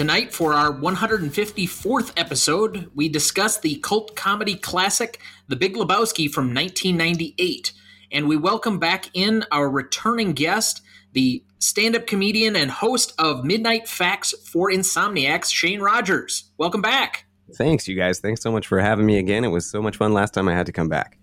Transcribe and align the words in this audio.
Tonight, 0.00 0.32
for 0.32 0.54
our 0.54 0.72
154th 0.72 2.12
episode, 2.16 2.90
we 2.94 3.10
discuss 3.10 3.58
the 3.58 3.74
cult 3.80 4.16
comedy 4.16 4.54
classic 4.54 5.20
The 5.48 5.56
Big 5.56 5.74
Lebowski 5.74 6.26
from 6.32 6.54
1998. 6.54 7.74
And 8.10 8.26
we 8.26 8.38
welcome 8.38 8.78
back 8.78 9.10
in 9.12 9.44
our 9.52 9.68
returning 9.68 10.32
guest, 10.32 10.80
the 11.12 11.44
stand 11.58 11.96
up 11.96 12.06
comedian 12.06 12.56
and 12.56 12.70
host 12.70 13.12
of 13.18 13.44
Midnight 13.44 13.86
Facts 13.86 14.32
for 14.50 14.70
Insomniacs, 14.70 15.52
Shane 15.52 15.80
Rogers. 15.80 16.44
Welcome 16.56 16.80
back. 16.80 17.26
Thanks, 17.56 17.86
you 17.86 17.94
guys. 17.94 18.20
Thanks 18.20 18.40
so 18.40 18.50
much 18.50 18.66
for 18.66 18.80
having 18.80 19.04
me 19.04 19.18
again. 19.18 19.44
It 19.44 19.48
was 19.48 19.70
so 19.70 19.82
much 19.82 19.98
fun 19.98 20.14
last 20.14 20.32
time 20.32 20.48
I 20.48 20.54
had 20.54 20.64
to 20.64 20.72
come 20.72 20.88
back. 20.88 21.18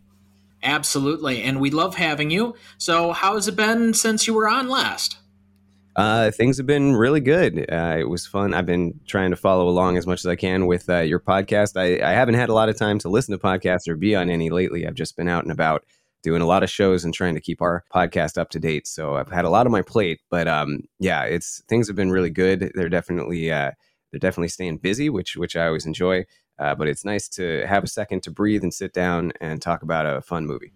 Absolutely. 0.61 1.41
And 1.41 1.59
we 1.59 1.71
love 1.71 1.95
having 1.95 2.29
you. 2.29 2.53
So, 2.77 3.11
how 3.11 3.33
has 3.33 3.47
it 3.47 3.55
been 3.55 3.95
since 3.95 4.27
you 4.27 4.35
were 4.35 4.47
on 4.47 4.69
last? 4.69 5.17
Uh, 5.97 6.29
things 6.29 6.57
have 6.57 6.67
been 6.67 6.95
really 6.95 7.19
good. 7.19 7.65
Uh, 7.71 7.97
it 7.97 8.07
was 8.07 8.27
fun. 8.27 8.53
I've 8.53 8.67
been 8.67 8.99
trying 9.07 9.31
to 9.31 9.35
follow 9.35 9.67
along 9.67 9.97
as 9.97 10.05
much 10.05 10.19
as 10.19 10.27
I 10.27 10.35
can 10.35 10.67
with 10.67 10.87
uh, 10.87 10.99
your 10.99 11.19
podcast. 11.19 11.75
I, 11.75 12.07
I, 12.07 12.13
haven't 12.13 12.35
had 12.35 12.49
a 12.49 12.53
lot 12.53 12.69
of 12.69 12.77
time 12.77 12.99
to 12.99 13.09
listen 13.09 13.31
to 13.35 13.43
podcasts 13.43 13.87
or 13.87 13.95
be 13.95 14.15
on 14.15 14.29
any 14.29 14.51
lately. 14.51 14.85
I've 14.85 14.93
just 14.93 15.17
been 15.17 15.27
out 15.27 15.43
and 15.43 15.51
about 15.51 15.83
doing 16.21 16.43
a 16.43 16.45
lot 16.45 16.61
of 16.61 16.69
shows 16.69 17.03
and 17.03 17.15
trying 17.15 17.33
to 17.33 17.41
keep 17.41 17.63
our 17.63 17.83
podcast 17.91 18.37
up 18.37 18.51
to 18.51 18.59
date. 18.59 18.85
So 18.85 19.15
I've 19.15 19.31
had 19.31 19.43
a 19.43 19.49
lot 19.49 19.65
on 19.65 19.71
my 19.71 19.81
plate. 19.81 20.19
But 20.29 20.47
um, 20.47 20.81
yeah, 20.99 21.23
it's 21.23 21.63
things 21.67 21.87
have 21.87 21.95
been 21.95 22.11
really 22.11 22.29
good. 22.29 22.71
They're 22.75 22.89
definitely 22.89 23.51
uh, 23.51 23.71
they're 24.11 24.19
definitely 24.19 24.49
staying 24.49 24.77
busy, 24.77 25.09
which 25.09 25.35
which 25.35 25.55
I 25.55 25.65
always 25.65 25.87
enjoy. 25.87 26.25
Uh, 26.59 26.75
but 26.75 26.87
it's 26.87 27.05
nice 27.05 27.27
to 27.29 27.65
have 27.65 27.83
a 27.83 27.87
second 27.87 28.21
to 28.23 28.31
breathe 28.31 28.61
and 28.61 28.73
sit 28.73 28.93
down 28.93 29.31
and 29.41 29.61
talk 29.61 29.81
about 29.81 30.05
a 30.05 30.21
fun 30.21 30.45
movie. 30.45 30.73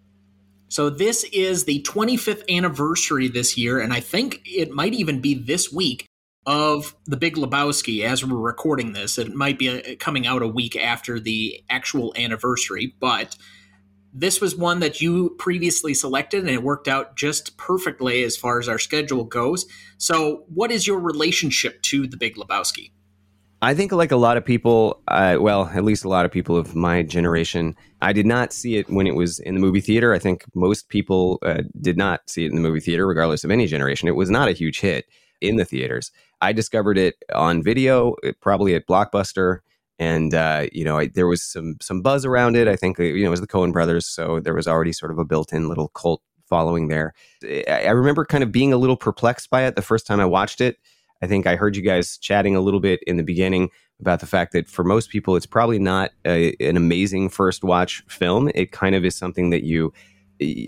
So 0.71 0.89
this 0.89 1.25
is 1.33 1.65
the 1.65 1.83
25th 1.83 2.49
anniversary 2.49 3.27
this 3.27 3.57
year, 3.57 3.81
and 3.81 3.91
I 3.91 3.99
think 3.99 4.39
it 4.45 4.71
might 4.71 4.93
even 4.93 5.19
be 5.19 5.33
this 5.33 5.69
week 5.69 6.05
of 6.45 6.95
The 7.05 7.17
Big 7.17 7.35
Lebowski 7.35 8.05
as 8.05 8.25
we're 8.25 8.37
recording 8.37 8.93
this. 8.93 9.17
It 9.17 9.35
might 9.35 9.59
be 9.59 9.67
uh, 9.67 9.95
coming 9.99 10.25
out 10.25 10.41
a 10.41 10.47
week 10.47 10.77
after 10.77 11.19
the 11.19 11.61
actual 11.69 12.13
anniversary, 12.15 12.95
but 13.01 13.35
this 14.13 14.39
was 14.39 14.55
one 14.55 14.79
that 14.79 15.01
you 15.01 15.35
previously 15.37 15.93
selected 15.93 16.39
and 16.39 16.49
it 16.49 16.63
worked 16.63 16.87
out 16.87 17.17
just 17.17 17.57
perfectly 17.57 18.23
as 18.23 18.37
far 18.37 18.57
as 18.57 18.69
our 18.69 18.79
schedule 18.79 19.25
goes. 19.25 19.65
So, 19.97 20.45
what 20.47 20.71
is 20.71 20.87
your 20.87 21.01
relationship 21.01 21.81
to 21.81 22.07
The 22.07 22.15
Big 22.15 22.37
Lebowski? 22.37 22.91
I 23.63 23.75
think, 23.75 23.91
like 23.91 24.11
a 24.11 24.17
lot 24.17 24.37
of 24.37 24.45
people, 24.45 25.03
uh, 25.07 25.37
well, 25.39 25.69
at 25.71 25.83
least 25.83 26.03
a 26.03 26.09
lot 26.09 26.25
of 26.25 26.31
people 26.31 26.57
of 26.57 26.75
my 26.75 27.03
generation, 27.03 27.75
I 28.01 28.11
did 28.11 28.25
not 28.25 28.53
see 28.53 28.77
it 28.77 28.89
when 28.89 29.05
it 29.05 29.13
was 29.13 29.37
in 29.39 29.53
the 29.53 29.61
movie 29.61 29.81
theater. 29.81 30.13
I 30.13 30.19
think 30.19 30.45
most 30.55 30.89
people 30.89 31.37
uh, 31.43 31.61
did 31.79 31.95
not 31.95 32.21
see 32.27 32.43
it 32.43 32.49
in 32.49 32.55
the 32.55 32.61
movie 32.61 32.79
theater, 32.79 33.05
regardless 33.05 33.43
of 33.43 33.51
any 33.51 33.67
generation. 33.67 34.07
It 34.07 34.15
was 34.15 34.31
not 34.31 34.47
a 34.47 34.53
huge 34.53 34.79
hit 34.79 35.05
in 35.41 35.57
the 35.57 35.65
theaters. 35.65 36.11
I 36.41 36.53
discovered 36.53 36.97
it 36.97 37.15
on 37.35 37.61
video, 37.61 38.15
uh, 38.25 38.31
probably 38.41 38.73
at 38.73 38.87
Blockbuster, 38.87 39.59
and 39.99 40.33
uh, 40.33 40.65
you 40.71 40.83
know, 40.83 40.97
I, 40.97 41.07
there 41.07 41.27
was 41.27 41.43
some 41.43 41.75
some 41.81 42.01
buzz 42.01 42.25
around 42.25 42.57
it. 42.57 42.67
I 42.67 42.75
think 42.75 42.99
uh, 42.99 43.03
you 43.03 43.21
know 43.21 43.27
it 43.27 43.29
was 43.29 43.41
the 43.41 43.47
Coen 43.47 43.71
Brothers, 43.71 44.07
so 44.07 44.39
there 44.39 44.55
was 44.55 44.67
already 44.67 44.91
sort 44.91 45.11
of 45.11 45.19
a 45.19 45.25
built-in 45.25 45.69
little 45.69 45.89
cult 45.89 46.23
following 46.49 46.87
there. 46.87 47.13
I, 47.43 47.83
I 47.85 47.91
remember 47.91 48.25
kind 48.25 48.43
of 48.43 48.51
being 48.51 48.73
a 48.73 48.77
little 48.77 48.97
perplexed 48.97 49.51
by 49.51 49.65
it 49.67 49.75
the 49.75 49.83
first 49.83 50.07
time 50.07 50.19
I 50.19 50.25
watched 50.25 50.61
it 50.61 50.77
I 51.21 51.27
think 51.27 51.45
I 51.45 51.55
heard 51.55 51.75
you 51.75 51.81
guys 51.81 52.17
chatting 52.17 52.55
a 52.55 52.61
little 52.61 52.79
bit 52.79 53.01
in 53.05 53.17
the 53.17 53.23
beginning 53.23 53.69
about 53.99 54.19
the 54.19 54.25
fact 54.25 54.53
that 54.53 54.67
for 54.67 54.83
most 54.83 55.09
people, 55.09 55.35
it's 55.35 55.45
probably 55.45 55.79
not 55.79 56.11
a, 56.25 56.55
an 56.59 56.75
amazing 56.75 57.29
first 57.29 57.63
watch 57.63 58.03
film. 58.07 58.49
It 58.55 58.71
kind 58.71 58.95
of 58.95 59.05
is 59.05 59.15
something 59.15 59.51
that 59.51 59.63
you, 59.63 59.93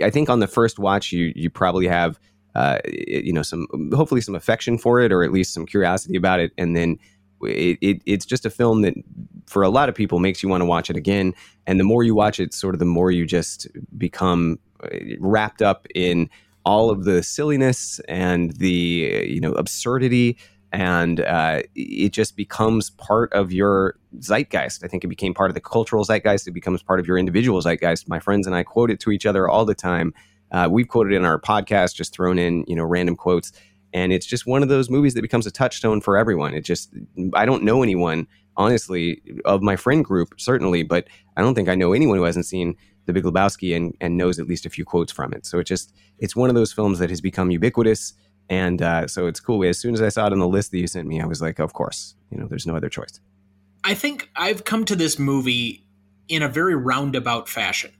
I 0.03 0.09
think, 0.11 0.29
on 0.29 0.39
the 0.39 0.47
first 0.47 0.77
watch, 0.77 1.11
you 1.11 1.33
you 1.35 1.49
probably 1.49 1.87
have, 1.87 2.19
uh, 2.55 2.79
you 2.85 3.33
know, 3.33 3.41
some 3.41 3.67
hopefully 3.93 4.21
some 4.21 4.35
affection 4.35 4.77
for 4.77 4.99
it, 4.99 5.11
or 5.11 5.23
at 5.23 5.31
least 5.31 5.53
some 5.53 5.65
curiosity 5.65 6.15
about 6.15 6.39
it, 6.39 6.51
and 6.57 6.75
then. 6.75 6.97
It, 7.45 7.77
it, 7.81 8.01
it's 8.05 8.25
just 8.25 8.45
a 8.45 8.49
film 8.49 8.83
that 8.83 8.93
for 9.47 9.63
a 9.63 9.69
lot 9.69 9.89
of 9.89 9.95
people 9.95 10.19
makes 10.19 10.41
you 10.41 10.47
want 10.47 10.61
to 10.61 10.65
watch 10.65 10.89
it 10.89 10.95
again 10.95 11.33
and 11.67 11.77
the 11.77 11.83
more 11.83 12.01
you 12.01 12.15
watch 12.15 12.39
it 12.39 12.53
sort 12.53 12.73
of 12.73 12.79
the 12.79 12.85
more 12.85 13.11
you 13.11 13.25
just 13.25 13.67
become 13.97 14.57
uh, 14.81 14.87
wrapped 15.19 15.61
up 15.61 15.85
in 15.93 16.29
all 16.65 16.89
of 16.89 17.03
the 17.03 17.21
silliness 17.23 17.99
and 18.07 18.51
the 18.57 19.25
you 19.27 19.39
know 19.39 19.53
absurdity 19.53 20.37
and 20.73 21.21
uh, 21.21 21.61
it 21.75 22.09
just 22.09 22.35
becomes 22.35 22.89
part 22.89 23.31
of 23.31 23.53
your 23.53 23.95
zeitgeist. 24.19 24.83
I 24.83 24.87
think 24.87 25.03
it 25.03 25.07
became 25.07 25.35
part 25.35 25.51
of 25.51 25.53
the 25.53 25.61
cultural 25.61 26.03
zeitgeist. 26.03 26.47
It 26.47 26.51
becomes 26.51 26.81
part 26.81 26.99
of 26.99 27.05
your 27.05 27.15
individual 27.15 27.61
zeitgeist. 27.61 28.09
My 28.09 28.19
friends 28.19 28.47
and 28.47 28.55
I 28.55 28.63
quote 28.63 28.89
it 28.89 28.99
to 29.01 29.11
each 29.11 29.27
other 29.27 29.47
all 29.47 29.65
the 29.65 29.75
time. 29.75 30.15
Uh, 30.51 30.67
we've 30.71 30.87
quoted 30.87 31.13
in 31.13 31.25
our 31.25 31.39
podcast, 31.39 31.93
just 31.93 32.11
thrown 32.11 32.39
in 32.39 32.65
you 32.67 32.75
know 32.75 32.83
random 32.83 33.15
quotes, 33.15 33.51
and 33.93 34.11
it's 34.11 34.25
just 34.25 34.47
one 34.47 34.63
of 34.63 34.69
those 34.69 34.89
movies 34.89 35.13
that 35.13 35.21
becomes 35.21 35.45
a 35.45 35.51
touchstone 35.51 36.01
for 36.01 36.17
everyone. 36.17 36.55
It 36.55 36.61
just 36.61 36.91
I 37.35 37.45
don't 37.45 37.63
know 37.63 37.83
anyone 37.83 38.27
honestly 38.57 39.21
of 39.45 39.61
my 39.61 39.75
friend 39.75 40.03
group 40.03 40.29
certainly, 40.37 40.81
but 40.81 41.07
I 41.37 41.41
don't 41.41 41.53
think 41.53 41.69
I 41.69 41.75
know 41.75 41.93
anyone 41.93 42.17
who 42.17 42.23
hasn't 42.23 42.47
seen 42.47 42.75
the 43.05 43.13
Big 43.13 43.23
Lebowski 43.23 43.75
and, 43.75 43.95
and 43.99 44.17
knows 44.17 44.39
at 44.39 44.47
least 44.47 44.65
a 44.65 44.69
few 44.69 44.85
quotes 44.85 45.11
from 45.11 45.33
it. 45.33 45.45
So 45.45 45.59
it 45.59 45.65
just 45.65 45.93
it's 46.19 46.35
one 46.35 46.49
of 46.49 46.55
those 46.55 46.73
films 46.73 46.99
that 46.99 47.09
has 47.09 47.21
become 47.21 47.51
ubiquitous, 47.51 48.13
and 48.49 48.81
uh, 48.81 49.07
so 49.07 49.27
it's 49.27 49.39
cool. 49.39 49.63
As 49.63 49.79
soon 49.79 49.93
as 49.93 50.01
I 50.01 50.09
saw 50.09 50.27
it 50.27 50.33
on 50.33 50.39
the 50.39 50.47
list 50.47 50.71
that 50.71 50.79
you 50.79 50.87
sent 50.87 51.07
me, 51.07 51.21
I 51.21 51.25
was 51.25 51.41
like, 51.41 51.59
of 51.59 51.73
course, 51.73 52.15
you 52.29 52.37
know, 52.37 52.47
there's 52.47 52.67
no 52.67 52.75
other 52.75 52.89
choice. 52.89 53.19
I 53.83 53.93
think 53.93 54.29
I've 54.35 54.63
come 54.63 54.85
to 54.85 54.95
this 54.95 55.19
movie 55.19 55.85
in 56.27 56.41
a 56.41 56.47
very 56.47 56.75
roundabout 56.75 57.49
fashion. 57.49 57.91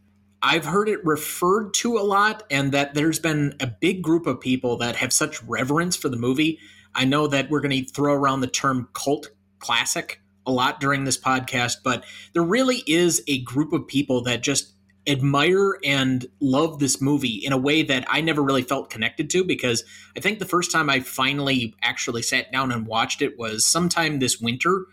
I've 0.42 0.66
heard 0.66 0.90
it 0.90 1.06
referred 1.06 1.74
to 1.76 1.98
a 1.98 2.04
lot, 2.04 2.44
and 2.52 2.72
that 2.72 2.94
there's 2.94 3.20
been 3.20 3.56
a 3.60 3.68
big 3.68 4.02
group 4.02 4.28
of 4.28 4.42
people 4.42 4.78
that 4.78 4.98
have 4.98 5.14
such 5.14 5.42
reverence 5.44 5.96
for 5.96 6.10
the 6.10 6.18
movie. 6.18 6.60
I 6.96 7.06
know 7.06 7.28
that 7.28 7.50
we're 7.50 7.62
going 7.62 7.86
to 7.86 7.92
throw 7.92 8.14
around 8.14 8.42
the 8.42 8.48
term 8.48 8.90
cult 8.94 9.30
classic 9.60 10.22
a 10.46 10.52
lot 10.52 10.80
during 10.80 11.06
this 11.06 11.18
podcast, 11.18 11.78
but 11.84 12.04
there 12.34 12.44
really 12.44 12.84
is 12.86 13.24
a 13.28 13.42
group 13.44 13.72
of 13.72 13.88
people 13.88 14.22
that 14.24 14.44
just 14.44 14.74
admire 15.08 15.78
and 15.84 16.26
love 16.40 16.80
this 16.80 17.02
movie 17.02 17.42
in 17.44 17.52
a 17.52 17.58
way 17.58 17.84
that 17.84 18.06
I 18.08 18.22
never 18.22 18.42
really 18.42 18.62
felt 18.62 18.90
connected 18.90 19.30
to 19.32 19.44
because 19.44 19.84
I 20.16 20.22
think 20.22 20.40
the 20.40 20.46
first 20.46 20.72
time 20.72 20.90
I 20.90 21.02
finally 21.02 21.76
actually 21.82 22.22
sat 22.22 22.52
down 22.52 22.72
and 22.72 22.88
watched 22.88 23.22
it 23.22 23.38
was 23.38 23.66
sometime 23.66 24.20
this 24.20 24.40
winter. 24.40 24.86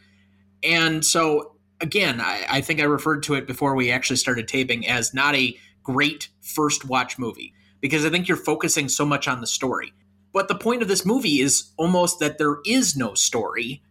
And 0.65 1.05
so, 1.05 1.55
again, 1.81 2.21
I, 2.21 2.45
I 2.49 2.61
think 2.61 2.81
I 2.81 2.85
referred 2.85 3.23
to 3.25 3.35
it 3.35 3.47
before 3.47 3.75
we 3.75 3.91
actually 3.91 4.17
started 4.17 4.49
taping 4.49 4.87
as 4.87 5.15
not 5.15 5.37
a 5.37 5.57
great 5.83 6.29
first 6.41 6.85
watch 6.85 7.19
movie 7.19 7.55
because 7.81 8.05
I 8.05 8.11
think 8.11 8.29
you're 8.29 8.37
focusing 8.37 8.89
so 8.89 9.07
much 9.07 9.29
on 9.29 9.41
the 9.41 9.47
story. 9.47 9.93
But 10.33 10.49
the 10.49 10.55
point 10.55 10.83
of 10.83 10.89
this 10.89 11.07
movie 11.07 11.41
is 11.41 11.71
almost 11.77 12.21
that 12.21 12.39
there 12.39 12.59
is 12.65 12.97
no 12.97 13.15
story 13.15 13.83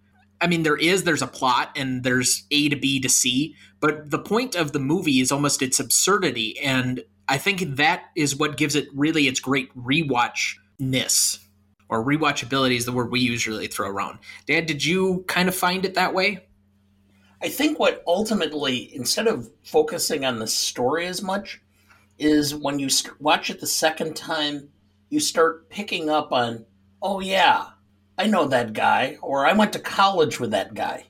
I 0.42 0.48
mean, 0.48 0.64
there 0.64 0.78
is, 0.78 1.04
there's 1.04 1.22
a 1.22 1.28
plot 1.28 1.72
and 1.76 2.04
there's 2.04 2.44
A 2.52 2.70
to 2.70 2.76
B 2.76 3.00
to 3.02 3.10
C, 3.10 3.56
but 3.80 4.10
the 4.10 4.20
point 4.20 4.56
of 4.56 4.72
the 4.72 4.80
movie 4.80 5.20
is 5.20 5.32
almost 5.32 5.62
its 5.62 5.80
absurdity. 5.80 6.58
And 6.60 7.04
I 7.28 7.38
think 7.38 7.76
that 7.76 8.06
is 8.16 8.36
what 8.36 8.58
gives 8.58 8.76
it 8.76 8.88
really 8.94 9.28
its 9.28 9.40
great 9.40 9.76
rewatchness 9.76 11.40
or 11.90 12.06
rewatchability 12.06 12.76
is 12.76 12.86
the 12.86 12.92
word 12.92 13.12
we 13.12 13.20
usually 13.20 13.68
throw 13.68 13.90
around. 13.90 14.20
Dad, 14.46 14.66
did 14.66 14.86
you 14.86 15.26
kind 15.28 15.50
of 15.50 15.56
find 15.56 15.86
it 15.86 15.96
that 15.96 16.14
way? 16.14 16.46
I 17.42 17.50
think 17.50 17.80
what 17.80 18.04
ultimately, 18.06 18.94
instead 18.96 19.28
of 19.28 19.50
focusing 19.63 20.25
on 20.25 20.40
the 20.40 20.48
story 20.48 21.08
as 21.08 21.22
much, 21.22 21.62
is 22.18 22.54
when 22.54 22.80
you 22.80 22.90
watch 23.19 23.50
it 23.50 23.60
the 23.60 23.68
second 23.68 24.16
time, 24.16 24.69
you 25.10 25.19
start 25.19 25.69
picking 25.69 26.10
up 26.10 26.31
on, 26.31 26.66
oh, 27.02 27.22
yeah, 27.22 27.68
I 28.19 28.27
know 28.27 28.50
that 28.50 28.74
guy, 28.74 29.18
or 29.21 29.48
I 29.48 29.54
went 29.54 29.71
to 29.74 29.80
college 29.80 30.42
with 30.42 30.51
that 30.51 30.74
guy, 30.74 31.06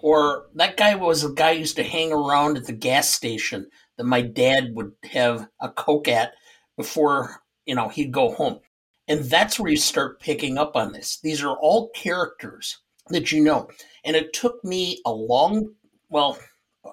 or 0.00 0.48
that 0.54 0.76
guy 0.76 0.94
was 0.96 1.24
a 1.24 1.32
guy 1.32 1.52
used 1.52 1.76
to 1.76 1.82
hang 1.82 2.12
around 2.12 2.58
at 2.58 2.66
the 2.66 2.74
gas 2.74 3.08
station 3.08 3.70
that 3.96 4.04
my 4.04 4.20
dad 4.20 4.74
would 4.74 4.92
have 5.04 5.48
a 5.60 5.70
coke 5.70 6.08
at 6.08 6.34
before 6.76 7.40
you 7.64 7.74
know 7.74 7.88
he'd 7.88 8.12
go 8.12 8.32
home, 8.32 8.60
and 9.08 9.24
that's 9.24 9.58
where 9.58 9.70
you 9.70 9.78
start 9.78 10.20
picking 10.20 10.58
up 10.58 10.76
on 10.76 10.92
this. 10.92 11.18
These 11.22 11.42
are 11.42 11.56
all 11.56 11.88
characters 11.94 12.82
that 13.08 13.32
you 13.32 13.42
know, 13.42 13.70
and 14.04 14.14
it 14.14 14.34
took 14.34 14.62
me 14.62 15.00
a 15.06 15.10
long, 15.10 15.72
well, 16.10 16.38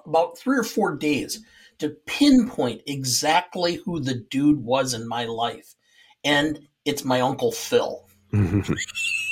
about 0.06 0.38
three 0.38 0.56
or 0.56 0.64
four 0.64 0.96
days 0.96 1.44
to 1.80 1.90
pinpoint 2.06 2.80
exactly 2.86 3.74
who 3.74 4.00
the 4.00 4.24
dude 4.30 4.64
was 4.64 4.94
in 4.94 5.06
my 5.06 5.26
life, 5.26 5.74
and 6.24 6.60
it's 6.86 7.04
my 7.04 7.20
uncle 7.20 7.52
Phil. 7.52 8.06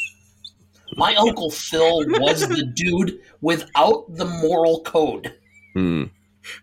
My 0.96 1.14
Uncle 1.16 1.50
Phil 1.50 2.04
was 2.20 2.46
the 2.46 2.62
dude 2.74 3.20
without 3.40 4.04
the 4.14 4.24
moral 4.24 4.82
code. 4.82 5.34
Hmm. 5.74 6.04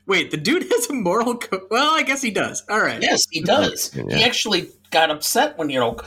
Wait, 0.07 0.31
the 0.31 0.38
dude 0.38 0.63
has 0.63 0.89
a 0.89 0.94
moral 0.94 1.38
code. 1.38 1.62
Well, 1.69 1.94
I 1.94 2.04
guess 2.04 2.22
he 2.22 2.31
does. 2.31 2.63
All 2.69 2.81
right. 2.81 3.01
Yes, 3.01 3.25
he 3.30 3.42
does. 3.42 3.95
Yeah. 3.95 4.18
He 4.18 4.24
actually 4.24 4.69
got 4.92 5.12
upset 5.12 5.57
when, 5.57 5.69
you 5.69 5.80
know, 5.80 5.98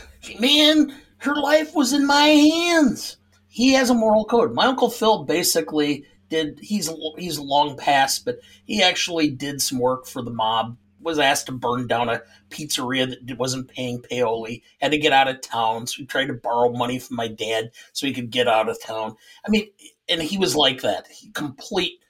man, 0.41 0.95
her 1.19 1.35
life 1.37 1.75
was 1.75 1.93
in 1.93 2.07
my 2.07 2.27
hands. 2.27 3.17
He 3.49 3.73
has 3.73 3.91
a 3.91 3.95
moral 3.95 4.25
code. 4.25 4.53
My 4.53 4.67
Uncle 4.67 4.91
Phil 4.91 5.25
basically 5.25 6.05
did, 6.29 6.59
he's, 6.61 6.91
he's 7.17 7.39
long 7.39 7.77
past, 7.77 8.25
but 8.25 8.39
he 8.65 8.83
actually 8.83 9.31
did 9.31 9.63
some 9.63 9.79
work 9.79 10.07
for 10.07 10.23
the 10.23 10.31
mob 10.31 10.77
was 11.09 11.19
asked 11.19 11.47
to 11.47 11.53
burn 11.53 11.87
down 11.87 12.09
a 12.09 12.23
pizzeria 12.51 13.15
that 13.27 13.39
wasn't 13.39 13.69
paying 13.69 14.01
paoli, 14.01 14.63
had 14.81 14.93
to 14.93 14.99
get 14.99 15.13
out 15.13 15.29
of 15.29 15.41
town. 15.41 15.87
So 15.87 15.97
he 15.99 16.07
tried 16.07 16.27
to 16.27 16.35
borrow 16.35 16.71
money 16.71 16.99
from 16.99 17.17
my 17.17 17.29
dad 17.29 17.71
so 17.93 18.07
he 18.07 18.13
could 18.13 18.31
get 18.31 18.47
out 18.47 18.69
of 18.69 18.81
town. 18.81 19.17
I 19.47 19.51
mean, 19.51 19.69
and 20.09 20.23
he 20.23 20.39
was 20.39 20.55
like 20.55 20.83
that. 20.83 21.07
He 21.09 21.31
complete. 21.31 22.01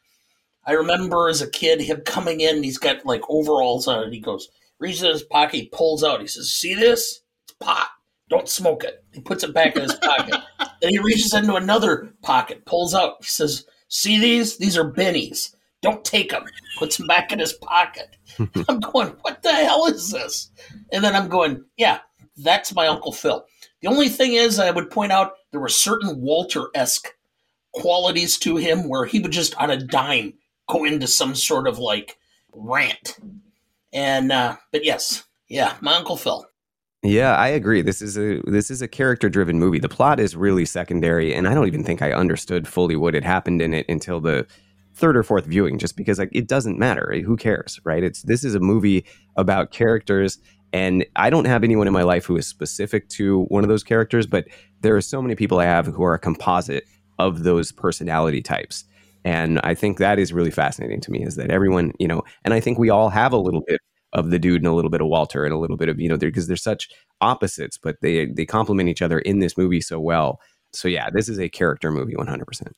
I 0.66 0.72
remember 0.72 1.28
as 1.28 1.40
a 1.40 1.50
kid 1.50 1.80
him 1.80 2.02
coming 2.02 2.40
in, 2.40 2.62
he's 2.62 2.78
got 2.78 3.06
like 3.06 3.22
overalls 3.28 3.86
on, 3.88 4.04
and 4.04 4.12
he 4.12 4.20
goes, 4.20 4.48
reaches 4.78 5.02
in 5.02 5.10
his 5.10 5.22
pocket, 5.22 5.56
he 5.56 5.66
pulls 5.66 6.04
out, 6.04 6.20
he 6.20 6.26
says, 6.26 6.52
See 6.52 6.74
this? 6.74 7.20
It's 7.44 7.54
pot. 7.58 7.88
Don't 8.28 8.48
smoke 8.48 8.84
it. 8.84 9.02
He 9.12 9.20
puts 9.20 9.44
it 9.44 9.54
back 9.54 9.76
in 9.76 9.82
his 9.82 9.94
pocket. 9.94 10.34
then 10.80 10.90
he 10.90 10.98
reaches 10.98 11.32
into 11.32 11.54
another 11.54 12.12
pocket, 12.22 12.64
pulls 12.66 12.94
out, 12.94 13.16
he 13.20 13.26
says, 13.26 13.64
See 13.88 14.18
these? 14.18 14.58
These 14.58 14.76
are 14.76 14.90
bennies. 14.90 15.54
Don't 15.82 16.04
take 16.04 16.30
them. 16.30 16.44
Puts 16.78 16.96
them 16.96 17.06
back 17.06 17.32
in 17.32 17.38
his 17.38 17.52
pocket. 17.52 18.16
I'm 18.68 18.80
going, 18.80 19.08
what 19.22 19.42
the 19.42 19.52
hell 19.52 19.86
is 19.86 20.10
this? 20.10 20.50
And 20.92 21.04
then 21.04 21.14
I'm 21.14 21.28
going, 21.28 21.64
yeah, 21.76 22.00
that's 22.36 22.74
my 22.74 22.86
Uncle 22.86 23.12
Phil. 23.12 23.44
The 23.80 23.88
only 23.88 24.08
thing 24.08 24.34
is, 24.34 24.58
I 24.58 24.70
would 24.70 24.90
point 24.90 25.12
out 25.12 25.34
there 25.52 25.60
were 25.60 25.68
certain 25.68 26.20
Walter 26.20 26.68
esque 26.74 27.08
qualities 27.72 28.38
to 28.38 28.56
him 28.56 28.88
where 28.88 29.04
he 29.04 29.20
would 29.20 29.30
just 29.30 29.54
on 29.56 29.70
a 29.70 29.76
dime 29.76 30.34
go 30.68 30.84
into 30.84 31.06
some 31.06 31.34
sort 31.34 31.68
of 31.68 31.78
like 31.78 32.18
rant. 32.52 33.18
And, 33.92 34.32
uh, 34.32 34.56
but 34.72 34.84
yes, 34.84 35.24
yeah, 35.48 35.76
my 35.80 35.94
Uncle 35.94 36.16
Phil. 36.16 36.44
Yeah, 37.02 37.36
I 37.36 37.48
agree. 37.48 37.80
This 37.80 38.02
is 38.02 38.18
a 38.18 38.40
this 38.44 38.72
is 38.72 38.82
a 38.82 38.88
character 38.88 39.28
driven 39.28 39.58
movie. 39.58 39.78
The 39.78 39.88
plot 39.88 40.18
is 40.18 40.34
really 40.34 40.64
secondary, 40.64 41.32
and 41.32 41.46
I 41.46 41.54
don't 41.54 41.68
even 41.68 41.84
think 41.84 42.02
I 42.02 42.12
understood 42.12 42.66
fully 42.66 42.96
what 42.96 43.14
had 43.14 43.24
happened 43.24 43.62
in 43.62 43.72
it 43.72 43.86
until 43.88 44.20
the 44.20 44.48
third 44.98 45.16
or 45.16 45.22
fourth 45.22 45.46
viewing 45.46 45.78
just 45.78 45.96
because 45.96 46.18
like 46.18 46.28
it 46.32 46.46
doesn't 46.46 46.78
matter 46.78 47.12
eh, 47.12 47.22
who 47.22 47.36
cares 47.36 47.80
right? 47.84 48.02
It's 48.02 48.22
this 48.22 48.44
is 48.44 48.54
a 48.54 48.60
movie 48.60 49.04
about 49.36 49.70
characters 49.70 50.38
and 50.72 51.04
i 51.16 51.30
don't 51.30 51.46
have 51.46 51.64
anyone 51.64 51.86
in 51.86 51.92
my 51.92 52.02
life 52.02 52.26
who 52.26 52.36
is 52.36 52.46
specific 52.46 53.08
to 53.08 53.44
one 53.44 53.64
of 53.64 53.68
those 53.68 53.82
characters 53.82 54.26
but 54.26 54.44
there 54.82 54.94
are 54.96 55.00
so 55.00 55.22
many 55.22 55.34
people 55.34 55.58
i 55.58 55.64
have 55.64 55.86
who 55.86 56.02
are 56.02 56.14
a 56.14 56.18
composite 56.18 56.84
of 57.18 57.42
those 57.42 57.72
personality 57.72 58.40
types. 58.40 58.84
And 59.24 59.60
i 59.64 59.74
think 59.74 59.98
that 59.98 60.18
is 60.18 60.32
really 60.32 60.50
fascinating 60.50 61.00
to 61.00 61.10
me 61.10 61.24
is 61.24 61.36
that 61.36 61.50
everyone 61.50 61.92
you 61.98 62.08
know 62.08 62.22
and 62.44 62.54
i 62.54 62.60
think 62.60 62.78
we 62.78 62.90
all 62.90 63.08
have 63.08 63.32
a 63.32 63.38
little 63.38 63.62
bit 63.66 63.80
of 64.12 64.30
the 64.30 64.38
dude 64.38 64.62
and 64.62 64.66
a 64.66 64.72
little 64.72 64.90
bit 64.90 65.00
of 65.00 65.08
walter 65.08 65.44
and 65.44 65.52
a 65.52 65.58
little 65.58 65.76
bit 65.76 65.88
of 65.88 66.00
you 66.00 66.08
know 66.08 66.16
because 66.16 66.46
they're 66.46 66.56
such 66.56 66.88
opposites 67.20 67.76
but 67.76 67.96
they 68.00 68.26
they 68.26 68.46
complement 68.46 68.88
each 68.88 69.02
other 69.02 69.18
in 69.20 69.40
this 69.40 69.56
movie 69.58 69.80
so 69.80 69.98
well. 69.98 70.40
So 70.72 70.88
yeah 70.88 71.10
this 71.10 71.28
is 71.28 71.38
a 71.38 71.48
character 71.48 71.90
movie 71.90 72.14
100% 72.14 72.72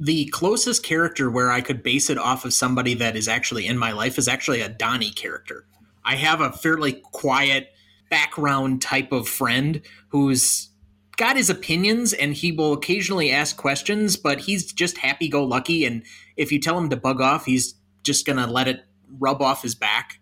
the 0.00 0.26
closest 0.26 0.84
character 0.84 1.30
where 1.30 1.50
I 1.50 1.60
could 1.60 1.82
base 1.82 2.08
it 2.08 2.18
off 2.18 2.44
of 2.44 2.54
somebody 2.54 2.94
that 2.94 3.16
is 3.16 3.28
actually 3.28 3.66
in 3.66 3.76
my 3.76 3.92
life 3.92 4.18
is 4.18 4.28
actually 4.28 4.60
a 4.60 4.68
Donnie 4.68 5.10
character. 5.10 5.66
I 6.04 6.14
have 6.16 6.40
a 6.40 6.52
fairly 6.52 6.92
quiet 6.92 7.72
background 8.10 8.80
type 8.80 9.12
of 9.12 9.28
friend 9.28 9.82
who's 10.08 10.70
got 11.16 11.36
his 11.36 11.50
opinions 11.50 12.12
and 12.12 12.32
he 12.32 12.52
will 12.52 12.72
occasionally 12.72 13.30
ask 13.30 13.56
questions, 13.56 14.16
but 14.16 14.40
he's 14.40 14.72
just 14.72 14.98
happy 14.98 15.28
go 15.28 15.44
lucky. 15.44 15.84
And 15.84 16.04
if 16.36 16.52
you 16.52 16.60
tell 16.60 16.78
him 16.78 16.90
to 16.90 16.96
bug 16.96 17.20
off, 17.20 17.44
he's 17.44 17.74
just 18.04 18.24
going 18.24 18.38
to 18.38 18.46
let 18.46 18.68
it 18.68 18.84
rub 19.18 19.42
off 19.42 19.62
his 19.62 19.74
back. 19.74 20.20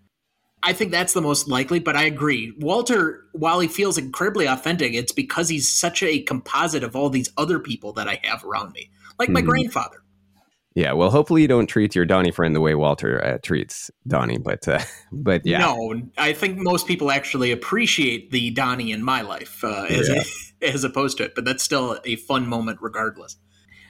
I 0.62 0.73
think 0.73 0.90
that's 0.90 1.12
the 1.12 1.20
most 1.20 1.49
likely, 1.49 1.78
but 1.78 1.96
I 1.96 2.05
agree. 2.05 2.55
Walter, 2.58 3.25
while 3.32 3.61
he 3.61 3.69
feels 3.69 3.99
incredibly 3.99 4.46
authentic, 4.46 4.94
it's 4.94 5.12
because 5.12 5.50
he's 5.50 5.69
such 5.69 6.02
a 6.02 6.23
composite 6.23 6.82
of 6.82 6.96
all 6.96 7.11
these 7.11 7.31
other 7.37 7.61
people 7.61 7.93
that 7.93 8.08
I 8.08 8.19
have 8.25 8.43
around 8.43 8.73
me 8.73 8.90
like 9.19 9.29
my 9.29 9.43
mm. 9.43 9.47
grandfather. 9.47 10.03
Yeah, 10.77 10.93
well, 10.93 11.09
hopefully 11.09 11.41
you 11.41 11.49
don't 11.49 11.67
treat 11.67 11.95
your 11.95 12.05
Donnie 12.05 12.31
friend 12.31 12.55
the 12.55 12.61
way 12.61 12.75
Walter 12.75 13.25
uh, 13.25 13.39
treats 13.43 13.91
Donnie, 14.07 14.37
but 14.37 14.69
uh, 14.69 14.81
but 15.13 15.41
yeah, 15.47 15.59
no, 15.59 16.03
I 16.19 16.35
think 16.35 16.59
most 16.59 16.87
people 16.87 17.11
actually 17.11 17.51
appreciate 17.51 18.31
the 18.31 18.51
Donnie 18.51 18.93
in 18.93 19.03
my 19.03 19.23
life 19.23 19.65
uh, 19.65 19.87
as 19.89 20.09
yeah. 20.09 20.23
a, 20.61 20.73
as 20.75 20.85
opposed 20.85 21.17
to 21.17 21.25
it, 21.25 21.35
but 21.35 21.47
that's 21.47 21.63
still 21.63 21.99
a 22.05 22.17
fun 22.17 22.47
moment 22.47 22.79
regardless. 22.83 23.39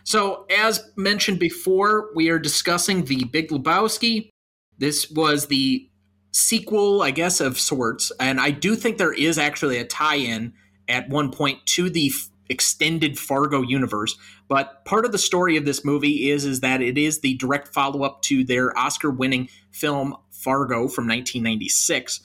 So, 0.05 0.47
as 0.57 0.89
mentioned 0.97 1.41
before, 1.41 2.11
we 2.15 2.29
are 2.29 2.39
discussing 2.39 3.07
the 3.07 3.25
Big 3.25 3.49
Lebowski. 3.49 4.31
This 4.79 5.11
was 5.11 5.49
the 5.49 5.91
sequel, 6.31 7.03
I 7.03 7.11
guess, 7.11 7.41
of 7.41 7.59
sorts, 7.59 8.13
and 8.21 8.41
I 8.41 8.53
do 8.53 8.77
think 8.77 8.99
there 8.99 9.13
is 9.13 9.39
actually 9.39 9.79
a 9.79 9.85
tie-in 9.85 10.53
at 10.89 11.09
one 11.09 11.33
point 11.33 11.67
to 11.67 11.91
the 11.91 12.13
extended 12.49 13.19
Fargo 13.19 13.63
universe. 13.63 14.17
But 14.49 14.85
part 14.85 15.05
of 15.05 15.13
the 15.13 15.19
story 15.19 15.57
of 15.57 15.65
this 15.65 15.85
movie 15.85 16.31
is 16.31 16.45
is 16.45 16.61
that 16.61 16.83
it 16.83 16.99
is 16.99 17.21
the 17.21 17.35
direct 17.35 17.69
follow 17.69 18.03
up 18.03 18.23
to 18.23 18.45
their 18.45 18.77
Oscar 18.79 19.11
winning 19.11 19.49
film 19.71 20.17
Fargo 20.31 20.89
from 20.89 21.07
1996, 21.09 22.21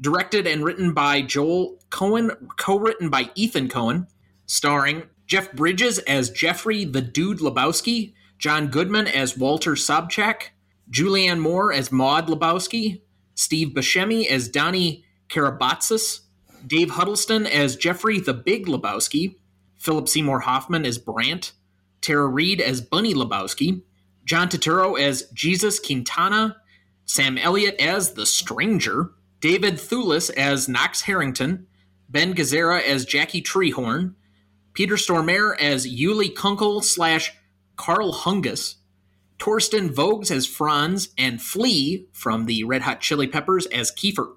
directed 0.00 0.46
and 0.46 0.64
written 0.64 0.92
by 0.92 1.22
Joel 1.22 1.78
Coen, 1.90 2.30
co-written 2.56 3.08
by 3.08 3.30
Ethan 3.34 3.68
Coen, 3.68 4.06
starring 4.46 5.04
Jeff 5.26 5.52
Bridges 5.52 5.98
as 6.00 6.30
Jeffrey 6.30 6.84
the 6.84 7.00
Dude 7.00 7.38
Lebowski, 7.38 8.12
John 8.38 8.68
Goodman 8.68 9.06
as 9.06 9.38
Walter 9.38 9.72
Sobchak, 9.72 10.50
Julianne 10.90 11.40
Moore 11.40 11.72
as 11.72 11.90
Maude 11.90 12.26
Lebowski, 12.26 13.00
Steve 13.34 13.68
Buscemi 13.68 14.28
as 14.28 14.48
Donnie 14.48 15.04
Kerabatsos, 15.28 16.20
Dave 16.66 16.90
Huddleston 16.90 17.46
as 17.46 17.76
Jeffrey 17.76 18.20
the 18.20 18.34
Big 18.34 18.66
Lebowski, 18.66 19.36
Philip 19.84 20.08
Seymour 20.08 20.40
Hoffman 20.40 20.86
as 20.86 20.96
Brant, 20.96 21.52
Tara 22.00 22.26
Reid 22.26 22.58
as 22.58 22.80
Bunny 22.80 23.12
Lebowski, 23.12 23.82
John 24.24 24.48
Turturro 24.48 24.98
as 24.98 25.28
Jesus 25.34 25.78
Quintana, 25.78 26.56
Sam 27.04 27.36
Elliott 27.36 27.78
as 27.78 28.14
The 28.14 28.24
Stranger, 28.24 29.10
David 29.40 29.74
Thewlis 29.74 30.30
as 30.30 30.70
Knox 30.70 31.02
Harrington, 31.02 31.66
Ben 32.08 32.34
Gazzara 32.34 32.82
as 32.82 33.04
Jackie 33.04 33.42
Treehorn, 33.42 34.14
Peter 34.72 34.94
Stormare 34.94 35.54
as 35.60 35.86
Uli 35.86 36.30
Kunkel 36.30 36.80
slash 36.80 37.34
Carl 37.76 38.14
Hungus, 38.14 38.76
Torsten 39.38 39.90
Vogt 39.90 40.30
as 40.30 40.46
Franz, 40.46 41.10
and 41.18 41.42
Flea 41.42 42.08
from 42.10 42.46
the 42.46 42.64
Red 42.64 42.82
Hot 42.82 43.00
Chili 43.02 43.26
Peppers 43.26 43.66
as 43.66 43.92
Kieffer. 43.92 44.36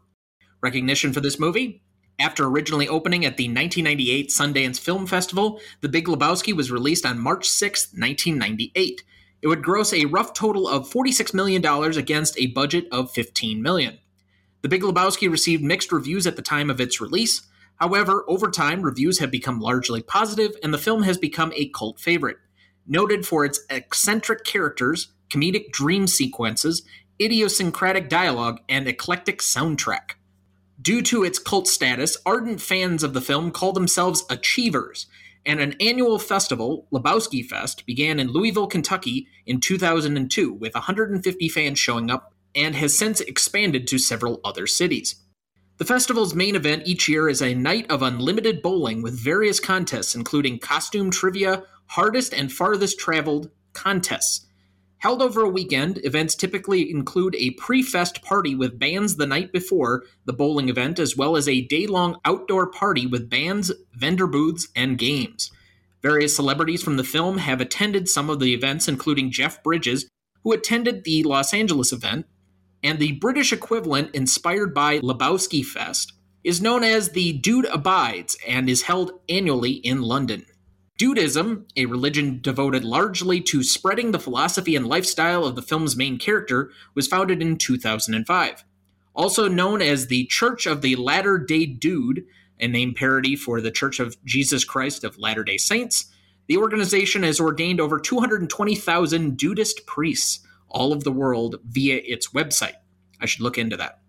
Recognition 0.61 1.13
for 1.13 1.21
this 1.21 1.39
movie 1.39 1.83
after 2.19 2.45
originally 2.45 2.87
opening 2.87 3.25
at 3.25 3.37
the 3.37 3.47
1998 3.47 4.29
Sundance 4.29 4.79
Film 4.79 5.05
Festival, 5.05 5.59
The 5.81 5.89
Big 5.89 6.07
Lebowski 6.07 6.53
was 6.53 6.71
released 6.71 7.05
on 7.05 7.19
March 7.19 7.47
6, 7.47 7.93
1998. 7.93 9.03
It 9.41 9.47
would 9.47 9.63
gross 9.63 9.93
a 9.93 10.05
rough 10.05 10.33
total 10.33 10.67
of 10.67 10.89
$46 10.89 11.33
million 11.33 11.63
against 11.97 12.39
a 12.39 12.47
budget 12.47 12.87
of 12.91 13.11
15 13.11 13.61
million. 13.61 13.99
The 14.63 14.69
Big 14.69 14.81
Lebowski 14.81 15.29
received 15.29 15.63
mixed 15.63 15.91
reviews 15.91 16.25
at 16.25 16.35
the 16.35 16.41
time 16.41 16.71
of 16.71 16.81
its 16.81 16.99
release. 16.99 17.47
However, 17.75 18.25
over 18.27 18.49
time, 18.49 18.81
reviews 18.81 19.19
have 19.19 19.29
become 19.29 19.59
largely 19.59 20.01
positive, 20.01 20.55
and 20.63 20.73
the 20.73 20.79
film 20.79 21.03
has 21.03 21.19
become 21.19 21.53
a 21.55 21.69
cult 21.69 21.99
favorite. 21.99 22.37
Noted 22.87 23.27
for 23.27 23.45
its 23.45 23.59
eccentric 23.69 24.43
characters, 24.43 25.09
comedic 25.29 25.71
dream 25.71 26.07
sequences, 26.07 26.81
idiosyncratic 27.21 28.09
dialogue, 28.09 28.59
and 28.67 28.87
eclectic 28.87 29.39
soundtrack. 29.39 30.13
Due 30.87 31.01
to 31.01 31.25
its 31.25 31.37
cult 31.37 31.67
status, 31.67 32.15
ardent 32.25 32.61
fans 32.61 33.03
of 33.03 33.11
the 33.11 33.19
film 33.19 33.51
call 33.51 33.73
themselves 33.73 34.23
Achievers, 34.29 35.07
and 35.45 35.59
an 35.59 35.75
annual 35.81 36.17
festival, 36.17 36.87
Lebowski 36.93 37.45
Fest, 37.45 37.85
began 37.85 38.21
in 38.21 38.31
Louisville, 38.31 38.67
Kentucky 38.67 39.27
in 39.45 39.59
2002 39.59 40.53
with 40.53 40.73
150 40.73 41.49
fans 41.49 41.77
showing 41.77 42.09
up 42.09 42.33
and 42.55 42.73
has 42.73 42.97
since 42.97 43.19
expanded 43.19 43.85
to 43.85 43.99
several 43.99 44.39
other 44.45 44.65
cities. 44.65 45.21
The 45.75 45.83
festival's 45.83 46.33
main 46.33 46.55
event 46.55 46.83
each 46.85 47.09
year 47.09 47.27
is 47.27 47.41
a 47.41 47.53
night 47.53 47.91
of 47.91 48.01
unlimited 48.01 48.61
bowling 48.61 49.01
with 49.01 49.21
various 49.21 49.59
contests, 49.59 50.15
including 50.15 50.57
costume 50.57 51.11
trivia, 51.11 51.63
hardest 51.87 52.33
and 52.33 52.49
farthest 52.49 52.97
traveled 52.97 53.51
contests, 53.73 54.46
Held 54.99 55.21
over 55.21 55.41
a 55.41 55.49
weekend, 55.49 56.03
events 56.03 56.33
typically 56.33 56.89
include 56.89 57.35
a 57.35 57.51
pre 57.51 57.83
fest 57.83 58.23
party 58.23 58.55
with 58.55 58.79
bands 58.79 59.15
the 59.15 59.27
night 59.27 59.51
before 59.51 60.03
the 60.25 60.33
bowling 60.33 60.69
event, 60.69 60.97
as 60.97 61.15
well 61.15 61.37
as 61.37 61.47
a 61.47 61.61
day 61.61 61.85
long 61.85 62.19
outdoor 62.25 62.67
party 62.67 63.05
with 63.05 63.29
bands, 63.29 63.71
vendor 63.93 64.25
booths, 64.25 64.67
and 64.75 64.97
games. 64.97 65.51
Various 66.01 66.35
celebrities 66.35 66.81
from 66.81 66.97
the 66.97 67.03
film 67.03 67.37
have 67.37 67.61
attended 67.61 68.09
some 68.09 68.29
of 68.29 68.39
the 68.39 68.53
events, 68.53 68.87
including 68.87 69.31
Jeff 69.31 69.61
Bridges, 69.61 70.09
who 70.43 70.51
attended 70.51 71.03
the 71.03 71.23
Los 71.23 71.53
Angeles 71.53 71.91
event, 71.91 72.25
and 72.81 72.97
the 72.97 73.13
British 73.13 73.53
equivalent, 73.53 74.15
inspired 74.15 74.73
by 74.73 74.99
Lebowski 74.99 75.63
Fest, 75.63 76.13
is 76.43 76.61
known 76.61 76.83
as 76.83 77.09
the 77.09 77.33
Dude 77.33 77.65
Abides 77.65 78.37
and 78.47 78.69
is 78.69 78.83
held 78.83 79.11
annually 79.27 79.73
in 79.73 80.01
London. 80.01 80.45
Dudeism, 80.97 81.65
a 81.75 81.85
religion 81.85 82.39
devoted 82.41 82.83
largely 82.83 83.39
to 83.41 83.63
spreading 83.63 84.11
the 84.11 84.19
philosophy 84.19 84.75
and 84.75 84.87
lifestyle 84.87 85.45
of 85.45 85.55
the 85.55 85.61
film's 85.61 85.95
main 85.95 86.17
character, 86.17 86.71
was 86.95 87.07
founded 87.07 87.41
in 87.41 87.57
2005. 87.57 88.65
Also 89.13 89.47
known 89.47 89.81
as 89.81 90.07
the 90.07 90.25
Church 90.25 90.65
of 90.65 90.81
the 90.81 90.95
Latter 90.95 91.37
day 91.37 91.65
Dude, 91.65 92.25
a 92.59 92.67
name 92.67 92.95
parody 92.95 93.35
for 93.35 93.61
the 93.61 93.71
Church 93.71 93.99
of 93.99 94.23
Jesus 94.25 94.63
Christ 94.63 95.03
of 95.03 95.19
Latter 95.19 95.43
day 95.43 95.57
Saints, 95.57 96.11
the 96.47 96.57
organization 96.57 97.23
has 97.23 97.39
ordained 97.39 97.79
over 97.79 97.99
220,000 97.99 99.37
Dudist 99.37 99.85
priests 99.85 100.39
all 100.69 100.93
of 100.93 101.03
the 101.03 101.11
world 101.11 101.57
via 101.63 102.01
its 102.03 102.29
website. 102.29 102.75
I 103.21 103.25
should 103.25 103.41
look 103.41 103.57
into 103.57 103.77
that. 103.77 103.99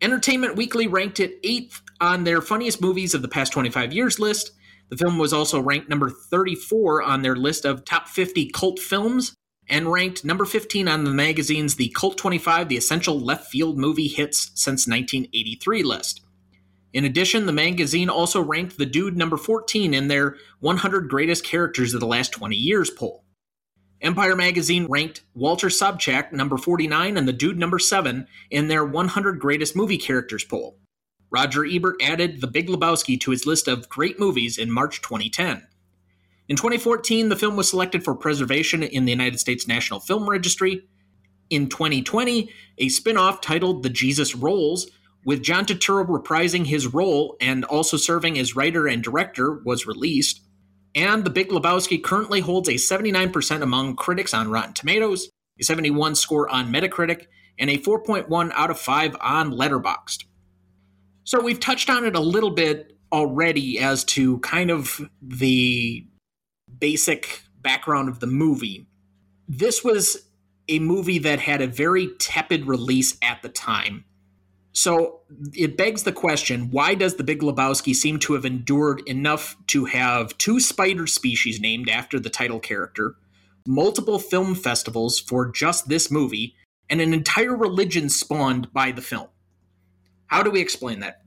Entertainment 0.00 0.56
Weekly 0.56 0.86
ranked 0.86 1.20
it 1.20 1.38
eighth 1.42 1.82
on 2.00 2.24
their 2.24 2.40
funniest 2.40 2.80
movies 2.80 3.14
of 3.14 3.22
the 3.22 3.28
past 3.28 3.52
25 3.52 3.92
years 3.92 4.18
list. 4.18 4.52
The 4.90 4.96
film 4.96 5.18
was 5.18 5.32
also 5.32 5.60
ranked 5.60 5.88
number 5.88 6.10
34 6.10 7.02
on 7.02 7.22
their 7.22 7.36
list 7.36 7.64
of 7.64 7.84
top 7.84 8.08
50 8.08 8.50
cult 8.50 8.80
films 8.80 9.34
and 9.68 9.90
ranked 9.90 10.24
number 10.24 10.44
15 10.44 10.88
on 10.88 11.04
the 11.04 11.12
magazine's 11.12 11.76
The 11.76 11.94
Cult 11.96 12.18
25 12.18 12.68
The 12.68 12.76
Essential 12.76 13.18
Left 13.18 13.46
Field 13.46 13.78
Movie 13.78 14.08
Hits 14.08 14.50
Since 14.54 14.88
1983 14.88 15.84
list. 15.84 16.22
In 16.92 17.04
addition, 17.04 17.46
the 17.46 17.52
magazine 17.52 18.08
also 18.08 18.42
ranked 18.42 18.78
The 18.78 18.86
Dude 18.86 19.16
number 19.16 19.36
14 19.36 19.94
in 19.94 20.08
their 20.08 20.36
100 20.58 21.08
Greatest 21.08 21.44
Characters 21.44 21.94
of 21.94 22.00
the 22.00 22.06
Last 22.06 22.32
20 22.32 22.56
Years 22.56 22.90
poll. 22.90 23.24
Empire 24.02 24.34
magazine 24.34 24.86
ranked 24.88 25.22
Walter 25.34 25.68
Sobchak 25.68 26.32
number 26.32 26.56
49 26.56 27.16
and 27.16 27.28
The 27.28 27.32
Dude 27.32 27.58
number 27.58 27.78
7 27.78 28.26
in 28.50 28.66
their 28.66 28.84
100 28.84 29.38
Greatest 29.38 29.76
Movie 29.76 29.98
Characters 29.98 30.42
poll. 30.42 30.79
Roger 31.30 31.64
Ebert 31.64 31.96
added 32.02 32.40
The 32.40 32.46
Big 32.46 32.68
Lebowski 32.68 33.20
to 33.20 33.30
his 33.30 33.46
list 33.46 33.68
of 33.68 33.88
great 33.88 34.18
movies 34.18 34.58
in 34.58 34.70
March 34.70 35.00
2010. 35.00 35.66
In 36.48 36.56
2014, 36.56 37.28
the 37.28 37.36
film 37.36 37.56
was 37.56 37.70
selected 37.70 38.02
for 38.02 38.14
preservation 38.14 38.82
in 38.82 39.04
the 39.04 39.12
United 39.12 39.38
States 39.38 39.68
National 39.68 40.00
Film 40.00 40.28
Registry. 40.28 40.88
In 41.48 41.68
2020, 41.68 42.50
a 42.78 42.88
spin 42.88 43.16
off 43.16 43.40
titled 43.40 43.82
The 43.82 43.90
Jesus 43.90 44.34
Rolls 44.34 44.90
with 45.24 45.42
John 45.42 45.66
Turturro 45.66 46.06
reprising 46.06 46.66
his 46.66 46.86
role 46.86 47.36
and 47.40 47.64
also 47.64 47.96
serving 47.96 48.38
as 48.38 48.56
writer 48.56 48.86
and 48.86 49.02
director, 49.02 49.60
was 49.64 49.86
released. 49.86 50.40
And 50.94 51.24
The 51.24 51.30
Big 51.30 51.50
Lebowski 51.50 52.02
currently 52.02 52.40
holds 52.40 52.68
a 52.68 52.72
79% 52.72 53.62
among 53.62 53.96
critics 53.96 54.34
on 54.34 54.50
Rotten 54.50 54.74
Tomatoes, 54.74 55.30
a 55.60 55.62
71 55.62 56.14
score 56.14 56.48
on 56.48 56.72
Metacritic, 56.72 57.26
and 57.58 57.70
a 57.70 57.78
4.1 57.78 58.50
out 58.54 58.70
of 58.70 58.80
5 58.80 59.16
on 59.20 59.52
Letterboxd. 59.52 60.24
So 61.24 61.40
we've 61.40 61.60
touched 61.60 61.90
on 61.90 62.04
it 62.04 62.16
a 62.16 62.20
little 62.20 62.50
bit 62.50 62.96
already 63.12 63.78
as 63.78 64.04
to 64.04 64.38
kind 64.38 64.70
of 64.70 65.00
the 65.20 66.06
basic 66.78 67.42
background 67.60 68.08
of 68.08 68.20
the 68.20 68.26
movie. 68.26 68.86
This 69.48 69.84
was 69.84 70.26
a 70.68 70.78
movie 70.78 71.18
that 71.18 71.40
had 71.40 71.60
a 71.60 71.66
very 71.66 72.08
tepid 72.18 72.66
release 72.66 73.18
at 73.22 73.42
the 73.42 73.48
time. 73.48 74.04
So 74.72 75.20
it 75.52 75.76
begs 75.76 76.04
the 76.04 76.12
question 76.12 76.70
why 76.70 76.94
does 76.94 77.16
the 77.16 77.24
Big 77.24 77.40
Lebowski 77.40 77.94
seem 77.94 78.18
to 78.20 78.34
have 78.34 78.44
endured 78.44 79.02
enough 79.06 79.56
to 79.68 79.86
have 79.86 80.36
two 80.38 80.60
spider 80.60 81.06
species 81.06 81.60
named 81.60 81.88
after 81.88 82.20
the 82.20 82.30
title 82.30 82.60
character, 82.60 83.16
multiple 83.66 84.20
film 84.20 84.54
festivals 84.54 85.18
for 85.18 85.50
just 85.50 85.88
this 85.88 86.10
movie, 86.10 86.54
and 86.88 87.00
an 87.00 87.12
entire 87.12 87.56
religion 87.56 88.08
spawned 88.08 88.72
by 88.72 88.92
the 88.92 89.02
film? 89.02 89.28
How 90.30 90.44
do 90.44 90.50
we 90.50 90.60
explain 90.60 91.00
that? 91.00 91.22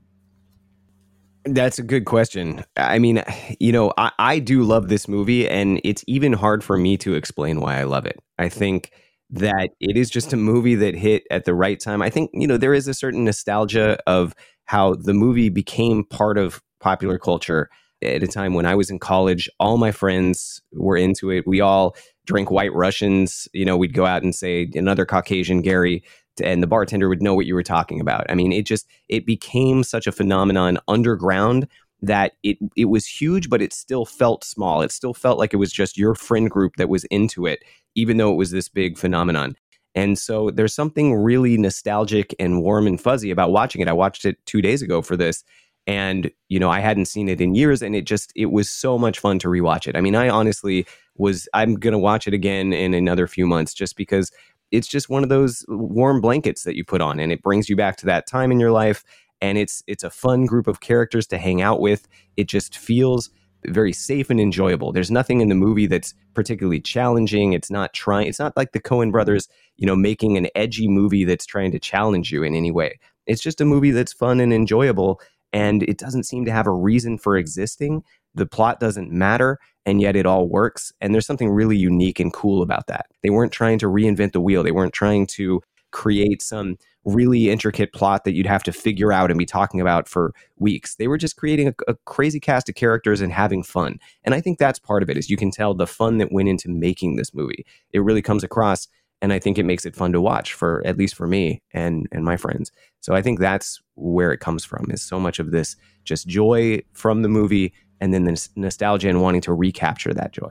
That's 1.44 1.78
a 1.78 1.82
good 1.82 2.06
question. 2.06 2.64
I 2.76 2.98
mean, 2.98 3.22
you 3.60 3.70
know, 3.70 3.92
I, 3.98 4.10
I 4.18 4.38
do 4.38 4.62
love 4.62 4.88
this 4.88 5.06
movie, 5.08 5.46
and 5.46 5.78
it's 5.84 6.02
even 6.06 6.32
hard 6.32 6.64
for 6.64 6.78
me 6.78 6.96
to 6.98 7.14
explain 7.14 7.60
why 7.60 7.78
I 7.78 7.84
love 7.84 8.06
it. 8.06 8.18
I 8.38 8.48
think 8.48 8.92
that 9.28 9.70
it 9.78 9.98
is 9.98 10.08
just 10.08 10.32
a 10.32 10.38
movie 10.38 10.74
that 10.76 10.94
hit 10.94 11.24
at 11.30 11.44
the 11.44 11.54
right 11.54 11.78
time. 11.78 12.00
I 12.00 12.08
think, 12.08 12.30
you 12.32 12.46
know, 12.46 12.56
there 12.56 12.72
is 12.72 12.88
a 12.88 12.94
certain 12.94 13.24
nostalgia 13.24 13.98
of 14.06 14.34
how 14.64 14.94
the 14.94 15.12
movie 15.12 15.50
became 15.50 16.04
part 16.04 16.38
of 16.38 16.62
popular 16.80 17.18
culture 17.18 17.68
at 18.02 18.22
a 18.22 18.26
time 18.26 18.54
when 18.54 18.64
I 18.64 18.74
was 18.74 18.88
in 18.88 18.98
college. 18.98 19.50
All 19.60 19.76
my 19.76 19.92
friends 19.92 20.62
were 20.72 20.96
into 20.96 21.30
it. 21.30 21.46
We 21.46 21.60
all 21.60 21.94
drank 22.26 22.50
white 22.50 22.72
Russians. 22.72 23.48
You 23.52 23.66
know, 23.66 23.76
we'd 23.76 23.92
go 23.92 24.06
out 24.06 24.22
and 24.22 24.34
say, 24.34 24.70
another 24.74 25.04
Caucasian 25.04 25.60
Gary, 25.60 26.04
and 26.42 26.62
the 26.62 26.66
bartender 26.66 27.08
would 27.08 27.22
know 27.22 27.34
what 27.34 27.46
you 27.46 27.54
were 27.54 27.62
talking 27.62 28.00
about. 28.00 28.26
I 28.28 28.34
mean, 28.34 28.52
it 28.52 28.66
just, 28.66 28.86
it 29.08 29.26
became 29.26 29.84
such 29.84 30.06
a 30.06 30.12
phenomenon 30.12 30.78
underground 30.88 31.68
that 32.06 32.32
it 32.42 32.58
it 32.76 32.86
was 32.86 33.06
huge, 33.06 33.48
but 33.48 33.62
it 33.62 33.72
still 33.72 34.04
felt 34.04 34.44
small. 34.44 34.82
It 34.82 34.92
still 34.92 35.14
felt 35.14 35.38
like 35.38 35.54
it 35.54 35.58
was 35.58 35.72
just 35.72 35.98
your 35.98 36.14
friend 36.14 36.50
group 36.50 36.76
that 36.76 36.88
was 36.88 37.04
into 37.04 37.46
it, 37.46 37.62
even 37.94 38.16
though 38.16 38.32
it 38.32 38.36
was 38.36 38.50
this 38.50 38.68
big 38.68 38.98
phenomenon. 38.98 39.56
And 39.94 40.18
so 40.18 40.50
there's 40.50 40.74
something 40.74 41.14
really 41.14 41.56
nostalgic 41.56 42.34
and 42.38 42.62
warm 42.62 42.86
and 42.86 43.00
fuzzy 43.00 43.30
about 43.30 43.52
watching 43.52 43.80
it. 43.80 43.88
I 43.88 43.92
watched 43.92 44.24
it 44.24 44.44
two 44.44 44.60
days 44.60 44.82
ago 44.82 45.02
for 45.02 45.16
this, 45.16 45.44
and 45.86 46.30
you 46.48 46.58
know 46.58 46.70
I 46.70 46.80
hadn't 46.80 47.06
seen 47.06 47.28
it 47.28 47.40
in 47.40 47.54
years, 47.54 47.82
and 47.82 47.94
it 47.96 48.04
just 48.04 48.32
it 48.36 48.50
was 48.50 48.68
so 48.70 48.98
much 48.98 49.18
fun 49.18 49.38
to 49.40 49.48
rewatch 49.48 49.86
it. 49.86 49.96
I 49.96 50.00
mean, 50.00 50.16
I 50.16 50.28
honestly 50.28 50.86
was 51.16 51.48
I'm 51.54 51.74
gonna 51.76 51.98
watch 51.98 52.26
it 52.26 52.34
again 52.34 52.72
in 52.72 52.92
another 52.92 53.26
few 53.26 53.46
months 53.46 53.72
just 53.72 53.96
because 53.96 54.30
it's 54.74 54.88
just 54.88 55.08
one 55.08 55.22
of 55.22 55.28
those 55.28 55.64
warm 55.68 56.20
blankets 56.20 56.64
that 56.64 56.76
you 56.76 56.84
put 56.84 57.00
on, 57.00 57.20
and 57.20 57.32
it 57.32 57.42
brings 57.42 57.68
you 57.68 57.76
back 57.76 57.96
to 57.98 58.06
that 58.06 58.26
time 58.26 58.52
in 58.52 58.60
your 58.60 58.72
life 58.72 59.04
and 59.44 59.58
it's 59.58 59.82
it's 59.86 60.04
a 60.04 60.10
fun 60.10 60.46
group 60.46 60.66
of 60.66 60.80
characters 60.80 61.26
to 61.26 61.38
hang 61.38 61.60
out 61.60 61.80
with. 61.80 62.08
It 62.36 62.48
just 62.48 62.78
feels 62.78 63.30
very 63.66 63.92
safe 63.92 64.30
and 64.30 64.40
enjoyable. 64.40 64.92
There's 64.92 65.10
nothing 65.10 65.40
in 65.40 65.48
the 65.48 65.54
movie 65.54 65.86
that's 65.86 66.14
particularly 66.34 66.80
challenging. 66.80 67.52
It's 67.52 67.70
not 67.70 67.92
trying 67.92 68.26
it's 68.26 68.38
not 68.38 68.56
like 68.56 68.72
the 68.72 68.80
Coen 68.80 69.12
brothers, 69.12 69.48
you 69.76 69.86
know, 69.86 69.96
making 69.96 70.36
an 70.36 70.48
edgy 70.54 70.88
movie 70.88 71.24
that's 71.24 71.46
trying 71.46 71.72
to 71.72 71.78
challenge 71.78 72.32
you 72.32 72.42
in 72.42 72.54
any 72.54 72.70
way. 72.70 72.98
It's 73.26 73.42
just 73.42 73.60
a 73.60 73.64
movie 73.66 73.90
that's 73.90 74.12
fun 74.12 74.40
and 74.40 74.52
enjoyable 74.52 75.20
and 75.52 75.82
it 75.84 75.98
doesn't 75.98 76.24
seem 76.24 76.44
to 76.46 76.52
have 76.52 76.66
a 76.66 76.72
reason 76.72 77.18
for 77.18 77.36
existing. 77.36 78.02
The 78.34 78.46
plot 78.46 78.80
doesn't 78.80 79.12
matter 79.12 79.58
and 79.86 80.00
yet 80.00 80.16
it 80.16 80.26
all 80.26 80.48
works 80.48 80.92
and 81.00 81.14
there's 81.14 81.26
something 81.26 81.50
really 81.50 81.76
unique 81.76 82.20
and 82.20 82.32
cool 82.32 82.62
about 82.62 82.86
that. 82.86 83.06
They 83.22 83.30
weren't 83.30 83.52
trying 83.52 83.78
to 83.80 83.86
reinvent 83.86 84.32
the 84.32 84.40
wheel. 84.40 84.62
They 84.62 84.72
weren't 84.72 84.94
trying 84.94 85.26
to 85.28 85.62
create 85.90 86.42
some 86.42 86.76
really 87.04 87.50
intricate 87.50 87.92
plot 87.92 88.24
that 88.24 88.32
you'd 88.32 88.46
have 88.46 88.62
to 88.64 88.72
figure 88.72 89.12
out 89.12 89.30
and 89.30 89.38
be 89.38 89.46
talking 89.46 89.80
about 89.80 90.08
for 90.08 90.32
weeks. 90.56 90.96
They 90.96 91.06
were 91.06 91.18
just 91.18 91.36
creating 91.36 91.68
a, 91.68 91.74
a, 91.86 91.94
crazy 92.06 92.40
cast 92.40 92.68
of 92.68 92.74
characters 92.74 93.20
and 93.20 93.32
having 93.32 93.62
fun. 93.62 93.98
And 94.24 94.34
I 94.34 94.40
think 94.40 94.58
that's 94.58 94.78
part 94.78 95.02
of 95.02 95.10
it 95.10 95.16
is 95.16 95.30
you 95.30 95.36
can 95.36 95.50
tell 95.50 95.74
the 95.74 95.86
fun 95.86 96.18
that 96.18 96.32
went 96.32 96.48
into 96.48 96.68
making 96.68 97.16
this 97.16 97.34
movie. 97.34 97.64
It 97.92 98.00
really 98.00 98.22
comes 98.22 98.42
across 98.42 98.88
and 99.22 99.32
I 99.32 99.38
think 99.38 99.56
it 99.56 99.64
makes 99.64 99.86
it 99.86 99.96
fun 99.96 100.12
to 100.12 100.20
watch 100.20 100.52
for 100.52 100.82
at 100.84 100.98
least 100.98 101.14
for 101.14 101.26
me 101.26 101.62
and 101.72 102.08
and 102.10 102.24
my 102.24 102.36
friends. 102.36 102.72
So 103.00 103.14
I 103.14 103.22
think 103.22 103.38
that's 103.38 103.80
where 103.94 104.32
it 104.32 104.40
comes 104.40 104.64
from 104.64 104.90
is 104.90 105.02
so 105.02 105.20
much 105.20 105.38
of 105.38 105.50
this 105.50 105.76
just 106.04 106.26
joy 106.26 106.80
from 106.92 107.22
the 107.22 107.28
movie 107.28 107.72
and 108.04 108.12
then 108.12 108.24
the 108.24 108.48
nostalgia 108.54 109.08
and 109.08 109.22
wanting 109.22 109.40
to 109.40 109.52
recapture 109.54 110.12
that 110.12 110.32
joy. 110.32 110.50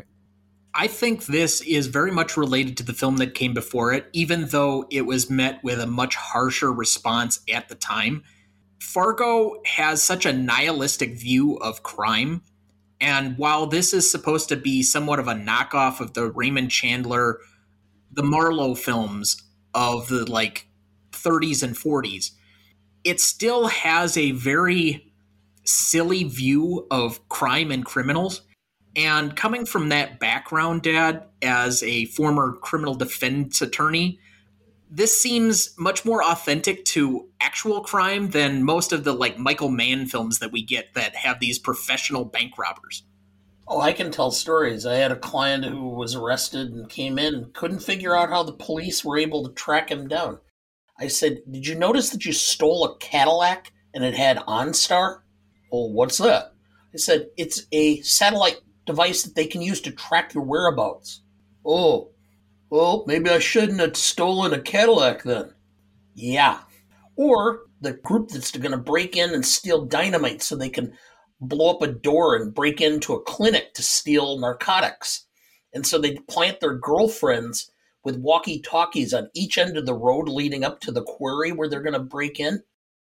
I 0.73 0.87
think 0.87 1.27
this 1.27 1.61
is 1.61 1.85
very 1.85 2.11
much 2.11 2.35
related 2.35 2.77
to 2.77 2.83
the 2.83 2.93
film 2.93 3.17
that 3.17 3.35
came 3.35 3.53
before 3.53 3.93
it, 3.93 4.07
even 4.11 4.47
though 4.47 4.87
it 4.89 5.03
was 5.03 5.29
met 5.29 5.63
with 5.63 5.79
a 5.79 5.85
much 5.85 6.15
harsher 6.15 6.73
response 6.73 7.41
at 7.47 7.69
the 7.69 7.75
time. 7.75 8.23
Fargo 8.79 9.61
has 9.67 10.01
such 10.01 10.25
a 10.25 10.33
nihilistic 10.33 11.15
view 11.15 11.57
of 11.57 11.83
crime. 11.83 12.41
And 12.99 13.37
while 13.37 13.67
this 13.67 13.93
is 13.93 14.09
supposed 14.09 14.49
to 14.49 14.55
be 14.55 14.81
somewhat 14.81 15.19
of 15.19 15.27
a 15.27 15.35
knockoff 15.35 15.99
of 15.99 16.15
the 16.15 16.31
Raymond 16.31 16.71
Chandler, 16.71 17.37
the 18.11 18.23
Marlowe 18.23 18.73
films 18.73 19.43
of 19.75 20.07
the 20.07 20.29
like 20.29 20.67
30s 21.11 21.61
and 21.61 21.75
40s, 21.75 22.31
it 23.03 23.21
still 23.21 23.67
has 23.67 24.17
a 24.17 24.31
very 24.31 25.12
silly 25.63 26.23
view 26.23 26.87
of 26.91 27.27
crime 27.29 27.71
and 27.71 27.85
criminals 27.85 28.41
and 28.95 29.35
coming 29.35 29.65
from 29.65 29.89
that 29.89 30.19
background, 30.19 30.83
Dad, 30.83 31.23
as 31.41 31.81
a 31.83 32.05
former 32.05 32.53
criminal 32.53 32.93
defense 32.93 33.61
attorney, 33.61 34.19
this 34.89 35.19
seems 35.19 35.73
much 35.79 36.05
more 36.05 36.23
authentic 36.23 36.85
to 36.85 37.27
actual 37.41 37.81
crime 37.81 38.29
than 38.29 38.63
most 38.63 38.93
of 38.93 39.03
the 39.03 39.13
like 39.13 39.39
Michael 39.39 39.69
Mann 39.69 40.05
films 40.05 40.37
that 40.39 40.51
we 40.51 40.61
get 40.63 40.93
that 40.93 41.15
have 41.15 41.39
these 41.39 41.57
professional 41.57 42.25
bank 42.25 42.57
robbers. 42.59 43.03
Oh, 43.67 43.81
I 43.81 43.93
can 43.93 44.11
tell 44.11 44.29
stories. 44.29 44.85
I 44.85 44.95
had 44.95 45.11
a 45.11 45.15
client 45.15 45.65
who 45.65 45.89
was 45.89 46.15
arrested 46.15 46.73
and 46.73 46.87
came 46.89 47.17
in 47.17 47.33
and 47.33 47.53
couldn't 47.53 47.79
figure 47.79 48.15
out 48.15 48.29
how 48.29 48.43
the 48.43 48.51
police 48.51 49.03
were 49.03 49.17
able 49.17 49.47
to 49.47 49.53
track 49.53 49.89
him 49.89 50.07
down. 50.07 50.37
I 50.99 51.07
said, 51.07 51.41
Did 51.49 51.65
you 51.65 51.73
notice 51.73 52.11
that 52.11 52.25
you 52.25 52.33
stole 52.33 52.85
a 52.85 52.97
Cadillac 52.97 53.71
and 53.95 54.03
it 54.03 54.13
had 54.13 54.37
OnStar? 54.37 55.22
Well, 55.73 55.91
what's 55.91 56.19
that? 56.19 56.53
I 56.93 56.97
said, 56.97 57.29
It's 57.35 57.65
a 57.71 57.99
satellite 58.01 58.59
device 58.85 59.23
that 59.23 59.33
they 59.33 59.47
can 59.47 59.63
use 59.63 59.81
to 59.81 59.91
track 59.91 60.35
your 60.35 60.43
whereabouts. 60.43 61.21
Oh, 61.65 62.11
well, 62.69 63.03
maybe 63.07 63.31
I 63.31 63.39
shouldn't 63.39 63.79
have 63.79 63.97
stolen 63.97 64.53
a 64.53 64.61
Cadillac 64.61 65.23
then. 65.23 65.51
Yeah. 66.13 66.59
Or 67.15 67.61
the 67.81 67.93
group 67.93 68.29
that's 68.29 68.51
going 68.51 68.71
to 68.71 68.77
break 68.77 69.17
in 69.17 69.33
and 69.33 69.43
steal 69.43 69.85
dynamite 69.85 70.43
so 70.43 70.55
they 70.55 70.69
can 70.69 70.93
blow 71.41 71.71
up 71.71 71.81
a 71.81 71.87
door 71.87 72.35
and 72.35 72.53
break 72.53 72.79
into 72.79 73.13
a 73.13 73.23
clinic 73.23 73.73
to 73.73 73.81
steal 73.81 74.37
narcotics. 74.37 75.25
And 75.73 75.87
so 75.87 75.97
they 75.97 76.17
plant 76.29 76.59
their 76.59 76.75
girlfriends 76.75 77.71
with 78.03 78.17
walkie 78.17 78.61
talkies 78.61 79.11
on 79.11 79.31
each 79.33 79.57
end 79.57 79.75
of 79.75 79.87
the 79.87 79.95
road 79.95 80.29
leading 80.29 80.63
up 80.63 80.81
to 80.81 80.91
the 80.91 81.03
quarry 81.03 81.51
where 81.51 81.67
they're 81.67 81.81
going 81.81 81.93
to 81.93 81.99
break 81.99 82.39
in. 82.39 82.61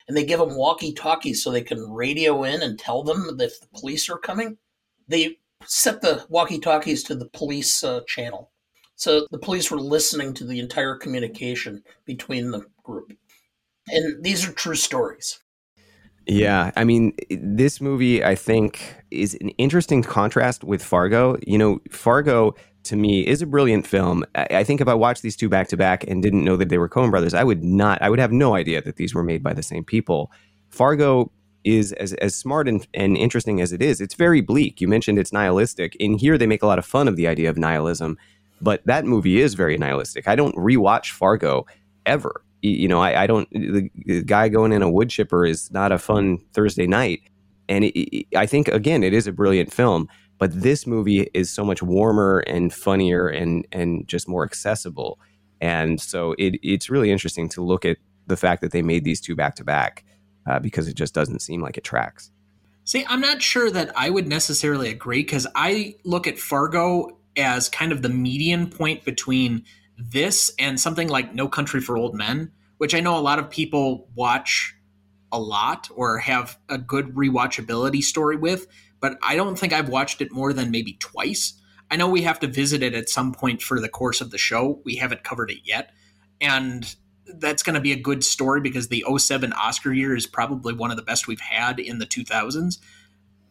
And 0.08 0.16
they 0.16 0.24
give 0.24 0.40
them 0.40 0.56
walkie 0.56 0.92
talkies 0.92 1.42
so 1.42 1.50
they 1.50 1.62
can 1.62 1.90
radio 1.90 2.42
in 2.44 2.62
and 2.62 2.78
tell 2.78 3.02
them 3.02 3.38
if 3.40 3.60
the 3.60 3.68
police 3.78 4.08
are 4.08 4.18
coming. 4.18 4.56
They 5.06 5.36
set 5.66 6.00
the 6.00 6.24
walkie 6.28 6.58
talkies 6.58 7.02
to 7.04 7.14
the 7.14 7.28
police 7.28 7.84
uh, 7.84 8.00
channel. 8.06 8.50
So 8.96 9.26
the 9.30 9.38
police 9.38 9.70
were 9.70 9.80
listening 9.80 10.34
to 10.34 10.44
the 10.44 10.58
entire 10.58 10.96
communication 10.96 11.84
between 12.04 12.50
the 12.50 12.64
group. 12.82 13.12
And 13.88 14.24
these 14.24 14.48
are 14.48 14.52
true 14.52 14.74
stories. 14.74 15.38
Yeah, 16.26 16.72
I 16.76 16.84
mean, 16.84 17.14
this 17.30 17.80
movie 17.80 18.22
I 18.22 18.34
think 18.34 18.96
is 19.10 19.34
an 19.40 19.48
interesting 19.50 20.02
contrast 20.02 20.62
with 20.62 20.82
Fargo. 20.82 21.38
You 21.46 21.56
know, 21.56 21.80
Fargo 21.90 22.54
to 22.88 22.96
me 22.96 23.26
is 23.26 23.40
a 23.40 23.46
brilliant 23.46 23.86
film. 23.86 24.24
I 24.34 24.64
think 24.64 24.80
if 24.80 24.88
I 24.88 24.94
watched 24.94 25.22
these 25.22 25.36
two 25.36 25.48
back 25.48 25.68
to 25.68 25.76
back 25.76 26.04
and 26.04 26.22
didn't 26.22 26.44
know 26.44 26.56
that 26.56 26.68
they 26.68 26.78
were 26.78 26.88
Coen 26.88 27.10
brothers, 27.10 27.34
I 27.34 27.44
would 27.44 27.64
not. 27.64 28.00
I 28.02 28.10
would 28.10 28.18
have 28.18 28.32
no 28.32 28.54
idea 28.54 28.82
that 28.82 28.96
these 28.96 29.14
were 29.14 29.22
made 29.22 29.42
by 29.42 29.54
the 29.54 29.62
same 29.62 29.84
people. 29.84 30.30
Fargo 30.70 31.30
is 31.64 31.92
as 31.94 32.14
as 32.14 32.34
smart 32.34 32.68
and, 32.68 32.86
and 32.94 33.16
interesting 33.16 33.60
as 33.60 33.72
it 33.72 33.82
is. 33.82 34.00
It's 34.00 34.14
very 34.14 34.40
bleak. 34.40 34.80
You 34.80 34.88
mentioned 34.88 35.18
it's 35.18 35.32
nihilistic. 35.32 35.96
In 35.96 36.18
here, 36.18 36.36
they 36.36 36.46
make 36.46 36.62
a 36.62 36.66
lot 36.66 36.78
of 36.78 36.86
fun 36.86 37.08
of 37.08 37.16
the 37.16 37.26
idea 37.26 37.48
of 37.48 37.56
nihilism, 37.56 38.18
but 38.60 38.84
that 38.86 39.04
movie 39.04 39.40
is 39.40 39.54
very 39.54 39.78
nihilistic. 39.78 40.26
I 40.28 40.34
don't 40.34 40.54
rewatch 40.56 41.12
Fargo 41.12 41.66
ever 42.06 42.42
you 42.62 42.88
know, 42.88 43.00
I, 43.00 43.22
I 43.22 43.26
don't. 43.26 43.48
The, 43.50 43.90
the, 43.94 44.22
guy 44.22 44.48
going 44.48 44.72
in 44.72 44.82
a 44.82 44.90
wood 44.90 45.10
chipper 45.10 45.46
is 45.46 45.70
not 45.70 45.92
a 45.92 45.98
fun 45.98 46.38
Thursday 46.52 46.86
night, 46.86 47.20
and 47.68 47.84
it, 47.84 47.96
it, 47.98 48.26
I 48.36 48.46
think 48.46 48.68
again, 48.68 49.04
it 49.04 49.12
is 49.12 49.26
a 49.26 49.32
brilliant 49.32 49.72
film. 49.72 50.08
But 50.38 50.62
this 50.62 50.86
movie 50.86 51.28
is 51.34 51.50
so 51.50 51.64
much 51.64 51.82
warmer 51.82 52.40
and 52.40 52.72
funnier 52.72 53.28
and 53.28 53.66
and 53.72 54.06
just 54.06 54.28
more 54.28 54.44
accessible, 54.44 55.18
and 55.60 56.00
so 56.00 56.34
it 56.38 56.58
it's 56.62 56.88
really 56.88 57.10
interesting 57.10 57.48
to 57.50 57.62
look 57.62 57.84
at 57.84 57.96
the 58.26 58.36
fact 58.36 58.60
that 58.62 58.72
they 58.72 58.82
made 58.82 59.04
these 59.04 59.20
two 59.20 59.34
back 59.34 59.56
to 59.56 59.64
back 59.64 60.04
uh, 60.48 60.58
because 60.58 60.86
it 60.86 60.94
just 60.94 61.14
doesn't 61.14 61.40
seem 61.40 61.60
like 61.60 61.76
it 61.76 61.84
tracks. 61.84 62.30
See, 62.84 63.04
I'm 63.06 63.20
not 63.20 63.42
sure 63.42 63.70
that 63.70 63.92
I 63.96 64.08
would 64.08 64.26
necessarily 64.26 64.88
agree 64.88 65.22
because 65.22 65.46
I 65.54 65.96
look 66.04 66.26
at 66.26 66.38
Fargo 66.38 67.18
as 67.36 67.68
kind 67.68 67.92
of 67.92 68.02
the 68.02 68.08
median 68.08 68.70
point 68.70 69.04
between 69.04 69.64
this 69.98 70.52
and 70.58 70.80
something 70.80 71.08
like 71.08 71.34
No 71.34 71.48
Country 71.48 71.80
for 71.80 71.96
Old 71.96 72.14
Men, 72.14 72.52
which 72.78 72.94
I 72.94 73.00
know 73.00 73.18
a 73.18 73.20
lot 73.20 73.38
of 73.38 73.50
people 73.50 74.08
watch 74.14 74.74
a 75.30 75.38
lot 75.38 75.88
or 75.94 76.18
have 76.18 76.58
a 76.68 76.78
good 76.78 77.14
rewatchability 77.14 78.02
story 78.02 78.36
with, 78.36 78.66
but 79.00 79.18
I 79.22 79.36
don't 79.36 79.58
think 79.58 79.72
I've 79.72 79.88
watched 79.88 80.20
it 80.20 80.32
more 80.32 80.52
than 80.52 80.70
maybe 80.70 80.94
twice. 80.94 81.54
I 81.90 81.96
know 81.96 82.08
we 82.08 82.22
have 82.22 82.40
to 82.40 82.46
visit 82.46 82.82
it 82.82 82.94
at 82.94 83.08
some 83.08 83.32
point 83.32 83.62
for 83.62 83.80
the 83.80 83.88
course 83.88 84.20
of 84.20 84.30
the 84.30 84.38
show. 84.38 84.80
We 84.84 84.96
haven't 84.96 85.24
covered 85.24 85.50
it 85.50 85.60
yet. 85.64 85.90
And 86.40 86.94
that's 87.26 87.62
going 87.62 87.74
to 87.74 87.80
be 87.80 87.92
a 87.92 88.00
good 88.00 88.24
story 88.24 88.60
because 88.60 88.88
the 88.88 89.04
07 89.16 89.52
Oscar 89.52 89.92
year 89.92 90.14
is 90.14 90.26
probably 90.26 90.74
one 90.74 90.90
of 90.90 90.96
the 90.96 91.02
best 91.02 91.26
we've 91.26 91.40
had 91.40 91.78
in 91.78 91.98
the 91.98 92.06
2000s. 92.06 92.78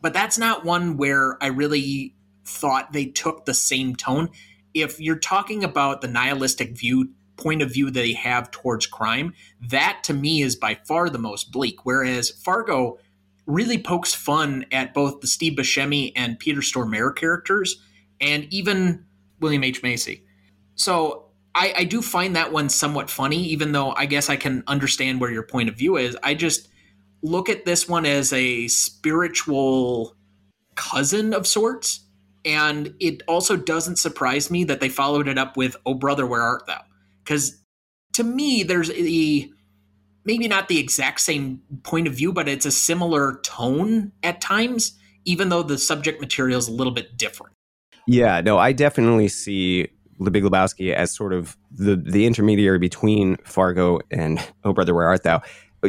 But 0.01 0.13
that's 0.13 0.37
not 0.37 0.65
one 0.65 0.97
where 0.97 1.37
I 1.41 1.47
really 1.47 2.15
thought 2.45 2.93
they 2.93 3.05
took 3.05 3.45
the 3.45 3.53
same 3.53 3.95
tone 3.95 4.29
if 4.81 4.99
you're 4.99 5.17
talking 5.17 5.63
about 5.63 6.01
the 6.01 6.07
nihilistic 6.07 6.77
view 6.77 7.09
point 7.35 7.61
of 7.61 7.71
view 7.71 7.89
they 7.91 8.13
have 8.13 8.51
towards 8.51 8.87
crime, 8.87 9.33
that 9.61 10.01
to 10.03 10.13
me 10.13 10.41
is 10.41 10.55
by 10.55 10.75
far 10.87 11.09
the 11.09 11.19
most 11.19 11.51
bleak. 11.51 11.85
Whereas 11.85 12.29
Fargo 12.29 12.97
really 13.47 13.77
pokes 13.77 14.13
fun 14.13 14.65
at 14.71 14.93
both 14.93 15.21
the 15.21 15.27
Steve 15.27 15.53
Buscemi 15.57 16.11
and 16.15 16.37
Peter 16.37 16.61
Stormare 16.61 17.15
characters, 17.15 17.81
and 18.21 18.45
even 18.53 19.05
William 19.39 19.63
H 19.63 19.81
Macy. 19.81 20.23
So 20.75 21.29
I, 21.55 21.73
I 21.77 21.83
do 21.85 22.01
find 22.01 22.35
that 22.35 22.51
one 22.51 22.69
somewhat 22.69 23.09
funny, 23.09 23.43
even 23.45 23.71
though 23.71 23.93
I 23.93 24.05
guess 24.05 24.29
I 24.29 24.35
can 24.35 24.63
understand 24.67 25.19
where 25.19 25.31
your 25.31 25.43
point 25.43 25.69
of 25.69 25.75
view 25.75 25.97
is. 25.97 26.15
I 26.21 26.35
just 26.35 26.67
look 27.23 27.49
at 27.49 27.65
this 27.65 27.89
one 27.89 28.05
as 28.05 28.31
a 28.31 28.67
spiritual 28.67 30.15
cousin 30.75 31.33
of 31.33 31.47
sorts 31.47 32.07
and 32.47 32.93
it 32.99 33.21
also 33.27 33.57
doesn't 33.57 33.97
surprise 33.97 34.49
me 34.49 34.63
that 34.63 34.79
they 34.79 34.87
followed 34.87 35.27
it 35.27 35.37
up 35.37 35.57
with 35.57 35.75
"Oh 35.85 35.93
brother, 35.93 36.25
where 36.25 36.41
art 36.41 36.65
thou?" 36.65 36.81
Because 37.23 37.61
to 38.13 38.23
me, 38.23 38.63
there's 38.63 38.89
a 38.89 39.49
maybe 40.27 40.47
not 40.47 40.67
the 40.67 40.77
exact 40.77 41.21
same 41.21 41.61
point 41.81 42.05
of 42.05 42.13
view, 42.13 42.31
but 42.31 42.47
it's 42.47 42.65
a 42.65 42.71
similar 42.71 43.39
tone 43.43 44.11
at 44.21 44.41
times, 44.41 44.95
even 45.25 45.49
though 45.49 45.63
the 45.63 45.77
subject 45.77 46.21
material 46.21 46.59
is 46.59 46.67
a 46.67 46.71
little 46.71 46.93
bit 46.93 47.17
different. 47.17 47.53
Yeah, 48.05 48.41
no, 48.41 48.59
I 48.59 48.73
definitely 48.73 49.29
see 49.29 49.87
The 50.19 50.29
Big 50.29 50.43
Lebowski 50.43 50.93
as 50.93 51.11
sort 51.11 51.33
of 51.33 51.57
the 51.71 51.95
the 51.95 52.27
intermediary 52.27 52.79
between 52.79 53.37
Fargo 53.37 53.99
and 54.11 54.39
Oh 54.63 54.73
Brother, 54.73 54.93
Where 54.93 55.07
Art 55.07 55.23
Thou 55.23 55.41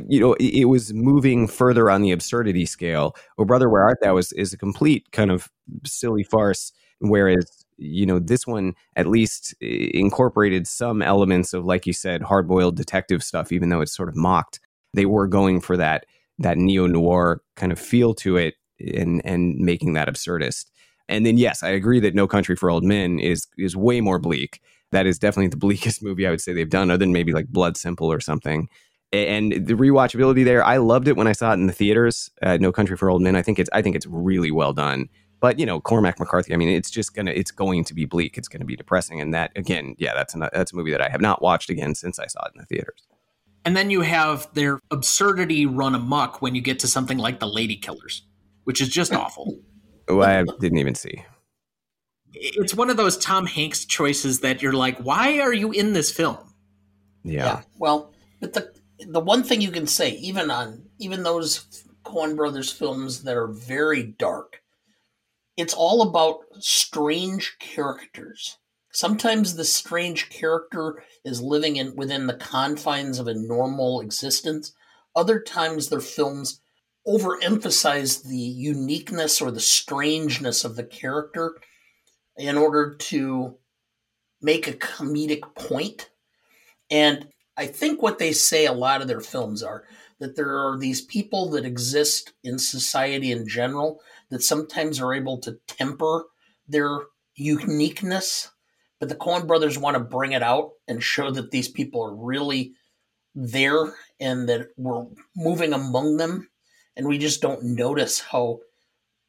you 0.06 0.20
know, 0.20 0.34
it, 0.38 0.66
was 0.66 0.92
moving 0.92 1.48
further 1.48 1.90
on 1.90 2.02
the 2.02 2.10
absurdity 2.10 2.66
scale. 2.66 3.16
Oh, 3.38 3.44
brother, 3.44 3.68
where 3.68 3.82
art 3.82 3.98
thou 4.02 4.16
is, 4.16 4.32
is 4.32 4.52
a 4.52 4.58
complete 4.58 5.10
kind 5.12 5.30
of 5.30 5.48
silly 5.84 6.22
farce, 6.22 6.72
whereas 7.00 7.57
you 7.78 8.04
know 8.04 8.18
this 8.18 8.46
one 8.46 8.74
at 8.96 9.06
least 9.06 9.54
incorporated 9.60 10.66
some 10.66 11.00
elements 11.00 11.54
of, 11.54 11.64
like 11.64 11.86
you 11.86 11.92
said, 11.92 12.22
hard 12.22 12.48
boiled 12.48 12.76
detective 12.76 13.22
stuff, 13.22 13.52
even 13.52 13.68
though 13.68 13.80
it's 13.80 13.96
sort 13.96 14.08
of 14.08 14.16
mocked. 14.16 14.60
They 14.94 15.06
were 15.06 15.26
going 15.26 15.60
for 15.60 15.76
that 15.76 16.04
that 16.40 16.58
neo 16.58 16.86
noir 16.86 17.40
kind 17.56 17.72
of 17.72 17.78
feel 17.78 18.14
to 18.14 18.36
it, 18.36 18.54
and 18.80 19.22
and 19.24 19.56
making 19.56 19.94
that 19.94 20.08
absurdist. 20.08 20.66
And 21.08 21.24
then 21.24 21.38
yes, 21.38 21.62
I 21.62 21.70
agree 21.70 22.00
that 22.00 22.14
No 22.14 22.26
Country 22.26 22.56
for 22.56 22.70
Old 22.70 22.84
Men 22.84 23.18
is 23.18 23.46
is 23.56 23.76
way 23.76 24.00
more 24.00 24.18
bleak. 24.18 24.60
That 24.90 25.06
is 25.06 25.18
definitely 25.18 25.48
the 25.48 25.56
bleakest 25.66 26.02
movie 26.02 26.26
I 26.26 26.30
would 26.30 26.40
say 26.40 26.52
they've 26.52 26.68
done, 26.68 26.90
other 26.90 26.98
than 26.98 27.12
maybe 27.12 27.32
like 27.32 27.46
Blood 27.48 27.76
Simple 27.76 28.10
or 28.10 28.20
something 28.20 28.68
and 29.12 29.52
the 29.52 29.74
rewatchability 29.74 30.44
there. 30.44 30.62
I 30.64 30.76
loved 30.76 31.08
it 31.08 31.16
when 31.16 31.26
I 31.26 31.32
saw 31.32 31.52
it 31.52 31.54
in 31.54 31.66
the 31.66 31.72
theaters. 31.72 32.30
Uh, 32.42 32.58
no 32.60 32.72
Country 32.72 32.96
for 32.96 33.10
Old 33.10 33.22
Men. 33.22 33.36
I 33.36 33.42
think 33.42 33.58
it's 33.58 33.70
I 33.72 33.82
think 33.82 33.96
it's 33.96 34.06
really 34.06 34.50
well 34.50 34.72
done. 34.72 35.08
But 35.40 35.58
you 35.58 35.66
know, 35.66 35.80
Cormac 35.80 36.18
McCarthy. 36.18 36.52
I 36.52 36.56
mean, 36.56 36.68
it's 36.68 36.90
just 36.90 37.14
gonna 37.14 37.30
it's 37.30 37.50
going 37.50 37.84
to 37.84 37.94
be 37.94 38.04
bleak. 38.04 38.36
It's 38.36 38.48
going 38.48 38.60
to 38.60 38.66
be 38.66 38.76
depressing. 38.76 39.20
And 39.20 39.32
that 39.34 39.52
again, 39.56 39.94
yeah, 39.98 40.14
that's 40.14 40.34
a, 40.34 40.50
that's 40.52 40.72
a 40.72 40.76
movie 40.76 40.90
that 40.90 41.00
I 41.00 41.08
have 41.08 41.20
not 41.20 41.42
watched 41.42 41.70
again 41.70 41.94
since 41.94 42.18
I 42.18 42.26
saw 42.26 42.44
it 42.46 42.52
in 42.54 42.60
the 42.60 42.66
theaters. 42.66 43.06
And 43.64 43.76
then 43.76 43.90
you 43.90 44.00
have 44.00 44.48
their 44.54 44.80
absurdity 44.90 45.66
run 45.66 45.94
amok 45.94 46.40
when 46.40 46.54
you 46.54 46.60
get 46.60 46.78
to 46.80 46.88
something 46.88 47.18
like 47.18 47.40
The 47.40 47.48
Lady 47.48 47.76
Killers, 47.76 48.22
which 48.64 48.80
is 48.80 48.88
just 48.88 49.12
awful. 49.12 49.60
Oh, 50.10 50.22
I 50.22 50.42
didn't 50.58 50.78
even 50.78 50.94
see. 50.94 51.22
It's 52.32 52.74
one 52.74 52.88
of 52.88 52.96
those 52.96 53.18
Tom 53.18 53.44
Hanks 53.44 53.84
choices 53.84 54.40
that 54.40 54.62
you're 54.62 54.72
like, 54.72 54.96
why 55.00 55.40
are 55.40 55.52
you 55.52 55.70
in 55.70 55.92
this 55.92 56.10
film? 56.10 56.38
Yeah. 57.24 57.44
yeah. 57.44 57.62
Well, 57.76 58.14
but 58.40 58.54
the 58.54 58.72
the 59.06 59.20
one 59.20 59.42
thing 59.42 59.60
you 59.60 59.70
can 59.70 59.86
say, 59.86 60.12
even 60.12 60.50
on 60.50 60.82
even 60.98 61.24
those 61.24 61.84
Coen 62.04 62.36
Brothers 62.36 62.72
films 62.72 63.24
that 63.24 63.36
are 63.36 63.48
very 63.48 64.02
dark, 64.02 64.62
it's 65.58 65.74
all 65.74 66.02
about 66.02 66.38
strange 66.60 67.56
characters. 67.58 68.58
Sometimes 68.92 69.54
the 69.54 69.64
strange 69.64 70.30
character 70.30 71.02
is 71.24 71.42
living 71.42 71.76
in 71.76 71.96
within 71.96 72.28
the 72.28 72.34
confines 72.34 73.18
of 73.18 73.26
a 73.26 73.34
normal 73.34 74.00
existence. 74.00 74.72
Other 75.16 75.40
times 75.40 75.88
their 75.88 76.00
films 76.00 76.60
overemphasize 77.06 78.22
the 78.22 78.36
uniqueness 78.36 79.40
or 79.40 79.50
the 79.50 79.60
strangeness 79.60 80.64
of 80.64 80.76
the 80.76 80.84
character 80.84 81.56
in 82.36 82.56
order 82.56 82.94
to 82.94 83.56
make 84.40 84.68
a 84.68 84.72
comedic 84.72 85.42
point. 85.56 86.08
And 86.88 87.26
I 87.56 87.66
think 87.66 88.00
what 88.00 88.20
they 88.20 88.32
say 88.32 88.66
a 88.66 88.72
lot 88.72 89.02
of 89.02 89.08
their 89.08 89.20
films 89.20 89.64
are 89.64 89.84
that 90.20 90.36
there 90.36 90.56
are 90.56 90.78
these 90.78 91.02
people 91.02 91.50
that 91.50 91.64
exist 91.64 92.32
in 92.44 92.58
society 92.58 93.32
in 93.32 93.46
general 93.48 94.00
that 94.30 94.42
sometimes 94.42 95.00
are 95.00 95.14
able 95.14 95.38
to 95.38 95.58
temper 95.66 96.24
their 96.68 97.00
uniqueness, 97.34 98.50
but 99.00 99.08
the 99.08 99.14
Coen 99.14 99.46
brothers 99.46 99.78
want 99.78 99.94
to 99.94 100.00
bring 100.00 100.32
it 100.32 100.42
out 100.42 100.72
and 100.86 101.02
show 101.02 101.30
that 101.30 101.50
these 101.50 101.68
people 101.68 102.02
are 102.02 102.14
really 102.14 102.72
there 103.34 103.94
and 104.20 104.48
that 104.48 104.68
we're 104.76 105.06
moving 105.36 105.72
among 105.72 106.16
them 106.16 106.48
and 106.96 107.06
we 107.06 107.16
just 107.16 107.40
don't 107.40 107.62
notice 107.62 108.20
how 108.20 108.58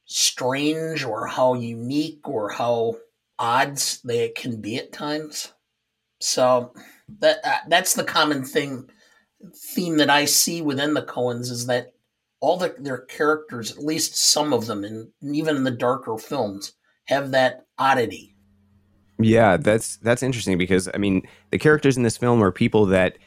strange 0.05 1.03
or 1.03 1.27
how 1.27 1.53
unique 1.53 2.27
or 2.27 2.49
how 2.49 2.95
odds 3.37 4.01
they 4.01 4.29
can 4.29 4.59
be 4.59 4.77
at 4.77 4.91
times. 4.91 5.53
So 6.19 6.73
that 7.19 7.37
uh, 7.43 7.57
that's 7.67 7.93
the 7.93 8.03
common 8.03 8.43
thing 8.43 8.89
theme 9.55 9.97
that 9.97 10.09
I 10.09 10.25
see 10.25 10.61
within 10.61 10.93
the 10.93 11.01
Coens 11.01 11.51
is 11.51 11.67
that 11.67 11.93
all 12.41 12.57
the, 12.57 12.75
their 12.79 12.99
characters, 12.99 13.71
at 13.71 13.83
least 13.83 14.15
some 14.15 14.53
of 14.53 14.65
them, 14.65 14.83
and 14.83 15.09
even 15.21 15.55
in 15.55 15.63
the 15.63 15.71
darker 15.71 16.17
films, 16.17 16.73
have 17.05 17.31
that 17.31 17.65
oddity. 17.77 18.35
Yeah, 19.19 19.57
that's 19.57 19.97
that's 19.97 20.23
interesting 20.23 20.57
because 20.57 20.89
I 20.93 20.97
mean 20.97 21.27
the 21.51 21.57
characters 21.57 21.97
in 21.97 22.03
this 22.03 22.15
film 22.15 22.41
are 22.41 22.51
people 22.51 22.85
that 22.87 23.17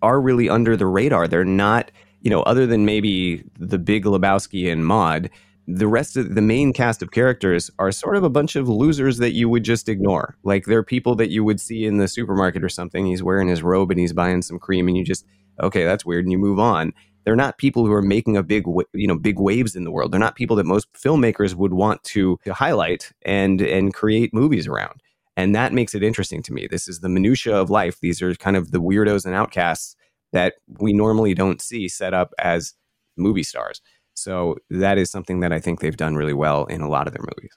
are 0.00 0.20
really 0.20 0.48
under 0.48 0.76
the 0.76 0.86
radar. 0.86 1.28
They're 1.28 1.44
not, 1.44 1.90
you 2.22 2.30
know, 2.30 2.42
other 2.42 2.66
than 2.66 2.86
maybe 2.86 3.44
the 3.58 3.78
Big 3.78 4.04
Lebowski 4.04 4.72
and 4.72 4.86
Maude, 4.86 5.30
the 5.68 5.86
rest 5.86 6.16
of 6.16 6.34
the 6.34 6.42
main 6.42 6.72
cast 6.72 7.02
of 7.02 7.10
characters 7.10 7.70
are 7.78 7.92
sort 7.92 8.16
of 8.16 8.24
a 8.24 8.30
bunch 8.30 8.56
of 8.56 8.68
losers 8.68 9.18
that 9.18 9.32
you 9.32 9.48
would 9.48 9.62
just 9.62 9.88
ignore. 9.88 10.36
Like 10.42 10.64
they're 10.64 10.82
people 10.82 11.14
that 11.16 11.30
you 11.30 11.44
would 11.44 11.60
see 11.60 11.84
in 11.84 11.98
the 11.98 12.08
supermarket 12.08 12.64
or 12.64 12.70
something. 12.70 13.04
He's 13.04 13.22
wearing 13.22 13.48
his 13.48 13.62
robe 13.62 13.90
and 13.90 14.00
he's 14.00 14.14
buying 14.14 14.40
some 14.40 14.58
cream, 14.58 14.88
and 14.88 14.96
you 14.96 15.04
just 15.04 15.26
okay, 15.60 15.84
that's 15.84 16.06
weird, 16.06 16.24
and 16.24 16.32
you 16.32 16.38
move 16.38 16.58
on. 16.58 16.94
They're 17.24 17.36
not 17.36 17.58
people 17.58 17.86
who 17.86 17.92
are 17.92 18.02
making 18.02 18.36
a 18.36 18.42
big, 18.42 18.64
you 18.92 19.06
know, 19.06 19.18
big 19.18 19.38
waves 19.38 19.76
in 19.76 19.84
the 19.84 19.90
world. 19.90 20.12
They're 20.12 20.20
not 20.20 20.34
people 20.34 20.56
that 20.56 20.66
most 20.66 20.92
filmmakers 20.92 21.54
would 21.54 21.72
want 21.72 22.02
to, 22.04 22.38
to 22.44 22.52
highlight 22.52 23.12
and 23.22 23.60
and 23.60 23.94
create 23.94 24.34
movies 24.34 24.66
around. 24.66 25.02
And 25.36 25.54
that 25.54 25.72
makes 25.72 25.94
it 25.94 26.02
interesting 26.02 26.42
to 26.42 26.52
me. 26.52 26.66
This 26.70 26.88
is 26.88 27.00
the 27.00 27.08
minutia 27.08 27.56
of 27.56 27.70
life. 27.70 28.00
These 28.00 28.20
are 28.20 28.34
kind 28.34 28.56
of 28.56 28.70
the 28.70 28.80
weirdos 28.80 29.24
and 29.24 29.34
outcasts 29.34 29.96
that 30.32 30.54
we 30.78 30.92
normally 30.92 31.34
don't 31.34 31.62
see 31.62 31.88
set 31.88 32.12
up 32.12 32.32
as 32.38 32.74
movie 33.16 33.42
stars. 33.42 33.80
So 34.14 34.56
that 34.70 34.98
is 34.98 35.10
something 35.10 35.40
that 35.40 35.52
I 35.52 35.60
think 35.60 35.80
they've 35.80 35.96
done 35.96 36.16
really 36.16 36.34
well 36.34 36.66
in 36.66 36.80
a 36.80 36.88
lot 36.88 37.06
of 37.06 37.14
their 37.14 37.22
movies. 37.22 37.52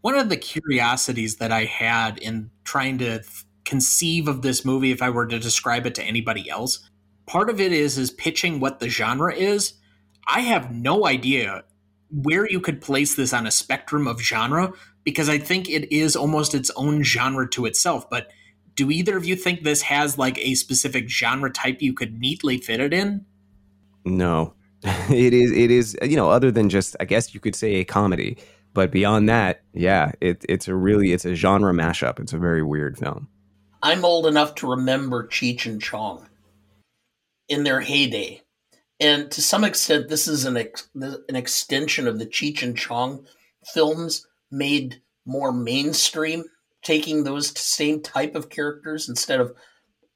One 0.00 0.16
of 0.16 0.28
the 0.28 0.36
curiosities 0.36 1.36
that 1.36 1.52
I 1.52 1.64
had 1.64 2.18
in 2.18 2.50
trying 2.64 2.98
to 2.98 3.22
conceive 3.64 4.26
of 4.26 4.42
this 4.42 4.64
movie, 4.64 4.90
if 4.90 5.02
I 5.02 5.10
were 5.10 5.26
to 5.26 5.38
describe 5.38 5.86
it 5.86 5.94
to 5.96 6.02
anybody 6.02 6.50
else, 6.50 6.88
part 7.26 7.50
of 7.50 7.60
it 7.60 7.72
is 7.72 7.98
is 7.98 8.10
pitching 8.10 8.60
what 8.60 8.80
the 8.80 8.88
genre 8.88 9.34
is. 9.34 9.74
I 10.26 10.40
have 10.40 10.72
no 10.72 11.06
idea 11.06 11.64
where 12.10 12.48
you 12.48 12.60
could 12.60 12.80
place 12.80 13.14
this 13.14 13.32
on 13.32 13.46
a 13.46 13.50
spectrum 13.50 14.06
of 14.06 14.20
genre 14.20 14.72
because 15.04 15.28
I 15.28 15.38
think 15.38 15.68
it 15.68 15.92
is 15.92 16.14
almost 16.14 16.54
its 16.54 16.70
own 16.76 17.02
genre 17.02 17.48
to 17.50 17.66
itself. 17.66 18.08
But 18.08 18.30
do 18.74 18.90
either 18.90 19.16
of 19.16 19.24
you 19.24 19.36
think 19.36 19.62
this 19.62 19.82
has 19.82 20.18
like 20.18 20.38
a 20.38 20.54
specific 20.54 21.08
genre 21.08 21.50
type 21.50 21.80
you 21.80 21.92
could 21.92 22.20
neatly 22.20 22.58
fit 22.58 22.80
it 22.80 22.92
in? 22.92 23.24
No, 24.04 24.54
it 24.84 25.32
is. 25.32 25.52
It 25.52 25.70
is. 25.70 25.96
You 26.02 26.16
know, 26.16 26.30
other 26.30 26.50
than 26.50 26.68
just, 26.68 26.96
I 27.00 27.04
guess 27.04 27.34
you 27.34 27.40
could 27.40 27.54
say 27.54 27.76
a 27.76 27.84
comedy, 27.84 28.38
but 28.74 28.90
beyond 28.90 29.28
that, 29.28 29.62
yeah, 29.72 30.12
it, 30.20 30.44
it's 30.48 30.68
a 30.68 30.74
really, 30.74 31.12
it's 31.12 31.24
a 31.24 31.34
genre 31.34 31.72
mashup. 31.72 32.20
It's 32.20 32.32
a 32.32 32.38
very 32.38 32.62
weird 32.62 32.98
film. 32.98 33.28
I'm 33.82 34.04
old 34.04 34.26
enough 34.26 34.54
to 34.56 34.70
remember 34.70 35.26
Cheech 35.26 35.66
and 35.66 35.82
Chong 35.82 36.28
in 37.48 37.64
their 37.64 37.80
heyday, 37.80 38.42
and 39.00 39.30
to 39.30 39.42
some 39.42 39.64
extent, 39.64 40.08
this 40.08 40.28
is 40.28 40.44
an 40.44 40.56
ex, 40.56 40.88
an 40.94 41.36
extension 41.36 42.06
of 42.06 42.18
the 42.18 42.26
Cheech 42.26 42.62
and 42.62 42.76
Chong 42.76 43.26
films 43.74 44.26
made 44.50 45.02
more 45.26 45.52
mainstream, 45.52 46.44
taking 46.82 47.24
those 47.24 47.58
same 47.58 48.00
type 48.00 48.34
of 48.34 48.48
characters 48.48 49.08
instead 49.08 49.40
of 49.40 49.54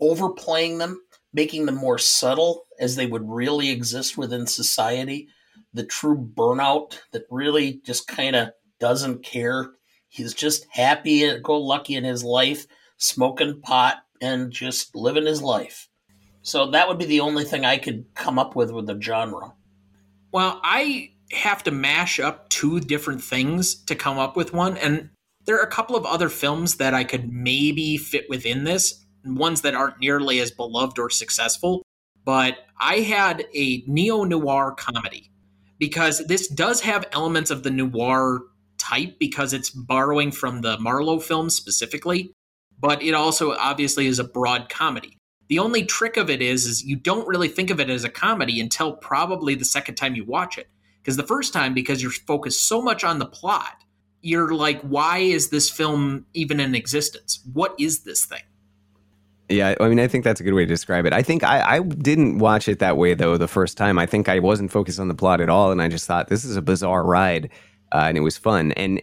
overplaying 0.01 0.79
them 0.79 1.01
making 1.37 1.67
them 1.67 1.77
more 1.77 1.99
subtle 1.99 2.65
as 2.81 2.97
they 2.97 3.07
would 3.07 3.29
really 3.29 3.69
exist 3.71 4.17
within 4.17 4.47
society. 4.47 5.29
The 5.75 5.85
true 5.85 6.17
burnout 6.17 6.99
that 7.12 7.27
really 7.31 7.83
just 7.85 8.09
kind 8.09 8.35
of 8.35 8.49
doesn't 8.81 9.23
care. 9.23 9.73
He's 10.09 10.33
just 10.33 10.67
happy 10.71 11.25
and 11.25 11.45
go 11.45 11.59
lucky 11.59 11.95
in 11.95 12.05
his 12.05 12.25
life, 12.25 12.67
smoking 12.97 13.61
pot 13.61 13.99
and 14.23 14.51
just 14.51 14.97
living 14.97 15.27
his 15.27 15.43
life. 15.43 15.86
So 16.47 16.71
that 16.71 16.87
would 16.87 16.99
be 16.99 17.07
the 17.07 17.19
only 17.19 17.43
thing 17.43 17.65
I 17.65 17.77
could 17.77 18.05
come 18.15 18.39
up 18.39 18.55
with 18.55 18.71
with 18.71 18.87
the 18.87 19.01
genre. 19.01 19.53
Well, 20.31 20.61
I 20.63 21.11
have 21.33 21.65
to 21.65 21.73
mash 21.73 22.21
up 22.21 22.49
two 22.51 22.79
different 22.79 23.21
things 23.21 23.75
to 23.87 23.97
come 23.97 24.17
up 24.17 24.37
with 24.37 24.53
one. 24.53 24.77
And 24.77 25.11
there 25.45 25.57
are 25.59 25.65
a 25.65 25.71
couple 25.71 25.97
of 25.97 26.07
other 26.07 26.29
films 26.29 26.77
that 26.77 26.95
I 26.95 27.03
could 27.03 27.33
maybe 27.33 27.97
fit 27.97 28.27
within 28.31 28.63
this 28.63 29.05
ones 29.25 29.63
that 29.63 29.75
aren't 29.75 29.99
nearly 29.99 30.39
as 30.39 30.53
beloved 30.53 31.01
or 31.01 31.11
successful. 31.11 31.83
But 32.25 32.59
I 32.79 33.01
had 33.01 33.47
a 33.53 33.83
neo 33.89 34.23
noir 34.23 34.71
comedy 34.71 35.33
because 35.81 36.25
this 36.29 36.47
does 36.47 36.81
have 36.83 37.09
elements 37.11 37.51
of 37.51 37.65
the 37.65 37.71
noir 37.71 38.43
type 38.79 39.19
because 39.19 39.53
it's 39.53 39.71
borrowing 39.71 40.31
from 40.31 40.61
the 40.61 40.79
Marlowe 40.79 41.19
films 41.19 41.57
specifically, 41.57 42.33
but 42.79 43.03
it 43.03 43.15
also 43.15 43.51
obviously 43.57 44.07
is 44.07 44.21
a 44.21 44.25
broad 44.25 44.69
comedy. 44.69 45.19
The 45.49 45.59
only 45.59 45.85
trick 45.85 46.17
of 46.17 46.29
it 46.29 46.43
is 46.43 46.67
is 46.67 46.85
you 46.85 46.97
don't 46.97 47.27
really 47.29 47.49
think 47.49 47.71
of 47.71 47.81
it 47.81 47.91
as 47.91 48.05
a 48.05 48.09
comedy 48.09 48.61
until 48.61 48.93
probably 48.93 49.55
the 49.55 49.65
second 49.65 49.95
time 49.95 50.15
you 50.15 50.25
watch 50.25 50.59
it. 50.59 50.69
Because 51.01 51.17
the 51.17 51.23
first 51.27 51.53
time 51.53 51.73
because 51.73 52.03
you're 52.03 52.11
focused 52.11 52.67
so 52.67 52.83
much 52.83 53.05
on 53.05 53.19
the 53.19 53.27
plot, 53.27 53.83
you're 54.23 54.55
like 54.55 54.81
why 54.83 55.19
is 55.19 55.51
this 55.51 55.71
film 55.71 56.27
even 56.35 56.59
in 56.59 56.75
existence? 56.75 57.41
What 57.53 57.75
is 57.79 58.01
this 58.01 58.25
thing? 58.25 58.43
Yeah, 59.49 59.77
I 59.81 59.89
mean, 59.89 60.01
I 60.01 60.09
think 60.09 60.25
that's 60.25 60.41
a 60.41 60.45
good 60.45 60.55
way 60.55 60.63
to 60.63 60.69
describe 60.69 61.07
it. 61.07 61.13
I 61.13 61.23
think 61.23 61.45
I, 61.45 61.77
I 61.77 61.81
didn't 61.81 62.39
watch 62.39 62.69
it 62.69 62.81
that 62.81 62.97
way 62.97 63.15
though 63.15 63.37
the 63.37 63.47
first 63.47 63.77
time. 63.77 63.99
I 63.99 64.07
think 64.07 64.29
I 64.29 64.41
wasn't 64.41 64.73
focused 64.73 64.99
on 64.99 65.07
the 65.07 65.15
plot 65.15 65.41
at 65.41 65.49
all, 65.49 65.71
and 65.71 65.81
I 65.81 65.89
just 65.89 66.07
thought 66.07 66.29
this 66.29 66.45
is 66.45 66.57
a 66.57 66.63
bizarre 66.63 67.05
ride, 67.05 67.51
uh, 67.93 68.07
and 68.09 68.17
it 68.17 68.23
was 68.23 68.37
fun. 68.37 68.73
And 68.73 69.01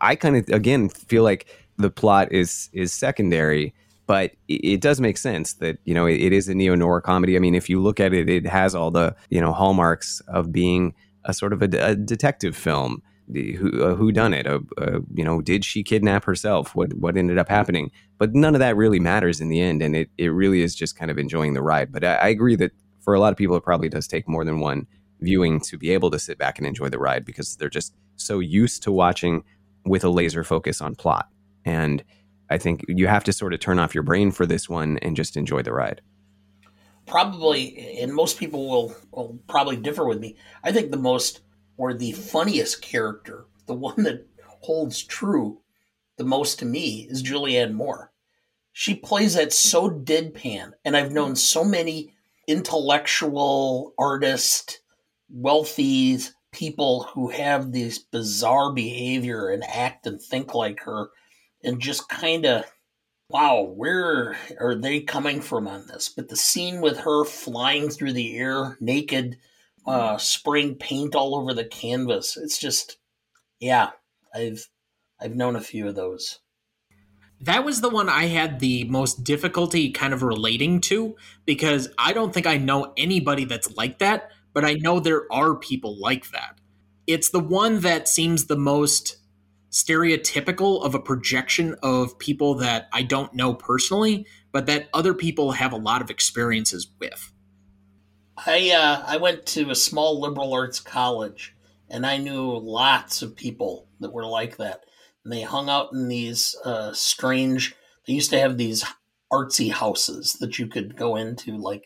I 0.00 0.16
kind 0.16 0.36
of 0.36 0.48
again 0.48 0.88
feel 0.88 1.22
like 1.22 1.46
the 1.76 1.90
plot 1.90 2.32
is 2.32 2.70
is 2.72 2.92
secondary, 2.92 3.72
but 4.06 4.32
it, 4.48 4.80
does 4.80 5.00
make 5.00 5.16
sense 5.16 5.54
that 5.54 5.78
you 5.84 5.94
know 5.94 6.06
it, 6.06 6.32
is 6.32 6.48
a 6.48 6.54
neo 6.54 6.74
noir 6.74 7.00
comedy. 7.00 7.36
I 7.36 7.38
mean, 7.38 7.54
if 7.54 7.68
you 7.68 7.80
look 7.80 8.00
at 8.00 8.12
it, 8.12 8.28
it 8.28 8.46
has 8.46 8.74
all 8.74 8.90
the 8.90 9.14
you 9.30 9.40
know 9.40 9.52
hallmarks 9.52 10.20
of 10.28 10.52
being 10.52 10.94
a 11.24 11.32
sort 11.32 11.52
of 11.52 11.62
a, 11.62 11.68
a 11.80 11.94
detective 11.94 12.56
film 12.56 13.02
who 13.32 13.82
uh, 13.82 13.94
who 13.94 14.12
done 14.12 14.34
it? 14.34 14.46
Uh, 14.46 14.60
uh, 14.78 15.00
you 15.14 15.24
know, 15.24 15.40
did 15.40 15.64
she 15.64 15.82
kidnap 15.82 16.24
herself? 16.24 16.74
What 16.74 16.94
what 16.94 17.16
ended 17.16 17.38
up 17.38 17.48
happening? 17.48 17.90
But 18.18 18.34
none 18.34 18.54
of 18.54 18.58
that 18.58 18.76
really 18.76 19.00
matters 19.00 19.40
in 19.40 19.48
the 19.48 19.60
end, 19.60 19.82
and 19.82 19.96
it 19.96 20.10
it 20.18 20.28
really 20.28 20.60
is 20.62 20.74
just 20.74 20.96
kind 20.96 21.10
of 21.10 21.18
enjoying 21.18 21.54
the 21.54 21.62
ride. 21.62 21.92
But 21.92 22.04
I, 22.04 22.14
I 22.14 22.28
agree 22.28 22.56
that 22.56 22.72
for 23.00 23.14
a 23.14 23.20
lot 23.20 23.32
of 23.32 23.36
people, 23.36 23.56
it 23.56 23.64
probably 23.64 23.88
does 23.88 24.06
take 24.06 24.28
more 24.28 24.44
than 24.44 24.60
one 24.60 24.86
viewing 25.20 25.60
to 25.60 25.78
be 25.78 25.90
able 25.90 26.10
to 26.10 26.18
sit 26.18 26.38
back 26.38 26.58
and 26.58 26.66
enjoy 26.66 26.88
the 26.88 26.98
ride 26.98 27.24
because 27.24 27.56
they're 27.56 27.70
just 27.70 27.94
so 28.16 28.40
used 28.40 28.82
to 28.82 28.92
watching 28.92 29.42
with 29.84 30.04
a 30.04 30.08
laser 30.08 30.44
focus 30.44 30.80
on 30.80 30.94
plot. 30.94 31.28
And 31.64 32.02
I 32.54 32.58
think 32.58 32.84
you 32.86 33.08
have 33.08 33.24
to 33.24 33.32
sort 33.32 33.52
of 33.52 33.58
turn 33.58 33.80
off 33.80 33.94
your 33.94 34.04
brain 34.04 34.30
for 34.30 34.46
this 34.46 34.68
one 34.68 34.98
and 34.98 35.16
just 35.16 35.36
enjoy 35.36 35.62
the 35.62 35.72
ride. 35.72 36.00
Probably, 37.04 37.98
and 38.00 38.14
most 38.14 38.38
people 38.38 38.70
will, 38.70 38.96
will 39.10 39.40
probably 39.48 39.76
differ 39.76 40.06
with 40.06 40.20
me. 40.20 40.36
I 40.62 40.70
think 40.70 40.92
the 40.92 40.96
most 40.96 41.40
or 41.76 41.92
the 41.92 42.12
funniest 42.12 42.80
character, 42.80 43.46
the 43.66 43.74
one 43.88 44.04
that 44.04 44.28
holds 44.60 45.02
true 45.02 45.60
the 46.16 46.24
most 46.24 46.60
to 46.60 46.64
me, 46.64 47.08
is 47.10 47.24
Julianne 47.24 47.72
Moore. 47.72 48.12
She 48.72 48.94
plays 48.94 49.34
that 49.34 49.52
so 49.52 49.90
deadpan, 49.90 50.74
and 50.84 50.96
I've 50.96 51.10
known 51.10 51.34
so 51.34 51.64
many 51.64 52.14
intellectual, 52.46 53.94
artists, 53.98 54.78
wealthy 55.28 56.20
people 56.52 57.08
who 57.14 57.30
have 57.30 57.72
this 57.72 57.98
bizarre 57.98 58.72
behavior 58.72 59.48
and 59.48 59.64
act 59.64 60.06
and 60.06 60.22
think 60.22 60.54
like 60.54 60.80
her, 60.82 61.10
and 61.64 61.80
just 61.80 62.08
kind 62.08 62.44
of 62.44 62.64
wow, 63.30 63.62
where 63.62 64.36
are 64.60 64.74
they 64.74 65.00
coming 65.00 65.40
from 65.40 65.66
on 65.66 65.86
this? 65.86 66.08
But 66.08 66.28
the 66.28 66.36
scene 66.36 66.80
with 66.80 66.98
her 66.98 67.24
flying 67.24 67.88
through 67.88 68.12
the 68.12 68.36
air 68.38 68.76
naked 68.80 69.38
uh, 69.86 70.16
spraying 70.18 70.76
paint 70.76 71.14
all 71.14 71.34
over 71.34 71.52
the 71.52 71.64
canvas. 71.64 72.36
It's 72.36 72.58
just, 72.58 72.96
yeah, 73.60 73.90
I've 74.34 74.68
I've 75.20 75.34
known 75.34 75.56
a 75.56 75.60
few 75.60 75.88
of 75.88 75.94
those. 75.94 76.40
That 77.40 77.64
was 77.64 77.80
the 77.80 77.90
one 77.90 78.08
I 78.08 78.26
had 78.26 78.60
the 78.60 78.84
most 78.84 79.24
difficulty 79.24 79.90
kind 79.90 80.14
of 80.14 80.22
relating 80.22 80.80
to 80.82 81.16
because 81.44 81.90
I 81.98 82.12
don't 82.12 82.32
think 82.32 82.46
I 82.46 82.56
know 82.56 82.92
anybody 82.96 83.44
that's 83.44 83.76
like 83.76 83.98
that, 83.98 84.30
but 84.54 84.64
I 84.64 84.74
know 84.74 85.00
there 85.00 85.30
are 85.30 85.54
people 85.54 85.98
like 86.00 86.30
that. 86.30 86.58
It's 87.06 87.28
the 87.28 87.40
one 87.40 87.80
that 87.80 88.08
seems 88.08 88.46
the 88.46 88.56
most 88.56 89.18
stereotypical 89.74 90.84
of 90.84 90.94
a 90.94 91.00
projection 91.00 91.74
of 91.82 92.16
people 92.20 92.54
that 92.54 92.88
I 92.92 93.02
don't 93.02 93.34
know 93.34 93.54
personally, 93.54 94.24
but 94.52 94.66
that 94.66 94.88
other 94.94 95.12
people 95.12 95.50
have 95.50 95.72
a 95.72 95.76
lot 95.76 96.00
of 96.00 96.10
experiences 96.10 96.86
with. 97.00 97.32
I 98.36 98.70
uh, 98.70 99.02
I 99.04 99.16
went 99.16 99.46
to 99.46 99.70
a 99.70 99.74
small 99.74 100.20
liberal 100.20 100.54
arts 100.54 100.78
college, 100.78 101.56
and 101.90 102.06
I 102.06 102.18
knew 102.18 102.56
lots 102.56 103.20
of 103.20 103.34
people 103.34 103.88
that 103.98 104.12
were 104.12 104.26
like 104.26 104.58
that. 104.58 104.84
And 105.24 105.32
they 105.32 105.42
hung 105.42 105.68
out 105.68 105.92
in 105.92 106.06
these 106.08 106.54
uh, 106.64 106.92
strange. 106.92 107.74
They 108.06 108.12
used 108.12 108.30
to 108.30 108.38
have 108.38 108.58
these 108.58 108.84
artsy 109.32 109.72
houses 109.72 110.34
that 110.34 110.56
you 110.56 110.68
could 110.68 110.96
go 110.96 111.16
into, 111.16 111.56
like 111.56 111.84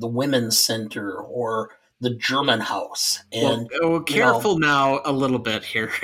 the 0.00 0.08
Women's 0.08 0.58
Center 0.58 1.14
or 1.14 1.70
the 2.02 2.10
German 2.10 2.60
House. 2.60 3.22
And 3.32 3.70
well, 3.80 3.94
oh, 3.94 4.00
careful 4.00 4.54
you 4.54 4.60
know, 4.60 4.66
now 4.66 5.00
a 5.04 5.12
little 5.12 5.38
bit 5.38 5.64
here. 5.64 5.90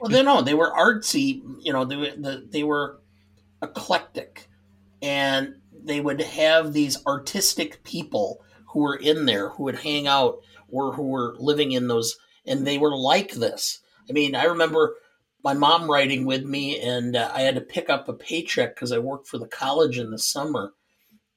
well, 0.00 0.10
they 0.10 0.22
no, 0.22 0.42
they 0.42 0.54
were 0.54 0.70
artsy. 0.70 1.42
You 1.60 1.72
know, 1.72 1.84
they 1.84 2.42
they 2.50 2.62
were 2.62 3.00
eclectic, 3.62 4.46
and 5.02 5.56
they 5.72 6.00
would 6.00 6.20
have 6.20 6.72
these 6.72 7.04
artistic 7.06 7.82
people 7.84 8.44
who 8.68 8.80
were 8.80 8.96
in 8.96 9.24
there 9.24 9.48
who 9.50 9.64
would 9.64 9.78
hang 9.78 10.06
out 10.06 10.38
or 10.68 10.92
who 10.92 11.08
were 11.08 11.34
living 11.38 11.72
in 11.72 11.88
those 11.88 12.16
and 12.46 12.66
they 12.66 12.76
were 12.76 12.96
like 12.96 13.32
this 13.32 13.80
i 14.08 14.12
mean 14.12 14.34
i 14.34 14.44
remember 14.44 14.96
my 15.44 15.52
mom 15.52 15.88
riding 15.88 16.24
with 16.24 16.42
me 16.42 16.80
and 16.80 17.14
uh, 17.14 17.30
i 17.34 17.42
had 17.42 17.54
to 17.54 17.60
pick 17.60 17.88
up 17.88 18.08
a 18.08 18.12
paycheck 18.12 18.74
because 18.74 18.90
i 18.90 18.98
worked 18.98 19.28
for 19.28 19.38
the 19.38 19.46
college 19.46 19.98
in 19.98 20.10
the 20.10 20.18
summer 20.18 20.72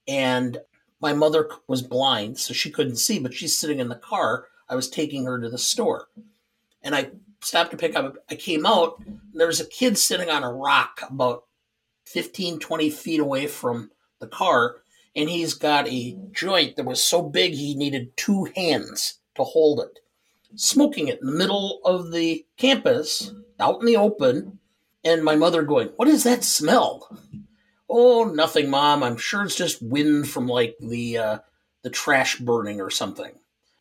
and 0.07 0.57
my 1.01 1.13
mother 1.13 1.49
was 1.67 1.81
blind 1.81 2.37
so 2.37 2.53
she 2.53 2.71
couldn't 2.71 2.97
see 2.97 3.19
but 3.19 3.33
she's 3.33 3.57
sitting 3.57 3.79
in 3.79 3.89
the 3.89 3.95
car 3.95 4.45
i 4.69 4.75
was 4.75 4.89
taking 4.89 5.25
her 5.25 5.39
to 5.39 5.49
the 5.49 5.57
store 5.57 6.07
and 6.87 6.95
I 6.95 7.09
stopped 7.41 7.71
to 7.71 7.77
pick 7.77 7.95
up. 7.95 8.15
I 8.29 8.35
came 8.35 8.65
out, 8.65 9.01
there 9.33 9.47
was 9.47 9.59
a 9.59 9.65
kid 9.65 9.97
sitting 9.97 10.29
on 10.29 10.43
a 10.43 10.51
rock 10.51 11.01
about 11.09 11.43
15, 12.05 12.59
20 12.59 12.89
feet 12.89 13.19
away 13.19 13.47
from 13.47 13.91
the 14.19 14.27
car, 14.27 14.77
and 15.15 15.29
he's 15.29 15.53
got 15.53 15.87
a 15.87 16.17
joint 16.31 16.75
that 16.75 16.85
was 16.85 17.03
so 17.03 17.21
big 17.21 17.53
he 17.53 17.75
needed 17.75 18.15
two 18.15 18.45
hands 18.55 19.19
to 19.35 19.43
hold 19.43 19.79
it. 19.79 19.99
Smoking 20.55 21.09
it 21.09 21.19
in 21.19 21.27
the 21.27 21.37
middle 21.37 21.81
of 21.83 22.11
the 22.11 22.45
campus, 22.57 23.33
out 23.59 23.81
in 23.81 23.85
the 23.85 23.97
open, 23.97 24.59
and 25.03 25.23
my 25.23 25.35
mother 25.35 25.63
going, 25.63 25.89
What 25.97 26.07
is 26.07 26.23
that 26.23 26.43
smell? 26.43 27.09
Oh, 27.89 28.25
nothing, 28.25 28.69
mom. 28.69 29.03
I'm 29.03 29.17
sure 29.17 29.43
it's 29.43 29.55
just 29.55 29.81
wind 29.81 30.29
from 30.29 30.47
like 30.47 30.75
the 30.79 31.17
uh, 31.17 31.37
the 31.83 31.89
trash 31.89 32.37
burning 32.37 32.81
or 32.81 32.89
something. 32.89 33.31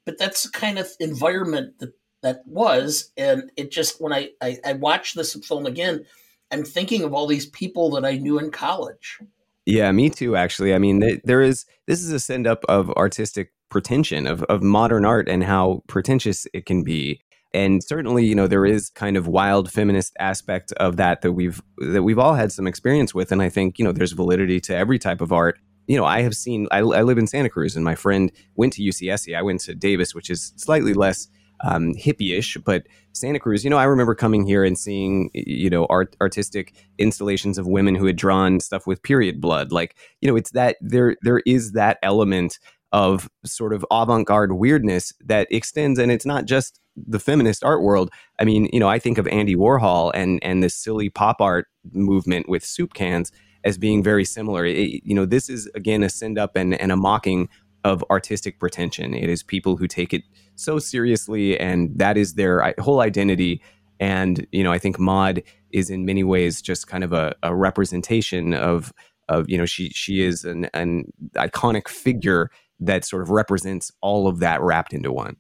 But 0.05 0.19
that's 0.19 0.45
the 0.45 0.51
kind 0.51 0.79
of 0.79 0.89
environment 1.01 1.79
that 1.81 1.93
that 2.23 2.43
was, 2.47 3.11
and 3.17 3.51
it 3.57 3.71
just 3.71 4.01
when 4.01 4.13
I 4.13 4.31
I, 4.41 4.59
I 4.65 4.73
watch 4.75 5.15
this 5.15 5.35
film 5.35 5.67
again, 5.67 6.07
I'm 6.51 6.65
thinking 6.65 7.03
of 7.03 7.13
all 7.13 7.27
these 7.27 7.47
people 7.47 7.91
that 7.91 8.05
I 8.05 8.17
knew 8.17 8.39
in 8.39 8.51
college. 8.51 9.19
Yeah, 9.65 9.91
me 9.91 10.11
too. 10.11 10.37
Actually, 10.37 10.75
I 10.75 10.79
mean, 10.79 11.21
there 11.25 11.43
is 11.43 11.67
this 11.87 12.01
is 12.01 12.13
a 12.13 12.21
send 12.21 12.47
up 12.47 12.65
of 12.69 12.91
artistic 12.93 13.53
pretension 13.69 14.27
of 14.29 14.45
of 14.45 14.63
modern 14.63 15.05
art 15.05 15.29
and 15.29 15.43
how 15.43 15.83
pretentious 15.89 16.47
it 16.53 16.67
can 16.67 16.85
be 16.85 17.21
and 17.55 17.83
certainly 17.83 18.25
you 18.25 18.35
know 18.35 18.47
there 18.47 18.67
is 18.67 18.91
kind 18.91 19.17
of 19.17 19.27
wild 19.27 19.71
feminist 19.71 20.15
aspect 20.19 20.73
of 20.73 20.97
that 20.97 21.23
that 21.23 21.33
we've 21.33 21.63
that 21.79 22.03
we've 22.03 22.19
all 22.19 22.35
had 22.35 22.53
some 22.53 22.67
experience 22.67 23.15
with. 23.15 23.33
And 23.33 23.43
i 23.43 23.49
think 23.49 23.79
you 23.79 23.85
know 23.85 23.93
there's 23.93 24.13
validity 24.13 24.61
to 24.61 24.77
every 24.77 24.99
type 24.99 25.21
of 25.21 25.33
art. 25.33 25.59
You 25.87 25.97
know 25.97 26.05
i 26.05 26.23
have 26.23 26.35
seen 26.35 26.67
i, 26.73 26.79
I 26.79 27.03
live 27.03 27.19
in 27.19 27.29
santa 27.29 27.49
cruz 27.49 27.77
and 27.77 27.85
my 27.85 27.95
friend 27.95 28.33
went 28.57 28.73
to 28.75 28.83
ucsc 28.83 29.37
i 29.37 29.43
went 29.43 29.61
to 29.63 29.75
davis 29.75 30.17
which 30.17 30.31
is 30.31 30.53
slightly 30.57 30.95
less 30.95 31.29
um, 31.65 31.95
hippie-ish 31.95 32.57
but 32.67 32.87
santa 33.13 33.39
cruz 33.39 33.63
you 33.63 33.71
know 33.71 33.79
i 33.79 33.85
remember 33.85 34.15
coming 34.15 34.45
here 34.45 34.65
and 34.65 34.77
seeing 34.77 35.31
you 35.33 35.71
know 35.71 35.87
art 35.89 36.17
artistic 36.21 36.75
installations 36.99 37.57
of 37.57 37.69
women 37.69 37.95
who 37.95 38.07
had 38.07 38.17
drawn 38.17 38.59
stuff 38.59 38.87
with 38.87 39.03
period 39.03 39.41
blood. 39.41 39.71
Like 39.73 39.97
you 40.21 40.29
know 40.29 40.37
it's 40.37 40.51
that 40.51 40.77
there 40.81 41.17
there 41.23 41.41
is 41.47 41.73
that 41.73 41.99
element 42.03 42.59
of 42.93 43.29
sort 43.45 43.73
of 43.73 43.85
avant-garde 43.91 44.53
weirdness 44.53 45.13
that 45.25 45.49
extends. 45.51 45.99
And 45.99 46.11
it's 46.11 46.27
not 46.27 46.45
just 46.45 46.81
the 46.97 47.19
feminist 47.19 47.65
art 47.65 47.83
world, 47.83 48.11
I 48.39 48.45
mean, 48.45 48.69
you 48.73 48.81
know, 48.81 48.89
I 48.89 48.99
think 48.99 49.19
of 49.19 49.27
Andy 49.29 49.55
Warhol 49.55 50.11
and 50.15 50.39
and 50.43 50.63
this 50.63 50.75
silly 50.75 51.11
pop 51.11 51.41
art 51.41 51.67
movement 51.93 52.49
with 52.49 52.65
soup 52.65 52.95
cans 52.95 53.33
as 53.65 53.79
being 53.79 54.03
very 54.03 54.25
similar. 54.25 54.65
It, 54.65 55.03
you 55.05 55.15
know, 55.15 55.27
this 55.27 55.49
is 55.51 55.69
again 55.75 56.03
a 56.03 56.09
send 56.09 56.39
up 56.39 56.57
and, 56.57 56.81
and 56.81 56.93
a 56.93 56.97
mocking 56.97 57.49
of 57.85 58.05
artistic 58.11 58.59
pretension. 58.59 59.15
It 59.15 59.29
is 59.29 59.43
people 59.43 59.77
who 59.77 59.87
take 59.87 60.13
it 60.13 60.23
so 60.57 60.79
seriously, 60.79 61.59
and 61.59 61.97
that 61.99 62.17
is 62.17 62.35
their 62.35 62.75
whole 62.79 63.01
identity. 63.01 63.63
And 64.01 64.47
you 64.53 64.65
know, 64.65 64.73
I 64.73 64.79
think 64.79 64.99
Maude 64.99 65.43
is 65.71 65.91
in 65.91 66.05
many 66.05 66.25
ways 66.25 66.63
just 66.63 66.87
kind 66.87 67.05
of 67.05 67.13
a, 67.13 67.35
a 67.43 67.55
representation 67.55 68.55
of 68.55 68.93
of 69.29 69.49
you 69.49 69.59
know 69.59 69.67
she 69.67 69.91
she 69.91 70.23
is 70.23 70.45
an 70.45 70.69
an 70.75 71.13
iconic 71.35 71.89
figure 71.89 72.51
that 72.81 73.05
sort 73.05 73.23
of 73.23 73.31
represents 73.31 73.91
all 74.01 74.29
of 74.29 74.41
that 74.41 74.61
wrapped 74.61 74.93
into 74.93 75.13
one. 75.13 75.37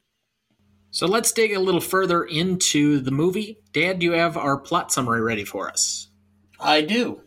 So 0.96 1.06
let's 1.06 1.30
dig 1.30 1.52
a 1.52 1.60
little 1.60 1.82
further 1.82 2.24
into 2.24 3.00
the 3.00 3.10
movie. 3.10 3.58
Dad, 3.74 3.98
do 3.98 4.06
you 4.06 4.12
have 4.12 4.38
our 4.38 4.56
plot 4.56 4.90
summary 4.90 5.20
ready 5.20 5.44
for 5.44 5.68
us? 5.68 6.08
I 6.58 6.80
do. 6.80 7.20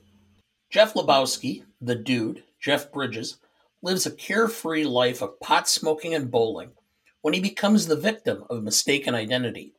Jeff 0.71 0.95
Lebowski, 0.95 1.65
the 1.79 1.93
dude, 1.93 2.41
Jeff 2.59 2.91
Bridges, 2.91 3.37
lives 3.83 4.07
a 4.07 4.11
carefree 4.11 4.85
life 4.85 5.21
of 5.21 5.39
pot 5.39 5.69
smoking 5.69 6.15
and 6.15 6.31
bowling 6.31 6.71
when 7.21 7.35
he 7.35 7.39
becomes 7.39 7.85
the 7.85 7.95
victim 7.95 8.43
of 8.49 8.57
a 8.57 8.61
mistaken 8.61 9.13
identity. 9.13 9.75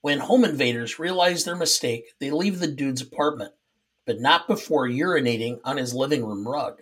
When 0.00 0.18
home 0.20 0.46
invaders 0.46 0.98
realize 0.98 1.44
their 1.44 1.54
mistake, 1.54 2.14
they 2.18 2.30
leave 2.30 2.60
the 2.60 2.66
dude's 2.66 3.02
apartment, 3.02 3.52
but 4.06 4.22
not 4.22 4.48
before 4.48 4.88
urinating 4.88 5.60
on 5.64 5.76
his 5.76 5.92
living 5.92 6.24
room 6.24 6.48
rug. 6.48 6.80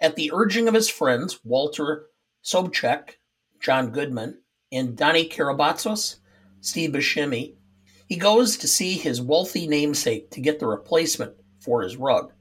At 0.00 0.16
the 0.16 0.32
urging 0.34 0.68
of 0.68 0.74
his 0.74 0.90
friends, 0.90 1.40
Walter 1.44 2.08
Sobchak, 2.44 3.12
John 3.58 3.88
Goodman, 3.88 4.42
and 4.72 4.96
Donnie 4.96 5.28
Kerabatsos, 5.28 6.16
Steve 6.60 6.90
Buscemi, 6.90 7.54
he 8.08 8.16
goes 8.16 8.56
to 8.56 8.68
see 8.68 8.94
his 8.94 9.20
wealthy 9.20 9.66
namesake 9.66 10.30
to 10.30 10.40
get 10.40 10.58
the 10.58 10.66
replacement 10.66 11.34
for 11.58 11.82
his 11.82 11.96
rug. 11.96 12.32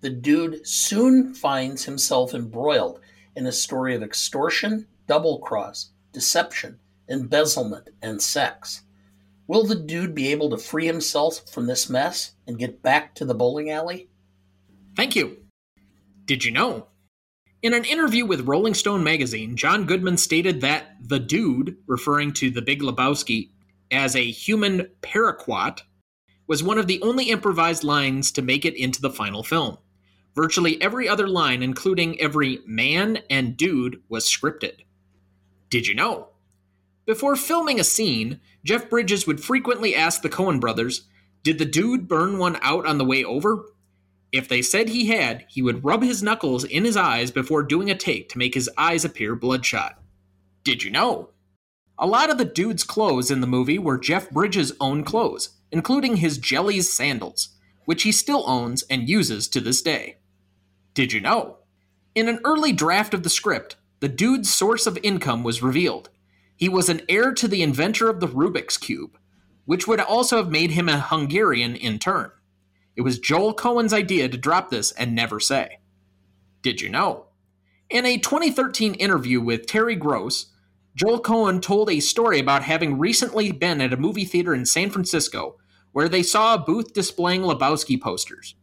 The 0.00 0.10
dude 0.10 0.66
soon 0.66 1.34
finds 1.34 1.84
himself 1.84 2.34
embroiled 2.34 3.00
in 3.34 3.46
a 3.46 3.52
story 3.52 3.94
of 3.94 4.02
extortion, 4.02 4.86
double 5.06 5.38
cross, 5.38 5.90
deception, 6.12 6.78
embezzlement, 7.08 7.90
and 8.02 8.20
sex. 8.20 8.82
Will 9.46 9.64
the 9.64 9.74
dude 9.74 10.14
be 10.14 10.32
able 10.32 10.50
to 10.50 10.58
free 10.58 10.86
himself 10.86 11.48
from 11.50 11.66
this 11.66 11.88
mess 11.88 12.32
and 12.46 12.58
get 12.58 12.82
back 12.82 13.14
to 13.14 13.24
the 13.24 13.34
bowling 13.34 13.70
alley? 13.70 14.08
Thank 14.96 15.14
you. 15.14 15.38
Did 16.24 16.44
you 16.44 16.50
know 16.50 16.88
in 17.62 17.74
an 17.74 17.84
interview 17.84 18.26
with 18.26 18.46
Rolling 18.46 18.74
Stone 18.74 19.02
magazine, 19.02 19.56
John 19.56 19.86
Goodman 19.86 20.18
stated 20.18 20.60
that 20.60 20.96
the 21.00 21.18
dude, 21.18 21.78
referring 21.86 22.32
to 22.34 22.50
the 22.50 22.62
Big 22.62 22.82
Lebowski 22.82 23.50
as 23.90 24.14
a 24.14 24.30
human 24.30 24.88
paraquat, 25.02 25.80
was 26.46 26.62
one 26.62 26.78
of 26.78 26.86
the 26.86 27.00
only 27.02 27.30
improvised 27.30 27.82
lines 27.82 28.30
to 28.32 28.42
make 28.42 28.64
it 28.64 28.76
into 28.76 29.00
the 29.00 29.10
final 29.10 29.42
film. 29.42 29.78
Virtually 30.34 30.80
every 30.82 31.08
other 31.08 31.26
line, 31.26 31.62
including 31.62 32.20
every 32.20 32.60
man 32.66 33.20
and 33.30 33.56
dude, 33.56 34.02
was 34.08 34.26
scripted. 34.26 34.82
Did 35.70 35.86
you 35.86 35.94
know? 35.94 36.28
Before 37.06 37.36
filming 37.36 37.80
a 37.80 37.84
scene, 37.84 38.40
Jeff 38.64 38.90
Bridges 38.90 39.26
would 39.26 39.42
frequently 39.42 39.94
ask 39.94 40.22
the 40.22 40.28
Coen 40.28 40.60
brothers, 40.60 41.08
Did 41.42 41.58
the 41.58 41.64
dude 41.64 42.06
burn 42.06 42.38
one 42.38 42.58
out 42.60 42.86
on 42.86 42.98
the 42.98 43.04
way 43.04 43.24
over? 43.24 43.64
If 44.36 44.48
they 44.48 44.60
said 44.60 44.90
he 44.90 45.06
had, 45.06 45.46
he 45.48 45.62
would 45.62 45.82
rub 45.82 46.02
his 46.02 46.22
knuckles 46.22 46.62
in 46.64 46.84
his 46.84 46.94
eyes 46.94 47.30
before 47.30 47.62
doing 47.62 47.90
a 47.90 47.94
take 47.94 48.28
to 48.28 48.38
make 48.38 48.52
his 48.52 48.68
eyes 48.76 49.02
appear 49.02 49.34
bloodshot. 49.34 49.98
Did 50.62 50.82
you 50.82 50.90
know? 50.90 51.30
A 51.98 52.06
lot 52.06 52.28
of 52.28 52.36
the 52.36 52.44
dude's 52.44 52.84
clothes 52.84 53.30
in 53.30 53.40
the 53.40 53.46
movie 53.46 53.78
were 53.78 53.96
Jeff 53.96 54.28
Bridges' 54.28 54.74
own 54.78 55.04
clothes, 55.04 55.56
including 55.72 56.16
his 56.16 56.36
Jellies 56.36 56.92
sandals, 56.92 57.56
which 57.86 58.02
he 58.02 58.12
still 58.12 58.44
owns 58.46 58.82
and 58.90 59.08
uses 59.08 59.48
to 59.48 59.60
this 59.62 59.80
day. 59.80 60.18
Did 60.92 61.14
you 61.14 61.20
know? 61.20 61.56
In 62.14 62.28
an 62.28 62.40
early 62.44 62.74
draft 62.74 63.14
of 63.14 63.22
the 63.22 63.30
script, 63.30 63.76
the 64.00 64.08
dude's 64.08 64.52
source 64.52 64.86
of 64.86 64.98
income 65.02 65.44
was 65.44 65.62
revealed. 65.62 66.10
He 66.54 66.68
was 66.68 66.90
an 66.90 67.00
heir 67.08 67.32
to 67.32 67.48
the 67.48 67.62
inventor 67.62 68.10
of 68.10 68.20
the 68.20 68.28
Rubik's 68.28 68.76
Cube, 68.76 69.16
which 69.64 69.88
would 69.88 69.98
also 69.98 70.36
have 70.36 70.50
made 70.50 70.72
him 70.72 70.90
a 70.90 71.00
Hungarian 71.00 71.74
in 71.74 71.98
turn. 71.98 72.32
It 72.96 73.02
was 73.02 73.18
Joel 73.18 73.54
Coen's 73.54 73.92
idea 73.92 74.28
to 74.28 74.38
drop 74.38 74.70
this 74.70 74.92
and 74.92 75.14
never 75.14 75.38
say. 75.38 75.78
Did 76.62 76.80
you 76.80 76.88
know? 76.88 77.26
In 77.90 78.06
a 78.06 78.18
2013 78.18 78.94
interview 78.94 79.40
with 79.40 79.66
Terry 79.66 79.94
Gross, 79.94 80.46
Joel 80.94 81.22
Coen 81.22 81.60
told 81.60 81.90
a 81.90 82.00
story 82.00 82.40
about 82.40 82.62
having 82.62 82.98
recently 82.98 83.52
been 83.52 83.80
at 83.80 83.92
a 83.92 83.98
movie 83.98 84.24
theater 84.24 84.54
in 84.54 84.64
San 84.64 84.90
Francisco 84.90 85.56
where 85.92 86.08
they 86.08 86.22
saw 86.22 86.54
a 86.54 86.58
booth 86.58 86.92
displaying 86.92 87.42
Lebowski 87.42 88.00
posters. 88.00 88.54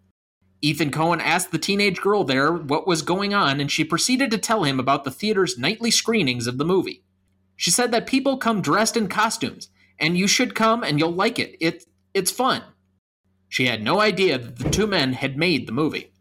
Ethan 0.61 0.91
Coen 0.91 1.19
asked 1.19 1.51
the 1.51 1.57
teenage 1.57 1.99
girl 1.99 2.23
there 2.23 2.53
what 2.53 2.87
was 2.87 3.01
going 3.01 3.33
on, 3.33 3.59
and 3.59 3.71
she 3.71 3.83
proceeded 3.83 4.31
to 4.31 4.37
tell 4.37 4.63
him 4.63 4.79
about 4.79 5.03
the 5.03 5.11
theater's 5.11 5.57
nightly 5.57 5.91
screenings 5.91 6.47
of 6.47 6.57
the 6.57 6.65
movie. 6.65 7.03
She 7.55 7.71
said 7.71 7.91
that 7.91 8.07
people 8.07 8.37
come 8.37 8.61
dressed 8.61 8.97
in 8.97 9.07
costumes, 9.07 9.69
and 9.99 10.17
you 10.17 10.27
should 10.27 10.55
come 10.55 10.83
and 10.83 10.99
you'll 10.99 11.11
like 11.11 11.37
it. 11.37 11.55
It 11.59 11.85
it's 12.13 12.31
fun. 12.31 12.63
She 13.53 13.67
had 13.67 13.83
no 13.83 14.01
idea 14.01 14.39
that 14.39 14.57
the 14.57 14.69
two 14.71 14.87
men 14.87 15.13
had 15.13 15.37
made 15.37 15.67
the 15.67 15.71
movie. 15.71 16.11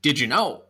Did 0.00 0.18
you 0.18 0.26
know? 0.26 0.62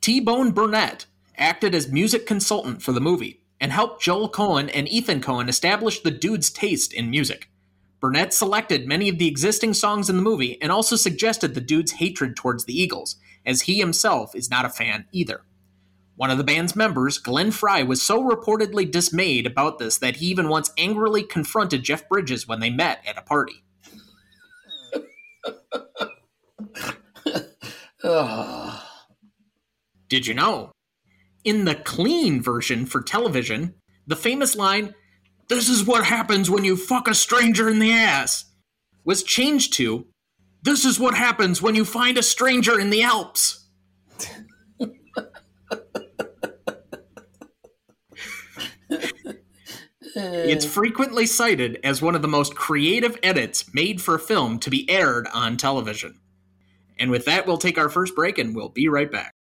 T 0.00 0.20
Bone 0.20 0.52
Burnett 0.52 1.06
acted 1.36 1.74
as 1.74 1.90
music 1.90 2.24
consultant 2.24 2.82
for 2.82 2.92
the 2.92 3.00
movie 3.00 3.42
and 3.58 3.72
helped 3.72 4.00
Joel 4.00 4.30
Coen 4.30 4.70
and 4.72 4.88
Ethan 4.88 5.20
Coen 5.20 5.48
establish 5.48 5.98
the 5.98 6.12
dude's 6.12 6.50
taste 6.50 6.92
in 6.92 7.10
music. 7.10 7.50
Burnett 7.98 8.32
selected 8.32 8.86
many 8.86 9.08
of 9.08 9.18
the 9.18 9.26
existing 9.26 9.74
songs 9.74 10.08
in 10.08 10.14
the 10.14 10.22
movie 10.22 10.56
and 10.62 10.70
also 10.70 10.94
suggested 10.94 11.56
the 11.56 11.60
dude's 11.60 11.94
hatred 11.94 12.36
towards 12.36 12.66
the 12.66 12.80
Eagles, 12.80 13.16
as 13.44 13.62
he 13.62 13.80
himself 13.80 14.36
is 14.36 14.50
not 14.52 14.64
a 14.64 14.70
fan 14.70 15.06
either. 15.10 15.40
One 16.14 16.30
of 16.30 16.38
the 16.38 16.44
band's 16.44 16.76
members, 16.76 17.18
Glenn 17.18 17.50
Frey, 17.50 17.82
was 17.82 18.00
so 18.00 18.22
reportedly 18.22 18.88
dismayed 18.88 19.48
about 19.48 19.80
this 19.80 19.98
that 19.98 20.18
he 20.18 20.26
even 20.26 20.48
once 20.48 20.70
angrily 20.78 21.24
confronted 21.24 21.82
Jeff 21.82 22.08
Bridges 22.08 22.46
when 22.46 22.60
they 22.60 22.70
met 22.70 23.02
at 23.04 23.18
a 23.18 23.22
party. 23.22 23.64
Did 30.08 30.26
you 30.26 30.34
know? 30.34 30.72
In 31.44 31.64
the 31.64 31.74
clean 31.74 32.42
version 32.42 32.86
for 32.86 33.00
television, 33.00 33.74
the 34.06 34.16
famous 34.16 34.56
line, 34.56 34.94
This 35.48 35.68
is 35.68 35.84
what 35.84 36.04
happens 36.04 36.50
when 36.50 36.64
you 36.64 36.76
fuck 36.76 37.08
a 37.08 37.14
stranger 37.14 37.68
in 37.68 37.78
the 37.78 37.92
ass, 37.92 38.44
was 39.04 39.22
changed 39.22 39.72
to, 39.74 40.06
This 40.62 40.84
is 40.84 40.98
what 40.98 41.14
happens 41.14 41.62
when 41.62 41.74
you 41.74 41.84
find 41.84 42.18
a 42.18 42.22
stranger 42.22 42.78
in 42.78 42.90
the 42.90 43.02
Alps. 43.02 43.68
It's 50.14 50.66
frequently 50.66 51.26
cited 51.26 51.80
as 51.82 52.02
one 52.02 52.14
of 52.14 52.22
the 52.22 52.28
most 52.28 52.54
creative 52.54 53.18
edits 53.22 53.72
made 53.72 54.02
for 54.02 54.14
a 54.14 54.20
film 54.20 54.58
to 54.60 54.70
be 54.70 54.88
aired 54.90 55.26
on 55.32 55.56
television. 55.56 56.21
And 57.02 57.10
with 57.10 57.24
that, 57.24 57.48
we'll 57.48 57.58
take 57.58 57.78
our 57.78 57.88
first 57.88 58.14
break 58.14 58.38
and 58.38 58.54
we'll 58.54 58.68
be 58.68 58.86
right 58.86 59.10
back. 59.10 59.34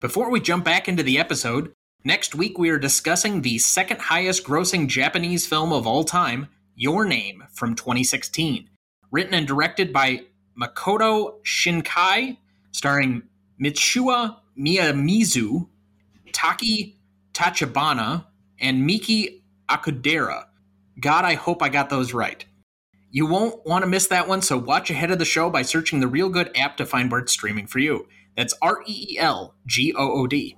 Before 0.00 0.30
we 0.30 0.40
jump 0.40 0.64
back 0.64 0.88
into 0.88 1.02
the 1.02 1.18
episode, 1.18 1.74
next 2.04 2.34
week 2.34 2.58
we 2.58 2.70
are 2.70 2.78
discussing 2.78 3.42
the 3.42 3.58
second 3.58 4.00
highest 4.00 4.44
grossing 4.44 4.88
Japanese 4.88 5.46
film 5.46 5.74
of 5.74 5.86
all 5.86 6.04
time, 6.04 6.48
Your 6.74 7.04
Name, 7.04 7.44
from 7.52 7.74
2016. 7.74 8.70
Written 9.10 9.34
and 9.34 9.46
directed 9.46 9.92
by 9.92 10.22
Makoto 10.58 11.34
Shinkai, 11.44 12.38
starring 12.70 13.24
Mitsuha 13.62 14.38
Miyamizu, 14.58 15.68
Taki 16.32 16.96
Tachibana, 17.34 18.24
and 18.58 18.86
Miki 18.86 19.44
Akudera. 19.68 20.46
God, 20.98 21.26
I 21.26 21.34
hope 21.34 21.62
I 21.62 21.68
got 21.68 21.90
those 21.90 22.14
right. 22.14 22.46
You 23.14 23.26
won't 23.26 23.66
want 23.66 23.84
to 23.84 23.90
miss 23.90 24.06
that 24.06 24.26
one, 24.26 24.40
so 24.40 24.56
watch 24.56 24.90
ahead 24.90 25.10
of 25.10 25.18
the 25.18 25.26
show 25.26 25.50
by 25.50 25.60
searching 25.60 26.00
the 26.00 26.06
Reelgood 26.06 26.58
app 26.58 26.78
to 26.78 26.86
find 26.86 27.12
where 27.12 27.20
it's 27.20 27.32
streaming 27.32 27.66
for 27.66 27.78
you. 27.78 28.08
That's 28.38 28.54
R 28.62 28.82
E 28.86 29.06
E 29.10 29.18
L 29.18 29.54
G 29.66 29.92
O 29.94 30.22
O 30.22 30.26
D. 30.26 30.56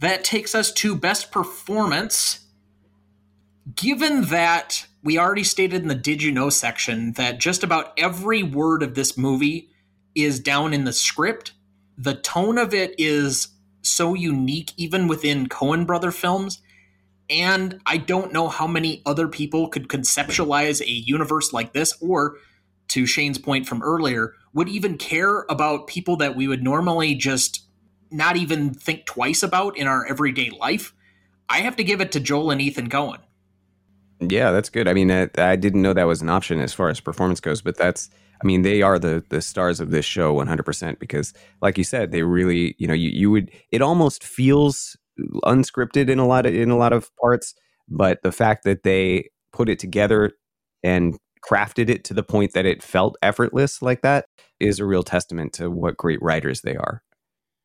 That 0.00 0.24
takes 0.24 0.56
us 0.56 0.72
to 0.72 0.96
best 0.96 1.30
performance. 1.30 2.40
Given 3.76 4.22
that 4.24 4.86
we 5.04 5.18
already 5.18 5.44
stated 5.44 5.82
in 5.82 5.88
the 5.88 5.94
Did 5.94 6.20
You 6.20 6.32
Know 6.32 6.50
section 6.50 7.12
that 7.12 7.38
just 7.38 7.62
about 7.62 7.92
every 7.96 8.42
word 8.42 8.82
of 8.82 8.96
this 8.96 9.16
movie 9.16 9.70
is 10.16 10.40
down 10.40 10.74
in 10.74 10.82
the 10.82 10.92
script, 10.92 11.52
the 11.96 12.14
tone 12.14 12.58
of 12.58 12.74
it 12.74 12.96
is 12.98 13.48
so 13.82 14.14
unique, 14.14 14.72
even 14.76 15.06
within 15.06 15.48
Coen 15.48 15.86
brother 15.86 16.10
films. 16.10 16.60
And 17.28 17.80
I 17.86 17.96
don't 17.96 18.32
know 18.32 18.48
how 18.48 18.66
many 18.66 19.02
other 19.04 19.28
people 19.28 19.68
could 19.68 19.88
conceptualize 19.88 20.80
a 20.80 20.90
universe 20.90 21.52
like 21.52 21.72
this, 21.72 21.96
or 22.00 22.36
to 22.88 23.06
Shane's 23.06 23.38
point 23.38 23.66
from 23.66 23.82
earlier, 23.82 24.34
would 24.52 24.68
even 24.68 24.96
care 24.96 25.44
about 25.48 25.86
people 25.88 26.16
that 26.16 26.36
we 26.36 26.46
would 26.46 26.62
normally 26.62 27.14
just 27.14 27.64
not 28.10 28.36
even 28.36 28.72
think 28.72 29.06
twice 29.06 29.42
about 29.42 29.76
in 29.76 29.86
our 29.86 30.06
everyday 30.06 30.50
life. 30.50 30.94
I 31.48 31.58
have 31.58 31.76
to 31.76 31.84
give 31.84 32.00
it 32.00 32.12
to 32.12 32.20
Joel 32.20 32.50
and 32.50 32.60
Ethan 32.60 32.88
Coen. 32.88 33.18
Yeah, 34.20 34.50
that's 34.50 34.70
good. 34.70 34.88
I 34.88 34.94
mean, 34.94 35.10
I, 35.10 35.28
I 35.36 35.56
didn't 35.56 35.82
know 35.82 35.92
that 35.92 36.04
was 36.04 36.22
an 36.22 36.30
option 36.30 36.60
as 36.60 36.72
far 36.72 36.88
as 36.88 37.00
performance 37.00 37.40
goes, 37.40 37.60
but 37.60 37.76
that's 37.76 38.08
I 38.42 38.46
mean, 38.46 38.62
they 38.62 38.82
are 38.82 38.98
the 38.98 39.24
the 39.28 39.40
stars 39.40 39.80
of 39.80 39.90
this 39.90 40.04
show 40.04 40.34
100% 40.34 40.98
because 40.98 41.32
like 41.60 41.78
you 41.78 41.84
said, 41.84 42.12
they 42.12 42.22
really, 42.22 42.74
you 42.78 42.86
know, 42.86 42.94
you, 42.94 43.10
you 43.10 43.30
would 43.30 43.50
it 43.72 43.82
almost 43.82 44.24
feels 44.24 44.96
unscripted 45.44 46.08
in 46.08 46.18
a 46.18 46.26
lot 46.26 46.46
of 46.46 46.54
in 46.54 46.70
a 46.70 46.76
lot 46.76 46.92
of 46.92 47.10
parts, 47.16 47.54
but 47.88 48.22
the 48.22 48.32
fact 48.32 48.64
that 48.64 48.82
they 48.82 49.30
put 49.52 49.68
it 49.68 49.78
together 49.78 50.32
and 50.82 51.16
crafted 51.48 51.88
it 51.88 52.04
to 52.04 52.14
the 52.14 52.22
point 52.22 52.52
that 52.52 52.66
it 52.66 52.82
felt 52.82 53.16
effortless 53.22 53.80
like 53.80 54.02
that 54.02 54.26
is 54.58 54.78
a 54.78 54.86
real 54.86 55.02
testament 55.02 55.52
to 55.52 55.70
what 55.70 55.96
great 55.96 56.20
writers 56.20 56.62
they 56.62 56.76
are. 56.76 57.02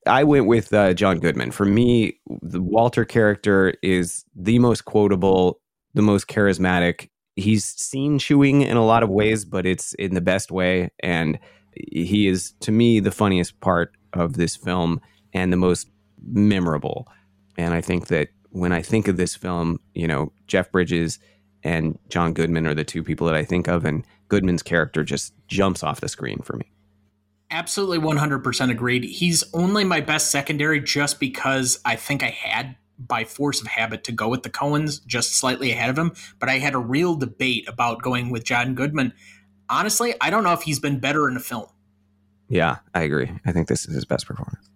I 0.08 0.24
went 0.24 0.48
with 0.48 0.74
uh, 0.74 0.94
John 0.94 1.20
Goodman. 1.20 1.52
For 1.52 1.66
me, 1.66 2.20
the 2.42 2.62
Walter 2.62 3.06
character 3.06 3.74
is 3.84 4.26
the 4.36 4.60
most 4.60 4.86
quotable, 4.86 5.60
the 5.94 6.02
most 6.02 6.28
charismatic, 6.28 7.10
he's 7.36 7.66
scene 7.66 8.20
chewing 8.20 8.62
in 8.62 8.78
a 8.78 8.86
lot 8.86 9.04
of 9.04 9.10
ways, 9.10 9.46
but 9.46 9.66
it's 9.66 9.94
in 9.96 10.16
the 10.16 10.22
best 10.22 10.52
way. 10.52 10.90
And 11.02 11.40
he 11.92 12.28
is, 12.28 12.54
to 12.62 12.72
me, 12.72 13.00
the 13.00 13.12
funniest 13.12 13.60
part 13.62 13.92
of 14.14 14.34
this 14.34 14.56
film 14.56 15.02
and 15.34 15.54
the 15.54 15.58
most 15.58 15.90
memorable. 16.24 17.08
And 17.62 17.76
I 17.76 17.82
think 17.82 18.08
that 18.08 18.30
when 18.50 18.71
I 18.71 18.82
think 18.82 19.08
of 19.08 19.17
this 19.17 19.36
film, 19.36 19.80
you 19.93 20.08
know, 20.08 20.32
Jeff 20.47 20.71
Bridges 20.71 21.19
and 21.63 22.00
John 22.10 22.34
Goodman 22.34 22.65
are 22.65 22.74
the 22.74 22.84
two 22.84 23.04
people 23.04 23.28
that 23.28 23.36
I 23.36 23.45
think 23.45 23.67
of, 23.67 23.86
and 23.86 24.04
Goodman's 24.30 24.63
character 24.63 25.04
just 25.04 25.34
jumps 25.47 25.84
off 25.84 26.02
the 26.02 26.10
screen 26.10 26.39
for 26.39 26.58
me. 26.58 26.71
Absolutely 27.52 28.00
100% 28.00 28.71
agreed. 28.71 29.04
He's 29.04 29.43
only 29.54 29.84
my 29.84 30.02
best 30.02 30.32
secondary 30.32 30.82
just 30.82 31.19
because 31.19 31.80
I 31.86 31.95
think 31.95 32.24
I 32.24 32.30
had 32.30 32.78
by 32.97 33.26
force 33.26 33.62
of 33.62 33.67
habit 33.67 34.04
to 34.06 34.12
go 34.12 34.28
with 34.28 34.41
the 34.41 34.50
Coens 34.50 35.06
just 35.06 35.36
slightly 35.36 35.71
ahead 35.71 35.91
of 35.91 35.97
him, 35.97 36.13
but 36.39 36.50
I 36.50 36.58
had 36.58 36.74
a 36.74 36.80
real 36.80 37.15
debate 37.15 37.69
about 37.69 38.02
going 38.02 38.32
with 38.32 38.43
John 38.43 38.74
Goodman. 38.74 39.13
Honestly, 39.69 40.15
I 40.19 40.32
don't 40.32 40.43
know 40.43 40.54
if 40.54 40.63
he's 40.63 40.80
been 40.80 41.00
better 41.00 41.30
in 41.30 41.38
a 41.38 41.39
film. 41.39 41.67
Yeah, 42.50 42.80
I 42.95 43.02
agree. 43.02 43.32
I 43.45 43.52
think 43.52 43.67
this 43.67 43.88
is 43.88 43.93
his 43.93 44.06
best 44.06 44.26
performance. 44.26 44.69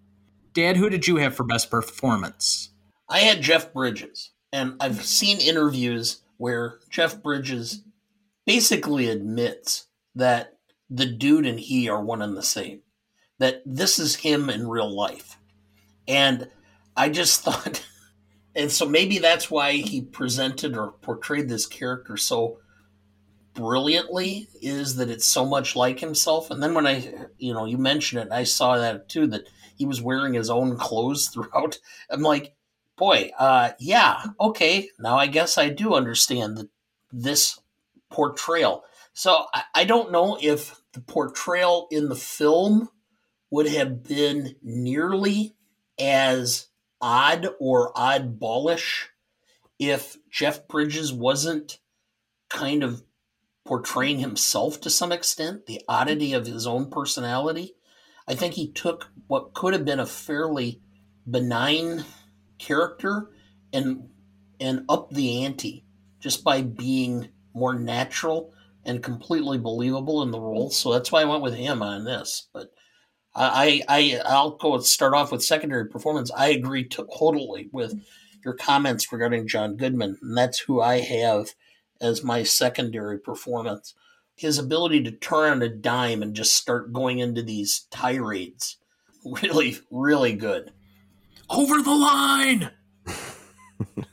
Dad, 0.54 0.78
who 0.78 0.90
did 0.90 1.08
you 1.08 1.18
have 1.18 1.36
for 1.36 1.44
best 1.44 1.72
performance? 1.72 2.70
I 3.08 3.20
had 3.20 3.42
Jeff 3.42 3.74
Bridges, 3.74 4.32
and 4.52 4.76
I've 4.80 5.04
seen 5.04 5.40
interviews 5.40 6.22
where 6.38 6.80
Jeff 6.90 7.22
Bridges 7.22 7.84
basically 8.46 9.10
admits 9.10 9.88
that 10.16 10.58
the 10.90 11.06
dude 11.06 11.46
and 11.46 11.60
he 11.60 11.90
are 11.90 12.04
one 12.04 12.22
and 12.22 12.36
the 12.36 12.44
same. 12.44 12.82
That 13.40 13.62
this 13.66 14.00
is 14.00 14.16
him 14.18 14.50
in 14.50 14.68
real 14.68 14.90
life. 14.90 15.38
And 16.08 16.50
I 16.96 17.10
just 17.10 17.42
thought 17.44 17.86
and 18.56 18.72
so 18.72 18.88
maybe 18.88 19.20
that's 19.20 19.52
why 19.52 19.74
he 19.74 20.02
presented 20.02 20.78
or 20.78 20.94
portrayed 20.94 21.50
this 21.50 21.66
character 21.66 22.16
so 22.16 22.60
brilliantly 23.54 24.48
is 24.62 24.96
that 24.96 25.10
it's 25.10 25.26
so 25.26 25.46
much 25.46 25.76
like 25.76 26.00
himself 26.00 26.52
and 26.52 26.62
then 26.62 26.74
when 26.74 26.86
i 26.86 27.14
you 27.38 27.54
know 27.54 27.66
you 27.66 27.78
mentioned 27.78 28.22
it 28.22 28.32
i 28.32 28.44
saw 28.44 28.78
that 28.78 29.08
too 29.08 29.28
that 29.28 29.48
he 29.78 29.86
was 29.86 30.02
wearing 30.02 30.34
his 30.34 30.50
own 30.50 30.78
clothes 30.78 31.28
throughout 31.34 31.78
i'm 32.10 32.22
like 32.22 32.55
boy 32.98 33.30
uh 33.38 33.72
yeah 33.80 34.24
okay 34.40 34.90
now 35.00 35.18
i 35.18 35.28
guess 35.28 35.58
i 35.58 35.70
do 35.70 35.94
understand 35.94 36.58
that 36.58 36.70
this 37.12 37.60
portrayal 38.10 38.84
so 39.14 39.46
I, 39.54 39.64
I 39.74 39.84
don't 39.86 40.12
know 40.12 40.38
if 40.42 40.82
the 40.94 41.00
portrayal 41.00 41.88
in 41.90 42.10
the 42.10 42.16
film 42.16 42.90
would 43.50 43.68
have 43.68 44.04
been 44.04 44.56
nearly 44.62 45.56
as 45.98 46.68
odd 47.02 47.48
or 47.60 47.94
oddballish 47.94 49.06
if 49.80 50.18
Jeff 50.30 50.68
Bridges 50.68 51.14
wasn't 51.14 51.80
kind 52.50 52.84
of 52.84 53.04
portraying 53.66 54.20
himself 54.20 54.80
to 54.82 54.90
some 54.90 55.12
extent, 55.12 55.66
the 55.66 55.82
oddity 55.88 56.34
of 56.34 56.46
his 56.46 56.68
own 56.68 56.90
personality. 56.90 57.76
I 58.28 58.36
think 58.36 58.54
he 58.56 58.72
took 58.72 59.10
what 59.28 59.54
could 59.54 59.74
have 59.74 59.86
been 59.86 60.00
a 60.00 60.06
fairly 60.06 60.82
benign 61.30 62.06
character 62.58 63.30
and 63.74 64.10
and 64.60 64.86
up 64.90 65.10
the 65.12 65.44
ante 65.44 65.86
just 66.20 66.44
by 66.44 66.62
being 66.62 67.30
more 67.54 67.74
natural 67.74 68.54
and 68.86 69.04
completely 69.04 69.58
believable 69.58 70.22
in 70.22 70.32
the 70.32 70.40
role. 70.40 70.70
So 70.70 70.94
that's 70.94 71.12
why 71.12 71.22
I 71.22 71.26
went 71.26 71.44
with 71.44 71.56
him 71.56 71.82
on 71.82 72.06
this. 72.06 72.48
But 72.54 72.72
I, 73.36 73.82
I 73.88 74.22
I'll 74.26 74.52
go 74.52 74.80
start 74.80 75.14
off 75.14 75.32
with 75.32 75.44
secondary 75.44 75.88
performance. 75.88 76.32
I 76.32 76.50
agree 76.50 76.88
totally 76.88 77.70
with 77.72 78.00
your 78.44 78.54
comments 78.54 79.12
regarding 79.12 79.48
John 79.48 79.76
Goodman, 79.76 80.18
and 80.22 80.38
that's 80.38 80.60
who 80.60 80.80
I 80.80 81.00
have 81.00 81.50
as 82.00 82.24
my 82.24 82.44
secondary 82.44 83.20
performance. 83.20 83.94
His 84.36 84.58
ability 84.58 85.04
to 85.04 85.12
turn 85.12 85.52
on 85.52 85.62
a 85.62 85.70
dime 85.70 86.22
and 86.22 86.36
just 86.36 86.56
start 86.56 86.94
going 86.94 87.20
into 87.20 87.42
these 87.42 87.88
tirades, 87.92 88.78
really, 89.26 89.78
really 89.92 90.34
good. 90.34 90.72
Over 91.50 91.82
the 91.82 91.94
line. 91.94 92.72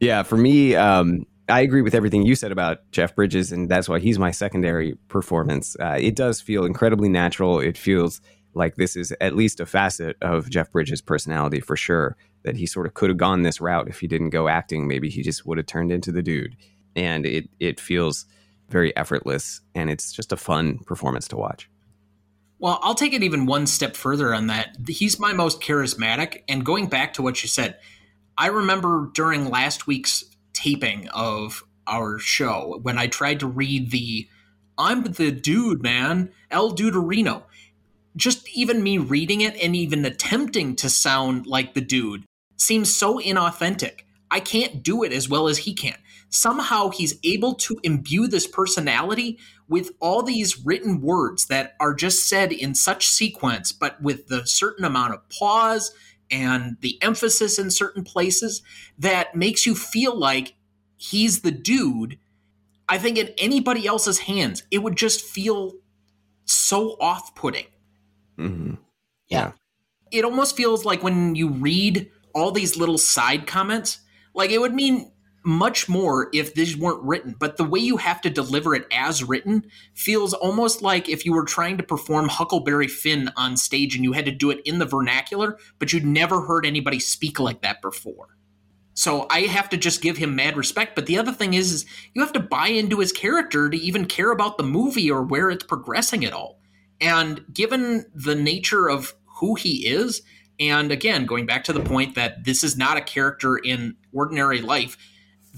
yeah, 0.00 0.22
for 0.22 0.36
me, 0.36 0.74
um, 0.74 1.26
I 1.48 1.60
agree 1.60 1.82
with 1.82 1.94
everything 1.94 2.22
you 2.22 2.34
said 2.34 2.52
about 2.52 2.90
Jeff 2.92 3.14
Bridges, 3.14 3.52
and 3.52 3.68
that's 3.68 3.88
why 3.88 3.98
he's 3.98 4.18
my 4.18 4.30
secondary 4.30 4.94
performance. 5.08 5.76
Uh, 5.80 5.96
it 5.98 6.14
does 6.14 6.40
feel 6.40 6.64
incredibly 6.64 7.08
natural. 7.08 7.58
It 7.58 7.78
feels 7.78 8.20
like 8.54 8.76
this 8.76 8.96
is 8.96 9.12
at 9.20 9.34
least 9.34 9.60
a 9.60 9.66
facet 9.66 10.16
of 10.20 10.50
Jeff 10.50 10.70
Bridges' 10.70 11.00
personality 11.00 11.60
for 11.60 11.76
sure. 11.76 12.16
That 12.44 12.56
he 12.56 12.66
sort 12.66 12.86
of 12.86 12.94
could 12.94 13.10
have 13.10 13.16
gone 13.16 13.42
this 13.42 13.60
route 13.60 13.88
if 13.88 13.98
he 13.98 14.06
didn't 14.06 14.30
go 14.30 14.46
acting. 14.46 14.86
Maybe 14.86 15.10
he 15.10 15.22
just 15.22 15.44
would 15.44 15.58
have 15.58 15.66
turned 15.66 15.90
into 15.90 16.12
the 16.12 16.22
dude. 16.22 16.56
And 16.94 17.26
it 17.26 17.48
it 17.58 17.80
feels 17.80 18.26
very 18.68 18.96
effortless, 18.96 19.60
and 19.74 19.90
it's 19.90 20.12
just 20.12 20.32
a 20.32 20.36
fun 20.36 20.78
performance 20.86 21.26
to 21.28 21.36
watch. 21.36 21.68
Well, 22.58 22.80
I'll 22.82 22.94
take 22.94 23.12
it 23.12 23.22
even 23.22 23.46
one 23.46 23.66
step 23.66 23.96
further 23.96 24.34
on 24.34 24.48
that. 24.48 24.76
He's 24.88 25.20
my 25.20 25.32
most 25.32 25.60
charismatic. 25.60 26.42
And 26.48 26.64
going 26.64 26.88
back 26.88 27.12
to 27.14 27.22
what 27.22 27.42
you 27.42 27.48
said, 27.48 27.78
I 28.36 28.48
remember 28.48 29.10
during 29.14 29.48
last 29.48 29.86
week's 29.86 30.24
taping 30.52 31.08
of 31.08 31.62
our 31.86 32.18
show 32.18 32.80
when 32.82 32.98
I 32.98 33.06
tried 33.06 33.40
to 33.40 33.46
read 33.46 33.90
the 33.90 34.28
I'm 34.76 35.02
the 35.02 35.32
dude, 35.32 35.82
man, 35.82 36.30
El 36.50 36.72
Duderino. 36.72 37.44
Just 38.16 38.48
even 38.50 38.82
me 38.82 38.98
reading 38.98 39.40
it 39.40 39.56
and 39.62 39.74
even 39.74 40.04
attempting 40.04 40.76
to 40.76 40.88
sound 40.88 41.46
like 41.46 41.74
the 41.74 41.80
dude 41.80 42.24
seems 42.56 42.94
so 42.94 43.18
inauthentic. 43.18 44.00
I 44.30 44.40
can't 44.40 44.82
do 44.82 45.02
it 45.02 45.12
as 45.12 45.28
well 45.28 45.48
as 45.48 45.58
he 45.58 45.74
can. 45.74 45.96
Somehow 46.30 46.90
he's 46.90 47.18
able 47.24 47.54
to 47.54 47.80
imbue 47.82 48.26
this 48.28 48.46
personality 48.46 49.38
with 49.68 49.92
all 50.00 50.22
these 50.22 50.64
written 50.64 51.00
words 51.00 51.46
that 51.46 51.74
are 51.80 51.94
just 51.94 52.28
said 52.28 52.52
in 52.52 52.74
such 52.74 53.06
sequence, 53.08 53.72
but 53.72 54.00
with 54.02 54.26
the 54.28 54.46
certain 54.46 54.84
amount 54.84 55.14
of 55.14 55.28
pause 55.30 55.92
and 56.30 56.76
the 56.80 56.98
emphasis 57.02 57.58
in 57.58 57.70
certain 57.70 58.04
places 58.04 58.62
that 58.98 59.34
makes 59.34 59.64
you 59.64 59.74
feel 59.74 60.18
like 60.18 60.54
he's 60.96 61.40
the 61.40 61.50
dude. 61.50 62.18
I 62.88 62.98
think 62.98 63.18
in 63.18 63.28
anybody 63.38 63.86
else's 63.86 64.20
hands, 64.20 64.62
it 64.70 64.78
would 64.78 64.96
just 64.96 65.22
feel 65.22 65.74
so 66.44 66.96
off 67.00 67.34
putting. 67.34 67.66
Mm-hmm. 68.38 68.74
Yeah. 69.28 69.52
It 70.10 70.24
almost 70.24 70.56
feels 70.56 70.84
like 70.84 71.02
when 71.02 71.34
you 71.34 71.50
read 71.50 72.10
all 72.34 72.50
these 72.50 72.76
little 72.76 72.98
side 72.98 73.46
comments, 73.46 74.00
like 74.34 74.50
it 74.50 74.60
would 74.60 74.74
mean 74.74 75.12
much 75.44 75.88
more 75.88 76.28
if 76.32 76.54
these 76.54 76.76
weren't 76.76 77.02
written, 77.02 77.34
but 77.38 77.56
the 77.56 77.64
way 77.64 77.80
you 77.80 77.96
have 77.96 78.20
to 78.20 78.30
deliver 78.30 78.74
it 78.74 78.86
as 78.92 79.24
written 79.24 79.64
feels 79.94 80.34
almost 80.34 80.82
like 80.82 81.08
if 81.08 81.24
you 81.24 81.32
were 81.32 81.44
trying 81.44 81.76
to 81.76 81.82
perform 81.82 82.28
Huckleberry 82.28 82.88
Finn 82.88 83.30
on 83.36 83.56
stage 83.56 83.94
and 83.94 84.04
you 84.04 84.12
had 84.12 84.24
to 84.26 84.32
do 84.32 84.50
it 84.50 84.60
in 84.64 84.78
the 84.78 84.86
vernacular, 84.86 85.58
but 85.78 85.92
you'd 85.92 86.04
never 86.04 86.42
heard 86.42 86.66
anybody 86.66 86.98
speak 86.98 87.38
like 87.40 87.62
that 87.62 87.80
before. 87.80 88.28
So 88.98 89.28
I 89.30 89.42
have 89.42 89.68
to 89.68 89.76
just 89.76 90.02
give 90.02 90.16
him 90.16 90.34
mad 90.34 90.56
respect. 90.56 90.96
But 90.96 91.06
the 91.06 91.18
other 91.18 91.30
thing 91.30 91.54
is, 91.54 91.72
is 91.72 91.86
you 92.14 92.22
have 92.22 92.32
to 92.32 92.40
buy 92.40 92.66
into 92.66 92.98
his 92.98 93.12
character 93.12 93.70
to 93.70 93.76
even 93.76 94.06
care 94.06 94.32
about 94.32 94.58
the 94.58 94.64
movie 94.64 95.08
or 95.08 95.22
where 95.22 95.50
it's 95.50 95.62
progressing 95.62 96.24
at 96.24 96.32
all. 96.32 96.58
And 97.00 97.44
given 97.52 98.06
the 98.12 98.34
nature 98.34 98.90
of 98.90 99.14
who 99.38 99.54
he 99.54 99.86
is, 99.86 100.22
and 100.58 100.90
again, 100.90 101.26
going 101.26 101.46
back 101.46 101.62
to 101.64 101.72
the 101.72 101.78
point 101.78 102.16
that 102.16 102.44
this 102.44 102.64
is 102.64 102.76
not 102.76 102.96
a 102.96 103.00
character 103.00 103.56
in 103.56 103.96
ordinary 104.12 104.60
life, 104.60 104.96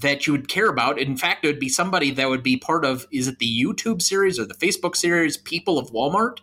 that 0.01 0.27
you 0.27 0.33
would 0.33 0.47
care 0.47 0.67
about. 0.67 0.99
In 0.99 1.15
fact, 1.17 1.43
it 1.43 1.47
would 1.47 1.59
be 1.59 1.69
somebody 1.69 2.11
that 2.11 2.29
would 2.29 2.43
be 2.43 2.57
part 2.57 2.85
of 2.85 3.07
is 3.11 3.27
it 3.27 3.39
the 3.39 3.63
YouTube 3.63 4.01
series 4.01 4.39
or 4.39 4.45
the 4.45 4.53
Facebook 4.55 4.95
series 4.95 5.37
People 5.37 5.79
of 5.79 5.91
Walmart 5.91 6.37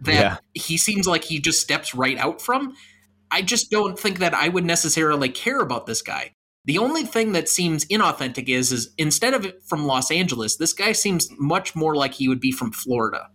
that 0.00 0.14
Yeah. 0.14 0.36
he 0.54 0.76
seems 0.76 1.06
like 1.06 1.24
he 1.24 1.38
just 1.38 1.60
steps 1.60 1.94
right 1.94 2.18
out 2.18 2.40
from. 2.42 2.74
I 3.30 3.42
just 3.42 3.70
don't 3.70 3.98
think 3.98 4.18
that 4.18 4.34
I 4.34 4.48
would 4.48 4.64
necessarily 4.64 5.28
care 5.28 5.60
about 5.60 5.86
this 5.86 6.02
guy. 6.02 6.32
The 6.66 6.78
only 6.78 7.04
thing 7.04 7.32
that 7.32 7.48
seems 7.48 7.84
inauthentic 7.86 8.48
is 8.48 8.72
is 8.72 8.94
instead 8.96 9.34
of 9.34 9.46
from 9.66 9.84
Los 9.86 10.10
Angeles, 10.10 10.56
this 10.56 10.72
guy 10.72 10.92
seems 10.92 11.28
much 11.38 11.76
more 11.76 11.94
like 11.94 12.14
he 12.14 12.28
would 12.28 12.40
be 12.40 12.52
from 12.52 12.72
Florida. 12.72 13.28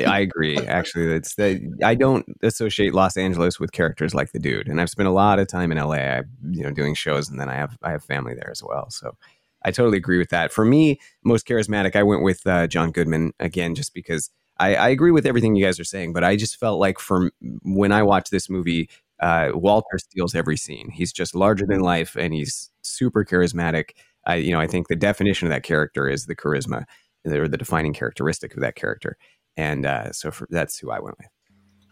I 0.00 0.20
agree. 0.20 0.58
Actually, 0.58 1.14
it's 1.14 1.38
I 1.38 1.94
don't 1.94 2.26
associate 2.42 2.94
Los 2.94 3.16
Angeles 3.16 3.60
with 3.60 3.72
characters 3.72 4.14
like 4.14 4.32
the 4.32 4.38
dude, 4.38 4.68
and 4.68 4.80
I've 4.80 4.90
spent 4.90 5.08
a 5.08 5.12
lot 5.12 5.38
of 5.38 5.48
time 5.48 5.70
in 5.72 5.78
LA. 5.78 5.94
I, 5.94 6.22
you 6.50 6.62
know, 6.62 6.70
doing 6.70 6.94
shows, 6.94 7.28
and 7.28 7.38
then 7.38 7.48
I 7.48 7.54
have 7.54 7.78
I 7.82 7.90
have 7.90 8.04
family 8.04 8.34
there 8.34 8.50
as 8.50 8.62
well. 8.62 8.90
So 8.90 9.16
I 9.64 9.70
totally 9.70 9.98
agree 9.98 10.18
with 10.18 10.30
that. 10.30 10.52
For 10.52 10.64
me, 10.64 11.00
most 11.24 11.46
charismatic, 11.46 11.96
I 11.96 12.02
went 12.02 12.22
with 12.22 12.46
uh, 12.46 12.66
John 12.66 12.90
Goodman 12.90 13.32
again, 13.40 13.74
just 13.74 13.94
because 13.94 14.30
I, 14.58 14.74
I 14.74 14.88
agree 14.88 15.10
with 15.10 15.26
everything 15.26 15.56
you 15.56 15.64
guys 15.64 15.80
are 15.80 15.84
saying. 15.84 16.12
But 16.12 16.24
I 16.24 16.36
just 16.36 16.58
felt 16.58 16.78
like 16.78 16.98
from 16.98 17.30
when 17.62 17.92
I 17.92 18.02
watched 18.02 18.30
this 18.30 18.50
movie, 18.50 18.88
uh, 19.20 19.50
Walter 19.54 19.98
steals 19.98 20.34
every 20.34 20.56
scene. 20.56 20.90
He's 20.90 21.12
just 21.12 21.34
larger 21.34 21.66
than 21.66 21.80
life, 21.80 22.16
and 22.16 22.34
he's 22.34 22.70
super 22.82 23.24
charismatic. 23.24 23.90
I, 24.26 24.36
you 24.36 24.52
know, 24.52 24.60
I 24.60 24.66
think 24.66 24.88
the 24.88 24.96
definition 24.96 25.46
of 25.46 25.52
that 25.52 25.62
character 25.62 26.08
is 26.08 26.26
the 26.26 26.36
charisma, 26.36 26.84
or 27.26 27.48
the 27.48 27.56
defining 27.56 27.94
characteristic 27.94 28.54
of 28.54 28.60
that 28.60 28.74
character 28.74 29.16
and 29.56 29.86
uh, 29.86 30.12
so 30.12 30.30
for, 30.30 30.46
that's 30.50 30.78
who 30.78 30.90
I 30.90 31.00
went 31.00 31.16
with. 31.18 31.28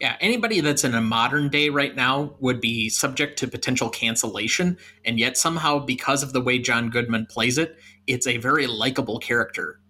Yeah, 0.00 0.16
anybody 0.20 0.60
that's 0.60 0.82
in 0.82 0.94
a 0.94 1.00
modern 1.00 1.48
day 1.48 1.68
right 1.68 1.94
now 1.94 2.34
would 2.40 2.60
be 2.60 2.88
subject 2.88 3.38
to 3.38 3.46
potential 3.46 3.88
cancellation, 3.88 4.76
and 5.04 5.18
yet 5.18 5.36
somehow, 5.36 5.78
because 5.78 6.24
of 6.24 6.32
the 6.32 6.40
way 6.40 6.58
John 6.58 6.90
Goodman 6.90 7.26
plays 7.26 7.56
it, 7.56 7.78
it's 8.08 8.26
a 8.26 8.38
very 8.38 8.66
likable 8.66 9.20
character. 9.20 9.80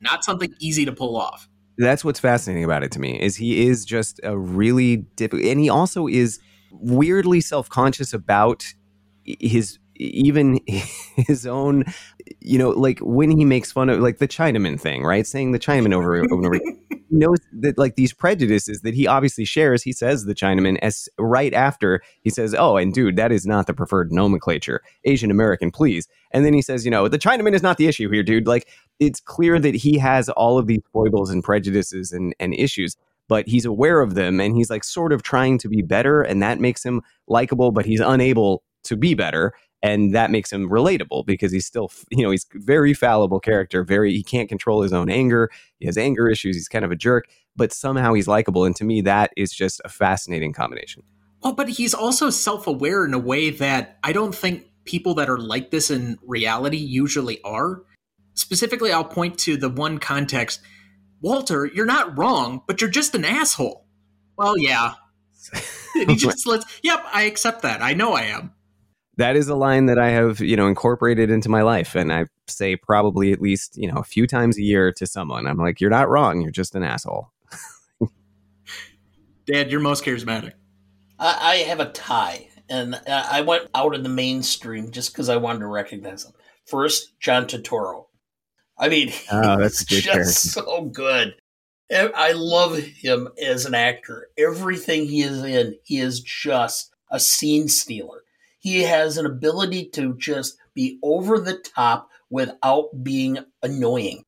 Not 0.00 0.24
something 0.24 0.52
easy 0.58 0.84
to 0.86 0.92
pull 0.92 1.16
off. 1.16 1.48
That's 1.78 2.04
what's 2.04 2.18
fascinating 2.18 2.64
about 2.64 2.82
it 2.82 2.90
to 2.92 3.00
me 3.00 3.20
is 3.20 3.36
he 3.36 3.66
is 3.66 3.84
just 3.84 4.20
a 4.24 4.36
really 4.36 4.96
difficult, 4.96 5.44
and 5.44 5.60
he 5.60 5.68
also 5.68 6.08
is 6.08 6.40
weirdly 6.72 7.40
self 7.40 7.68
conscious 7.68 8.12
about 8.12 8.64
his 9.24 9.78
even 10.00 10.58
his 11.16 11.46
own 11.46 11.84
you 12.40 12.58
know 12.58 12.70
like 12.70 12.98
when 13.00 13.30
he 13.30 13.44
makes 13.44 13.70
fun 13.70 13.88
of 13.88 14.00
like 14.00 14.18
the 14.18 14.28
chinaman 14.28 14.80
thing 14.80 15.04
right? 15.04 15.26
Saying 15.26 15.52
the 15.52 15.58
chinaman 15.58 15.94
over 15.94 16.16
and 16.16 16.30
over 16.32 16.54
he 16.54 17.16
knows 17.16 17.38
that 17.52 17.76
like 17.76 17.96
these 17.96 18.12
prejudices 18.12 18.80
that 18.80 18.94
he 18.94 19.06
obviously 19.06 19.44
shares 19.44 19.82
he 19.82 19.92
says 19.92 20.24
the 20.24 20.34
chinaman 20.34 20.78
as 20.80 21.08
right 21.18 21.52
after 21.52 22.00
he 22.22 22.30
says 22.30 22.54
oh 22.58 22.76
and 22.76 22.94
dude 22.94 23.16
that 23.16 23.32
is 23.32 23.46
not 23.46 23.66
the 23.66 23.74
preferred 23.74 24.10
nomenclature. 24.10 24.80
Asian 25.04 25.30
american 25.30 25.70
please. 25.70 26.08
And 26.32 26.44
then 26.44 26.54
he 26.54 26.62
says 26.62 26.84
you 26.84 26.90
know 26.90 27.08
the 27.08 27.18
chinaman 27.18 27.54
is 27.54 27.62
not 27.62 27.76
the 27.76 27.86
issue 27.86 28.10
here 28.10 28.22
dude. 28.22 28.46
Like 28.46 28.68
it's 28.98 29.20
clear 29.20 29.58
that 29.58 29.74
he 29.74 29.98
has 29.98 30.28
all 30.30 30.58
of 30.58 30.66
these 30.66 30.82
foibles 30.92 31.30
and 31.30 31.44
prejudices 31.44 32.12
and, 32.12 32.34
and 32.40 32.54
issues 32.54 32.96
but 33.28 33.46
he's 33.46 33.64
aware 33.64 34.00
of 34.00 34.14
them 34.14 34.40
and 34.40 34.56
he's 34.56 34.70
like 34.70 34.82
sort 34.82 35.12
of 35.12 35.22
trying 35.22 35.56
to 35.56 35.68
be 35.68 35.82
better 35.82 36.20
and 36.20 36.42
that 36.42 36.58
makes 36.58 36.84
him 36.84 37.00
likable 37.28 37.70
but 37.70 37.86
he's 37.86 38.00
unable 38.00 38.64
to 38.82 38.96
be 38.96 39.14
better 39.14 39.52
and 39.82 40.14
that 40.14 40.30
makes 40.30 40.52
him 40.52 40.68
relatable 40.68 41.24
because 41.26 41.52
he's 41.52 41.66
still 41.66 41.90
you 42.10 42.22
know 42.22 42.30
he's 42.30 42.46
very 42.54 42.94
fallible 42.94 43.40
character 43.40 43.82
very 43.84 44.12
he 44.12 44.22
can't 44.22 44.48
control 44.48 44.82
his 44.82 44.92
own 44.92 45.10
anger 45.10 45.50
he 45.78 45.86
has 45.86 45.96
anger 45.96 46.28
issues 46.28 46.56
he's 46.56 46.68
kind 46.68 46.84
of 46.84 46.90
a 46.90 46.96
jerk 46.96 47.26
but 47.56 47.72
somehow 47.72 48.12
he's 48.14 48.28
likable 48.28 48.64
and 48.64 48.76
to 48.76 48.84
me 48.84 49.00
that 49.00 49.32
is 49.36 49.52
just 49.52 49.80
a 49.84 49.88
fascinating 49.88 50.52
combination. 50.52 51.02
Well 51.42 51.52
but 51.52 51.68
he's 51.68 51.94
also 51.94 52.30
self-aware 52.30 53.04
in 53.04 53.14
a 53.14 53.18
way 53.18 53.50
that 53.50 53.98
i 54.02 54.12
don't 54.12 54.34
think 54.34 54.66
people 54.84 55.14
that 55.14 55.28
are 55.28 55.38
like 55.38 55.70
this 55.70 55.90
in 55.90 56.18
reality 56.26 56.78
usually 56.78 57.40
are. 57.42 57.82
Specifically 58.34 58.92
i'll 58.92 59.04
point 59.04 59.38
to 59.40 59.56
the 59.56 59.68
one 59.68 59.98
context. 59.98 60.60
Walter 61.20 61.66
you're 61.66 61.86
not 61.86 62.16
wrong 62.18 62.62
but 62.66 62.80
you're 62.80 62.90
just 62.90 63.14
an 63.14 63.24
asshole. 63.24 63.86
Well 64.36 64.56
yeah. 64.58 64.94
And 65.94 66.10
he 66.10 66.16
just 66.16 66.46
lets 66.46 66.80
yep 66.82 67.04
i 67.12 67.22
accept 67.22 67.62
that. 67.62 67.82
I 67.82 67.94
know 67.94 68.12
i 68.12 68.22
am 68.22 68.52
that 69.20 69.36
is 69.36 69.48
a 69.48 69.54
line 69.54 69.84
that 69.86 69.98
I 69.98 70.10
have, 70.10 70.40
you 70.40 70.56
know, 70.56 70.66
incorporated 70.66 71.30
into 71.30 71.50
my 71.50 71.60
life. 71.60 71.94
And 71.94 72.10
I 72.10 72.24
say 72.48 72.74
probably 72.74 73.32
at 73.32 73.40
least, 73.40 73.76
you 73.76 73.86
know, 73.86 73.98
a 73.98 74.02
few 74.04 74.26
times 74.26 74.56
a 74.56 74.62
year 74.62 74.92
to 74.92 75.06
someone. 75.06 75.46
I'm 75.46 75.58
like, 75.58 75.78
you're 75.80 75.90
not 75.90 76.08
wrong. 76.08 76.40
You're 76.40 76.50
just 76.50 76.74
an 76.74 76.82
asshole. 76.82 77.30
Dad, 79.46 79.70
you're 79.70 79.80
most 79.80 80.04
charismatic. 80.04 80.52
I, 81.18 81.38
I 81.40 81.56
have 81.68 81.80
a 81.80 81.90
tie, 81.90 82.48
and 82.70 82.94
uh, 82.94 83.28
I 83.30 83.42
went 83.42 83.68
out 83.74 83.94
in 83.94 84.02
the 84.02 84.08
mainstream 84.08 84.90
just 84.90 85.12
because 85.12 85.28
I 85.28 85.36
wanted 85.36 85.60
to 85.60 85.66
recognize 85.66 86.24
him. 86.24 86.32
First, 86.64 87.18
John 87.20 87.44
Turturro. 87.44 88.06
I 88.78 88.88
mean, 88.88 89.12
Oh, 89.30 89.58
that's 89.58 89.82
a 89.82 89.94
he's 89.94 90.06
good 90.06 90.14
just 90.14 90.52
so 90.52 90.84
good. 90.86 91.34
And 91.90 92.10
I 92.14 92.32
love 92.32 92.78
him 92.78 93.28
as 93.44 93.66
an 93.66 93.74
actor. 93.74 94.28
Everything 94.38 95.04
he 95.04 95.20
is 95.20 95.44
in, 95.44 95.76
he 95.84 95.98
is 95.98 96.20
just 96.20 96.94
a 97.10 97.20
scene 97.20 97.68
stealer. 97.68 98.22
He 98.60 98.82
has 98.82 99.16
an 99.16 99.26
ability 99.26 99.86
to 99.94 100.14
just 100.16 100.56
be 100.74 100.98
over 101.02 101.40
the 101.40 101.58
top 101.58 102.10
without 102.28 102.90
being 103.02 103.38
annoying. 103.62 104.24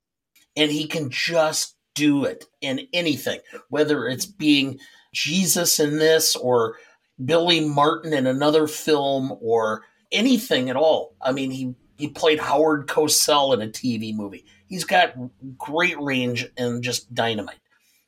And 0.57 0.71
he 0.71 0.87
can 0.87 1.11
just 1.11 1.77
do 1.95 2.25
it 2.25 2.47
in 2.61 2.89
anything, 2.93 3.41
whether 3.69 4.07
it's 4.07 4.27
being 4.27 4.81
Jesus 5.13 5.79
in 5.79 5.99
this 5.99 6.35
or 6.35 6.77
Billy 7.23 7.61
Martin 7.61 8.15
in 8.15 8.27
another 8.27 8.67
film 8.67 9.37
or 9.41 9.85
anything 10.11 10.71
at 10.71 10.77
all. 10.77 11.15
I 11.21 11.33
mean, 11.33 11.51
he, 11.51 11.75
he 11.97 12.09
played 12.09 12.41
Howard 12.41 12.87
Cosell 12.89 13.55
in 13.55 13.63
a 13.63 13.71
TV 13.71 14.15
movie. 14.15 14.47
He's 14.67 14.85
got 14.85 15.15
great 15.59 16.01
range 16.01 16.47
and 16.57 16.83
just 16.83 17.15
dynamite. 17.15 17.61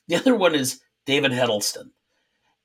The 0.09 0.17
other 0.17 0.35
one 0.35 0.55
is 0.55 0.81
David 1.05 1.33
Huddleston. 1.33 1.93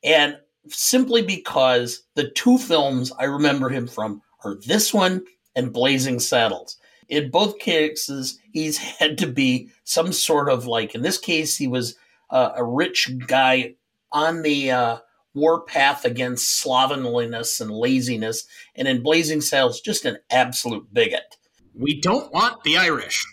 And 0.04 0.38
simply 0.68 1.22
because 1.22 2.04
the 2.16 2.30
two 2.32 2.58
films 2.58 3.12
I 3.18 3.26
remember 3.26 3.70
him 3.70 3.88
from 3.88 4.22
are 4.44 4.56
this 4.66 4.94
one 4.94 5.24
and 5.56 5.74
Blazing 5.74 6.20
Saddles. 6.20 6.78
In 7.08 7.32
both 7.32 7.60
cases, 7.60 8.40
he's 8.52 8.78
had 9.00 9.18
to 9.20 9.28
be 9.28 9.70
some 9.84 10.12
sort 10.14 10.50
of 10.50 10.68
like, 10.68 10.96
in 10.96 11.02
this 11.02 11.18
case, 11.18 11.58
he 11.58 11.68
was 11.68 11.96
uh, 12.30 12.52
a 12.56 12.64
rich 12.64 13.12
guy 13.28 13.76
on 14.12 14.42
the 14.42 14.72
uh, 14.72 14.98
warpath 15.34 16.06
against 16.06 16.60
slovenliness 16.60 17.60
and 17.60 17.72
laziness. 17.72 18.46
And 18.76 18.88
in 18.88 19.02
Blazing 19.02 19.42
Saddles, 19.42 19.82
just 19.82 20.06
an 20.06 20.18
absolute 20.30 20.94
bigot. 20.94 21.38
We 21.74 22.00
don't 22.00 22.32
want 22.34 22.64
the 22.64 22.78
Irish. 22.78 23.26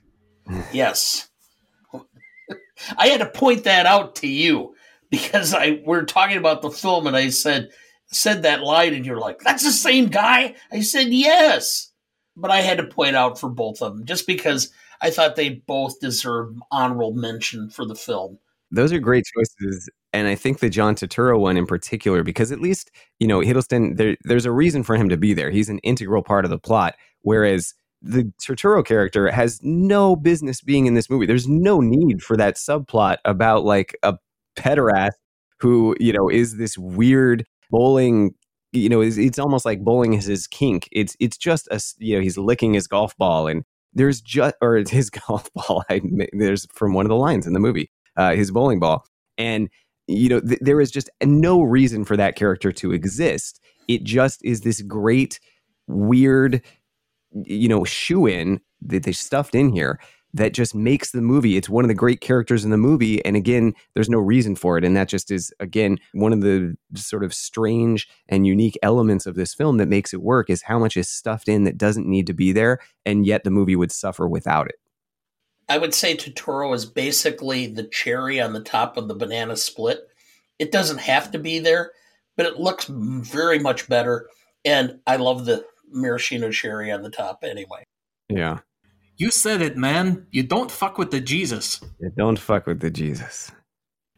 Yes. 0.72 1.28
I 2.98 3.08
had 3.08 3.20
to 3.20 3.26
point 3.26 3.64
that 3.64 3.86
out 3.86 4.16
to 4.16 4.28
you 4.28 4.75
because 5.16 5.54
I 5.54 5.80
we're 5.84 6.04
talking 6.04 6.36
about 6.36 6.62
the 6.62 6.70
film 6.70 7.06
and 7.06 7.16
I 7.16 7.30
said 7.30 7.70
said 8.08 8.42
that 8.42 8.62
line 8.62 8.94
and 8.94 9.04
you're 9.04 9.18
like, 9.18 9.40
that's 9.40 9.64
the 9.64 9.72
same 9.72 10.06
guy? 10.06 10.54
I 10.70 10.80
said, 10.80 11.08
yes. 11.08 11.92
But 12.36 12.50
I 12.50 12.60
had 12.60 12.78
to 12.78 12.84
point 12.84 13.16
out 13.16 13.40
for 13.40 13.48
both 13.48 13.82
of 13.82 13.96
them 13.96 14.06
just 14.06 14.26
because 14.26 14.70
I 15.00 15.10
thought 15.10 15.36
they 15.36 15.62
both 15.66 16.00
deserve 16.00 16.54
honorable 16.70 17.14
mention 17.14 17.70
for 17.70 17.84
the 17.84 17.94
film. 17.94 18.38
Those 18.70 18.92
are 18.92 18.98
great 18.98 19.24
choices. 19.34 19.88
And 20.12 20.28
I 20.28 20.34
think 20.34 20.58
the 20.58 20.70
John 20.70 20.94
Turturro 20.94 21.38
one 21.38 21.56
in 21.56 21.66
particular, 21.66 22.22
because 22.22 22.52
at 22.52 22.60
least, 22.60 22.90
you 23.18 23.26
know, 23.26 23.42
Huddleston, 23.42 23.96
there, 23.96 24.16
there's 24.24 24.46
a 24.46 24.52
reason 24.52 24.82
for 24.82 24.96
him 24.96 25.08
to 25.08 25.16
be 25.16 25.34
there. 25.34 25.50
He's 25.50 25.68
an 25.68 25.78
integral 25.80 26.22
part 26.22 26.44
of 26.44 26.50
the 26.50 26.58
plot. 26.58 26.94
Whereas 27.22 27.74
the 28.02 28.32
Turturro 28.40 28.84
character 28.84 29.30
has 29.30 29.60
no 29.62 30.16
business 30.16 30.60
being 30.60 30.86
in 30.86 30.94
this 30.94 31.10
movie. 31.10 31.26
There's 31.26 31.48
no 31.48 31.80
need 31.80 32.22
for 32.22 32.36
that 32.36 32.56
subplot 32.56 33.18
about 33.24 33.64
like 33.64 33.96
a 34.02 34.16
pederast 34.56 35.12
who, 35.60 35.94
you 35.98 36.12
know, 36.12 36.28
is 36.28 36.58
this 36.58 36.76
weird 36.76 37.44
bowling 37.70 38.34
you 38.72 38.88
know, 38.88 39.00
it's, 39.00 39.16
it's 39.16 39.38
almost 39.38 39.64
like 39.64 39.80
bowling 39.80 40.12
is 40.12 40.26
his 40.26 40.46
kink. 40.46 40.88
It's 40.92 41.16
it's 41.18 41.36
just 41.36 41.66
a 41.70 41.80
you 41.98 42.16
know 42.16 42.22
he's 42.22 42.36
licking 42.36 42.74
his 42.74 42.86
golf 42.86 43.16
ball 43.16 43.46
and 43.46 43.64
there's 43.94 44.20
just 44.20 44.54
or 44.60 44.76
his 44.88 45.10
golf 45.10 45.50
ball. 45.54 45.84
I, 45.90 46.00
there's 46.32 46.66
from 46.72 46.92
one 46.92 47.06
of 47.06 47.10
the 47.10 47.16
lines 47.16 47.46
in 47.46 47.52
the 47.52 47.60
movie, 47.60 47.90
uh, 48.16 48.34
his 48.34 48.50
bowling 48.50 48.78
ball, 48.78 49.04
and 49.38 49.68
you 50.06 50.28
know 50.28 50.40
th- 50.40 50.60
there 50.60 50.80
is 50.80 50.90
just 50.90 51.10
no 51.24 51.62
reason 51.62 52.04
for 52.04 52.16
that 52.16 52.36
character 52.36 52.70
to 52.72 52.92
exist. 52.92 53.60
It 53.88 54.04
just 54.04 54.44
is 54.44 54.60
this 54.62 54.82
great 54.82 55.40
weird, 55.86 56.62
you 57.32 57.68
know, 57.68 57.84
shoe 57.84 58.26
in 58.26 58.60
that 58.82 59.04
they 59.04 59.12
stuffed 59.12 59.54
in 59.54 59.72
here 59.72 59.98
that 60.36 60.52
just 60.52 60.74
makes 60.74 61.10
the 61.10 61.22
movie. 61.22 61.56
It's 61.56 61.68
one 61.68 61.84
of 61.84 61.88
the 61.88 61.94
great 61.94 62.20
characters 62.20 62.64
in 62.64 62.70
the 62.70 62.76
movie. 62.76 63.24
And 63.24 63.36
again, 63.36 63.72
there's 63.94 64.10
no 64.10 64.18
reason 64.18 64.54
for 64.54 64.76
it. 64.76 64.84
And 64.84 64.94
that 64.96 65.08
just 65.08 65.30
is, 65.30 65.52
again, 65.60 65.98
one 66.12 66.32
of 66.32 66.42
the 66.42 66.76
sort 66.94 67.24
of 67.24 67.32
strange 67.32 68.06
and 68.28 68.46
unique 68.46 68.78
elements 68.82 69.26
of 69.26 69.34
this 69.34 69.54
film 69.54 69.78
that 69.78 69.88
makes 69.88 70.12
it 70.12 70.22
work 70.22 70.50
is 70.50 70.62
how 70.62 70.78
much 70.78 70.96
is 70.96 71.08
stuffed 71.08 71.48
in 71.48 71.64
that 71.64 71.78
doesn't 71.78 72.06
need 72.06 72.26
to 72.26 72.34
be 72.34 72.52
there. 72.52 72.78
And 73.06 73.26
yet 73.26 73.44
the 73.44 73.50
movie 73.50 73.76
would 73.76 73.92
suffer 73.92 74.28
without 74.28 74.68
it. 74.68 74.76
I 75.68 75.78
would 75.78 75.94
say 75.94 76.14
Turturro 76.14 76.74
is 76.74 76.84
basically 76.84 77.66
the 77.66 77.84
cherry 77.84 78.40
on 78.40 78.52
the 78.52 78.60
top 78.60 78.96
of 78.96 79.08
the 79.08 79.14
banana 79.14 79.56
split. 79.56 80.06
It 80.58 80.70
doesn't 80.70 80.98
have 80.98 81.30
to 81.32 81.38
be 81.38 81.58
there, 81.58 81.92
but 82.36 82.46
it 82.46 82.60
looks 82.60 82.86
very 82.88 83.58
much 83.58 83.88
better. 83.88 84.28
And 84.64 85.00
I 85.06 85.16
love 85.16 85.46
the 85.46 85.64
maraschino 85.90 86.50
cherry 86.50 86.92
on 86.92 87.02
the 87.02 87.10
top 87.10 87.42
anyway. 87.42 87.84
Yeah. 88.28 88.58
You 89.16 89.30
said 89.30 89.62
it, 89.62 89.76
man. 89.76 90.26
You 90.30 90.42
don't 90.42 90.70
fuck 90.70 90.98
with 90.98 91.10
the 91.10 91.20
Jesus. 91.20 91.80
You 91.98 92.12
don't 92.16 92.38
fuck 92.38 92.66
with 92.66 92.80
the 92.80 92.90
Jesus. 92.90 93.50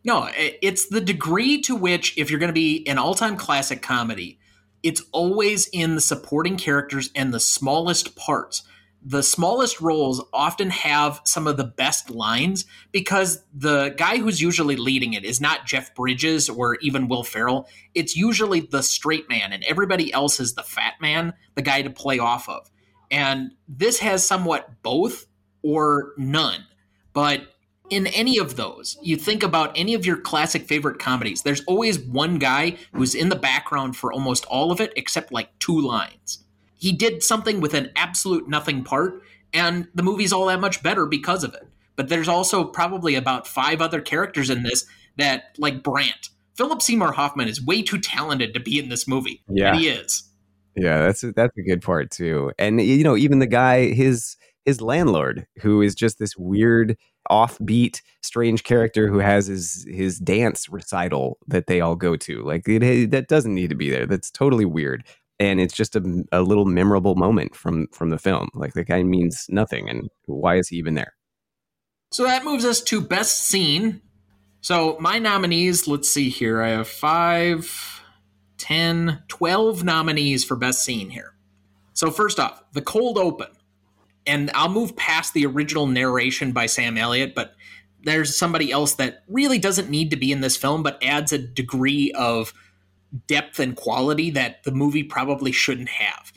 No, 0.05 0.29
it's 0.35 0.87
the 0.87 1.01
degree 1.01 1.61
to 1.63 1.77
which, 1.77 2.17
if 2.17 2.31
you're 2.31 2.41
going 2.41 2.49
to 2.49 2.55
be 2.55 2.87
an 2.89 2.99
all 2.99 3.15
time 3.15 3.37
classic 3.37 3.83
comedy, 3.83 4.39
it's 4.83 5.03
always 5.13 5.69
in 5.69 5.95
the 5.95 6.01
supporting 6.01 6.57
characters 6.57 7.11
and 7.15 7.33
the 7.33 7.41
smallest 7.41 8.17
parts. 8.17 8.63
The 9.01 9.23
smallest 9.23 9.81
roles 9.81 10.25
often 10.33 10.71
have 10.71 11.21
some 11.25 11.47
of 11.47 11.57
the 11.57 11.65
best 11.65 12.11
lines 12.11 12.65
because 12.91 13.45
the 13.55 13.95
guy 13.97 14.19
who's 14.19 14.41
usually 14.41 14.75
leading 14.75 15.13
it 15.13 15.25
is 15.25 15.41
not 15.41 15.67
Jeff 15.67 15.95
Bridges 15.95 16.49
or 16.49 16.77
even 16.81 17.07
Will 17.07 17.23
Ferrell. 17.23 17.69
It's 17.95 18.17
usually 18.17 18.61
the 18.61 18.83
straight 18.83 19.29
man, 19.29 19.53
and 19.53 19.63
everybody 19.65 20.13
else 20.13 20.41
is 20.41 20.55
the 20.55 20.65
fat 20.65 20.95
man, 21.01 21.35
the 21.55 21.63
guy 21.63 21.83
to 21.83 21.91
play 21.91 22.19
off 22.19 22.49
of. 22.49 22.69
And 23.11 23.53
this 23.69 23.99
has 24.01 24.27
somewhat 24.27 24.83
both 24.83 25.27
or 25.63 26.13
none. 26.17 26.67
But 27.13 27.49
in 27.91 28.07
any 28.09 28.39
of 28.39 28.57
those, 28.57 28.99
you 29.03 29.17
think 29.17 29.43
about 29.43 29.73
any 29.77 29.95
of 29.95 30.05
your 30.05 30.19
classic 30.19 30.67
favorite 30.67 30.99
comedies, 30.99 31.43
there's 31.43 31.65
always 31.65 31.99
one 31.99 32.39
guy 32.39 32.77
who's 32.93 33.15
in 33.15 33.29
the 33.29 33.37
background 33.37 33.97
for 33.97 34.13
almost 34.13 34.45
all 34.47 34.71
of 34.71 34.81
it, 34.81 34.93
except 34.97 35.33
like 35.33 35.59
two 35.59 35.81
lines. 35.81 36.45
He 36.75 36.93
did 36.93 37.23
something 37.23 37.61
with 37.61 37.75
an 37.75 37.91
absolute 37.97 38.49
nothing 38.49 38.85
part, 38.85 39.23
and 39.53 39.89
the 39.95 40.03
movie's 40.03 40.33
all 40.33 40.47
that 40.47 40.61
much 40.61 40.83
better 40.83 41.07
because 41.07 41.43
of 41.43 41.55
it. 41.55 41.67
But 41.97 42.09
there's 42.09 42.29
also 42.29 42.65
probably 42.65 43.17
about 43.17 43.49
five 43.49 43.81
other 43.81 44.01
characters 44.01 44.51
in 44.51 44.63
this 44.63 44.87
that, 45.17 45.57
like 45.59 45.83
Brandt, 45.83 46.29
Philip 46.57 46.83
Seymour 46.83 47.13
Hoffman 47.13 47.49
is 47.49 47.65
way 47.65 47.83
too 47.83 47.99
talented 47.99 48.55
to 48.55 48.61
be 48.61 48.79
in 48.79 48.89
this 48.89 49.09
movie. 49.09 49.43
Yeah. 49.49 49.71
And 49.71 49.81
he 49.81 49.89
is. 49.89 50.28
Yeah, 50.79 50.99
that's 51.03 51.24
a, 51.24 51.33
that's 51.33 51.57
a 51.59 51.62
good 51.62 51.83
part 51.83 52.11
too. 52.11 52.53
And 52.59 52.81
you 52.81 53.03
know, 53.03 53.16
even 53.16 53.39
the 53.41 53.47
guy, 53.47 53.93
his 53.93 54.37
his 54.64 54.81
landlord, 54.81 55.47
who 55.61 55.83
is 55.83 55.95
just 55.95 56.18
this 56.18 56.37
weird, 56.37 56.97
offbeat, 57.31 58.01
strange 58.22 58.64
character 58.64 59.09
who 59.09 59.18
has 59.18 59.47
his 59.47 59.87
his 59.91 60.18
dance 60.18 60.68
recital 60.68 61.39
that 61.47 61.66
they 61.66 61.81
all 61.81 61.97
go 61.97 62.16
to. 62.16 62.43
Like 62.43 62.68
it, 62.68 63.11
that 63.11 63.29
doesn't 63.29 63.55
need 63.55 63.70
to 63.70 63.76
be 63.76 63.91
there. 63.91 64.07
That's 64.07 64.31
totally 64.31 64.64
weird. 64.64 65.05
And 65.41 65.61
it's 65.61 65.74
just 65.74 65.95
a, 65.97 66.24
a 66.33 66.43
little 66.43 66.64
memorable 66.64 67.14
moment 67.14 67.55
from 67.55 67.89
from 67.93 68.11
the 68.11 68.18
film. 68.18 68.51
Like 68.55 68.74
the 68.74 68.85
guy 68.85 69.03
means 69.03 69.47
nothing, 69.49 69.89
and 69.89 70.09
why 70.26 70.57
is 70.57 70.68
he 70.68 70.76
even 70.76 70.95
there? 70.95 71.14
So 72.12 72.24
that 72.24 72.45
moves 72.45 72.64
us 72.64 72.81
to 72.83 73.01
best 73.01 73.45
scene. 73.45 74.01
So 74.61 74.97
my 75.01 75.18
nominees, 75.18 75.87
let's 75.87 76.11
see 76.11 76.31
here. 76.31 76.62
I 76.62 76.70
have 76.70 76.89
five 76.89 77.98
10, 78.59 79.23
12 79.29 79.85
nominees 79.85 80.45
for 80.45 80.57
Best 80.57 80.85
Scene 80.85 81.11
here. 81.11 81.35
So, 81.95 82.11
first 82.11 82.39
off, 82.39 82.63
the 82.73 82.83
cold 82.83 83.19
open. 83.19 83.49
And 84.27 84.51
I'll 84.55 84.69
move 84.69 84.95
past 84.95 85.33
the 85.33 85.47
original 85.47 85.87
narration 85.87 86.53
by 86.53 86.67
Sam 86.67 86.99
Elliott, 86.99 87.35
but 87.35 87.55
there's 88.05 88.37
somebody 88.37 88.71
else 88.71 88.95
that 88.95 89.25
really 89.27 89.59
doesn't 89.59 89.89
need 89.89 90.11
to 90.11 90.17
be 90.17 90.31
in 90.31 90.43
this 90.43 90.57
film, 90.57 90.83
but 90.83 91.03
adds 91.03 91.33
a 91.33 91.39
degree 91.39 92.13
of 92.13 92.53
depth 93.27 93.59
and 93.59 93.75
quality 93.75 94.31
that 94.31 94.63
the 94.65 94.71
movie 94.71 95.03
probably 95.03 95.51
shouldn't 95.51 95.89
have. 95.89 96.33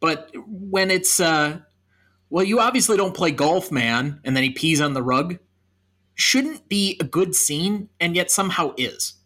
But 0.00 0.30
when 0.46 0.90
it's, 0.90 1.20
uh, 1.20 1.58
well, 2.30 2.44
you 2.44 2.58
obviously 2.58 2.96
don't 2.96 3.14
play 3.14 3.32
golf, 3.32 3.70
man, 3.70 4.20
and 4.24 4.34
then 4.34 4.42
he 4.42 4.50
pees 4.50 4.80
on 4.80 4.94
the 4.94 5.02
rug, 5.02 5.38
shouldn't 6.14 6.68
be 6.68 6.96
a 7.00 7.04
good 7.04 7.34
scene, 7.34 7.90
and 8.00 8.16
yet 8.16 8.30
somehow 8.30 8.72
is 8.76 9.19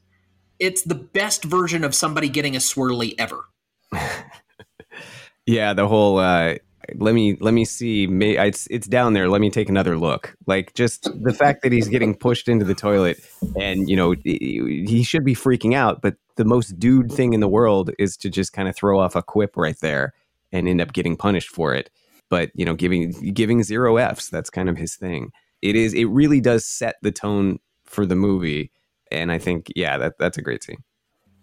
it's 0.64 0.82
the 0.82 0.94
best 0.94 1.44
version 1.44 1.84
of 1.84 1.94
somebody 1.94 2.28
getting 2.28 2.56
a 2.56 2.58
swirly 2.58 3.14
ever. 3.18 3.44
yeah, 5.46 5.74
the 5.74 5.86
whole 5.86 6.18
uh, 6.18 6.54
let 6.96 7.14
me 7.14 7.36
let 7.40 7.54
me 7.54 7.64
see. 7.64 8.04
It's 8.04 8.66
it's 8.70 8.86
down 8.86 9.12
there. 9.12 9.28
Let 9.28 9.40
me 9.40 9.50
take 9.50 9.68
another 9.68 9.98
look. 9.98 10.34
Like 10.46 10.72
just 10.74 11.08
the 11.22 11.32
fact 11.32 11.62
that 11.62 11.72
he's 11.72 11.88
getting 11.88 12.14
pushed 12.14 12.48
into 12.48 12.64
the 12.64 12.74
toilet, 12.74 13.18
and 13.60 13.88
you 13.88 13.96
know 13.96 14.14
he 14.24 15.02
should 15.02 15.24
be 15.24 15.34
freaking 15.34 15.74
out. 15.74 16.00
But 16.00 16.16
the 16.36 16.44
most 16.44 16.78
dude 16.78 17.12
thing 17.12 17.34
in 17.34 17.40
the 17.40 17.48
world 17.48 17.90
is 17.98 18.16
to 18.18 18.30
just 18.30 18.52
kind 18.52 18.68
of 18.68 18.74
throw 18.74 18.98
off 18.98 19.14
a 19.14 19.22
quip 19.22 19.56
right 19.56 19.78
there 19.80 20.14
and 20.50 20.66
end 20.66 20.80
up 20.80 20.92
getting 20.92 21.16
punished 21.16 21.50
for 21.50 21.74
it. 21.74 21.90
But 22.30 22.50
you 22.54 22.64
know, 22.64 22.74
giving 22.74 23.10
giving 23.32 23.62
zero 23.62 23.98
f's. 23.98 24.30
That's 24.30 24.50
kind 24.50 24.68
of 24.68 24.78
his 24.78 24.96
thing. 24.96 25.30
It 25.60 25.76
is. 25.76 25.92
It 25.92 26.06
really 26.06 26.40
does 26.40 26.64
set 26.66 26.96
the 27.02 27.12
tone 27.12 27.58
for 27.84 28.06
the 28.06 28.16
movie 28.16 28.70
and 29.14 29.32
I 29.32 29.38
think 29.38 29.68
yeah, 29.74 29.98
that 29.98 30.18
that's 30.18 30.38
a 30.38 30.42
great 30.42 30.62
scene. 30.62 30.82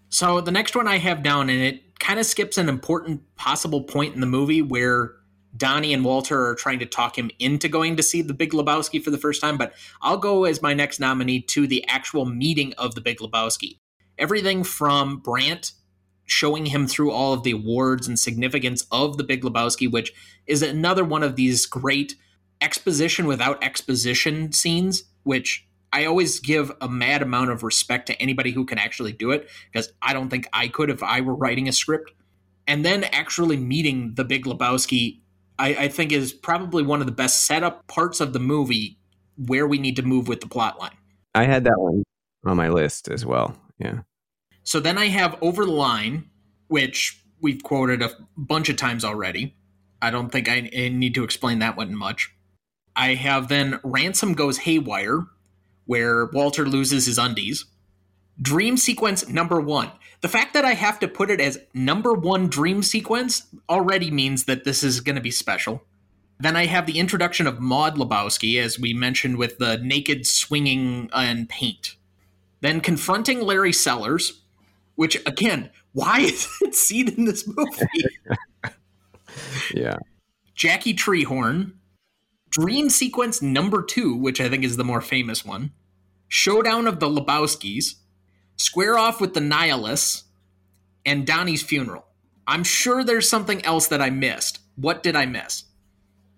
So 0.09 0.41
the 0.41 0.51
next 0.51 0.75
one 0.75 0.87
I 0.87 0.97
have 0.97 1.23
down, 1.23 1.49
and 1.49 1.61
it 1.61 1.99
kind 1.99 2.19
of 2.19 2.25
skips 2.25 2.57
an 2.57 2.67
important 2.67 3.21
possible 3.35 3.83
point 3.83 4.13
in 4.13 4.21
the 4.21 4.27
movie 4.27 4.61
where 4.61 5.13
Donny 5.55 5.93
and 5.93 6.03
Walter 6.03 6.47
are 6.47 6.55
trying 6.55 6.79
to 6.79 6.85
talk 6.85 7.17
him 7.17 7.31
into 7.39 7.67
going 7.67 7.97
to 7.97 8.03
see 8.03 8.21
the 8.21 8.33
Big 8.33 8.51
Lebowski 8.51 9.03
for 9.03 9.11
the 9.11 9.17
first 9.17 9.41
time. 9.41 9.57
But 9.57 9.73
I'll 10.01 10.17
go 10.17 10.45
as 10.45 10.61
my 10.61 10.73
next 10.73 10.99
nominee 10.99 11.41
to 11.43 11.67
the 11.67 11.87
actual 11.87 12.25
meeting 12.25 12.73
of 12.77 12.95
the 12.95 13.01
Big 13.01 13.19
Lebowski. 13.19 13.79
Everything 14.17 14.63
from 14.63 15.17
Brandt 15.17 15.71
showing 16.25 16.67
him 16.67 16.87
through 16.87 17.11
all 17.11 17.33
of 17.33 17.43
the 17.43 17.51
awards 17.51 18.07
and 18.07 18.17
significance 18.17 18.85
of 18.91 19.17
the 19.17 19.23
Big 19.23 19.43
Lebowski, 19.43 19.91
which 19.91 20.13
is 20.47 20.61
another 20.61 21.03
one 21.03 21.23
of 21.23 21.35
these 21.35 21.65
great 21.65 22.15
exposition 22.61 23.27
without 23.27 23.61
exposition 23.63 24.51
scenes, 24.51 25.03
which 25.23 25.67
I 25.93 26.05
always 26.05 26.39
give 26.39 26.71
a 26.79 26.87
mad 26.87 27.21
amount 27.21 27.51
of 27.51 27.63
respect 27.63 28.07
to 28.07 28.21
anybody 28.21 28.51
who 28.51 28.65
can 28.65 28.77
actually 28.77 29.11
do 29.11 29.31
it 29.31 29.49
because 29.71 29.91
I 30.01 30.13
don't 30.13 30.29
think 30.29 30.47
I 30.53 30.67
could 30.67 30.89
if 30.89 31.03
I 31.03 31.21
were 31.21 31.35
writing 31.35 31.67
a 31.67 31.73
script. 31.73 32.11
And 32.67 32.85
then 32.85 33.03
actually 33.05 33.57
meeting 33.57 34.13
the 34.15 34.23
Big 34.23 34.45
Lebowski, 34.45 35.19
I, 35.59 35.75
I 35.75 35.87
think 35.89 36.11
is 36.11 36.31
probably 36.31 36.83
one 36.83 37.01
of 37.01 37.07
the 37.07 37.11
best 37.11 37.45
setup 37.45 37.87
parts 37.87 38.21
of 38.21 38.33
the 38.33 38.39
movie 38.39 38.97
where 39.35 39.67
we 39.67 39.77
need 39.77 39.95
to 39.97 40.03
move 40.03 40.27
with 40.27 40.39
the 40.41 40.47
plot 40.47 40.79
line. 40.79 40.95
I 41.35 41.45
had 41.45 41.63
that 41.65 41.77
one 41.77 42.03
on 42.45 42.57
my 42.57 42.69
list 42.69 43.09
as 43.09 43.25
well. 43.25 43.55
Yeah. 43.79 44.01
So 44.63 44.79
then 44.79 44.97
I 44.97 45.07
have 45.07 45.37
Over 45.41 45.65
the 45.65 45.71
Line, 45.71 46.29
which 46.67 47.21
we've 47.41 47.63
quoted 47.63 48.01
a 48.01 48.11
bunch 48.37 48.69
of 48.69 48.77
times 48.77 49.03
already. 49.03 49.55
I 50.01 50.11
don't 50.11 50.31
think 50.31 50.47
I 50.47 50.61
need 50.61 51.15
to 51.15 51.23
explain 51.23 51.59
that 51.59 51.77
one 51.77 51.95
much. 51.95 52.31
I 52.95 53.15
have 53.15 53.47
then 53.47 53.79
Ransom 53.83 54.33
Goes 54.33 54.59
Haywire, 54.59 55.25
where 55.85 56.25
Walter 56.25 56.65
loses 56.67 57.05
his 57.05 57.17
undies. 57.17 57.65
Dream 58.41 58.77
sequence 58.77 59.27
number 59.27 59.59
one. 59.59 59.91
The 60.21 60.27
fact 60.27 60.53
that 60.53 60.65
I 60.65 60.73
have 60.73 60.99
to 60.99 61.07
put 61.07 61.31
it 61.31 61.41
as 61.41 61.59
number 61.73 62.13
one 62.13 62.47
dream 62.47 62.83
sequence 62.83 63.47
already 63.69 64.11
means 64.11 64.45
that 64.45 64.63
this 64.63 64.83
is 64.83 64.99
going 64.99 65.15
to 65.15 65.21
be 65.21 65.31
special. 65.31 65.83
Then 66.39 66.55
I 66.55 66.65
have 66.65 66.87
the 66.87 66.99
introduction 66.99 67.45
of 67.45 67.59
Maude 67.59 67.95
Lebowski, 67.95 68.59
as 68.59 68.79
we 68.79 68.93
mentioned, 68.93 69.37
with 69.37 69.59
the 69.59 69.77
naked 69.77 70.25
swinging 70.25 71.09
and 71.13 71.47
paint. 71.47 71.95
Then 72.61 72.81
confronting 72.81 73.41
Larry 73.41 73.73
Sellers, 73.73 74.41
which 74.95 75.15
again, 75.27 75.69
why 75.93 76.19
is 76.21 76.47
it 76.61 76.75
seen 76.75 77.09
in 77.09 77.25
this 77.25 77.47
movie? 77.47 78.05
yeah. 79.73 79.97
Jackie 80.55 80.93
Treehorn, 80.93 81.73
Dream 82.51 82.89
sequence 82.89 83.41
number 83.41 83.81
two, 83.81 84.15
which 84.15 84.41
I 84.41 84.49
think 84.49 84.65
is 84.65 84.75
the 84.77 84.83
more 84.83 85.01
famous 85.01 85.45
one. 85.45 85.71
Showdown 86.27 86.85
of 86.85 86.99
the 86.99 87.07
Lebowskis, 87.07 87.95
Square 88.57 88.97
Off 88.97 89.21
with 89.21 89.33
the 89.33 89.39
Nihilists, 89.41 90.25
and 91.05 91.25
Donny's 91.25 91.63
Funeral. 91.63 92.05
I'm 92.45 92.65
sure 92.65 93.03
there's 93.03 93.29
something 93.29 93.63
else 93.65 93.87
that 93.87 94.01
I 94.01 94.09
missed. 94.09 94.59
What 94.75 95.01
did 95.01 95.15
I 95.15 95.25
miss? 95.25 95.63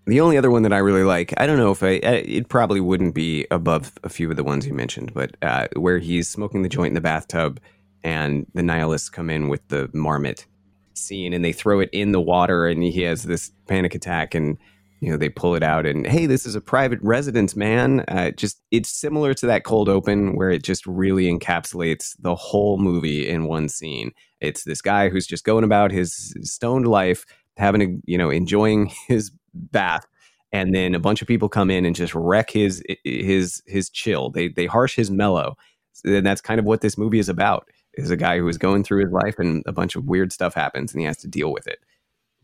The 0.05 0.21
only 0.21 0.37
other 0.37 0.51
one 0.51 0.63
that 0.63 0.73
I 0.73 0.77
really 0.77 1.03
like, 1.03 1.33
I 1.37 1.47
don't 1.47 1.57
know 1.57 1.71
if 1.71 1.81
I, 1.81 1.91
it 1.91 2.47
probably 2.47 2.79
wouldn't 2.79 3.15
be 3.15 3.47
above 3.49 3.93
a 4.03 4.09
few 4.09 4.29
of 4.29 4.35
the 4.35 4.43
ones 4.43 4.67
you 4.67 4.73
mentioned, 4.73 5.13
but 5.13 5.35
uh, 5.41 5.67
where 5.75 5.97
he's 5.97 6.29
smoking 6.29 6.61
the 6.61 6.69
joint 6.69 6.89
in 6.89 6.93
the 6.93 7.01
bathtub 7.01 7.59
and 8.03 8.45
the 8.53 8.61
nihilists 8.61 9.09
come 9.09 9.29
in 9.29 9.47
with 9.47 9.67
the 9.69 9.89
marmot 9.93 10.45
scene 10.93 11.33
and 11.33 11.43
they 11.43 11.53
throw 11.53 11.79
it 11.79 11.89
in 11.91 12.11
the 12.11 12.21
water 12.21 12.67
and 12.67 12.83
he 12.83 13.01
has 13.01 13.23
this 13.23 13.51
panic 13.67 13.95
attack 13.95 14.35
and 14.35 14.57
you 15.03 15.09
know 15.09 15.17
they 15.17 15.27
pull 15.27 15.53
it 15.53 15.63
out 15.63 15.85
and 15.85 16.07
hey 16.07 16.25
this 16.25 16.45
is 16.45 16.55
a 16.55 16.61
private 16.61 16.99
residence 17.01 17.57
man. 17.57 18.05
Uh, 18.07 18.31
just 18.31 18.61
it's 18.71 18.89
similar 18.89 19.33
to 19.33 19.45
that 19.45 19.65
cold 19.65 19.89
open 19.89 20.37
where 20.37 20.49
it 20.49 20.63
just 20.63 20.85
really 20.87 21.25
encapsulates 21.25 22.15
the 22.19 22.35
whole 22.35 22.77
movie 22.77 23.27
in 23.27 23.43
one 23.43 23.67
scene. 23.67 24.11
It's 24.39 24.63
this 24.63 24.81
guy 24.81 25.09
who's 25.09 25.27
just 25.27 25.43
going 25.43 25.65
about 25.65 25.91
his 25.91 26.33
stoned 26.41 26.87
life 26.87 27.25
having 27.57 27.81
a 27.81 27.87
you 28.05 28.17
know 28.17 28.29
enjoying 28.29 28.91
his 29.09 29.29
bath 29.53 30.07
and 30.53 30.73
then 30.73 30.95
a 30.95 30.99
bunch 30.99 31.21
of 31.21 31.27
people 31.27 31.49
come 31.49 31.69
in 31.69 31.83
and 31.83 31.97
just 31.97 32.15
wreck 32.15 32.49
his 32.49 32.81
his 33.03 33.61
his 33.65 33.89
chill. 33.89 34.29
They 34.29 34.47
they 34.47 34.67
harsh 34.67 34.95
his 34.95 35.11
mellow. 35.11 35.57
And 36.05 36.25
that's 36.25 36.41
kind 36.41 36.59
of 36.59 36.65
what 36.65 36.79
this 36.79 36.97
movie 36.97 37.19
is 37.19 37.29
about 37.29 37.69
is 37.95 38.09
a 38.09 38.17
guy 38.17 38.37
who 38.37 38.47
is 38.47 38.57
going 38.57 38.85
through 38.85 39.03
his 39.03 39.11
life 39.11 39.37
and 39.37 39.63
a 39.67 39.73
bunch 39.73 39.97
of 39.97 40.05
weird 40.05 40.31
stuff 40.31 40.53
happens 40.53 40.93
and 40.93 41.01
he 41.01 41.05
has 41.05 41.17
to 41.17 41.27
deal 41.27 41.51
with 41.51 41.67
it 41.67 41.79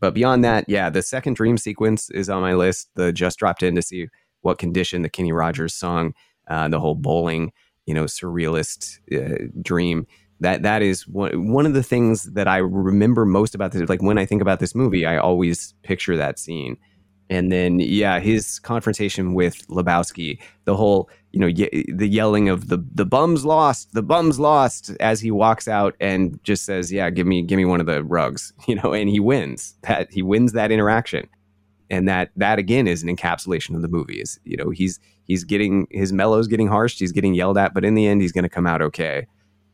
but 0.00 0.14
beyond 0.14 0.44
that, 0.44 0.64
yeah, 0.68 0.90
the 0.90 1.02
second 1.02 1.34
dream 1.34 1.56
sequence 1.56 2.10
is 2.10 2.28
on 2.28 2.42
my 2.42 2.54
list. 2.54 2.88
The 2.96 3.12
just 3.12 3.38
dropped 3.38 3.62
in 3.62 3.74
to 3.76 3.82
see 3.82 4.08
what 4.40 4.58
condition 4.58 5.02
the 5.02 5.08
Kenny 5.08 5.32
Rogers 5.32 5.74
song, 5.74 6.14
uh, 6.48 6.68
the 6.68 6.80
whole 6.80 6.94
bowling, 6.94 7.52
you 7.86 7.94
know, 7.94 8.04
surrealist 8.04 8.98
uh, 9.14 9.50
dream. 9.62 10.06
That 10.40 10.62
that 10.62 10.80
is 10.80 11.06
one 11.06 11.52
one 11.52 11.66
of 11.66 11.74
the 11.74 11.82
things 11.82 12.24
that 12.32 12.48
I 12.48 12.56
remember 12.58 13.26
most 13.26 13.54
about 13.54 13.72
this. 13.72 13.88
Like 13.88 14.02
when 14.02 14.18
I 14.18 14.24
think 14.24 14.40
about 14.40 14.58
this 14.58 14.74
movie, 14.74 15.04
I 15.04 15.18
always 15.18 15.74
picture 15.82 16.16
that 16.16 16.38
scene. 16.38 16.76
And 17.28 17.52
then, 17.52 17.78
yeah, 17.78 18.18
his 18.18 18.58
confrontation 18.58 19.34
with 19.34 19.64
Lebowski, 19.68 20.40
the 20.64 20.76
whole, 20.76 21.08
you 21.32 21.40
know, 21.40 21.46
ye- 21.46 21.86
the 21.92 22.08
yelling 22.08 22.48
of 22.48 22.68
the 22.68 22.78
the 22.94 23.04
bums 23.04 23.44
lost, 23.44 23.92
the 23.92 24.02
bums 24.02 24.38
lost, 24.38 24.90
as 25.00 25.20
he 25.20 25.30
walks 25.30 25.68
out 25.68 25.94
and 26.00 26.42
just 26.42 26.64
says, 26.64 26.92
"Yeah, 26.92 27.10
give 27.10 27.26
me 27.26 27.42
give 27.42 27.56
me 27.56 27.64
one 27.64 27.80
of 27.80 27.86
the 27.86 28.02
rugs," 28.04 28.52
you 28.68 28.74
know, 28.74 28.92
and 28.92 29.08
he 29.08 29.20
wins. 29.20 29.76
That 29.82 30.12
he 30.12 30.22
wins 30.22 30.52
that 30.52 30.70
interaction, 30.70 31.28
and 31.88 32.08
that 32.08 32.30
that 32.36 32.58
again 32.58 32.86
is 32.86 33.02
an 33.02 33.14
encapsulation 33.14 33.74
of 33.74 33.82
the 33.82 33.88
movie. 33.88 34.20
Is 34.20 34.38
you 34.44 34.56
know 34.56 34.70
he's 34.70 34.98
he's 35.24 35.44
getting 35.44 35.86
his 35.90 36.12
mellow's 36.12 36.48
getting 36.48 36.68
harsh, 36.68 36.98
he's 36.98 37.12
getting 37.12 37.34
yelled 37.34 37.58
at, 37.58 37.74
but 37.74 37.84
in 37.84 37.94
the 37.94 38.06
end, 38.06 38.22
he's 38.22 38.32
going 38.32 38.44
to 38.44 38.48
come 38.48 38.66
out 38.66 38.82
okay. 38.82 39.26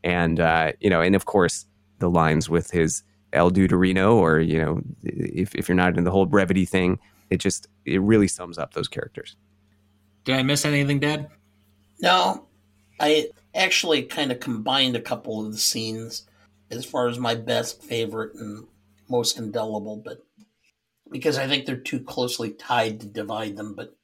And 0.03 0.39
uh, 0.39 0.73
you 0.79 0.89
know, 0.89 1.01
and 1.01 1.15
of 1.15 1.25
course, 1.25 1.65
the 1.99 2.09
lines 2.09 2.49
with 2.49 2.71
his 2.71 3.03
El 3.33 3.51
Duderino, 3.51 4.13
or 4.13 4.39
you 4.39 4.59
know, 4.59 4.81
if 5.03 5.55
if 5.55 5.67
you're 5.67 5.75
not 5.75 5.97
in 5.97 6.03
the 6.03 6.11
whole 6.11 6.25
brevity 6.25 6.65
thing 6.65 6.99
it 7.29 7.37
just 7.37 7.67
it 7.85 8.01
really 8.01 8.27
sums 8.27 8.57
up 8.57 8.73
those 8.73 8.87
characters. 8.87 9.35
Did 10.23 10.35
I 10.35 10.43
miss 10.43 10.65
anything, 10.65 10.99
Dad? 10.99 11.29
No, 11.99 12.47
I 12.99 13.29
actually 13.55 14.03
kind 14.03 14.31
of 14.31 14.39
combined 14.39 14.95
a 14.95 15.01
couple 15.01 15.45
of 15.45 15.51
the 15.51 15.57
scenes 15.57 16.27
as 16.69 16.85
far 16.85 17.07
as 17.07 17.17
my 17.17 17.35
best 17.35 17.83
favorite 17.83 18.35
and 18.35 18.67
most 19.09 19.37
indelible, 19.37 19.97
but 19.97 20.19
because 21.11 21.37
I 21.37 21.47
think 21.47 21.65
they're 21.65 21.77
too 21.77 22.01
closely 22.01 22.51
tied 22.51 22.99
to 22.99 23.07
divide 23.07 23.55
them, 23.55 23.73
but 23.75 23.95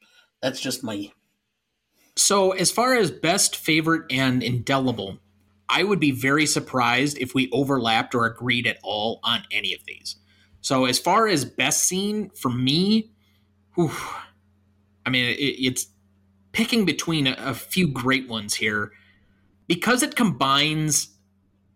that's 0.42 0.60
just 0.60 0.84
my. 0.84 1.12
So, 2.16 2.52
as 2.52 2.72
far 2.72 2.96
as 2.96 3.12
best 3.12 3.56
favorite 3.56 4.12
and 4.12 4.44
indelible, 4.44 5.20
I 5.68 5.84
would 5.84 6.00
be 6.00 6.12
very 6.12 6.46
surprised 6.46 7.18
if 7.18 7.34
we 7.34 7.50
overlapped 7.52 8.14
or 8.16 8.26
agreed 8.26 8.68
at 8.68 8.78
all 8.84 9.20
on 9.24 9.44
any 9.52 9.74
of 9.74 9.86
these. 9.86 10.18
So, 10.62 10.86
as 10.86 11.00
far 11.00 11.28
as 11.28 11.44
best 11.44 11.86
scene, 11.86 12.30
for 12.30 12.50
me, 12.50 13.12
whew, 13.76 13.92
I 15.06 15.10
mean, 15.10 15.26
it, 15.26 15.42
it's 15.42 15.88
picking 16.54 16.86
between 16.86 17.28
a, 17.28 17.36
a 17.38 17.54
few 17.54 17.88
great 17.88 18.30
ones 18.30 18.56
here 18.56 18.92
because 19.68 20.02
it 20.02 20.16
combines 20.16 21.10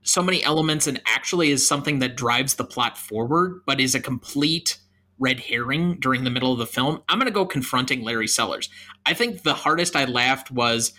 so 0.04 0.22
many 0.22 0.42
elements 0.44 0.88
and 0.88 1.02
actually 1.06 1.52
is 1.52 1.68
something 1.68 2.00
that 2.00 2.16
drives 2.16 2.56
the 2.56 2.64
plot 2.64 2.98
forward, 2.98 3.62
but 3.66 3.82
is 3.82 3.94
a 3.94 4.00
complete 4.00 4.78
red 5.20 5.40
herring 5.42 6.00
during 6.00 6.24
the 6.24 6.30
middle 6.30 6.54
of 6.54 6.60
the 6.60 6.66
film. 6.66 7.02
I'm 7.10 7.20
going 7.20 7.26
to 7.26 7.32
go 7.32 7.46
confronting 7.46 8.04
Larry 8.04 8.28
Sellers. 8.28 8.70
I 9.06 9.14
think 9.14 9.44
the 9.44 9.54
hardest 9.54 9.96
I 9.96 10.06
laughed 10.06 10.50
was 10.50 10.94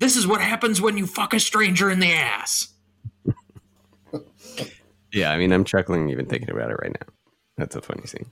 this 0.00 0.16
is 0.16 0.26
what 0.26 0.42
happens 0.42 0.80
when 0.80 0.98
you 0.98 1.06
fuck 1.06 1.32
a 1.32 1.40
stranger 1.40 1.90
in 1.90 2.00
the 2.00 2.12
ass. 2.12 2.68
yeah, 5.12 5.30
I 5.30 5.38
mean, 5.38 5.52
I'm 5.52 5.64
chuckling 5.64 6.10
even 6.10 6.26
thinking 6.26 6.50
about 6.50 6.70
it 6.70 6.76
right 6.82 6.92
now. 6.92 7.06
That's 7.56 7.76
a 7.76 7.80
funny 7.80 8.06
scene 8.06 8.30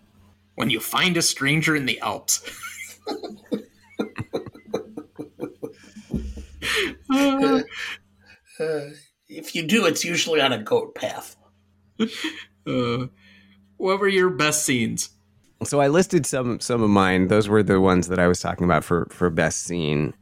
when 0.60 0.68
you 0.68 0.78
find 0.78 1.16
a 1.16 1.22
stranger 1.22 1.74
in 1.74 1.86
the 1.86 1.98
Alps. 2.00 2.42
uh, 8.60 8.90
if 9.28 9.54
you 9.54 9.66
do, 9.66 9.86
it's 9.86 10.04
usually 10.04 10.40
on 10.40 10.52
a 10.52 10.62
goat 10.62 10.94
path. 10.94 11.36
Uh, 12.66 13.06
what 13.76 13.98
were 13.98 14.08
your 14.08 14.30
best 14.30 14.64
scenes? 14.64 15.10
So 15.64 15.80
I 15.80 15.88
listed 15.88 16.24
some 16.24 16.60
some 16.60 16.82
of 16.82 16.90
mine. 16.90 17.28
Those 17.28 17.48
were 17.48 17.62
the 17.62 17.80
ones 17.80 18.08
that 18.08 18.18
I 18.18 18.28
was 18.28 18.40
talking 18.40 18.64
about 18.64 18.84
for 18.84 19.06
for 19.10 19.28
best 19.30 19.64
scene. 19.64 20.14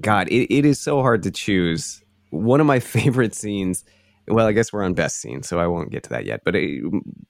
God, 0.00 0.28
it, 0.28 0.52
it 0.54 0.64
is 0.64 0.80
so 0.80 1.00
hard 1.00 1.22
to 1.24 1.30
choose. 1.30 2.02
One 2.30 2.60
of 2.60 2.66
my 2.66 2.80
favorite 2.96 3.34
scenes. 3.34 3.84
Well, 4.28 4.46
I 4.46 4.52
guess 4.52 4.72
we're 4.72 4.84
on 4.84 4.94
best 4.94 5.20
scene, 5.20 5.42
so 5.42 5.58
I 5.58 5.66
won't 5.66 5.90
get 5.90 6.02
to 6.04 6.10
that 6.10 6.26
yet. 6.26 6.42
But 6.44 6.54
it, 6.54 6.82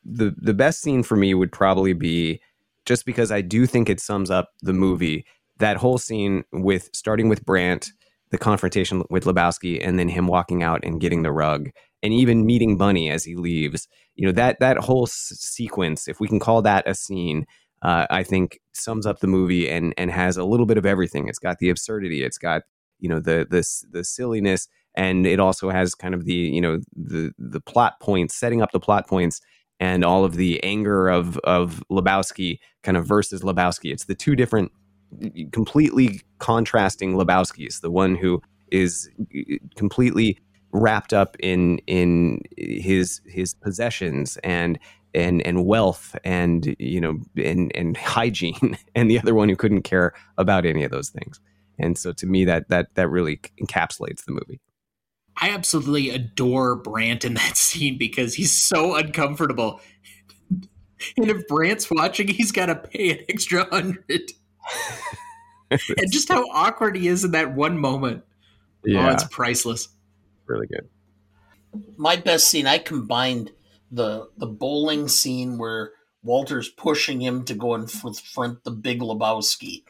the 0.05 0.35
the 0.37 0.55
best 0.55 0.81
scene 0.81 1.03
for 1.03 1.17
me 1.17 1.33
would 1.33 1.53
probably 1.53 1.93
be 1.93 2.41
just 2.85 3.07
because 3.07 3.31
I 3.31 3.41
do 3.41 3.67
think 3.67 3.89
it 3.89 4.01
sums 4.01 4.31
up 4.31 4.51
the 4.63 4.73
movie. 4.73 5.25
That 5.59 5.77
whole 5.77 5.99
scene 5.99 6.45
with 6.53 6.91
starting 6.93 7.29
with 7.29 7.45
Brandt, 7.45 7.93
the 8.31 8.39
confrontation 8.39 9.03
with 9.11 9.25
Lebowski, 9.25 9.85
and 9.87 9.99
then 9.99 10.09
him 10.09 10.27
walking 10.27 10.63
out 10.63 10.81
and 10.85 11.01
getting 11.01 11.23
the 11.23 11.33
rug, 11.33 11.71
and 12.03 12.13
even 12.13 12.47
meeting 12.47 12.77
Bunny 12.77 13.11
as 13.11 13.25
he 13.25 13.35
leaves. 13.35 13.89
You 14.17 14.27
know 14.27 14.33
that 14.33 14.59
that 14.61 14.79
whole 14.79 15.05
s- 15.07 15.33
sequence, 15.39 16.09
if 16.09 16.21
we 16.21 16.29
can 16.29 16.41
call 16.41 16.63
that 16.63 16.89
a 16.89 16.95
scene, 16.95 17.47
uh, 17.83 18.07
I 18.11 18.23
think 18.23 18.61
sums 18.73 19.07
up 19.07 19.21
the 19.21 19.27
movie 19.27 19.69
and 19.69 19.95
and 19.97 20.11
has 20.11 20.37
a 20.37 20.45
little 20.45 20.67
bit 20.67 20.79
of 20.79 20.87
everything. 20.87 21.29
It's 21.29 21.39
got 21.39 21.59
the 21.59 21.71
absurdity, 21.71 22.23
it's 22.25 22.39
got 22.39 22.63
you 23.01 23.09
know 23.09 23.21
the 23.21 23.47
the 23.49 23.65
the 23.91 24.05
silliness, 24.05 24.69
and 24.95 25.27
it 25.27 25.41
also 25.41 25.71
has 25.71 25.95
kind 25.95 26.15
of 26.15 26.25
the 26.25 26.35
you 26.35 26.61
know 26.61 26.81
the 26.97 27.33
the 27.39 27.61
plot 27.61 28.01
points, 28.01 28.35
setting 28.35 28.63
up 28.63 28.73
the 28.73 28.81
plot 28.81 29.07
points 29.09 29.41
and 29.81 30.05
all 30.05 30.25
of 30.25 30.35
the 30.37 30.63
anger 30.63 31.09
of 31.09 31.39
of 31.39 31.83
Lebowski 31.91 32.59
kind 32.83 32.97
of 32.97 33.07
versus 33.07 33.43
Lebowski. 33.43 33.93
It's 33.93 34.05
the 34.05 34.15
two 34.15 34.37
different 34.37 34.73
completely 35.53 36.23
contrasting 36.39 37.15
Lebowskis. 37.15 37.81
The 37.81 37.91
one 37.91 38.15
who 38.15 38.43
is 38.71 39.11
eh, 39.35 39.57
completely 39.77 40.39
wrapped 40.73 41.13
up 41.13 41.37
in 41.41 41.79
in 41.87 42.43
his 42.57 43.21
his 43.27 43.55
possessions 43.55 44.37
and 44.45 44.79
and 45.15 45.45
and 45.47 45.65
wealth 45.65 46.17
and 46.25 46.77
you 46.79 47.01
know 47.01 47.19
and 47.43 47.73
and 47.75 47.97
hygiene 47.97 48.77
and 48.95 49.11
the 49.11 49.19
other 49.19 49.35
one 49.35 49.49
who 49.49 49.57
couldn't 49.57 49.83
care 49.83 50.13
about 50.37 50.67
any 50.67 50.85
of 50.85 50.91
those 50.91 51.11
things. 51.11 51.41
And 51.79 51.97
so 51.97 52.13
to 52.13 52.27
me 52.27 52.45
that 52.45 52.69
that 52.69 52.95
that 52.95 53.09
really 53.09 53.41
encapsulates 53.61 54.25
the 54.25 54.33
movie. 54.33 54.61
I 55.41 55.51
absolutely 55.51 56.11
adore 56.11 56.75
Brandt 56.77 57.25
in 57.25 57.35
that 57.35 57.57
scene 57.57 57.97
because 57.97 58.35
he's 58.35 58.53
so 58.53 58.97
uncomfortable. 58.97 59.81
and 61.17 61.31
if 61.31 61.47
Brandt's 61.47 61.91
watching, 61.91 62.29
he's 62.29 62.53
got 62.53 62.67
to 62.67 62.75
pay 62.75 63.11
an 63.11 63.19
extra 63.29 63.69
hundred. 63.71 64.33
and 65.71 66.13
just 66.13 66.29
how 66.29 66.45
awkward 66.51 66.97
he 66.97 67.09
is 67.09 67.25
in 67.25 67.33
that 67.33 67.55
one 67.55 67.79
moment. 67.79 68.25
Oh, 68.25 68.83
yeah. 68.85 69.09
Oh, 69.09 69.13
it's 69.13 69.25
priceless. 69.25 69.89
Really 70.47 70.67
good. 70.67 70.89
My 71.97 72.17
best 72.17 72.49
scene, 72.49 72.67
I 72.67 72.79
combined 72.79 73.53
the 73.91 74.29
the 74.37 74.47
bowling 74.47 75.09
scene 75.09 75.59
where 75.59 75.93
Walter's 76.23 76.69
pushing 76.69 77.21
him 77.21 77.45
to 77.45 77.55
go 77.55 77.75
and 77.75 77.91
confront 77.91 78.65
the 78.65 78.71
Big 78.71 79.01
Lebowski 79.01 79.85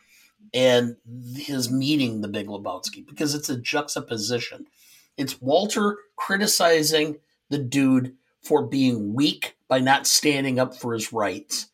and 0.52 0.96
his 1.36 1.70
meeting 1.70 2.20
the 2.20 2.28
Big 2.28 2.46
Lebowski 2.46 3.06
because 3.06 3.34
it's 3.34 3.48
a 3.48 3.56
juxtaposition 3.56 4.66
it's 5.18 5.42
Walter 5.42 5.98
criticizing 6.16 7.18
the 7.50 7.58
dude 7.58 8.14
for 8.42 8.66
being 8.66 9.12
weak 9.14 9.56
by 9.66 9.80
not 9.80 10.06
standing 10.06 10.58
up 10.58 10.74
for 10.74 10.94
his 10.94 11.12
rights. 11.12 11.66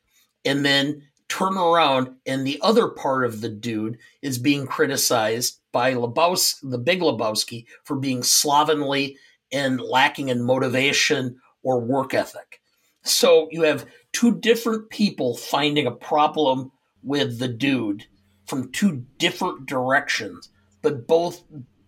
And 0.45 0.65
then 0.65 1.03
turn 1.35 1.59
around 1.59 2.15
and 2.27 2.47
the 2.47 2.61
other 2.63 2.87
part 2.87 3.25
of 3.25 3.41
the 3.41 3.49
dude 3.49 3.99
is 4.23 4.39
being 4.39 4.67
criticized 4.67 5.59
by 5.73 5.93
Lebowski, 5.93 6.71
the 6.71 6.79
big 6.79 7.01
Lebowski 7.01 7.67
for 7.83 7.97
being 7.97 8.23
slovenly 8.23 9.17
and 9.51 9.81
lacking 9.81 10.29
in 10.29 10.45
motivation 10.45 11.37
or 11.65 11.81
work 11.81 12.15
ethic. 12.15 12.61
So 13.03 13.49
you 13.51 13.63
have 13.63 13.85
two 14.13 14.39
different 14.39 14.91
people 14.91 15.37
finding 15.37 15.89
a 15.89 15.91
problem 15.91 16.71
with 17.03 17.41
the 17.41 17.49
dude 17.49 18.07
from 18.47 18.71
two 18.71 19.05
different 19.19 19.67
directions, 19.67 20.51
but 20.83 21.09
both 21.09 21.43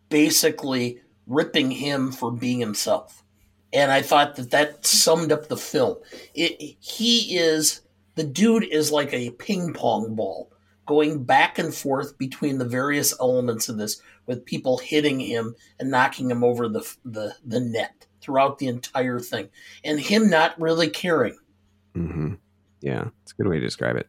basically 0.08 1.00
ripping 1.28 1.70
him 1.70 2.10
for 2.10 2.32
being 2.32 2.58
himself. 2.58 3.22
And 3.72 3.92
I 3.92 4.02
thought 4.02 4.34
that 4.36 4.50
that 4.50 4.84
summed 4.84 5.30
up 5.30 5.46
the 5.46 5.56
film. 5.56 5.98
It, 6.34 6.76
he 6.80 7.36
is, 7.36 7.82
the 8.16 8.24
dude 8.24 8.64
is 8.64 8.90
like 8.90 9.12
a 9.14 9.30
ping 9.30 9.72
pong 9.72 10.14
ball 10.14 10.50
going 10.86 11.24
back 11.24 11.58
and 11.58 11.74
forth 11.74 12.16
between 12.18 12.58
the 12.58 12.64
various 12.64 13.14
elements 13.20 13.68
of 13.68 13.76
this 13.76 14.00
with 14.26 14.44
people 14.44 14.78
hitting 14.78 15.20
him 15.20 15.54
and 15.78 15.90
knocking 15.90 16.30
him 16.30 16.42
over 16.42 16.68
the 16.68 16.96
the, 17.04 17.34
the 17.44 17.60
net 17.60 18.06
throughout 18.20 18.58
the 18.58 18.66
entire 18.66 19.20
thing, 19.20 19.48
and 19.84 20.00
him 20.00 20.28
not 20.28 20.60
really 20.60 20.88
caring. 20.88 21.36
Mm-hmm. 21.94 22.34
Yeah, 22.80 23.08
it's 23.22 23.32
a 23.32 23.36
good 23.36 23.48
way 23.48 23.60
to 23.60 23.64
describe 23.64 23.96
it. 23.96 24.08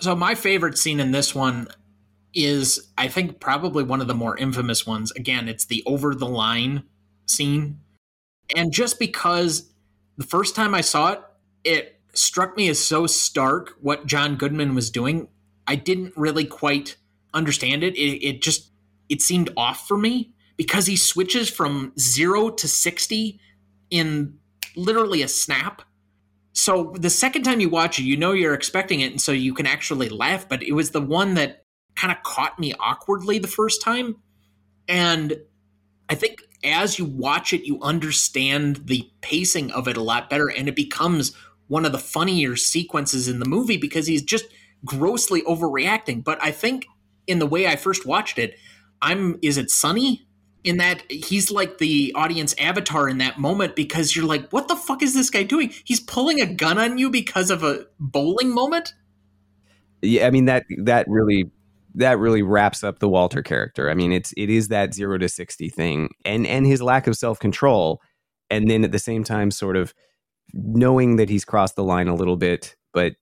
So 0.00 0.16
my 0.16 0.34
favorite 0.34 0.78
scene 0.78 1.00
in 1.00 1.12
this 1.12 1.34
one 1.34 1.68
is, 2.32 2.90
I 2.96 3.08
think, 3.08 3.40
probably 3.40 3.84
one 3.84 4.00
of 4.00 4.06
the 4.06 4.14
more 4.14 4.36
infamous 4.38 4.86
ones. 4.86 5.12
Again, 5.12 5.48
it's 5.48 5.66
the 5.66 5.82
over 5.84 6.14
the 6.14 6.28
line 6.28 6.84
scene, 7.26 7.80
and 8.56 8.72
just 8.72 8.98
because 8.98 9.72
the 10.16 10.26
first 10.26 10.54
time 10.54 10.74
I 10.74 10.80
saw 10.80 11.12
it, 11.12 11.22
it 11.64 11.99
struck 12.14 12.56
me 12.56 12.68
as 12.68 12.78
so 12.78 13.06
stark 13.06 13.76
what 13.80 14.06
John 14.06 14.36
Goodman 14.36 14.74
was 14.74 14.90
doing. 14.90 15.28
I 15.66 15.76
didn't 15.76 16.14
really 16.16 16.44
quite 16.44 16.96
understand 17.32 17.82
it. 17.84 17.94
It, 17.96 18.24
it 18.26 18.42
just 18.42 18.70
it 19.08 19.22
seemed 19.22 19.50
off 19.56 19.86
for 19.86 19.96
me 19.96 20.32
because 20.56 20.86
he 20.86 20.96
switches 20.96 21.48
from 21.48 21.92
zero 21.98 22.50
to 22.50 22.68
sixty 22.68 23.40
in 23.90 24.38
literally 24.76 25.22
a 25.22 25.28
snap. 25.28 25.82
So 26.52 26.94
the 26.98 27.10
second 27.10 27.44
time 27.44 27.60
you 27.60 27.68
watch 27.68 27.98
it, 27.98 28.04
you 28.04 28.16
know 28.16 28.32
you're 28.32 28.54
expecting 28.54 29.00
it, 29.00 29.12
and 29.12 29.20
so 29.20 29.32
you 29.32 29.54
can 29.54 29.66
actually 29.66 30.08
laugh. 30.08 30.48
But 30.48 30.62
it 30.62 30.72
was 30.72 30.90
the 30.90 31.00
one 31.00 31.34
that 31.34 31.64
kind 31.96 32.12
of 32.12 32.22
caught 32.22 32.58
me 32.58 32.74
awkwardly 32.78 33.38
the 33.38 33.48
first 33.48 33.82
time, 33.82 34.16
and 34.88 35.36
I 36.08 36.14
think 36.14 36.42
as 36.62 36.98
you 36.98 37.04
watch 37.04 37.52
it, 37.52 37.64
you 37.64 37.80
understand 37.80 38.82
the 38.86 39.08
pacing 39.22 39.70
of 39.70 39.88
it 39.88 39.96
a 39.96 40.02
lot 40.02 40.28
better, 40.28 40.48
and 40.48 40.68
it 40.68 40.76
becomes 40.76 41.34
one 41.70 41.84
of 41.84 41.92
the 41.92 41.98
funnier 41.98 42.56
sequences 42.56 43.28
in 43.28 43.38
the 43.38 43.48
movie 43.48 43.76
because 43.76 44.08
he's 44.08 44.22
just 44.22 44.44
grossly 44.84 45.40
overreacting. 45.42 46.22
But 46.24 46.42
I 46.42 46.50
think 46.50 46.84
in 47.28 47.38
the 47.38 47.46
way 47.46 47.68
I 47.68 47.76
first 47.76 48.04
watched 48.04 48.40
it, 48.40 48.58
I'm 49.00 49.38
is 49.40 49.56
it 49.56 49.70
Sonny? 49.70 50.26
In 50.62 50.76
that 50.76 51.10
he's 51.10 51.50
like 51.50 51.78
the 51.78 52.12
audience 52.14 52.54
avatar 52.58 53.08
in 53.08 53.18
that 53.18 53.38
moment 53.38 53.76
because 53.76 54.14
you're 54.14 54.26
like, 54.26 54.50
what 54.50 54.68
the 54.68 54.76
fuck 54.76 55.00
is 55.00 55.14
this 55.14 55.30
guy 55.30 55.44
doing? 55.44 55.72
He's 55.84 56.00
pulling 56.00 56.40
a 56.40 56.52
gun 56.52 56.76
on 56.76 56.98
you 56.98 57.08
because 57.08 57.50
of 57.50 57.62
a 57.62 57.86
bowling 57.98 58.52
moment. 58.52 58.92
Yeah, 60.02 60.26
I 60.26 60.30
mean 60.30 60.46
that 60.46 60.64
that 60.82 61.06
really 61.08 61.50
that 61.94 62.18
really 62.18 62.42
wraps 62.42 62.82
up 62.82 62.98
the 62.98 63.08
Walter 63.08 63.42
character. 63.42 63.88
I 63.88 63.94
mean, 63.94 64.12
it's 64.12 64.34
it 64.36 64.50
is 64.50 64.68
that 64.68 64.92
zero 64.92 65.18
to 65.18 65.28
sixty 65.28 65.68
thing, 65.68 66.10
and 66.24 66.46
and 66.46 66.66
his 66.66 66.82
lack 66.82 67.06
of 67.06 67.16
self 67.16 67.38
control, 67.38 68.02
and 68.50 68.68
then 68.68 68.82
at 68.82 68.92
the 68.92 68.98
same 68.98 69.22
time, 69.22 69.52
sort 69.52 69.76
of 69.76 69.94
knowing 70.52 71.16
that 71.16 71.28
he's 71.28 71.44
crossed 71.44 71.76
the 71.76 71.84
line 71.84 72.08
a 72.08 72.14
little 72.14 72.36
bit, 72.36 72.76
but 72.92 73.14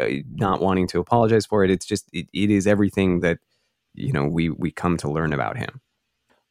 uh, 0.00 0.06
not 0.34 0.60
wanting 0.60 0.86
to 0.88 1.00
apologize 1.00 1.46
for 1.46 1.64
it. 1.64 1.70
It's 1.70 1.86
just 1.86 2.08
it, 2.12 2.26
it 2.32 2.50
is 2.50 2.66
everything 2.66 3.20
that 3.20 3.38
you 3.94 4.12
know 4.12 4.26
we 4.26 4.50
we 4.50 4.70
come 4.70 4.96
to 4.98 5.10
learn 5.10 5.32
about 5.32 5.56
him. 5.56 5.80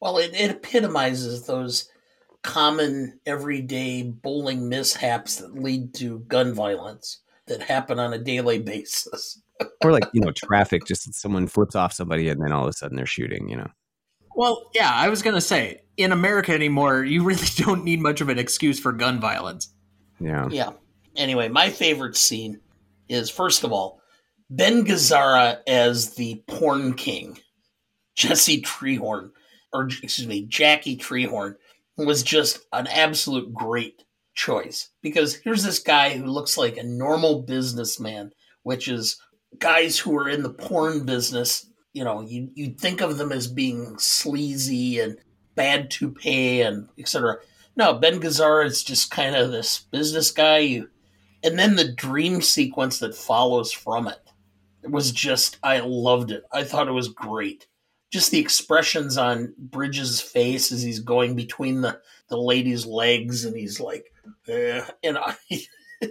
Well, 0.00 0.18
it, 0.18 0.34
it 0.34 0.50
epitomizes 0.50 1.46
those 1.46 1.88
common 2.42 3.20
everyday 3.24 4.02
bowling 4.02 4.68
mishaps 4.68 5.36
that 5.36 5.54
lead 5.54 5.94
to 5.94 6.20
gun 6.20 6.52
violence 6.54 7.20
that 7.46 7.62
happen 7.62 7.98
on 7.98 8.12
a 8.12 8.18
daily 8.18 8.58
basis. 8.58 9.40
or 9.84 9.92
like 9.92 10.04
you 10.12 10.20
know 10.24 10.32
traffic, 10.32 10.84
just 10.86 11.12
someone 11.14 11.46
flips 11.46 11.76
off 11.76 11.92
somebody 11.92 12.28
and 12.28 12.42
then 12.42 12.52
all 12.52 12.64
of 12.64 12.68
a 12.68 12.72
sudden 12.72 12.96
they're 12.96 13.06
shooting. 13.06 13.48
You 13.48 13.58
know. 13.58 13.70
Well, 14.34 14.70
yeah, 14.74 14.90
I 14.92 15.08
was 15.08 15.22
gonna 15.22 15.40
say 15.40 15.82
in 15.96 16.12
America 16.12 16.52
anymore, 16.52 17.04
you 17.04 17.22
really 17.22 17.46
don't 17.56 17.84
need 17.84 18.00
much 18.00 18.20
of 18.20 18.28
an 18.28 18.38
excuse 18.38 18.80
for 18.80 18.92
gun 18.92 19.20
violence. 19.20 19.71
Yeah. 20.22 20.48
Yeah. 20.50 20.70
Anyway, 21.16 21.48
my 21.48 21.70
favorite 21.70 22.16
scene 22.16 22.60
is 23.08 23.30
first 23.30 23.64
of 23.64 23.72
all, 23.72 24.00
Ben 24.50 24.84
Gazzara 24.84 25.58
as 25.66 26.14
the 26.14 26.42
porn 26.46 26.94
king, 26.94 27.38
Jesse 28.14 28.62
Treehorn, 28.62 29.30
or 29.72 29.84
excuse 29.84 30.26
me, 30.26 30.46
Jackie 30.46 30.96
Treehorn, 30.96 31.54
was 31.96 32.22
just 32.22 32.60
an 32.72 32.86
absolute 32.86 33.52
great 33.52 34.04
choice 34.34 34.88
because 35.02 35.34
here's 35.34 35.62
this 35.62 35.78
guy 35.78 36.10
who 36.10 36.24
looks 36.24 36.56
like 36.56 36.76
a 36.76 36.82
normal 36.82 37.42
businessman, 37.42 38.32
which 38.62 38.88
is 38.88 39.20
guys 39.58 39.98
who 39.98 40.16
are 40.16 40.28
in 40.28 40.42
the 40.42 40.52
porn 40.52 41.04
business. 41.04 41.66
You 41.92 42.04
know, 42.04 42.22
you 42.22 42.50
you 42.54 42.74
think 42.74 43.00
of 43.00 43.18
them 43.18 43.32
as 43.32 43.46
being 43.46 43.98
sleazy 43.98 45.00
and 45.00 45.18
bad 45.54 45.90
to 45.92 46.10
pay 46.10 46.62
and 46.62 46.88
etc. 46.98 47.36
No, 47.76 47.94
Ben 47.94 48.20
Gazzara 48.20 48.66
is 48.66 48.82
just 48.82 49.10
kind 49.10 49.34
of 49.34 49.50
this 49.50 49.80
business 49.90 50.30
guy. 50.30 50.58
You, 50.58 50.90
and 51.42 51.58
then 51.58 51.76
the 51.76 51.92
dream 51.92 52.42
sequence 52.42 52.98
that 52.98 53.14
follows 53.14 53.72
from 53.72 54.08
it, 54.08 54.20
it 54.82 54.90
was 54.90 55.10
just, 55.10 55.58
I 55.62 55.80
loved 55.80 56.30
it. 56.30 56.44
I 56.52 56.64
thought 56.64 56.88
it 56.88 56.92
was 56.92 57.08
great. 57.08 57.66
Just 58.10 58.30
the 58.30 58.38
expressions 58.38 59.16
on 59.16 59.54
Bridges' 59.56 60.20
face 60.20 60.70
as 60.70 60.82
he's 60.82 61.00
going 61.00 61.34
between 61.34 61.80
the, 61.80 61.98
the 62.28 62.36
lady's 62.36 62.84
legs 62.84 63.44
and 63.44 63.56
he's 63.56 63.80
like, 63.80 64.12
eh, 64.48 64.84
and 65.02 65.16
I, 65.16 65.34
it, 65.50 66.10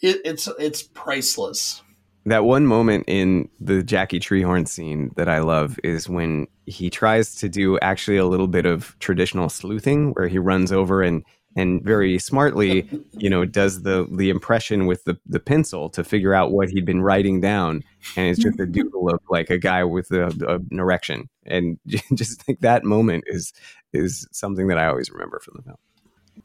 it's 0.00 0.48
it's 0.58 0.82
priceless 0.82 1.82
that 2.28 2.44
one 2.44 2.66
moment 2.66 3.04
in 3.06 3.48
the 3.60 3.82
Jackie 3.82 4.20
Treehorn 4.20 4.68
scene 4.68 5.12
that 5.16 5.28
I 5.28 5.40
love 5.40 5.78
is 5.82 6.08
when 6.08 6.46
he 6.68 6.90
tries 6.90 7.34
to 7.36 7.48
do 7.48 7.78
actually 7.80 8.16
a 8.16 8.26
little 8.26 8.48
bit 8.48 8.66
of 8.66 8.96
traditional 8.98 9.48
sleuthing, 9.48 10.12
where 10.12 10.28
he 10.28 10.38
runs 10.38 10.72
over 10.72 11.02
and 11.02 11.24
and 11.56 11.82
very 11.82 12.18
smartly, 12.18 12.88
you 13.12 13.28
know, 13.28 13.44
does 13.44 13.82
the 13.82 14.06
the 14.12 14.30
impression 14.30 14.86
with 14.86 15.04
the 15.04 15.18
the 15.26 15.40
pencil 15.40 15.88
to 15.90 16.04
figure 16.04 16.34
out 16.34 16.52
what 16.52 16.68
he'd 16.68 16.84
been 16.84 17.02
writing 17.02 17.40
down, 17.40 17.82
and 18.16 18.28
it's 18.28 18.38
just 18.38 18.60
a 18.60 18.66
doodle 18.76 19.10
of 19.10 19.20
like 19.28 19.50
a 19.50 19.58
guy 19.58 19.82
with 19.84 20.10
a, 20.12 20.26
a, 20.46 20.54
an 20.56 20.78
erection, 20.78 21.28
and 21.46 21.78
just 22.14 22.46
like 22.48 22.60
that 22.60 22.84
moment 22.84 23.24
is 23.26 23.52
is 23.92 24.28
something 24.30 24.68
that 24.68 24.78
I 24.78 24.86
always 24.86 25.10
remember 25.10 25.40
from 25.40 25.54
the 25.56 25.62
film. 25.62 25.76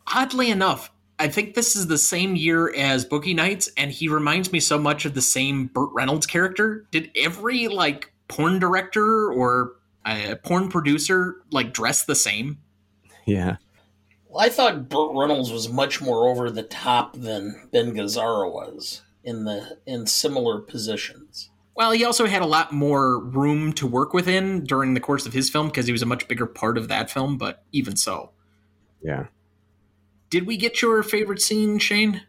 Oddly 0.07 0.49
enough, 0.49 0.91
I 1.19 1.27
think 1.27 1.53
this 1.53 1.75
is 1.75 1.87
the 1.87 1.97
same 1.97 2.35
year 2.35 2.73
as 2.75 3.05
Boogie 3.05 3.35
Nights, 3.35 3.69
and 3.77 3.91
he 3.91 4.07
reminds 4.07 4.51
me 4.51 4.59
so 4.59 4.79
much 4.79 5.05
of 5.05 5.13
the 5.13 5.21
same 5.21 5.67
Burt 5.67 5.89
Reynolds 5.93 6.25
character. 6.25 6.87
Did 6.91 7.11
every 7.15 7.67
like 7.67 8.11
porn 8.27 8.57
director 8.59 9.31
or 9.31 9.73
uh, 10.05 10.35
porn 10.43 10.69
producer 10.69 11.37
like 11.51 11.73
dressed 11.73 12.07
the 12.07 12.15
same? 12.15 12.59
Yeah. 13.25 13.57
Well, 14.27 14.45
I 14.45 14.49
thought 14.49 14.89
Burt 14.89 15.11
Reynolds 15.13 15.51
was 15.51 15.69
much 15.69 16.01
more 16.01 16.27
over 16.27 16.49
the 16.49 16.63
top 16.63 17.15
than 17.15 17.69
Ben 17.71 17.93
Gazzara 17.93 18.51
was 18.51 19.01
in 19.23 19.45
the 19.45 19.77
in 19.85 20.05
similar 20.07 20.59
positions. 20.59 21.49
Well, 21.75 21.91
he 21.91 22.05
also 22.05 22.27
had 22.27 22.41
a 22.41 22.47
lot 22.47 22.71
more 22.71 23.19
room 23.19 23.73
to 23.73 23.87
work 23.87 24.13
within 24.13 24.63
during 24.63 24.93
the 24.93 24.99
course 24.99 25.25
of 25.25 25.33
his 25.33 25.49
film 25.49 25.67
because 25.67 25.87
he 25.87 25.91
was 25.91 26.03
a 26.03 26.07
much 26.07 26.27
bigger 26.27 26.45
part 26.45 26.77
of 26.77 26.87
that 26.87 27.09
film, 27.09 27.37
but 27.37 27.63
even 27.71 27.95
so. 27.95 28.31
Yeah. 29.01 29.27
Did 30.29 30.45
we 30.45 30.57
get 30.57 30.81
your 30.81 31.01
favorite 31.03 31.41
scene, 31.41 31.79
Shane? 31.79 32.21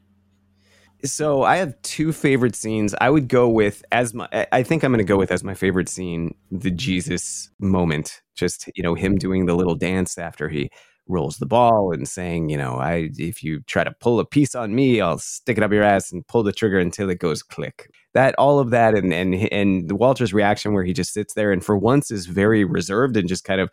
So 1.05 1.43
I 1.43 1.57
have 1.57 1.81
two 1.83 2.13
favorite 2.13 2.57
scenes. 2.57 2.95
I 3.01 3.11
would 3.11 3.29
go 3.29 3.49
with 3.49 3.85
as 3.93 4.15
my 4.15 4.27
I 4.53 4.63
think 4.63 4.83
I'm 4.83 4.91
going 4.93 4.99
to 4.99 5.05
go 5.05 5.19
with 5.19 5.31
as 5.31 5.45
my 5.45 5.53
favorite 5.55 5.89
scene 5.89 6.35
the 6.51 6.71
Jesus 6.71 7.51
moment. 7.61 8.23
Just 8.35 8.71
you 8.75 8.83
know 8.83 8.95
him 8.95 9.17
doing 9.17 9.45
the 9.47 9.55
little 9.55 9.75
dance 9.75 10.17
after 10.17 10.49
he 10.49 10.71
rolls 11.07 11.37
the 11.37 11.47
ball 11.47 11.93
and 11.93 12.09
saying, 12.09 12.49
you 12.49 12.57
know, 12.57 12.77
I 12.77 13.11
if 13.19 13.43
you 13.43 13.61
try 13.67 13.85
to 13.85 13.93
pull 14.01 14.19
a 14.19 14.25
piece 14.25 14.55
on 14.55 14.75
me, 14.75 15.01
I'll 15.03 15.19
stick 15.19 15.59
it 15.59 15.63
up 15.63 15.73
your 15.73 15.83
ass 15.83 16.11
and 16.11 16.27
pull 16.27 16.43
the 16.43 16.53
trigger 16.53 16.79
until 16.79 17.11
it 17.11 17.19
goes 17.19 17.43
click. 17.43 17.91
That 18.15 18.35
all 18.39 18.59
of 18.59 18.71
that 18.71 18.95
and 18.95 19.13
and 19.13 19.35
and 19.53 19.93
Walter's 19.93 20.33
reaction 20.33 20.73
where 20.73 20.85
he 20.85 20.95
just 20.95 21.13
sits 21.13 21.35
there 21.35 21.53
and 21.53 21.63
for 21.63 21.77
once 21.77 22.11
is 22.11 22.25
very 22.27 22.65
reserved 22.65 23.17
and 23.19 23.29
just 23.29 23.45
kind 23.45 23.61
of 23.61 23.71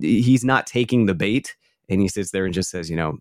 he's 0.00 0.44
not 0.44 0.66
taking 0.66 1.06
the 1.06 1.14
bait 1.14 1.56
and 1.88 2.02
he 2.02 2.08
sits 2.08 2.32
there 2.32 2.44
and 2.44 2.52
just 2.54 2.70
says, 2.70 2.90
you 2.90 2.96
know, 2.96 3.16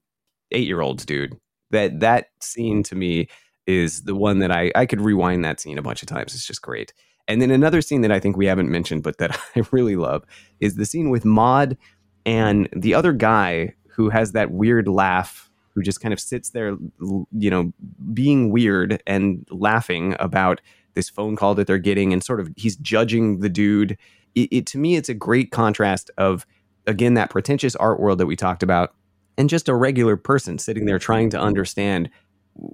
eight 0.51 0.67
year 0.67 0.81
olds, 0.81 1.05
dude. 1.05 1.37
That 1.71 2.01
that 2.01 2.27
scene 2.41 2.83
to 2.83 2.95
me 2.95 3.27
is 3.67 4.03
the 4.03 4.15
one 4.15 4.39
that 4.39 4.51
I 4.51 4.71
I 4.75 4.85
could 4.85 5.01
rewind 5.01 5.43
that 5.45 5.59
scene 5.59 5.77
a 5.77 5.81
bunch 5.81 6.01
of 6.01 6.07
times. 6.07 6.33
It's 6.33 6.45
just 6.45 6.61
great. 6.61 6.93
And 7.27 7.41
then 7.41 7.49
another 7.49 7.81
scene 7.81 8.01
that 8.01 8.11
I 8.11 8.19
think 8.19 8.37
we 8.37 8.45
haven't 8.45 8.69
mentioned, 8.69 9.03
but 9.03 9.17
that 9.17 9.39
I 9.55 9.63
really 9.71 9.95
love, 9.95 10.23
is 10.59 10.75
the 10.75 10.85
scene 10.85 11.09
with 11.09 11.25
Maude 11.25 11.77
and 12.25 12.69
the 12.75 12.93
other 12.93 13.13
guy 13.13 13.73
who 13.87 14.09
has 14.09 14.33
that 14.33 14.51
weird 14.51 14.87
laugh, 14.87 15.49
who 15.73 15.81
just 15.81 16.01
kind 16.01 16.13
of 16.13 16.19
sits 16.19 16.51
there, 16.51 16.77
you 17.31 17.49
know, 17.49 17.71
being 18.13 18.51
weird 18.51 19.01
and 19.07 19.47
laughing 19.49 20.15
about 20.19 20.61
this 20.93 21.09
phone 21.09 21.35
call 21.35 21.55
that 21.55 21.67
they're 21.67 21.77
getting, 21.77 22.13
and 22.13 22.23
sort 22.23 22.39
of 22.39 22.49
he's 22.55 22.77
judging 22.77 23.39
the 23.39 23.49
dude. 23.49 23.97
It, 24.35 24.49
it 24.51 24.65
to 24.67 24.77
me, 24.77 24.95
it's 24.95 25.09
a 25.09 25.13
great 25.13 25.51
contrast 25.51 26.11
of 26.17 26.45
again 26.87 27.15
that 27.15 27.29
pretentious 27.29 27.75
art 27.75 27.99
world 27.99 28.19
that 28.19 28.27
we 28.27 28.35
talked 28.35 28.63
about 28.63 28.93
and 29.37 29.49
just 29.49 29.67
a 29.67 29.75
regular 29.75 30.15
person 30.15 30.57
sitting 30.57 30.85
there 30.85 30.99
trying 30.99 31.29
to 31.31 31.39
understand 31.39 32.09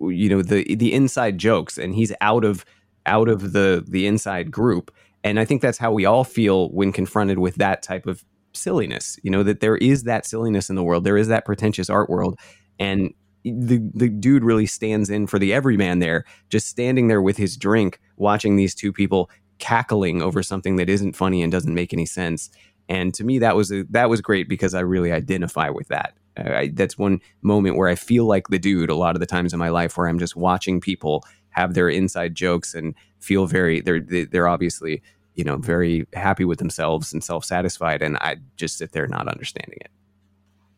you 0.02 0.30
know 0.30 0.42
the 0.42 0.76
the 0.76 0.94
inside 0.94 1.38
jokes 1.38 1.78
and 1.78 1.96
he's 1.96 2.14
out 2.22 2.44
of 2.46 2.66
out 3.06 3.28
of 3.30 3.54
the 3.54 3.84
the 3.88 4.08
inside 4.08 4.52
group. 4.52 4.92
And 5.24 5.40
i 5.40 5.46
think 5.46 5.62
that's 5.62 5.78
how 5.78 5.92
we 5.92 6.06
all 6.06 6.24
feel 6.24 6.70
when 6.70 6.92
confronted 6.92 7.40
with 7.40 7.56
that 7.56 7.84
type 7.84 8.08
of 8.08 8.24
silliness 8.54 9.18
you 9.24 9.32
know 9.32 9.44
that 9.44 9.62
there 9.62 9.78
is 9.78 10.04
that 10.04 10.26
silliness 10.26 10.70
in 10.70 10.76
the 10.76 10.84
world 10.84 11.06
there 11.06 11.16
is 11.18 11.28
that 11.30 11.46
pretentious 11.46 11.90
art 11.90 12.10
world. 12.10 12.40
And 12.80 13.14
the 13.44 13.80
the 13.94 14.10
dude 14.10 14.44
really 14.44 14.66
stands 14.66 15.10
in 15.10 15.26
for 15.28 15.40
the 15.40 15.54
everyman 15.54 16.00
there 16.00 16.26
just 16.50 16.68
standing 16.68 17.08
there 17.08 17.22
with 17.22 17.38
his 17.38 17.58
drink 17.58 18.00
watching 18.18 18.56
these 18.56 18.76
two 18.76 18.94
people 18.94 19.30
cackling 19.62 20.22
over 20.22 20.44
something 20.44 20.76
that 20.76 20.90
isn't 20.90 21.16
funny 21.16 21.42
and 21.42 21.52
doesn't 21.52 21.74
make 21.74 21.94
any 21.94 22.06
sense. 22.06 22.50
And 22.90 23.14
to 23.14 23.24
me, 23.24 23.40
that 23.40 23.56
was 23.56 23.72
a, 23.72 23.84
that 23.92 24.10
was 24.10 24.20
great 24.20 24.50
because 24.50 24.74
I 24.74 24.82
really 24.82 25.12
identify 25.12 25.70
with 25.70 25.88
that. 25.90 26.14
I, 26.38 26.72
that's 26.74 26.98
one 26.98 27.22
moment 27.42 27.78
where 27.78 27.90
I 27.90 27.96
feel 27.96 28.26
like 28.26 28.48
the 28.48 28.60
dude 28.60 28.90
a 28.90 28.96
lot 28.96 29.16
of 29.16 29.20
the 29.20 29.26
times 29.26 29.54
in 29.54 29.60
my 29.60 29.70
life 29.70 29.98
where 29.98 30.08
I'm 30.08 30.20
just 30.20 30.36
watching 30.36 30.80
people 30.80 31.26
have 31.50 31.74
their 31.74 31.90
inside 31.90 32.36
jokes 32.36 32.74
and 32.74 32.96
feel 33.20 33.46
very 33.46 33.82
they're 33.82 34.00
they're 34.00 34.48
obviously 34.48 35.02
you 35.36 35.44
know 35.44 35.58
very 35.58 36.08
happy 36.14 36.46
with 36.46 36.60
themselves 36.60 37.14
and 37.14 37.24
self 37.24 37.46
satisfied, 37.46 38.02
and 38.02 38.18
I 38.18 38.38
just 38.58 38.78
sit 38.78 38.92
there 38.92 39.08
not 39.08 39.28
understanding 39.28 39.80
it. 39.82 39.92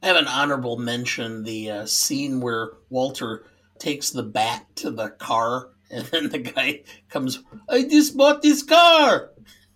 I 0.01 0.07
have 0.07 0.15
an 0.17 0.27
honorable 0.27 0.77
mention: 0.77 1.43
the 1.43 1.71
uh, 1.71 1.85
scene 1.85 2.41
where 2.41 2.71
Walter 2.89 3.45
takes 3.79 4.11
the 4.11 4.23
bat 4.23 4.65
to 4.77 4.91
the 4.91 5.09
car, 5.09 5.69
and 5.91 6.05
then 6.07 6.29
the 6.29 6.39
guy 6.39 6.83
comes, 7.09 7.41
"I 7.69 7.83
just 7.83 8.17
bought 8.17 8.41
this 8.41 8.63
car." 8.63 9.31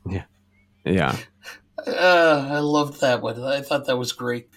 Yeah, 0.09 0.25
yeah. 0.85 1.17
Uh, 1.85 2.49
I 2.53 2.59
loved 2.59 3.01
that 3.01 3.21
one. 3.21 3.41
I 3.43 3.61
thought 3.61 3.85
that 3.85 3.99
was 3.99 4.11
great. 4.11 4.49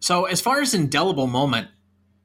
So, 0.00 0.24
as 0.26 0.40
far 0.40 0.60
as 0.60 0.74
indelible 0.74 1.26
moment, 1.26 1.68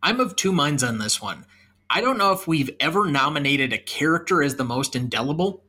I'm 0.03 0.19
of 0.19 0.36
two 0.36 0.51
minds 0.51 0.84
on 0.84 0.97
this 0.97 1.22
one. 1.22 1.45
I 1.89 2.01
don't 2.01 2.17
know 2.17 2.32
if 2.32 2.47
we've 2.47 2.72
ever 2.80 3.05
nominated 3.05 3.74
a 3.74 3.78
character 3.78 4.41
as 4.41 4.55
the 4.55 4.63
most 4.63 4.95
indelible. 4.95 5.63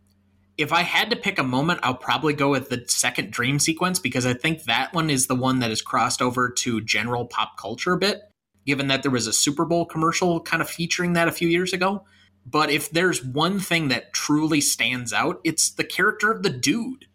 If 0.56 0.72
I 0.72 0.82
had 0.82 1.10
to 1.10 1.16
pick 1.16 1.38
a 1.38 1.42
moment, 1.42 1.80
I'll 1.82 1.94
probably 1.94 2.32
go 2.32 2.50
with 2.50 2.68
the 2.68 2.84
second 2.86 3.32
dream 3.32 3.58
sequence 3.58 3.98
because 3.98 4.24
I 4.24 4.34
think 4.34 4.64
that 4.64 4.94
one 4.94 5.10
is 5.10 5.26
the 5.26 5.34
one 5.34 5.58
that 5.58 5.70
has 5.70 5.82
crossed 5.82 6.22
over 6.22 6.48
to 6.50 6.80
general 6.80 7.24
pop 7.24 7.56
culture 7.58 7.92
a 7.92 7.98
bit, 7.98 8.20
given 8.66 8.86
that 8.88 9.02
there 9.02 9.10
was 9.10 9.26
a 9.26 9.32
Super 9.32 9.64
Bowl 9.64 9.84
commercial 9.84 10.40
kind 10.40 10.62
of 10.62 10.70
featuring 10.70 11.14
that 11.14 11.28
a 11.28 11.32
few 11.32 11.48
years 11.48 11.72
ago. 11.72 12.04
But 12.46 12.70
if 12.70 12.90
there's 12.90 13.24
one 13.24 13.58
thing 13.60 13.88
that 13.88 14.12
truly 14.12 14.60
stands 14.60 15.12
out, 15.12 15.40
it's 15.44 15.70
the 15.70 15.84
character 15.84 16.30
of 16.30 16.42
the 16.42 16.50
dude. 16.50 17.06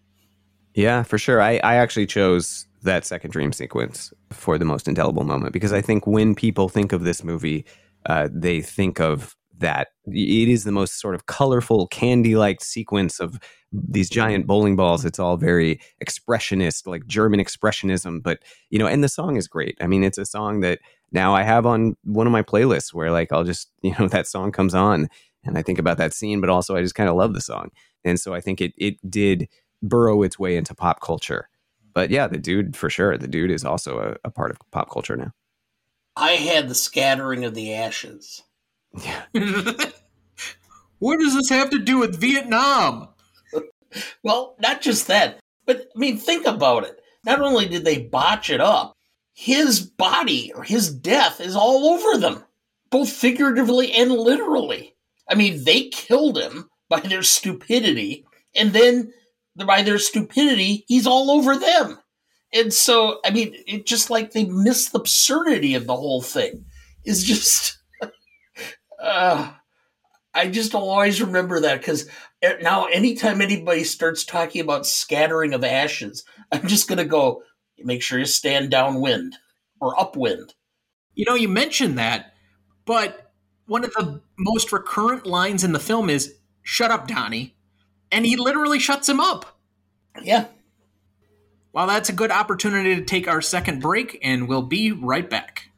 Yeah, 0.73 1.03
for 1.03 1.17
sure. 1.17 1.41
I, 1.41 1.57
I 1.63 1.75
actually 1.75 2.05
chose 2.05 2.66
that 2.83 3.05
second 3.05 3.31
dream 3.31 3.51
sequence 3.51 4.13
for 4.31 4.57
the 4.57 4.65
most 4.65 4.87
indelible 4.87 5.23
moment. 5.23 5.53
Because 5.53 5.73
I 5.73 5.81
think 5.81 6.05
when 6.05 6.35
people 6.35 6.69
think 6.69 6.93
of 6.93 7.03
this 7.03 7.23
movie, 7.23 7.65
uh, 8.05 8.29
they 8.31 8.61
think 8.61 8.99
of 8.99 9.35
that. 9.59 9.89
It 10.05 10.49
is 10.49 10.63
the 10.63 10.71
most 10.71 10.99
sort 10.99 11.15
of 11.15 11.25
colorful 11.25 11.87
candy 11.87 12.35
like 12.35 12.63
sequence 12.63 13.19
of 13.19 13.39
these 13.71 14.09
giant 14.09 14.47
bowling 14.47 14.75
balls. 14.75 15.05
It's 15.05 15.19
all 15.19 15.37
very 15.37 15.79
expressionist 16.03 16.87
like 16.87 17.05
german 17.07 17.39
expressionism 17.39 18.21
but 18.21 18.39
you 18.69 18.79
know 18.79 18.87
and 18.87 19.03
the 19.03 19.09
song 19.09 19.35
is 19.35 19.47
great. 19.47 19.77
I 19.81 19.87
mean 19.87 20.03
it's 20.03 20.17
a 20.17 20.25
song 20.25 20.61
that 20.61 20.79
now 21.11 21.33
i 21.33 21.41
have 21.41 21.65
on 21.65 21.95
one 22.03 22.27
of 22.27 22.33
my 22.33 22.43
playlists 22.43 22.93
where 22.93 23.11
like 23.11 23.31
i'll 23.31 23.43
just 23.43 23.71
you 23.81 23.93
know 23.99 24.07
that 24.07 24.27
song 24.27 24.51
comes 24.51 24.75
on 24.75 25.07
and 25.43 25.57
i 25.57 25.61
think 25.61 25.79
about 25.79 25.97
that 25.97 26.13
scene 26.13 26.41
but 26.41 26.49
also 26.49 26.75
i 26.75 26.81
just 26.81 26.95
kind 26.95 27.09
of 27.09 27.15
love 27.15 27.33
the 27.33 27.41
song. 27.41 27.69
And 28.05 28.19
so 28.19 28.33
i 28.33 28.41
think 28.41 28.61
it 28.61 28.73
it 28.77 28.95
did 29.09 29.49
burrow 29.81 30.23
its 30.23 30.39
way 30.39 30.55
into 30.55 30.73
pop 30.75 31.01
culture 31.01 31.49
but 31.97 32.11
yeah, 32.11 32.27
the 32.27 32.37
dude 32.37 32.75
for 32.77 32.91
sure. 32.91 33.17
The 33.17 33.27
dude 33.27 33.49
is 33.49 33.65
also 33.65 33.97
a, 33.97 34.27
a 34.27 34.29
part 34.29 34.51
of 34.51 34.59
pop 34.69 34.91
culture 34.91 35.15
now. 35.17 35.31
I 36.15 36.33
had 36.33 36.69
the 36.69 36.75
scattering 36.75 37.43
of 37.43 37.55
the 37.55 37.73
ashes. 37.73 38.43
Yeah. 39.03 39.23
what 40.99 41.17
does 41.17 41.33
this 41.33 41.49
have 41.49 41.71
to 41.71 41.79
do 41.79 41.97
with 41.97 42.21
Vietnam? 42.21 43.07
well, 44.21 44.55
not 44.59 44.81
just 44.81 45.07
that, 45.07 45.39
but 45.65 45.87
I 45.95 45.97
mean, 45.97 46.19
think 46.19 46.45
about 46.45 46.83
it. 46.83 47.01
Not 47.25 47.41
only 47.41 47.67
did 47.67 47.83
they 47.83 48.03
botch 48.03 48.51
it 48.51 48.61
up, 48.61 48.93
his 49.33 49.79
body 49.79 50.51
or 50.53 50.61
his 50.61 50.93
death 50.93 51.41
is 51.41 51.55
all 51.55 51.87
over 51.87 52.19
them, 52.19 52.43
both 52.91 53.09
figuratively 53.09 53.91
and 53.91 54.11
literally. 54.11 54.95
I 55.27 55.33
mean, 55.33 55.63
they 55.63 55.89
killed 55.89 56.37
him 56.37 56.69
by 56.89 56.99
their 56.99 57.23
stupidity, 57.23 58.23
and 58.53 58.71
then 58.71 59.13
by 59.65 59.81
their 59.81 59.97
stupidity, 59.97 60.85
he's 60.87 61.07
all 61.07 61.31
over 61.31 61.57
them. 61.57 61.99
And 62.53 62.73
so, 62.73 63.19
I 63.25 63.31
mean, 63.31 63.55
it 63.67 63.85
just 63.85 64.09
like 64.09 64.31
they 64.31 64.45
miss 64.45 64.89
the 64.89 64.99
absurdity 64.99 65.75
of 65.75 65.87
the 65.87 65.95
whole 65.95 66.21
thing. 66.21 66.65
Is 67.03 67.23
just, 67.23 67.77
uh, 69.01 69.51
I 70.33 70.47
just 70.49 70.75
always 70.75 71.21
remember 71.21 71.61
that 71.61 71.79
because 71.79 72.09
now, 72.61 72.85
anytime 72.85 73.41
anybody 73.41 73.83
starts 73.83 74.23
talking 74.23 74.61
about 74.61 74.85
scattering 74.85 75.53
of 75.53 75.63
ashes, 75.63 76.23
I'm 76.51 76.67
just 76.67 76.87
going 76.87 76.99
to 76.99 77.05
go, 77.05 77.43
make 77.79 78.01
sure 78.01 78.19
you 78.19 78.25
stand 78.25 78.69
downwind 78.69 79.35
or 79.79 79.99
upwind. 79.99 80.53
You 81.15 81.25
know, 81.25 81.35
you 81.35 81.49
mentioned 81.49 81.97
that, 81.97 82.33
but 82.85 83.31
one 83.65 83.83
of 83.83 83.91
the 83.93 84.21
most 84.37 84.71
recurrent 84.71 85.25
lines 85.25 85.63
in 85.63 85.71
the 85.71 85.79
film 85.79 86.09
is, 86.09 86.33
Shut 86.61 86.91
up, 86.91 87.07
Donny 87.07 87.56
and 88.11 88.25
he 88.25 88.35
literally 88.35 88.79
shuts 88.79 89.07
him 89.07 89.19
up. 89.19 89.57
Yeah. 90.21 90.45
Well, 91.73 91.87
that's 91.87 92.09
a 92.09 92.13
good 92.13 92.31
opportunity 92.31 92.95
to 92.95 93.03
take 93.03 93.27
our 93.27 93.41
second 93.41 93.81
break, 93.81 94.17
and 94.23 94.47
we'll 94.47 94.63
be 94.63 94.91
right 94.91 95.29
back. 95.29 95.69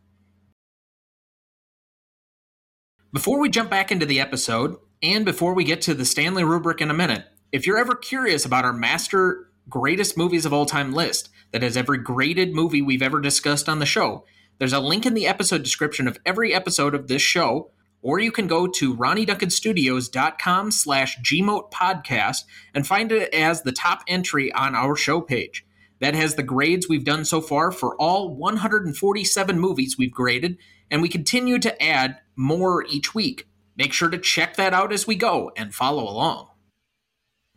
Before 3.12 3.40
we 3.40 3.50
jump 3.50 3.70
back 3.70 3.92
into 3.92 4.06
the 4.06 4.20
episode, 4.20 4.78
and 5.02 5.26
before 5.26 5.54
we 5.54 5.64
get 5.64 5.82
to 5.84 5.94
the 5.94 6.06
Stanley 6.06 6.44
rubric 6.44 6.80
in 6.80 6.92
a 6.92 6.94
minute, 6.94 7.26
if 7.52 7.66
you're 7.66 7.78
ever 7.78 7.96
curious 7.96 8.46
about 8.46 8.66
our 8.66 8.74
master 8.74 9.50
greatest 9.68 10.18
movies 10.18 10.46
of 10.46 10.54
all 10.54 10.66
time 10.66 10.94
list 10.94 11.30
that 11.52 11.64
has 11.64 11.76
every 11.76 11.98
graded 11.98 12.54
movie 12.54 12.82
we've 12.82 13.02
ever 13.02 13.20
discussed 13.20 13.68
on 13.68 13.80
the 13.80 13.86
show, 13.86 14.26
there's 14.58 14.74
a 14.74 14.80
link 14.80 15.06
in 15.06 15.14
the 15.14 15.28
episode 15.28 15.64
description 15.64 16.08
of 16.08 16.20
every 16.26 16.54
episode 16.54 16.94
of 16.94 17.08
this 17.08 17.22
show 17.22 17.72
or 18.02 18.20
you 18.20 18.32
can 18.32 18.48
go 18.48 18.68
to 18.68 18.96
ronnyduncanstudios.com 18.96 20.72
slash 20.72 21.18
gmoat 21.20 21.72
podcast 21.72 22.44
and 22.74 22.88
find 22.88 23.12
it 23.12 23.34
as 23.34 23.62
the 23.62 23.72
top 23.72 24.04
entry 24.08 24.52
on 24.54 24.76
our 24.76 24.96
show 24.96 25.22
page. 25.22 25.66
That 26.00 26.16
has 26.16 26.36
the 26.36 26.44
grades 26.44 26.88
we've 26.88 27.04
done 27.04 27.26
so 27.26 27.42
far 27.42 27.72
for 27.72 27.96
all 27.98 28.34
147 28.34 29.60
movies 29.60 29.98
we've 29.98 30.12
graded, 30.12 30.58
and 30.90 31.02
we 31.02 31.10
continue 31.10 31.60
to 31.60 31.84
add 31.84 32.20
more 32.36 32.86
each 32.86 33.14
week. 33.14 33.48
Make 33.76 33.92
sure 33.92 34.10
to 34.10 34.18
check 34.18 34.56
that 34.56 34.74
out 34.74 34.94
as 34.94 35.06
we 35.06 35.16
go 35.16 35.52
and 35.58 35.74
follow 35.74 36.04
along. 36.04 36.48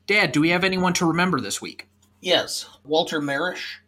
Dad, 0.06 0.32
do 0.32 0.40
we 0.40 0.48
have 0.50 0.64
anyone 0.64 0.92
to 0.94 1.06
remember 1.06 1.40
this 1.40 1.62
week? 1.62 1.86
Yes, 2.20 2.68
Walter 2.84 3.20
Mirisch, 3.20 3.78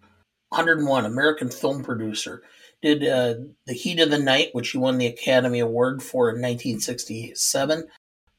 101, 0.50 1.04
American 1.04 1.50
film 1.50 1.82
producer 1.82 2.42
did 2.84 3.02
uh, 3.08 3.34
The 3.66 3.72
Heat 3.72 3.98
of 3.98 4.10
the 4.10 4.18
Night, 4.18 4.50
which 4.52 4.70
he 4.70 4.78
won 4.78 4.98
the 4.98 5.06
Academy 5.06 5.58
Award 5.58 6.02
for 6.02 6.28
in 6.28 6.34
1967, 6.34 7.88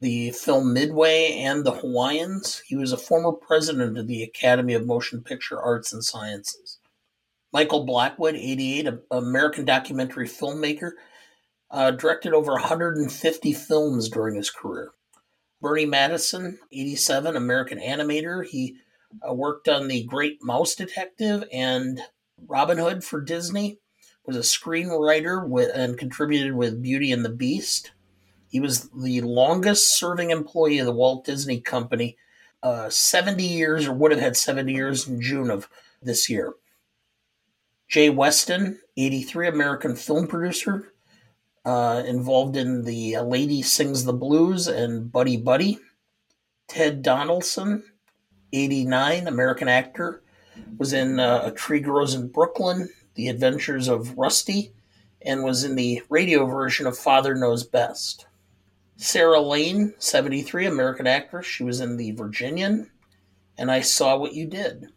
the 0.01 0.29
film 0.29 0.71
Midway, 0.71 1.33
and 1.33 1.65
The 1.65 1.71
Hawaiians. 1.71 2.61
He 2.67 2.75
was 2.75 2.91
a 2.91 2.97
former 2.97 3.31
president 3.31 3.97
of 3.97 4.05
the 4.05 4.21
Academy 4.21 4.75
of 4.75 4.85
Motion 4.85 5.23
Picture 5.23 5.59
Arts 5.59 5.91
and 5.91 6.03
Sciences. 6.03 6.77
Michael 7.51 7.85
Blackwood, 7.85 8.35
88, 8.35 8.85
an 8.85 9.01
American 9.09 9.65
documentary 9.65 10.27
filmmaker, 10.27 10.91
uh, 11.71 11.89
directed 11.89 12.33
over 12.33 12.51
150 12.51 13.53
films 13.53 14.09
during 14.09 14.35
his 14.35 14.51
career. 14.51 14.91
Burny 15.63 15.87
Mattinson, 15.87 16.57
87, 16.71 17.35
American 17.35 17.79
animator. 17.79 18.45
He 18.45 18.75
uh, 19.27 19.33
worked 19.33 19.67
on 19.67 19.87
The 19.87 20.03
Great 20.03 20.37
Mouse 20.43 20.75
Detective 20.75 21.45
and 21.51 21.99
Robin 22.47 22.77
Hood 22.77 23.03
for 23.03 23.21
Disney 23.21 23.79
was 24.27 24.35
a 24.37 24.39
screenwriter 24.39 25.47
with, 25.47 25.71
and 25.75 25.97
contributed 25.97 26.53
with 26.53 26.81
Beauty 26.81 27.11
and 27.11 27.23
the 27.23 27.29
Beast. 27.29 27.91
He 28.49 28.59
was 28.59 28.89
the 28.89 29.21
longest 29.21 29.97
serving 29.97 30.31
employee 30.31 30.79
of 30.79 30.85
the 30.85 30.91
Walt 30.91 31.25
Disney 31.25 31.59
Company, 31.59 32.17
uh, 32.63 32.89
70 32.89 33.43
years, 33.43 33.87
or 33.87 33.93
would 33.93 34.11
have 34.11 34.21
had 34.21 34.37
70 34.37 34.73
years 34.73 35.07
in 35.07 35.21
June 35.21 35.49
of 35.49 35.67
this 36.01 36.29
year. 36.29 36.53
Jay 37.87 38.09
Weston, 38.09 38.79
83, 38.97 39.47
American 39.47 39.95
film 39.95 40.27
producer, 40.27 40.93
uh, 41.65 42.03
involved 42.05 42.55
in 42.55 42.83
The 42.83 43.17
Lady 43.19 43.61
Sings 43.61 44.05
the 44.05 44.13
Blues 44.13 44.67
and 44.67 45.11
Buddy 45.11 45.37
Buddy. 45.37 45.79
Ted 46.67 47.01
Donaldson, 47.01 47.83
89, 48.53 49.27
American 49.27 49.67
actor, 49.67 50.23
was 50.77 50.93
in 50.93 51.19
uh, 51.19 51.43
A 51.45 51.51
Tree 51.51 51.79
Grows 51.79 52.15
in 52.15 52.27
Brooklyn, 52.27 52.89
the 53.15 53.27
Adventures 53.27 53.87
of 53.87 54.17
Rusty, 54.17 54.71
and 55.21 55.43
was 55.43 55.63
in 55.63 55.75
the 55.75 56.01
radio 56.09 56.45
version 56.45 56.85
of 56.85 56.97
Father 56.97 57.33
Knows 57.35 57.63
Best. 57.63 58.27
Sara 58.97 59.41
Lane, 59.41 59.93
73, 59.97 60.67
American 60.67 61.07
actress. 61.07 61.45
She 61.45 61.63
was 61.63 61.81
in 61.81 61.97
The 61.97 62.11
Virginian 62.11 62.89
and 63.57 63.71
I 63.71 63.81
Saw 63.81 64.17
What 64.17 64.33
You 64.33 64.45
Did. 64.45 64.87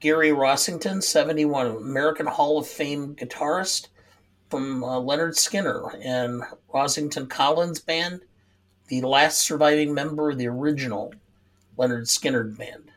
Gary 0.00 0.30
Rossington, 0.30 1.02
71, 1.02 1.66
American 1.68 2.26
Hall 2.26 2.58
of 2.58 2.66
Fame 2.66 3.14
guitarist 3.14 3.88
from 4.50 4.82
uh, 4.82 4.98
Lynyrd 4.98 5.34
Skynyrd 5.34 6.04
and 6.04 6.42
Rossington 6.72 7.28
Collins 7.28 7.80
Band, 7.80 8.22
the 8.88 9.00
last 9.02 9.40
surviving 9.40 9.94
member 9.94 10.30
of 10.30 10.38
the 10.38 10.48
original 10.48 11.14
Lynyrd 11.78 12.08
Skynyrd 12.08 12.56
Band. 12.58 12.91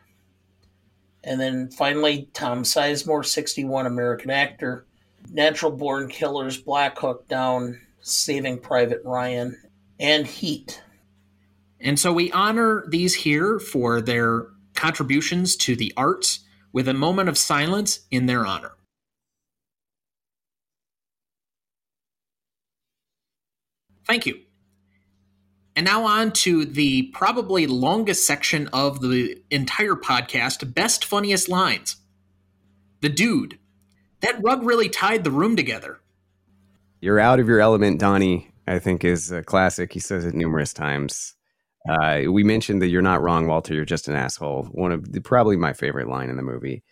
And 1.26 1.42
then 1.42 1.70
finally, 1.72 2.30
Tom 2.34 2.64
Sizemore, 2.64 3.26
61, 3.26 3.86
American 3.86 4.30
actor. 4.30 4.86
Natural 5.32 5.72
Born 5.72 6.08
Killers, 6.08 6.58
Black 6.58 6.98
Hawk 6.98 7.28
Down, 7.28 7.82
Saving 8.00 8.60
Private 8.60 9.02
Ryan, 9.04 9.60
and 10.00 10.28
Heat. 10.28 10.82
And 11.80 12.00
so 12.00 12.14
we 12.14 12.32
honor 12.32 12.86
these 12.88 13.16
here 13.16 13.60
for 13.60 14.02
their 14.02 14.48
contributions 14.76 15.56
to 15.58 15.76
the 15.76 15.94
arts, 15.98 16.42
with 16.72 16.88
a 16.88 16.94
moment 16.94 17.30
of 17.30 17.38
silence 17.38 18.02
in 18.12 18.26
their 18.26 18.46
honor. 18.46 18.74
Thank 24.06 24.26
you. 24.26 24.45
And 25.76 25.86
now 25.86 26.06
on 26.06 26.32
to 26.32 26.64
the 26.64 27.04
probably 27.14 27.68
longest 27.68 28.26
section 28.26 28.70
of 28.72 29.02
the 29.02 29.42
entire 29.52 29.96
podcast 29.96 30.74
best 30.74 31.04
funniest 31.04 31.50
lines. 31.50 31.98
The 33.02 33.10
dude. 33.10 33.60
That 34.22 34.42
rug 34.42 34.64
really 34.64 34.90
tied 34.90 35.24
the 35.24 35.32
room 35.32 35.56
together. 35.56 36.00
You're 37.02 37.20
out 37.20 37.40
of 37.40 37.48
your 37.48 37.60
element, 37.60 38.00
Donny, 38.00 38.52
I 38.68 38.80
think 38.80 39.04
is 39.04 39.32
a 39.32 39.44
classic. 39.44 39.94
He 39.94 40.00
says 40.00 40.26
it 40.26 40.34
numerous 40.34 40.74
times. 40.74 41.36
Uh, 41.88 42.22
we 42.32 42.44
mentioned 42.44 42.82
that 42.82 42.88
you're 42.88 43.02
not 43.02 43.22
wrong, 43.22 43.46
Walter. 43.46 43.74
You're 43.74 43.86
just 43.86 44.08
an 44.08 44.16
asshole. 44.16 44.64
One 44.72 44.92
of 44.92 45.12
the, 45.12 45.22
probably 45.22 45.58
my 45.58 45.74
favorite 45.74 46.08
line 46.08 46.30
in 46.30 46.38
the 46.38 46.42
movie. 46.42 46.84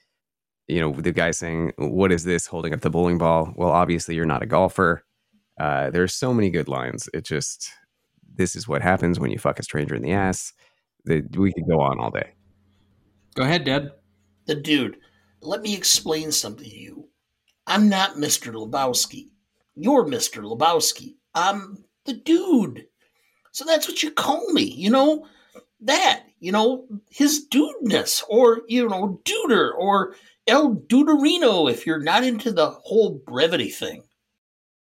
You 0.67 0.81
know, 0.81 0.91
the 0.93 1.11
guy 1.11 1.31
saying, 1.31 1.73
What 1.77 2.11
is 2.11 2.25
this 2.25 2.45
holding 2.45 2.73
up 2.73 2.81
the 2.81 2.89
bowling 2.89 3.17
ball? 3.17 3.53
Well, 3.55 3.71
obviously, 3.71 4.15
you're 4.15 4.25
not 4.25 4.43
a 4.43 4.45
golfer. 4.45 5.03
Uh, 5.59 5.89
there's 5.89 6.13
so 6.13 6.33
many 6.33 6.49
good 6.49 6.67
lines. 6.67 7.09
It 7.13 7.25
just, 7.25 7.71
this 8.35 8.55
is 8.55 8.67
what 8.67 8.81
happens 8.81 9.19
when 9.19 9.31
you 9.31 9.37
fuck 9.37 9.59
a 9.59 9.63
stranger 9.63 9.95
in 9.95 10.01
the 10.01 10.11
ass. 10.11 10.53
The, 11.05 11.23
we 11.37 11.51
could 11.53 11.67
go 11.67 11.79
on 11.81 11.99
all 11.99 12.11
day. 12.11 12.33
Go 13.35 13.43
ahead, 13.43 13.65
Dad. 13.65 13.91
The 14.45 14.55
dude, 14.55 14.97
let 15.41 15.61
me 15.61 15.75
explain 15.75 16.31
something 16.31 16.69
to 16.69 16.77
you. 16.77 17.09
I'm 17.67 17.89
not 17.89 18.15
Mr. 18.15 18.53
Lebowski. 18.53 19.29
You're 19.75 20.05
Mr. 20.05 20.43
Lebowski. 20.43 21.15
I'm 21.33 21.83
the 22.05 22.13
dude. 22.13 22.85
So 23.51 23.65
that's 23.65 23.87
what 23.87 24.03
you 24.03 24.11
call 24.11 24.51
me, 24.51 24.63
you 24.63 24.89
know? 24.89 25.27
That, 25.81 26.23
you 26.39 26.51
know, 26.51 26.87
his 27.09 27.45
dudeness, 27.49 28.23
or, 28.29 28.61
you 28.67 28.87
know, 28.87 29.21
duder, 29.25 29.71
or 29.77 30.15
El 30.47 30.75
Duderino 30.75 31.69
if 31.69 31.85
you're 31.85 32.01
not 32.01 32.23
into 32.23 32.51
the 32.51 32.69
whole 32.69 33.21
brevity 33.25 33.69
thing. 33.69 34.03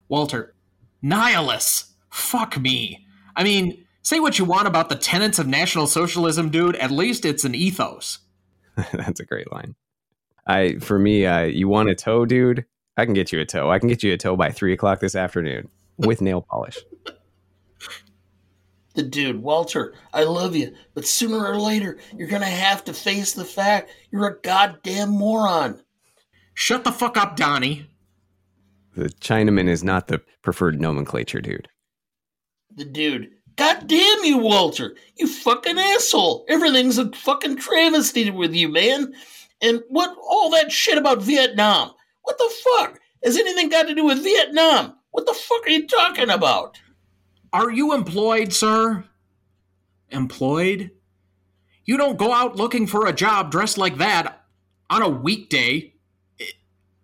Walter, 0.08 0.56
nihilus. 1.04 1.92
Fuck 2.12 2.60
me. 2.60 3.05
I 3.36 3.44
mean, 3.44 3.86
say 4.02 4.20
what 4.20 4.40
you 4.40 4.46
want 4.46 4.68
about 4.68 4.90
the 4.90 4.96
tenets 4.96 5.40
of 5.40 5.48
National 5.48 5.88
Socialism, 5.88 6.50
dude. 6.50 6.76
At 6.78 6.92
least 6.92 7.26
it's 7.26 7.44
an 7.44 7.56
ethos. 7.56 8.20
That's 8.94 9.20
a 9.20 9.26
great 9.26 9.52
line. 9.52 9.76
I 10.48 10.78
for 10.80 11.00
me, 11.00 11.26
uh, 11.26 11.44
you 11.44 11.68
want 11.68 11.90
a 11.90 11.96
toe, 11.96 12.26
dude? 12.26 12.66
I 12.98 13.06
can 13.06 13.14
get 13.14 13.32
you 13.32 13.42
a 13.42 13.46
toe. 13.46 13.72
I 13.72 13.80
can 13.80 13.90
get 13.90 14.04
you 14.04 14.14
a 14.14 14.18
toe 14.18 14.36
by 14.36 14.52
three 14.52 14.74
o'clock 14.74 15.00
this 15.00 15.16
afternoon 15.16 15.70
with 15.98 16.22
nail 16.22 16.42
polish. 16.42 16.78
The 18.94 19.04
dude, 19.04 19.42
Walter, 19.42 19.94
I 20.14 20.24
love 20.24 20.56
you, 20.56 20.74
but 20.94 21.06
sooner 21.06 21.46
or 21.46 21.58
later 21.58 21.98
you're 22.16 22.30
gonna 22.30 22.46
have 22.46 22.86
to 22.86 22.94
face 22.94 23.34
the 23.34 23.44
fact 23.44 23.92
you're 24.12 24.28
a 24.28 24.40
goddamn 24.40 25.10
moron. 25.10 25.82
Shut 26.54 26.86
the 26.86 26.94
fuck 26.94 27.18
up, 27.18 27.36
Donny. 27.36 27.90
The 28.96 29.10
Chinaman 29.10 29.68
is 29.68 29.84
not 29.84 30.08
the 30.08 30.22
preferred 30.42 30.80
nomenclature, 30.80 31.42
dude. 31.42 31.68
The 32.76 32.86
dude, 32.86 33.32
God 33.56 33.88
damn 33.88 34.24
you, 34.26 34.38
Walter! 34.38 34.96
You 35.18 35.28
fucking 35.28 35.80
asshole! 35.80 36.46
Everything's 36.50 36.98
a 36.98 37.10
fucking 37.12 37.58
travesty 37.58 38.30
with 38.30 38.54
you, 38.54 38.68
man. 38.68 39.14
And 39.62 39.82
what 39.88 40.16
all 40.18 40.50
that 40.52 40.72
shit 40.72 40.98
about 40.98 41.22
Vietnam? 41.22 41.92
What 42.24 42.38
the 42.38 42.54
fuck? 42.64 43.00
Has 43.24 43.38
anything 43.38 43.70
got 43.70 43.84
to 43.88 43.96
do 43.96 44.04
with 44.04 44.24
Vietnam? 44.24 44.96
What 45.12 45.26
the 45.26 45.34
fuck 45.34 45.66
are 45.66 45.70
you 45.70 45.88
talking 45.88 46.30
about? 46.30 46.78
Are 47.54 47.72
you 47.72 47.94
employed, 47.94 48.52
sir? 48.52 49.06
Employed? 50.10 50.92
You 51.86 51.96
don't 51.96 52.18
go 52.18 52.34
out 52.34 52.58
looking 52.58 52.88
for 52.88 53.08
a 53.08 53.14
job 53.14 53.52
dressed 53.52 53.78
like 53.78 53.98
that 53.98 54.44
on 54.90 55.02
a 55.02 55.08
weekday. 55.08 55.94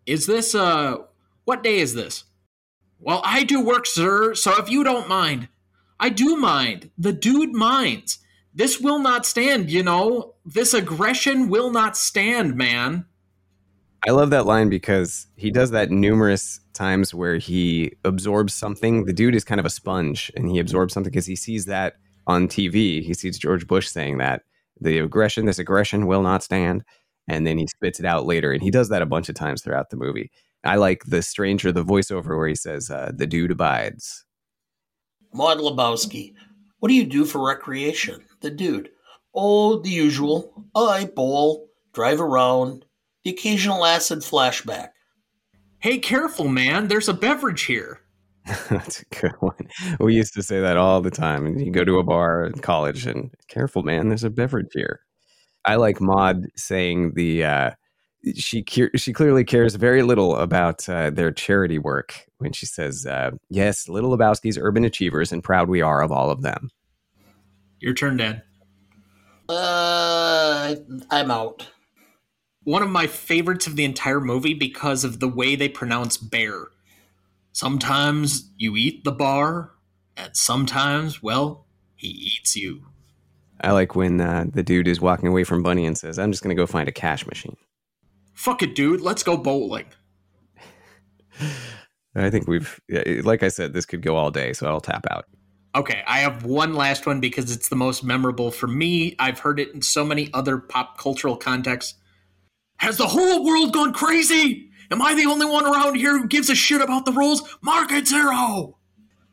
Is 0.05 0.25
this, 0.25 0.53
uh, 0.53 0.97
what 1.45 1.63
day 1.63 1.79
is 1.79 1.93
this? 1.93 2.25
Well, 2.99 3.21
I 3.23 3.43
do 3.43 3.61
work, 3.61 3.85
sir, 3.85 4.35
so 4.35 4.61
if 4.61 4.69
you 4.69 4.83
don't 4.83 5.07
mind, 5.07 5.47
I 6.01 6.09
do 6.09 6.35
mind. 6.35 6.89
The 6.97 7.13
dude 7.13 7.53
minds. 7.53 8.17
This 8.53 8.81
will 8.81 8.99
not 8.99 9.25
stand, 9.25 9.69
you 9.69 9.83
know. 9.83 10.33
This 10.43 10.73
aggression 10.73 11.47
will 11.47 11.69
not 11.69 11.95
stand, 11.95 12.55
man. 12.55 13.05
I 14.07 14.11
love 14.11 14.31
that 14.31 14.47
line 14.47 14.67
because 14.67 15.27
he 15.35 15.51
does 15.51 15.69
that 15.71 15.91
numerous 15.91 16.59
times 16.73 17.13
where 17.13 17.37
he 17.37 17.93
absorbs 18.03 18.51
something. 18.51 19.05
The 19.05 19.13
dude 19.13 19.35
is 19.35 19.43
kind 19.43 19.59
of 19.59 19.65
a 19.65 19.69
sponge 19.69 20.31
and 20.35 20.49
he 20.49 20.57
absorbs 20.57 20.95
something 20.95 21.11
because 21.11 21.27
he 21.27 21.35
sees 21.35 21.65
that 21.65 21.97
on 22.25 22.47
TV. 22.47 23.03
He 23.03 23.13
sees 23.13 23.37
George 23.37 23.67
Bush 23.67 23.87
saying 23.87 24.17
that 24.17 24.41
the 24.79 24.97
aggression, 24.97 25.45
this 25.45 25.59
aggression 25.59 26.07
will 26.07 26.23
not 26.23 26.41
stand. 26.41 26.83
And 27.27 27.45
then 27.45 27.59
he 27.59 27.67
spits 27.67 27.99
it 27.99 28.07
out 28.07 28.25
later. 28.25 28.51
And 28.51 28.63
he 28.63 28.71
does 28.71 28.89
that 28.89 29.03
a 29.03 29.05
bunch 29.05 29.29
of 29.29 29.35
times 29.35 29.61
throughout 29.61 29.91
the 29.91 29.97
movie. 29.97 30.31
I 30.63 30.77
like 30.77 31.03
the 31.05 31.21
stranger, 31.21 31.71
the 31.71 31.85
voiceover 31.85 32.35
where 32.35 32.47
he 32.47 32.55
says, 32.55 32.89
uh, 32.89 33.11
the 33.15 33.27
dude 33.27 33.51
abides. 33.51 34.25
Maude 35.33 35.59
Lebowski, 35.59 36.33
what 36.79 36.89
do 36.89 36.95
you 36.95 37.05
do 37.05 37.25
for 37.25 37.45
recreation? 37.45 38.25
The 38.41 38.51
dude. 38.51 38.89
Oh, 39.33 39.79
the 39.79 39.89
usual. 39.89 40.65
I 40.75 41.05
bowl, 41.05 41.69
drive 41.93 42.19
around, 42.19 42.85
the 43.23 43.31
occasional 43.31 43.85
acid 43.85 44.19
flashback. 44.19 44.89
Hey, 45.79 45.99
careful, 45.99 46.47
man. 46.47 46.87
There's 46.87 47.09
a 47.09 47.13
beverage 47.13 47.63
here. 47.63 48.01
That's 48.69 49.01
a 49.01 49.05
good 49.21 49.35
one. 49.39 49.67
We 49.99 50.15
used 50.15 50.33
to 50.33 50.43
say 50.43 50.59
that 50.59 50.77
all 50.77 51.01
the 51.01 51.11
time. 51.11 51.45
And 51.45 51.61
you 51.61 51.71
go 51.71 51.83
to 51.83 51.99
a 51.99 52.03
bar 52.03 52.45
in 52.45 52.53
college 52.53 53.05
and 53.05 53.31
careful, 53.47 53.83
man, 53.83 54.09
there's 54.09 54.23
a 54.23 54.29
beverage 54.29 54.71
here. 54.73 55.01
I 55.65 55.75
like 55.75 56.01
Maude 56.01 56.47
saying 56.55 57.13
the 57.13 57.45
uh, 57.45 57.71
she 58.35 58.63
she 58.95 59.13
clearly 59.13 59.43
cares 59.43 59.75
very 59.75 60.03
little 60.03 60.35
about 60.35 60.87
uh, 60.87 61.09
their 61.09 61.31
charity 61.31 61.79
work 61.79 62.27
when 62.37 62.53
she 62.53 62.65
says, 62.65 63.05
uh, 63.05 63.31
"Yes, 63.49 63.87
Little 63.89 64.15
Lebowski's 64.15 64.57
urban 64.57 64.85
achievers, 64.85 65.31
and 65.31 65.43
proud 65.43 65.69
we 65.69 65.81
are 65.81 66.01
of 66.01 66.11
all 66.11 66.29
of 66.29 66.41
them." 66.41 66.69
Your 67.79 67.93
turn, 67.93 68.17
Dad. 68.17 68.43
Uh, 69.49 70.75
I'm 71.09 71.31
out 71.31 71.67
one 72.63 72.83
of 72.83 72.89
my 72.89 73.07
favorites 73.07 73.67
of 73.67 73.75
the 73.75 73.85
entire 73.85 74.21
movie 74.21 74.53
because 74.53 75.03
of 75.03 75.19
the 75.19 75.27
way 75.27 75.55
they 75.55 75.69
pronounce 75.69 76.17
bear. 76.17 76.67
Sometimes 77.53 78.49
you 78.57 78.75
eat 78.75 79.03
the 79.03 79.11
bar, 79.11 79.71
and 80.15 80.35
sometimes, 80.35 81.21
well, 81.23 81.65
he 81.95 82.07
eats 82.07 82.55
you. 82.55 82.85
I 83.61 83.71
like 83.71 83.95
when 83.95 84.21
uh, 84.21 84.45
the 84.51 84.63
dude 84.63 84.87
is 84.87 85.01
walking 85.01 85.27
away 85.27 85.43
from 85.43 85.63
Bunny 85.63 85.85
and 85.85 85.97
says, 85.97 86.17
I'm 86.17 86.31
just 86.31 86.43
going 86.43 86.55
to 86.55 86.59
go 86.59 86.65
find 86.65 86.87
a 86.87 86.93
cash 86.93 87.25
machine. 87.27 87.57
Fuck 88.33 88.63
it, 88.63 88.75
dude. 88.75 89.01
Let's 89.01 89.23
go 89.23 89.37
bowling. 89.37 89.85
I 92.15 92.29
think 92.29 92.47
we've, 92.47 92.79
like 93.23 93.43
I 93.43 93.47
said, 93.47 93.73
this 93.73 93.85
could 93.85 94.01
go 94.01 94.15
all 94.15 94.31
day, 94.31 94.53
so 94.53 94.67
I'll 94.67 94.81
tap 94.81 95.05
out. 95.09 95.25
Okay, 95.73 96.03
I 96.05 96.19
have 96.19 96.43
one 96.43 96.73
last 96.73 97.05
one 97.05 97.21
because 97.21 97.51
it's 97.51 97.69
the 97.69 97.77
most 97.77 98.03
memorable 98.03 98.51
for 98.51 98.67
me. 98.67 99.15
I've 99.19 99.39
heard 99.39 99.59
it 99.59 99.73
in 99.73 99.81
so 99.81 100.03
many 100.03 100.29
other 100.33 100.57
pop 100.57 100.97
cultural 100.97 101.37
contexts. 101.37 101.95
Has 102.77 102.97
the 102.97 103.07
whole 103.07 103.45
world 103.45 103.71
gone 103.73 103.93
crazy? 103.93 104.69
Am 104.89 105.01
I 105.01 105.13
the 105.13 105.25
only 105.25 105.45
one 105.45 105.65
around 105.65 105.95
here 105.95 106.17
who 106.17 106.27
gives 106.27 106.49
a 106.49 106.55
shit 106.55 106.81
about 106.81 107.05
the 107.05 107.13
rules? 107.13 107.41
Market 107.61 108.07
zero. 108.07 108.77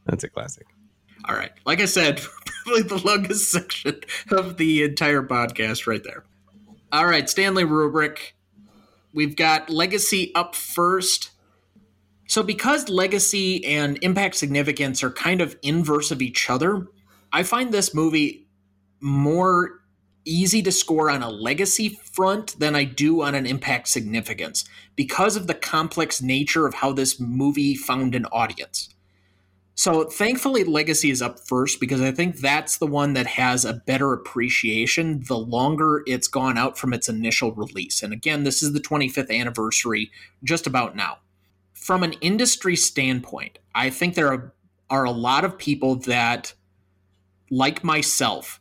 That's 0.06 0.22
a 0.22 0.28
classic. 0.28 0.66
All 1.24 1.34
right. 1.34 1.50
Like 1.66 1.80
I 1.80 1.86
said, 1.86 2.20
probably 2.64 2.82
the 2.82 3.02
longest 3.04 3.50
section 3.50 4.00
of 4.30 4.56
the 4.56 4.84
entire 4.84 5.22
podcast 5.22 5.88
right 5.88 6.04
there. 6.04 6.24
All 6.92 7.06
right, 7.06 7.28
Stanley 7.28 7.64
Rubric. 7.64 8.36
We've 9.18 9.34
got 9.34 9.68
Legacy 9.68 10.30
up 10.36 10.54
first. 10.54 11.32
So, 12.28 12.44
because 12.44 12.88
Legacy 12.88 13.64
and 13.64 13.98
Impact 14.00 14.36
Significance 14.36 15.02
are 15.02 15.10
kind 15.10 15.40
of 15.40 15.56
inverse 15.60 16.12
of 16.12 16.22
each 16.22 16.48
other, 16.48 16.86
I 17.32 17.42
find 17.42 17.72
this 17.72 17.92
movie 17.92 18.46
more 19.00 19.80
easy 20.24 20.62
to 20.62 20.70
score 20.70 21.10
on 21.10 21.24
a 21.24 21.30
legacy 21.30 21.88
front 21.88 22.60
than 22.60 22.76
I 22.76 22.84
do 22.84 23.22
on 23.22 23.34
an 23.34 23.44
impact 23.44 23.88
significance 23.88 24.64
because 24.94 25.34
of 25.34 25.48
the 25.48 25.54
complex 25.54 26.22
nature 26.22 26.64
of 26.64 26.74
how 26.74 26.92
this 26.92 27.18
movie 27.18 27.74
found 27.74 28.14
an 28.14 28.26
audience. 28.26 28.94
So 29.78 30.02
thankfully, 30.02 30.64
Legacy 30.64 31.08
is 31.08 31.22
up 31.22 31.38
first 31.38 31.78
because 31.78 32.00
I 32.00 32.10
think 32.10 32.38
that's 32.38 32.78
the 32.78 32.86
one 32.88 33.12
that 33.12 33.28
has 33.28 33.64
a 33.64 33.74
better 33.74 34.12
appreciation 34.12 35.22
the 35.28 35.38
longer 35.38 36.02
it's 36.04 36.26
gone 36.26 36.58
out 36.58 36.76
from 36.76 36.92
its 36.92 37.08
initial 37.08 37.52
release. 37.52 38.02
And 38.02 38.12
again, 38.12 38.42
this 38.42 38.60
is 38.60 38.72
the 38.72 38.80
25th 38.80 39.30
anniversary 39.30 40.10
just 40.42 40.66
about 40.66 40.96
now. 40.96 41.18
From 41.74 42.02
an 42.02 42.14
industry 42.14 42.74
standpoint, 42.74 43.60
I 43.72 43.88
think 43.88 44.16
there 44.16 44.32
are, 44.32 44.52
are 44.90 45.04
a 45.04 45.12
lot 45.12 45.44
of 45.44 45.56
people 45.56 45.94
that, 45.94 46.54
like 47.48 47.84
myself, 47.84 48.60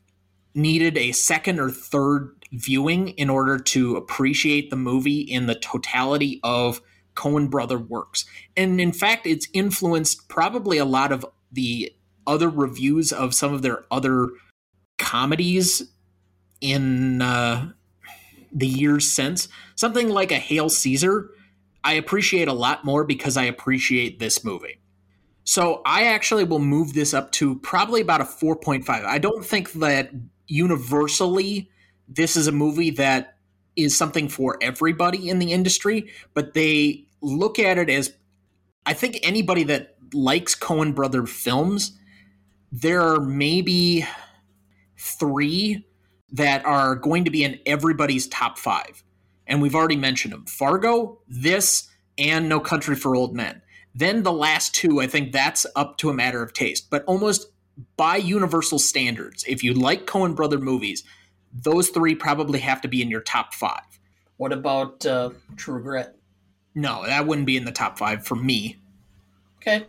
needed 0.53 0.99
a 0.99 1.13
second 1.13 1.59
or 1.59 1.71
third 1.71 2.45
viewing 2.51 3.07
in 3.09 3.31
order 3.31 3.57
to 3.57 3.95
appreciate 3.95 4.69
the 4.69 4.75
movie 4.75 5.21
in 5.21 5.47
the 5.47 5.55
totality 5.55 6.39
of 6.43 6.79
Coen 7.17 7.49
brother 7.49 7.77
works. 7.77 8.25
And 8.55 8.79
in 8.79 8.93
fact, 8.93 9.25
it's 9.25 9.47
influenced 9.53 10.29
probably 10.29 10.77
a 10.77 10.85
lot 10.85 11.11
of 11.11 11.25
the 11.51 11.91
other 12.25 12.49
reviews 12.49 13.11
of 13.11 13.33
some 13.33 13.53
of 13.53 13.61
their 13.61 13.85
other 13.91 14.29
comedies 14.97 15.81
in 16.61 17.21
uh, 17.21 17.71
the 18.51 18.67
years 18.67 19.11
since. 19.11 19.47
Something 19.75 20.09
like 20.09 20.31
a 20.31 20.37
Hail 20.37 20.69
Caesar, 20.69 21.31
I 21.83 21.93
appreciate 21.93 22.47
a 22.47 22.53
lot 22.53 22.85
more 22.85 23.03
because 23.03 23.37
I 23.37 23.43
appreciate 23.43 24.19
this 24.19 24.43
movie. 24.43 24.79
So 25.43 25.81
I 25.85 26.07
actually 26.07 26.43
will 26.43 26.59
move 26.59 26.93
this 26.93 27.13
up 27.13 27.31
to 27.33 27.55
probably 27.59 28.01
about 28.01 28.21
a 28.21 28.25
4.5. 28.25 28.89
I 28.89 29.17
don't 29.17 29.45
think 29.45 29.71
that 29.73 30.11
universally 30.47 31.69
this 32.07 32.35
is 32.35 32.47
a 32.47 32.51
movie 32.51 32.91
that 32.91 33.37
is 33.77 33.97
something 33.97 34.27
for 34.27 34.57
everybody 34.61 35.29
in 35.29 35.39
the 35.39 35.53
industry, 35.53 36.11
but 36.33 36.53
they 36.53 37.06
look 37.21 37.59
at 37.59 37.77
it 37.77 37.89
as 37.89 38.13
I 38.85 38.93
think 38.93 39.19
anybody 39.21 39.63
that 39.65 39.95
likes 40.13 40.55
Coen 40.55 40.95
brother 40.95 41.25
films, 41.25 41.97
there 42.71 43.01
are 43.01 43.19
maybe 43.19 44.05
three 44.97 45.85
that 46.31 46.65
are 46.65 46.95
going 46.95 47.25
to 47.25 47.31
be 47.31 47.43
in 47.43 47.59
everybody's 47.65 48.27
top 48.27 48.57
five. 48.57 49.03
And 49.45 49.61
we've 49.61 49.75
already 49.75 49.95
mentioned 49.95 50.33
them 50.33 50.45
Fargo, 50.45 51.19
this, 51.27 51.89
and 52.17 52.49
No 52.49 52.59
Country 52.59 52.95
for 52.95 53.15
Old 53.15 53.35
Men. 53.35 53.61
Then 53.95 54.23
the 54.23 54.31
last 54.31 54.75
two, 54.75 54.99
I 54.99 55.07
think 55.07 55.31
that's 55.31 55.65
up 55.75 55.97
to 55.97 56.09
a 56.09 56.13
matter 56.13 56.43
of 56.43 56.53
taste. 56.53 56.89
But 56.89 57.03
almost 57.05 57.47
by 57.95 58.17
universal 58.17 58.79
standards, 58.79 59.43
if 59.47 59.63
you 59.63 59.73
like 59.73 60.05
Coen 60.05 60.35
brother 60.35 60.59
movies, 60.59 61.03
those 61.53 61.89
three 61.89 62.15
probably 62.15 62.59
have 62.59 62.81
to 62.81 62.87
be 62.87 63.01
in 63.01 63.09
your 63.09 63.21
top 63.21 63.53
five. 63.53 63.81
What 64.37 64.53
about 64.53 65.05
uh, 65.05 65.31
True 65.55 65.81
Grit? 65.81 66.16
No, 66.77 67.03
that 67.07 67.25
wouldn't 67.25 67.47
be 67.47 67.57
in 67.57 67.65
the 67.65 67.71
top 67.71 67.97
five 67.97 68.23
for 68.23 68.35
me. 68.35 68.77
Okay. 69.57 69.87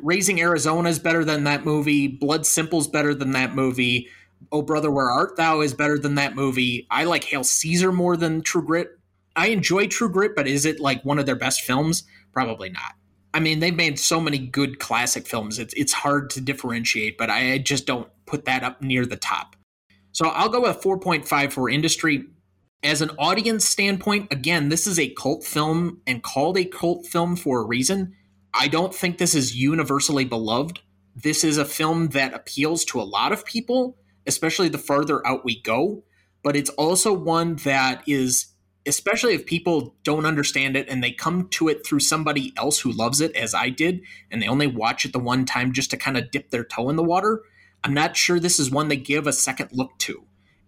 Raising 0.00 0.40
Arizona 0.40 0.88
is 0.88 0.98
better 0.98 1.26
than 1.26 1.44
that 1.44 1.66
movie. 1.66 2.08
Blood 2.08 2.46
Simple's 2.46 2.88
better 2.88 3.14
than 3.14 3.32
that 3.32 3.54
movie. 3.54 4.08
Oh 4.50 4.62
Brother, 4.62 4.90
Where 4.90 5.10
Art 5.10 5.36
Thou 5.36 5.60
is 5.60 5.74
better 5.74 5.98
than 5.98 6.14
that 6.14 6.34
movie. 6.34 6.86
I 6.90 7.04
like 7.04 7.24
Hail 7.24 7.44
Caesar 7.44 7.92
more 7.92 8.16
than 8.16 8.40
True 8.40 8.64
Grit. 8.64 8.98
I 9.36 9.48
enjoy 9.48 9.88
True 9.88 10.08
Grit, 10.08 10.34
but 10.34 10.48
is 10.48 10.64
it 10.64 10.80
like 10.80 11.04
one 11.04 11.18
of 11.18 11.26
their 11.26 11.36
best 11.36 11.60
films? 11.60 12.04
Probably 12.32 12.70
not. 12.70 12.94
I 13.34 13.40
mean, 13.40 13.60
they've 13.60 13.76
made 13.76 13.98
so 13.98 14.22
many 14.22 14.38
good 14.38 14.78
classic 14.78 15.26
films. 15.26 15.58
It's 15.58 15.74
it's 15.74 15.92
hard 15.92 16.30
to 16.30 16.40
differentiate, 16.40 17.18
but 17.18 17.28
I 17.28 17.58
just 17.58 17.84
don't 17.84 18.08
put 18.24 18.46
that 18.46 18.64
up 18.64 18.80
near 18.80 19.04
the 19.04 19.16
top. 19.16 19.54
So 20.12 20.28
I'll 20.28 20.48
go 20.48 20.62
with 20.62 20.80
4.5 20.80 21.52
for 21.52 21.68
industry. 21.68 22.24
As 22.84 23.02
an 23.02 23.10
audience 23.18 23.64
standpoint, 23.64 24.32
again, 24.32 24.68
this 24.68 24.86
is 24.86 25.00
a 25.00 25.08
cult 25.08 25.42
film 25.42 26.00
and 26.06 26.22
called 26.22 26.56
a 26.56 26.64
cult 26.64 27.06
film 27.06 27.34
for 27.34 27.60
a 27.60 27.66
reason. 27.66 28.14
I 28.54 28.68
don't 28.68 28.94
think 28.94 29.18
this 29.18 29.34
is 29.34 29.56
universally 29.56 30.24
beloved. 30.24 30.78
This 31.16 31.42
is 31.42 31.58
a 31.58 31.64
film 31.64 32.10
that 32.10 32.34
appeals 32.34 32.84
to 32.86 33.00
a 33.00 33.02
lot 33.02 33.32
of 33.32 33.44
people, 33.44 33.96
especially 34.28 34.68
the 34.68 34.78
farther 34.78 35.26
out 35.26 35.44
we 35.44 35.60
go. 35.60 36.04
But 36.44 36.54
it's 36.54 36.70
also 36.70 37.12
one 37.12 37.56
that 37.56 38.04
is, 38.06 38.54
especially 38.86 39.34
if 39.34 39.44
people 39.44 39.96
don't 40.04 40.24
understand 40.24 40.76
it 40.76 40.88
and 40.88 41.02
they 41.02 41.10
come 41.10 41.48
to 41.48 41.66
it 41.66 41.84
through 41.84 42.00
somebody 42.00 42.52
else 42.56 42.78
who 42.78 42.92
loves 42.92 43.20
it, 43.20 43.34
as 43.34 43.54
I 43.54 43.70
did, 43.70 44.02
and 44.30 44.40
they 44.40 44.46
only 44.46 44.68
watch 44.68 45.04
it 45.04 45.12
the 45.12 45.18
one 45.18 45.44
time 45.46 45.72
just 45.72 45.90
to 45.90 45.96
kind 45.96 46.16
of 46.16 46.30
dip 46.30 46.50
their 46.50 46.64
toe 46.64 46.90
in 46.90 46.94
the 46.94 47.02
water. 47.02 47.42
I'm 47.82 47.92
not 47.94 48.16
sure 48.16 48.38
this 48.38 48.60
is 48.60 48.70
one 48.70 48.86
they 48.86 48.96
give 48.96 49.26
a 49.26 49.32
second 49.32 49.70
look 49.72 49.98
to. 49.98 50.22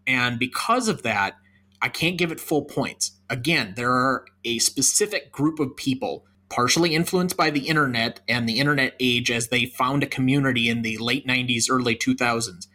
And 0.09 0.41
because 0.41 0.89
of 0.89 1.03
that, 1.03 1.37
I 1.83 1.89
can't 1.89 2.19
give 2.19 2.33
it 2.33 2.41
full 2.41 2.65
points. 2.65 3.13
Again, 3.29 3.75
there 3.77 3.93
are 3.93 4.25
a 4.45 4.59
specific 4.59 5.33
group 5.33 5.59
of 5.61 5.77
people 5.77 6.27
partially 6.51 6.95
influenced 6.95 7.37
by 7.37 7.49
the 7.51 7.69
internet 7.69 8.21
and 8.29 8.49
the 8.49 8.59
internet 8.59 8.95
age 9.01 9.31
as 9.31 9.49
they 9.49 9.67
found 9.67 10.03
a 10.03 10.07
community 10.07 10.69
in 10.69 10.83
the 10.83 10.99
late 10.99 11.27
90s, 11.27 11.71
early 11.71 11.97
2000s 11.97 12.67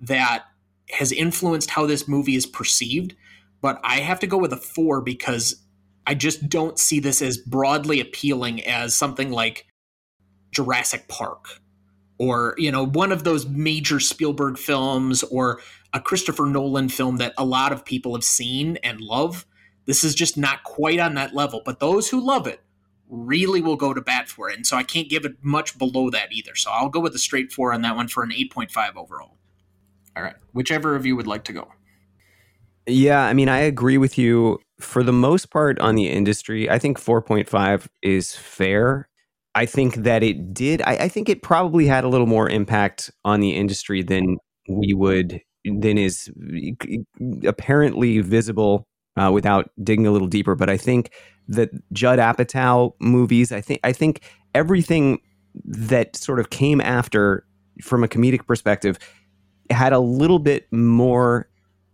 that 0.00 0.44
has 0.90 1.10
influenced 1.12 1.70
how 1.70 1.86
this 1.86 2.06
movie 2.06 2.36
is 2.36 2.46
perceived. 2.46 3.14
But 3.62 3.80
I 3.82 4.00
have 4.00 4.20
to 4.20 4.26
go 4.26 4.36
with 4.36 4.52
a 4.52 4.58
four 4.58 5.00
because 5.00 5.62
I 6.06 6.14
just 6.14 6.48
don't 6.48 6.78
see 6.78 7.00
this 7.00 7.22
as 7.22 7.38
broadly 7.38 8.00
appealing 8.00 8.64
as 8.66 8.94
something 8.94 9.30
like 9.30 9.66
Jurassic 10.50 11.08
Park 11.08 11.60
or, 12.18 12.54
you 12.58 12.70
know, 12.70 12.84
one 12.84 13.12
of 13.12 13.24
those 13.24 13.46
major 13.46 13.98
Spielberg 13.98 14.58
films 14.58 15.22
or 15.24 15.60
a 15.94 16.00
Christopher 16.00 16.46
Nolan 16.46 16.88
film 16.88 17.16
that 17.18 17.34
a 17.36 17.44
lot 17.44 17.72
of 17.72 17.84
people 17.84 18.14
have 18.14 18.24
seen 18.24 18.78
and 18.78 19.00
love. 19.00 19.46
This 19.86 20.04
is 20.04 20.14
just 20.14 20.36
not 20.36 20.64
quite 20.64 21.00
on 21.00 21.14
that 21.14 21.34
level. 21.34 21.62
But 21.64 21.80
those 21.80 22.08
who 22.08 22.24
love 22.24 22.46
it 22.46 22.60
really 23.08 23.60
will 23.60 23.76
go 23.76 23.92
to 23.92 24.00
bat 24.00 24.28
for 24.28 24.48
it. 24.48 24.56
And 24.56 24.66
so 24.66 24.76
I 24.76 24.82
can't 24.82 25.08
give 25.08 25.24
it 25.24 25.36
much 25.42 25.76
below 25.76 26.10
that 26.10 26.32
either. 26.32 26.54
So 26.54 26.70
I'll 26.70 26.88
go 26.88 27.00
with 27.00 27.14
a 27.14 27.18
straight 27.18 27.52
four 27.52 27.72
on 27.72 27.82
that 27.82 27.94
one 27.94 28.08
for 28.08 28.22
an 28.22 28.30
8.5 28.30 28.96
overall. 28.96 29.36
All 30.16 30.22
right. 30.22 30.36
Whichever 30.52 30.96
of 30.96 31.04
you 31.04 31.16
would 31.16 31.26
like 31.26 31.44
to 31.44 31.52
go. 31.52 31.68
Yeah, 32.86 33.22
I 33.22 33.32
mean, 33.32 33.48
I 33.48 33.60
agree 33.60 33.98
with 33.98 34.18
you 34.18 34.58
for 34.80 35.02
the 35.02 35.12
most 35.12 35.50
part 35.50 35.78
on 35.78 35.94
the 35.94 36.08
industry. 36.08 36.68
I 36.68 36.78
think 36.78 36.98
4.5 36.98 37.86
is 38.02 38.34
fair. 38.34 39.08
I 39.54 39.66
think 39.66 39.96
that 39.96 40.22
it 40.22 40.54
did, 40.54 40.82
I, 40.82 40.94
I 40.96 41.08
think 41.08 41.28
it 41.28 41.42
probably 41.42 41.86
had 41.86 42.04
a 42.04 42.08
little 42.08 42.26
more 42.26 42.48
impact 42.48 43.10
on 43.24 43.40
the 43.40 43.54
industry 43.54 44.02
than 44.02 44.38
we 44.68 44.94
would, 44.94 45.40
than 45.64 45.98
is 45.98 46.30
apparently 47.44 48.20
visible 48.20 48.86
uh, 49.16 49.30
without 49.32 49.70
digging 49.82 50.06
a 50.06 50.10
little 50.10 50.28
deeper. 50.28 50.54
But 50.54 50.70
I 50.70 50.76
think 50.76 51.10
that 51.48 51.70
Judd 51.92 52.18
Apatow 52.18 52.92
movies. 53.00 53.52
I 53.52 53.60
think 53.60 53.80
I 53.84 53.92
think 53.92 54.20
everything 54.54 55.20
that 55.64 56.16
sort 56.16 56.40
of 56.40 56.50
came 56.50 56.80
after 56.80 57.44
from 57.80 58.04
a 58.04 58.08
comedic 58.08 58.46
perspective 58.46 58.98
had 59.70 59.92
a 59.92 59.98
little 59.98 60.38
bit 60.38 60.70
more 60.72 61.48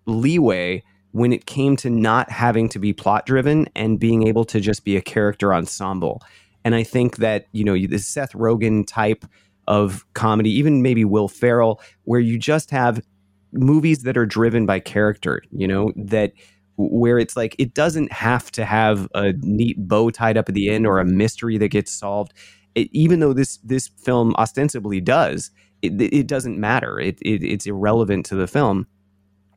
leeway 0.06 0.82
when 1.12 1.32
it 1.32 1.46
came 1.46 1.76
to 1.76 1.90
not 1.90 2.30
having 2.30 2.68
to 2.68 2.78
be 2.78 2.92
plot 2.92 3.26
driven 3.26 3.68
and 3.74 3.98
being 3.98 4.26
able 4.26 4.44
to 4.44 4.60
just 4.60 4.84
be 4.84 4.96
a 4.96 5.02
character 5.02 5.54
ensemble. 5.54 6.22
And 6.64 6.74
I 6.74 6.82
think 6.82 7.16
that, 7.16 7.46
you 7.52 7.64
know, 7.64 7.74
the 7.74 7.98
Seth 7.98 8.32
Rogen 8.32 8.86
type 8.86 9.24
of 9.66 10.04
comedy, 10.14 10.50
even 10.50 10.82
maybe 10.82 11.04
Will 11.04 11.28
Ferrell, 11.28 11.80
where 12.04 12.20
you 12.20 12.38
just 12.38 12.70
have 12.70 13.00
movies 13.53 14.03
that 14.03 14.16
are 14.16 14.26
driven 14.26 14.66
by 14.66 14.80
character, 14.80 15.42
you 15.51 15.66
know, 15.66 15.92
that 15.96 16.32
where 16.76 17.18
it's 17.18 17.36
like 17.36 17.57
it 17.59 17.74
doesn't 17.74 18.12
have 18.12 18.51
to 18.53 18.64
have 18.64 19.09
a 19.14 19.32
neat 19.40 19.76
bow 19.88 20.11
tied 20.11 20.36
up 20.36 20.49
at 20.49 20.55
the 20.55 20.70
end 20.70 20.86
or 20.86 20.99
a 20.99 21.05
mystery 21.05 21.59
that 21.59 21.68
gets 21.68 21.92
solved. 21.92 22.32
It, 22.74 22.88
even 22.92 23.20
though 23.20 23.32
this 23.32 23.59
this 23.59 23.88
film 23.88 24.34
ostensibly 24.36 25.01
does, 25.01 25.51
it, 25.82 26.01
it 26.01 26.26
doesn't 26.26 26.59
matter. 26.59 27.01
It, 27.01 27.18
it 27.22 27.42
it's 27.42 27.66
irrelevant 27.66 28.26
to 28.26 28.36
the 28.36 28.46
film. 28.46 28.86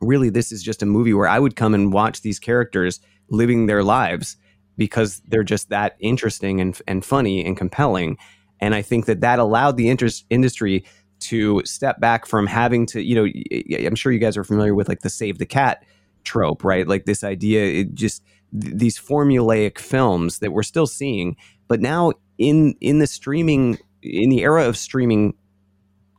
Really, 0.02 0.30
this 0.30 0.52
is 0.52 0.64
just 0.64 0.82
a 0.82 0.88
movie 0.88 1.14
where 1.14 1.28
I 1.28 1.39
would 1.39 1.56
come 1.56 1.76
and 1.76 1.94
watch 1.94 2.22
these 2.22 2.39
characters 2.39 3.00
living 3.30 3.68
their 3.68 3.84
lives 3.84 4.36
because 4.78 5.22
they're 5.28 5.44
just 5.44 5.70
that 5.70 5.96
interesting 6.00 6.60
and 6.60 6.80
and 6.88 7.06
funny 7.06 7.45
and 7.45 7.56
compelling. 7.56 8.18
And 8.60 8.74
I 8.74 8.82
think 8.82 9.06
that 9.06 9.22
that 9.22 9.40
allowed 9.40 9.78
the 9.78 9.90
interest 9.90 10.26
industry 10.30 10.86
to 11.22 11.61
step 11.65 11.99
back 11.99 12.26
from 12.26 12.48
having 12.48 12.85
to, 12.88 13.02
you 13.02 13.15
know, 13.15 13.85
I'm 13.88 13.95
sure 13.95 14.11
you 14.11 14.19
guys 14.19 14.38
are 14.38 14.43
familiar 14.43 14.76
with 14.76 14.89
like 14.89 15.02
the 15.02 15.10
save 15.10 15.38
the 15.38 15.45
cat 15.45 15.84
trope, 16.23 16.64
right? 16.64 16.88
Like 16.88 17.06
this 17.06 17.23
idea, 17.23 17.81
it 17.81 17.93
just 17.93 18.23
th- 18.60 18.76
these 18.76 18.99
formulaic 18.99 19.80
films 19.80 20.39
that 20.39 20.52
we're 20.52 20.64
still 20.64 20.88
seeing, 20.88 21.35
but 21.68 21.81
now 21.81 22.14
in 22.38 22.76
in 22.81 22.99
the 22.99 23.07
streaming 23.07 23.77
in 24.02 24.30
the 24.30 24.41
era 24.41 24.65
of 24.65 24.77
streaming 24.77 25.35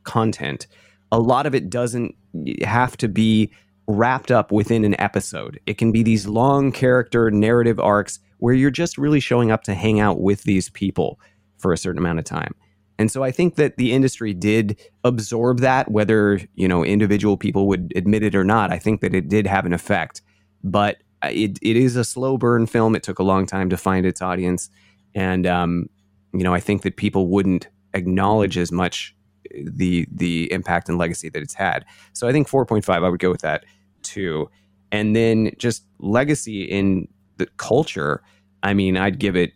content, 0.03 0.67
a 1.11 1.19
lot 1.19 1.45
of 1.45 1.53
it 1.53 1.69
doesn't 1.69 2.15
have 2.63 2.97
to 2.97 3.07
be 3.07 3.51
wrapped 3.87 4.31
up 4.31 4.51
within 4.51 4.85
an 4.85 4.99
episode. 4.99 5.59
It 5.65 5.77
can 5.77 5.91
be 5.91 6.03
these 6.03 6.27
long 6.27 6.71
character 6.71 7.29
narrative 7.29 7.79
arcs 7.79 8.19
where 8.37 8.53
you're 8.53 8.71
just 8.71 8.97
really 8.97 9.19
showing 9.19 9.51
up 9.51 9.63
to 9.63 9.73
hang 9.73 9.99
out 9.99 10.21
with 10.21 10.43
these 10.43 10.69
people 10.69 11.19
for 11.57 11.71
a 11.73 11.77
certain 11.77 11.99
amount 11.99 12.19
of 12.19 12.25
time. 12.25 12.53
And 12.99 13.11
so 13.11 13.23
I 13.23 13.31
think 13.31 13.55
that 13.55 13.77
the 13.77 13.91
industry 13.91 14.33
did 14.33 14.79
absorb 15.03 15.59
that, 15.59 15.89
whether 15.91 16.39
you 16.55 16.67
know 16.67 16.83
individual 16.85 17.37
people 17.37 17.67
would 17.67 17.91
admit 17.95 18.23
it 18.23 18.35
or 18.35 18.43
not. 18.43 18.71
I 18.71 18.79
think 18.79 19.01
that 19.01 19.15
it 19.15 19.29
did 19.29 19.47
have 19.47 19.65
an 19.65 19.73
effect, 19.73 20.21
but 20.63 20.97
uh, 21.23 21.29
it, 21.31 21.57
it 21.61 21.75
is 21.75 21.95
a 21.95 22.03
slow 22.03 22.37
burn 22.37 22.65
film. 22.67 22.95
It 22.95 23.03
took 23.03 23.19
a 23.19 23.23
long 23.23 23.45
time 23.45 23.69
to 23.69 23.77
find 23.77 24.05
its 24.05 24.21
audience, 24.21 24.69
and 25.15 25.47
um, 25.47 25.89
you 26.33 26.43
know 26.43 26.53
I 26.53 26.59
think 26.59 26.83
that 26.83 26.97
people 26.97 27.27
wouldn't 27.27 27.67
acknowledge 27.93 28.57
as 28.57 28.71
much 28.71 29.15
uh, 29.53 29.61
the 29.65 30.07
the 30.11 30.51
impact 30.51 30.89
and 30.89 30.97
legacy 30.97 31.29
that 31.29 31.41
it's 31.41 31.53
had. 31.53 31.85
So 32.13 32.27
I 32.27 32.31
think 32.31 32.47
4.5, 32.47 32.89
I 32.89 33.09
would 33.09 33.19
go 33.19 33.31
with 33.31 33.41
that 33.41 33.65
too. 34.01 34.49
And 34.91 35.15
then 35.15 35.51
just 35.57 35.85
legacy 35.99 36.63
in 36.63 37.07
the 37.37 37.47
culture. 37.57 38.21
I 38.61 38.73
mean, 38.73 38.95
I'd 38.95 39.17
give 39.17 39.35
it, 39.35 39.53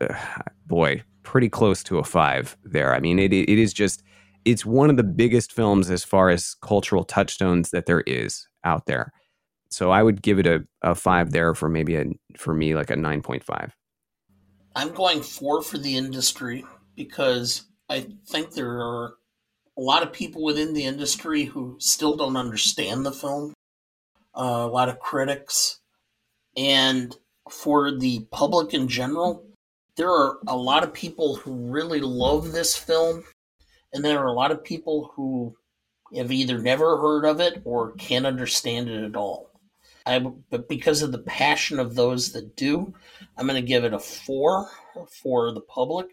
uh, 0.00 0.14
boy, 0.66 1.02
pretty 1.26 1.48
close 1.48 1.82
to 1.82 1.98
a 1.98 2.04
five 2.04 2.56
there. 2.62 2.94
I 2.94 3.00
mean, 3.00 3.18
it 3.18 3.32
it 3.32 3.58
is 3.58 3.74
just 3.74 4.04
it's 4.44 4.64
one 4.64 4.90
of 4.90 4.96
the 4.96 5.02
biggest 5.02 5.52
films 5.52 5.90
as 5.90 6.04
far 6.04 6.30
as 6.30 6.54
cultural 6.62 7.04
touchstones 7.04 7.70
that 7.70 7.86
there 7.86 8.02
is 8.06 8.46
out 8.62 8.86
there. 8.86 9.12
So 9.68 9.90
I 9.90 10.02
would 10.04 10.22
give 10.22 10.38
it 10.38 10.46
a, 10.46 10.64
a 10.82 10.94
five 10.94 11.32
there 11.32 11.52
for 11.52 11.68
maybe 11.68 11.96
a 11.96 12.04
for 12.38 12.54
me 12.54 12.74
like 12.74 12.90
a 12.90 12.96
nine 12.96 13.22
point 13.22 13.42
five. 13.42 13.74
I'm 14.76 14.94
going 14.94 15.20
four 15.20 15.62
for 15.62 15.78
the 15.78 15.96
industry 15.96 16.64
because 16.94 17.66
I 17.88 18.06
think 18.28 18.52
there 18.52 18.78
are 18.78 19.14
a 19.76 19.82
lot 19.82 20.04
of 20.04 20.12
people 20.12 20.44
within 20.44 20.74
the 20.74 20.84
industry 20.84 21.44
who 21.44 21.76
still 21.80 22.16
don't 22.16 22.36
understand 22.36 23.04
the 23.04 23.12
film. 23.12 23.52
uh, 24.36 24.66
a 24.68 24.68
lot 24.68 24.88
of 24.88 24.98
critics, 25.00 25.80
and 26.56 27.16
for 27.50 27.90
the 27.90 28.26
public 28.30 28.74
in 28.74 28.86
general, 28.88 29.45
there 29.96 30.10
are 30.10 30.38
a 30.46 30.56
lot 30.56 30.84
of 30.84 30.92
people 30.92 31.36
who 31.36 31.70
really 31.70 32.00
love 32.00 32.52
this 32.52 32.76
film, 32.76 33.24
and 33.92 34.04
there 34.04 34.20
are 34.20 34.26
a 34.26 34.32
lot 34.32 34.50
of 34.50 34.62
people 34.62 35.10
who 35.14 35.56
have 36.14 36.30
either 36.30 36.58
never 36.58 36.98
heard 36.98 37.24
of 37.24 37.40
it 37.40 37.62
or 37.64 37.92
can't 37.92 38.26
understand 38.26 38.88
it 38.88 39.04
at 39.04 39.16
all. 39.16 39.50
I, 40.04 40.18
but 40.20 40.68
because 40.68 41.00
of 41.02 41.12
the 41.12 41.18
passion 41.18 41.80
of 41.80 41.96
those 41.96 42.32
that 42.32 42.56
do, 42.56 42.94
I'm 43.36 43.46
going 43.46 43.60
to 43.60 43.66
give 43.66 43.84
it 43.84 43.92
a 43.92 43.98
four 43.98 44.70
for 45.22 45.52
the 45.52 45.60
public. 45.62 46.06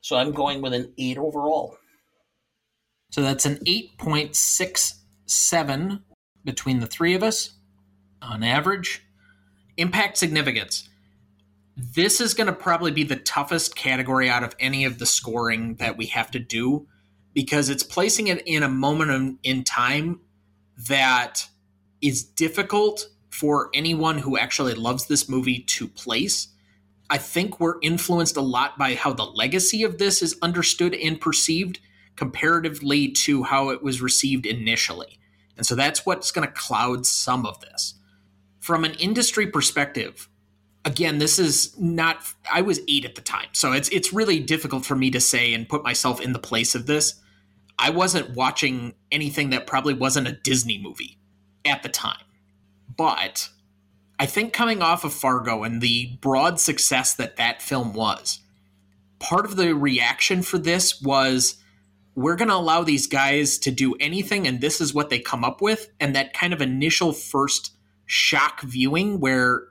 So 0.00 0.16
I'm 0.16 0.32
going 0.32 0.60
with 0.60 0.74
an 0.74 0.92
eight 0.98 1.18
overall. 1.18 1.76
So 3.10 3.22
that's 3.22 3.46
an 3.46 3.56
8.67 3.64 6.02
between 6.44 6.80
the 6.80 6.86
three 6.86 7.14
of 7.14 7.22
us 7.22 7.54
on 8.20 8.42
average. 8.42 9.04
Impact 9.76 10.18
significance. 10.18 10.87
This 11.80 12.20
is 12.20 12.34
going 12.34 12.48
to 12.48 12.52
probably 12.52 12.90
be 12.90 13.04
the 13.04 13.14
toughest 13.14 13.76
category 13.76 14.28
out 14.28 14.42
of 14.42 14.56
any 14.58 14.84
of 14.84 14.98
the 14.98 15.06
scoring 15.06 15.76
that 15.76 15.96
we 15.96 16.06
have 16.06 16.28
to 16.32 16.40
do 16.40 16.88
because 17.34 17.68
it's 17.68 17.84
placing 17.84 18.26
it 18.26 18.42
in 18.46 18.64
a 18.64 18.68
moment 18.68 19.38
in 19.44 19.62
time 19.62 20.20
that 20.88 21.46
is 22.02 22.24
difficult 22.24 23.06
for 23.30 23.70
anyone 23.72 24.18
who 24.18 24.36
actually 24.36 24.74
loves 24.74 25.06
this 25.06 25.28
movie 25.28 25.60
to 25.60 25.86
place. 25.86 26.48
I 27.10 27.18
think 27.18 27.60
we're 27.60 27.78
influenced 27.80 28.36
a 28.36 28.40
lot 28.42 28.76
by 28.76 28.96
how 28.96 29.12
the 29.12 29.22
legacy 29.22 29.84
of 29.84 29.98
this 29.98 30.20
is 30.20 30.36
understood 30.42 30.96
and 30.96 31.20
perceived 31.20 31.78
comparatively 32.16 33.12
to 33.12 33.44
how 33.44 33.68
it 33.68 33.84
was 33.84 34.02
received 34.02 34.46
initially. 34.46 35.20
And 35.56 35.64
so 35.64 35.76
that's 35.76 36.04
what's 36.04 36.32
going 36.32 36.46
to 36.46 36.52
cloud 36.52 37.06
some 37.06 37.46
of 37.46 37.60
this. 37.60 37.94
From 38.58 38.84
an 38.84 38.94
industry 38.94 39.46
perspective, 39.46 40.28
again, 40.88 41.18
this 41.18 41.38
is 41.38 41.78
not 41.78 42.32
I 42.50 42.62
was 42.62 42.80
8 42.88 43.04
at 43.04 43.14
the 43.14 43.20
time. 43.20 43.48
So 43.52 43.72
it's 43.72 43.90
it's 43.90 44.12
really 44.12 44.40
difficult 44.40 44.86
for 44.86 44.96
me 44.96 45.10
to 45.10 45.20
say 45.20 45.52
and 45.52 45.68
put 45.68 45.84
myself 45.84 46.20
in 46.20 46.32
the 46.32 46.38
place 46.38 46.74
of 46.74 46.86
this. 46.86 47.20
I 47.78 47.90
wasn't 47.90 48.34
watching 48.34 48.94
anything 49.12 49.50
that 49.50 49.66
probably 49.66 49.94
wasn't 49.94 50.28
a 50.28 50.32
Disney 50.32 50.78
movie 50.78 51.18
at 51.64 51.82
the 51.82 51.90
time. 51.90 52.24
But 52.96 53.50
I 54.18 54.26
think 54.26 54.52
coming 54.52 54.82
off 54.82 55.04
of 55.04 55.12
Fargo 55.12 55.62
and 55.62 55.80
the 55.80 56.18
broad 56.22 56.58
success 56.58 57.14
that 57.14 57.36
that 57.36 57.62
film 57.62 57.92
was, 57.92 58.40
part 59.18 59.44
of 59.44 59.56
the 59.56 59.74
reaction 59.74 60.42
for 60.42 60.58
this 60.58 61.00
was 61.02 61.56
we're 62.14 62.34
going 62.34 62.48
to 62.48 62.54
allow 62.54 62.82
these 62.82 63.06
guys 63.06 63.58
to 63.58 63.70
do 63.70 63.94
anything 64.00 64.48
and 64.48 64.60
this 64.60 64.80
is 64.80 64.92
what 64.92 65.08
they 65.10 65.20
come 65.20 65.44
up 65.44 65.60
with 65.60 65.90
and 66.00 66.16
that 66.16 66.32
kind 66.32 66.52
of 66.52 66.60
initial 66.60 67.12
first 67.12 67.76
shock 68.06 68.62
viewing 68.62 69.20
where 69.20 69.68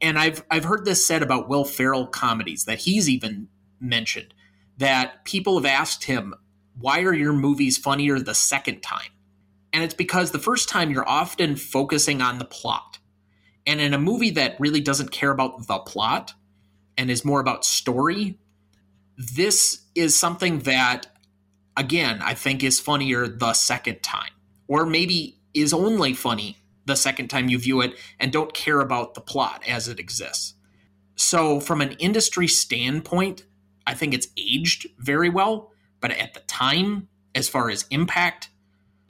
and 0.00 0.18
I've 0.18 0.44
I've 0.50 0.64
heard 0.64 0.84
this 0.84 1.06
said 1.06 1.22
about 1.22 1.48
Will 1.48 1.64
Ferrell 1.64 2.06
comedies 2.06 2.64
that 2.64 2.80
he's 2.80 3.08
even 3.08 3.48
mentioned 3.80 4.34
that 4.78 5.24
people 5.24 5.56
have 5.58 5.66
asked 5.66 6.04
him 6.04 6.34
why 6.78 7.02
are 7.02 7.14
your 7.14 7.32
movies 7.32 7.78
funnier 7.78 8.18
the 8.18 8.34
second 8.34 8.82
time? 8.82 9.10
And 9.72 9.82
it's 9.82 9.94
because 9.94 10.30
the 10.30 10.38
first 10.38 10.68
time 10.68 10.90
you're 10.90 11.08
often 11.08 11.56
focusing 11.56 12.20
on 12.20 12.38
the 12.38 12.44
plot. 12.44 12.98
And 13.66 13.80
in 13.80 13.94
a 13.94 13.98
movie 13.98 14.30
that 14.30 14.60
really 14.60 14.80
doesn't 14.80 15.10
care 15.10 15.30
about 15.30 15.66
the 15.66 15.78
plot 15.78 16.34
and 16.98 17.10
is 17.10 17.24
more 17.24 17.40
about 17.40 17.64
story 17.64 18.38
this 19.16 19.82
is 19.94 20.14
something 20.14 20.60
that 20.60 21.06
again, 21.76 22.20
I 22.22 22.34
think 22.34 22.62
is 22.62 22.80
funnier 22.80 23.26
the 23.26 23.52
second 23.52 24.02
time, 24.02 24.30
or 24.66 24.86
maybe 24.86 25.38
is 25.54 25.72
only 25.72 26.14
funny 26.14 26.58
the 26.86 26.96
second 26.96 27.28
time 27.28 27.48
you 27.48 27.58
view 27.58 27.80
it 27.80 27.94
and 28.18 28.32
don't 28.32 28.54
care 28.54 28.80
about 28.80 29.14
the 29.14 29.20
plot 29.20 29.62
as 29.68 29.88
it 29.88 30.00
exists. 30.00 30.54
So, 31.16 31.60
from 31.60 31.80
an 31.80 31.92
industry 31.92 32.46
standpoint, 32.46 33.44
I 33.86 33.94
think 33.94 34.14
it's 34.14 34.28
aged 34.36 34.86
very 34.98 35.28
well, 35.28 35.72
but 36.00 36.10
at 36.10 36.34
the 36.34 36.40
time, 36.40 37.08
as 37.34 37.48
far 37.48 37.70
as 37.70 37.86
impact, 37.90 38.50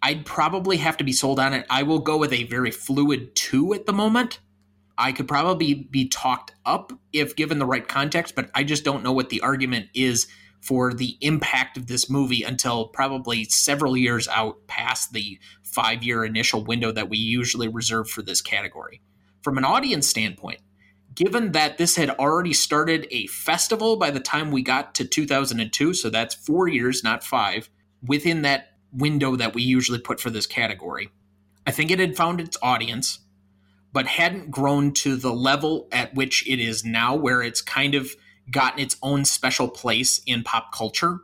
I'd 0.03 0.25
probably 0.27 0.77
have 0.79 0.97
to 0.99 1.05
be 1.05 1.13
sold 1.13 1.41
on 1.41 1.53
it. 1.53 1.67
I 1.69 1.83
will 1.83 1.99
go 1.99 2.17
with 2.17 2.33
a 2.33 2.45
very 2.45 2.71
fluid 2.71 3.35
two 3.35 3.75
at 3.75 3.87
the 3.87 3.93
moment. 3.93 4.41
I 4.99 5.13
could 5.13 5.29
probably 5.29 5.75
be 5.75 6.09
talked 6.09 6.55
up 6.65 6.93
if 7.13 7.37
given 7.37 7.59
the 7.59 7.67
right 7.67 7.87
context, 7.87 8.35
but 8.35 8.51
I 8.55 8.65
just 8.65 8.85
don't 8.85 9.03
know 9.03 9.13
what 9.13 9.31
the 9.31 9.41
argument 9.41 9.89
is 9.95 10.27
for 10.67 10.93
the 10.93 11.17
impact 11.21 11.77
of 11.77 11.87
this 11.87 12.11
movie 12.11 12.43
until 12.43 12.89
probably 12.89 13.45
several 13.45 13.97
years 13.97 14.27
out 14.27 14.67
past 14.67 15.13
the 15.13 15.39
five 15.63 16.03
year 16.03 16.25
initial 16.25 16.65
window 16.65 16.91
that 16.91 17.09
we 17.09 17.17
usually 17.17 17.69
reserve 17.69 18.11
for 18.11 18.21
this 18.21 18.41
category. 18.41 19.01
From 19.43 19.59
an 19.59 19.65
audience 19.65 20.09
standpoint, 20.09 20.59
given 21.15 21.53
that 21.53 21.79
this 21.79 21.95
had 21.95 22.11
already 22.11 22.53
started 22.53 23.07
a 23.13 23.29
festival 23.29 23.97
by 23.97 24.11
the 24.11 24.19
time 24.19 24.51
we 24.51 24.61
got 24.61 24.93
to 24.97 25.05
2002, 25.05 25.95
so 25.95 26.11
that's 26.11 26.35
four 26.35 26.67
years, 26.67 27.05
not 27.05 27.23
five, 27.23 27.71
within 28.05 28.43
that 28.43 28.73
window 28.93 29.37
that 29.37 29.55
we 29.55 29.63
usually 29.63 30.01
put 30.01 30.19
for 30.19 30.31
this 30.31 30.47
category, 30.49 31.11
I 31.65 31.71
think 31.71 31.93
it 31.93 32.01
had 32.01 32.17
found 32.17 32.41
its 32.41 32.57
audience, 32.61 33.21
but 33.93 34.07
hadn't 34.09 34.51
grown 34.51 34.93
to 34.95 35.15
the 35.15 35.33
level 35.33 35.87
at 35.93 36.15
which 36.17 36.47
it 36.49 36.59
is 36.59 36.85
now, 36.85 37.15
where 37.15 37.41
it's 37.41 37.63
kind 37.63 37.95
of 37.95 38.11
gotten 38.51 38.81
its 38.81 38.97
own 39.03 39.25
special 39.25 39.69
place 39.69 40.21
in 40.27 40.43
pop 40.43 40.73
culture. 40.73 41.21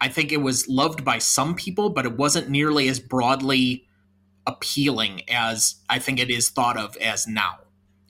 I 0.00 0.08
think 0.08 0.32
it 0.32 0.42
was 0.42 0.68
loved 0.68 1.04
by 1.04 1.18
some 1.18 1.54
people, 1.54 1.90
but 1.90 2.04
it 2.04 2.16
wasn't 2.16 2.48
nearly 2.48 2.88
as 2.88 3.00
broadly 3.00 3.86
appealing 4.46 5.22
as 5.28 5.76
I 5.88 5.98
think 5.98 6.18
it 6.20 6.30
is 6.30 6.50
thought 6.50 6.76
of 6.76 6.96
as 6.96 7.26
now. 7.26 7.58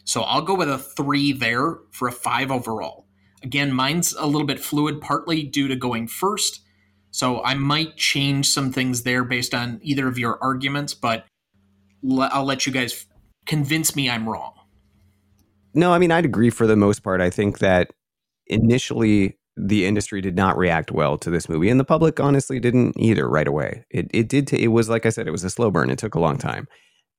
So 0.04 0.22
I'll 0.22 0.42
go 0.42 0.54
with 0.54 0.70
a 0.70 0.78
three 0.78 1.32
there 1.32 1.78
for 1.90 2.08
a 2.08 2.12
five 2.12 2.50
overall. 2.50 3.06
Again, 3.42 3.72
mine's 3.72 4.14
a 4.14 4.26
little 4.26 4.46
bit 4.46 4.60
fluid, 4.60 5.00
partly 5.00 5.42
due 5.42 5.68
to 5.68 5.76
going 5.76 6.08
first. 6.08 6.60
So 7.10 7.42
I 7.42 7.54
might 7.54 7.96
change 7.96 8.48
some 8.48 8.72
things 8.72 9.02
there 9.02 9.24
based 9.24 9.54
on 9.54 9.80
either 9.82 10.08
of 10.08 10.18
your 10.18 10.42
arguments, 10.42 10.94
but 10.94 11.24
I'll 12.20 12.44
let 12.44 12.66
you 12.66 12.72
guys 12.72 13.06
convince 13.46 13.96
me 13.96 14.08
I'm 14.10 14.28
wrong. 14.28 14.54
No, 15.74 15.92
I 15.92 15.98
mean, 15.98 16.10
I'd 16.10 16.24
agree 16.24 16.50
for 16.50 16.66
the 16.66 16.76
most 16.76 17.02
part. 17.02 17.20
I 17.20 17.30
think 17.30 17.58
that 17.58 17.90
initially 18.48 19.38
the 19.56 19.86
industry 19.86 20.20
did 20.20 20.36
not 20.36 20.56
react 20.56 20.92
well 20.92 21.18
to 21.18 21.30
this 21.30 21.48
movie 21.48 21.68
and 21.68 21.80
the 21.80 21.84
public 21.84 22.20
honestly 22.20 22.60
didn't 22.60 22.96
either 22.98 23.28
right 23.28 23.48
away. 23.48 23.84
It, 23.90 24.08
it 24.14 24.28
did 24.28 24.46
t- 24.46 24.62
it 24.62 24.68
was 24.68 24.88
like 24.88 25.04
i 25.04 25.10
said 25.10 25.26
it 25.26 25.32
was 25.32 25.44
a 25.44 25.50
slow 25.50 25.70
burn. 25.70 25.90
It 25.90 25.98
took 25.98 26.14
a 26.14 26.20
long 26.20 26.38
time. 26.38 26.68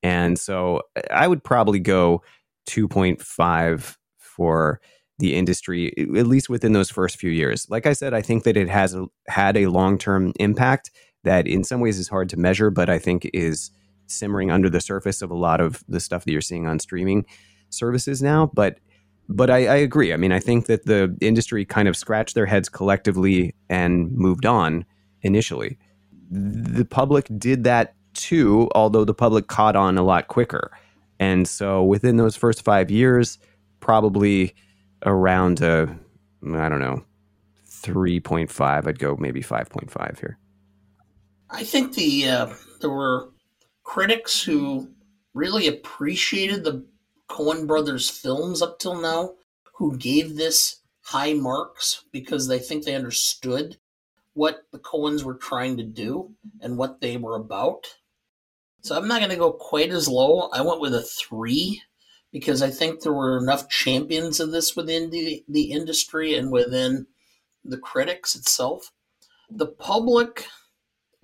And 0.03 0.39
so 0.39 0.81
i 1.11 1.27
would 1.27 1.43
probably 1.43 1.79
go 1.79 2.21
2.5 2.69 3.97
for 4.17 4.79
the 5.17 5.35
industry 5.35 5.93
at 5.97 6.27
least 6.27 6.49
within 6.49 6.71
those 6.71 6.89
first 6.89 7.17
few 7.17 7.31
years. 7.31 7.67
Like 7.69 7.85
i 7.85 7.93
said 7.93 8.13
i 8.13 8.21
think 8.21 8.43
that 8.43 8.55
it 8.55 8.69
has 8.69 8.95
a, 8.95 9.05
had 9.27 9.57
a 9.57 9.67
long-term 9.67 10.33
impact 10.39 10.91
that 11.25 11.45
in 11.45 11.65
some 11.65 11.81
ways 11.81 11.99
is 11.99 12.07
hard 12.07 12.29
to 12.29 12.37
measure 12.37 12.69
but 12.69 12.89
i 12.89 12.97
think 12.97 13.29
is 13.33 13.71
simmering 14.11 14.51
under 14.51 14.69
the 14.69 14.81
surface 14.81 15.21
of 15.21 15.31
a 15.31 15.35
lot 15.35 15.61
of 15.61 15.83
the 15.87 15.99
stuff 15.99 16.25
that 16.25 16.31
you're 16.31 16.41
seeing 16.41 16.67
on 16.67 16.79
streaming 16.79 17.25
services 17.69 18.21
now. 18.21 18.49
But 18.53 18.79
but 19.29 19.49
I, 19.51 19.67
I, 19.67 19.75
agree. 19.75 20.11
I 20.11 20.17
mean, 20.17 20.31
I 20.31 20.39
think 20.39 20.65
that 20.65 20.85
the 20.85 21.15
industry 21.21 21.63
kind 21.63 21.87
of 21.87 21.95
scratched 21.95 22.33
their 22.33 22.47
heads 22.47 22.67
collectively 22.67 23.53
and 23.69 24.11
moved 24.11 24.45
on 24.45 24.83
initially. 25.21 25.77
The 26.31 26.85
public 26.85 27.27
did 27.37 27.63
that 27.63 27.93
too, 28.13 28.69
although 28.73 29.05
the 29.05 29.13
public 29.13 29.47
caught 29.47 29.75
on 29.75 29.97
a 29.97 30.03
lot 30.03 30.27
quicker. 30.27 30.71
And 31.19 31.47
so 31.47 31.83
within 31.83 32.17
those 32.17 32.35
first 32.35 32.63
five 32.63 32.89
years, 32.89 33.37
probably 33.81 34.55
around, 35.05 35.61
I 35.61 35.85
don't 36.41 36.79
know, 36.79 37.03
3.5, 37.67 38.87
I'd 38.87 38.99
go 38.99 39.15
maybe 39.19 39.41
5.5 39.41 40.19
here. 40.19 40.39
I 41.51 41.63
think 41.63 41.95
the 41.95 42.29
uh, 42.29 42.53
there 42.81 42.89
were 42.89 43.29
critics 43.83 44.41
who 44.41 44.89
really 45.33 45.67
appreciated 45.67 46.63
the 46.63 46.85
Coen 47.29 47.67
Brothers 47.67 48.09
films 48.09 48.61
up 48.61 48.79
till 48.79 48.99
now 48.99 49.35
who 49.75 49.97
gave 49.97 50.35
this 50.35 50.81
high 51.01 51.33
marks 51.33 52.03
because 52.11 52.47
they 52.47 52.59
think 52.59 52.83
they 52.83 52.95
understood 52.95 53.77
what 54.33 54.63
the 54.71 54.79
Coens 54.79 55.23
were 55.23 55.35
trying 55.35 55.77
to 55.77 55.83
do 55.83 56.35
and 56.61 56.77
what 56.77 57.01
they 57.01 57.17
were 57.17 57.35
about. 57.35 57.87
So 58.81 58.95
I'm 58.95 59.07
not 59.07 59.19
going 59.19 59.31
to 59.31 59.35
go 59.35 59.51
quite 59.51 59.89
as 59.89 60.07
low. 60.07 60.49
I 60.49 60.61
went 60.61 60.81
with 60.81 60.93
a 60.93 61.01
three 61.01 61.81
because 62.31 62.61
I 62.61 62.69
think 62.69 63.01
there 63.01 63.13
were 63.13 63.37
enough 63.37 63.69
champions 63.69 64.39
of 64.39 64.51
this 64.51 64.75
within 64.75 65.09
the, 65.09 65.43
the 65.47 65.71
industry 65.71 66.35
and 66.35 66.51
within 66.51 67.07
the 67.63 67.77
critics 67.77 68.35
itself. 68.35 68.91
The 69.49 69.67
public, 69.67 70.45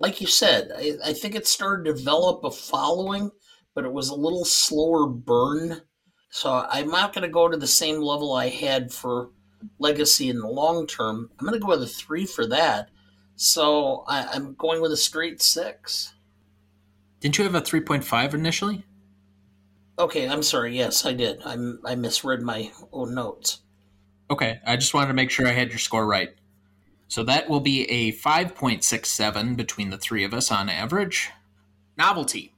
like 0.00 0.20
you 0.20 0.26
said, 0.26 0.70
I, 0.76 0.94
I 1.04 1.12
think 1.12 1.34
it 1.34 1.46
started 1.46 1.84
to 1.84 1.94
develop 1.94 2.44
a 2.44 2.50
following, 2.50 3.30
but 3.74 3.84
it 3.84 3.92
was 3.92 4.08
a 4.08 4.14
little 4.14 4.44
slower 4.44 5.06
burn 5.06 5.82
so 6.36 6.66
I'm 6.68 6.90
not 6.90 7.14
going 7.14 7.22
to 7.22 7.30
go 7.30 7.48
to 7.48 7.56
the 7.56 7.66
same 7.66 8.02
level 8.02 8.34
I 8.34 8.50
had 8.50 8.92
for 8.92 9.30
Legacy 9.78 10.28
in 10.28 10.38
the 10.38 10.46
long 10.46 10.86
term. 10.86 11.30
I'm 11.38 11.46
going 11.46 11.58
to 11.58 11.64
go 11.64 11.70
with 11.70 11.82
a 11.82 11.86
three 11.86 12.26
for 12.26 12.46
that. 12.48 12.90
So 13.36 14.04
I, 14.06 14.36
am 14.36 14.54
going 14.58 14.82
with 14.82 14.92
a 14.92 14.98
straight 14.98 15.40
six. 15.40 16.12
Didn't 17.20 17.38
you 17.38 17.44
have 17.44 17.54
a 17.54 17.62
3.5 17.62 18.34
initially? 18.34 18.84
Okay, 19.98 20.28
I'm 20.28 20.42
sorry. 20.42 20.76
Yes, 20.76 21.06
I 21.06 21.14
did. 21.14 21.40
I, 21.42 21.56
I 21.86 21.94
misread 21.94 22.42
my 22.42 22.70
own 22.92 23.14
notes. 23.14 23.62
Okay, 24.30 24.60
I 24.66 24.76
just 24.76 24.92
wanted 24.92 25.08
to 25.08 25.14
make 25.14 25.30
sure 25.30 25.48
I 25.48 25.52
had 25.52 25.70
your 25.70 25.78
score 25.78 26.06
right. 26.06 26.34
So 27.08 27.22
that 27.22 27.48
will 27.48 27.60
be 27.60 27.84
a 27.84 28.12
5.67 28.12 29.56
between 29.56 29.88
the 29.88 29.96
three 29.96 30.22
of 30.22 30.34
us 30.34 30.52
on 30.52 30.68
average. 30.68 31.30
Novelty. 31.96 32.52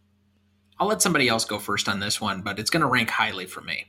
I'll 0.80 0.86
let 0.86 1.02
somebody 1.02 1.28
else 1.28 1.44
go 1.44 1.58
first 1.58 1.88
on 1.88 2.00
this 2.00 2.20
one, 2.20 2.42
but 2.42 2.58
it's 2.58 2.70
going 2.70 2.82
to 2.82 2.86
rank 2.86 3.10
highly 3.10 3.46
for 3.46 3.60
me. 3.60 3.86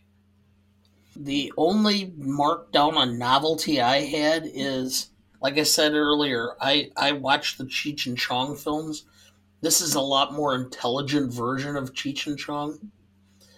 The 1.15 1.51
only 1.57 2.07
markdown 2.07 2.95
on 2.95 3.19
novelty 3.19 3.81
I 3.81 4.01
had 4.01 4.43
is, 4.45 5.09
like 5.41 5.57
I 5.57 5.63
said 5.63 5.93
earlier, 5.93 6.55
I, 6.61 6.91
I 6.95 7.11
watched 7.11 7.57
the 7.57 7.65
Cheech 7.65 8.07
and 8.07 8.17
Chong 8.17 8.55
films. 8.55 9.05
This 9.61 9.81
is 9.81 9.95
a 9.95 10.01
lot 10.01 10.33
more 10.33 10.55
intelligent 10.55 11.33
version 11.33 11.75
of 11.75 11.93
Cheech 11.93 12.25
and 12.25 12.39
Chong. 12.39 12.91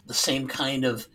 The 0.07 0.13
same 0.13 0.47
kind 0.47 0.83
of, 0.83 1.07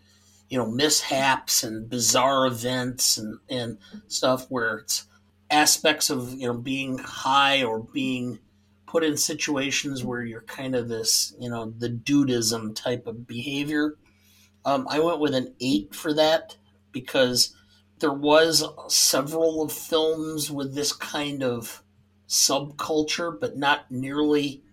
you 0.49 0.57
know, 0.57 0.65
mishaps 0.65 1.63
and 1.63 1.89
bizarre 1.89 2.47
events 2.47 3.17
and, 3.17 3.39
and 3.49 3.77
stuff 4.07 4.45
where 4.49 4.77
it's 4.77 5.05
aspects 5.51 6.09
of, 6.09 6.33
you 6.33 6.47
know, 6.47 6.53
being 6.53 6.97
high 6.97 7.63
or 7.63 7.79
being 7.79 8.39
put 8.87 9.03
in 9.03 9.17
situations 9.17 10.03
where 10.03 10.23
you're 10.23 10.41
kind 10.41 10.75
of 10.75 10.87
this, 10.87 11.35
you 11.39 11.49
know, 11.49 11.73
the 11.77 11.89
Dudeism 11.89 12.73
type 12.73 13.05
of 13.05 13.27
behavior. 13.27 13.97
Um, 14.65 14.87
I 14.89 14.99
went 14.99 15.19
with 15.19 15.35
an 15.35 15.53
eight 15.59 15.93
for 15.93 16.13
that 16.13 16.55
because 16.91 17.55
there 17.99 18.13
was 18.13 18.63
several 18.87 19.61
of 19.61 19.71
films 19.71 20.49
with 20.49 20.73
this 20.73 20.93
kind 20.93 21.43
of 21.43 21.83
subculture, 22.27 23.37
but 23.37 23.57
not 23.57 23.91
nearly 23.91 24.63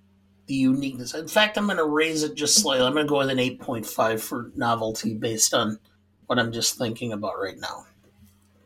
the 0.47 0.55
uniqueness. 0.55 1.15
In 1.15 1.28
fact, 1.28 1.57
I'm 1.57 1.66
going 1.66 1.78
to 1.78 1.85
raise 1.85 2.23
it 2.23 2.35
just 2.35 2.61
slightly. 2.61 2.86
I'm 2.86 2.93
going 2.93 3.07
to 3.07 3.11
go 3.11 3.19
with 3.19 3.31
an 3.31 3.39
8.5 3.39 4.20
for 4.20 4.53
novelty 4.55 5.15
based 5.15 5.55
on 5.55 5.78
what 6.27 6.39
I'm 6.39 6.53
just 6.53 6.77
thinking 6.78 7.12
about 7.12 7.41
right 7.41 7.59
now. 7.59 7.86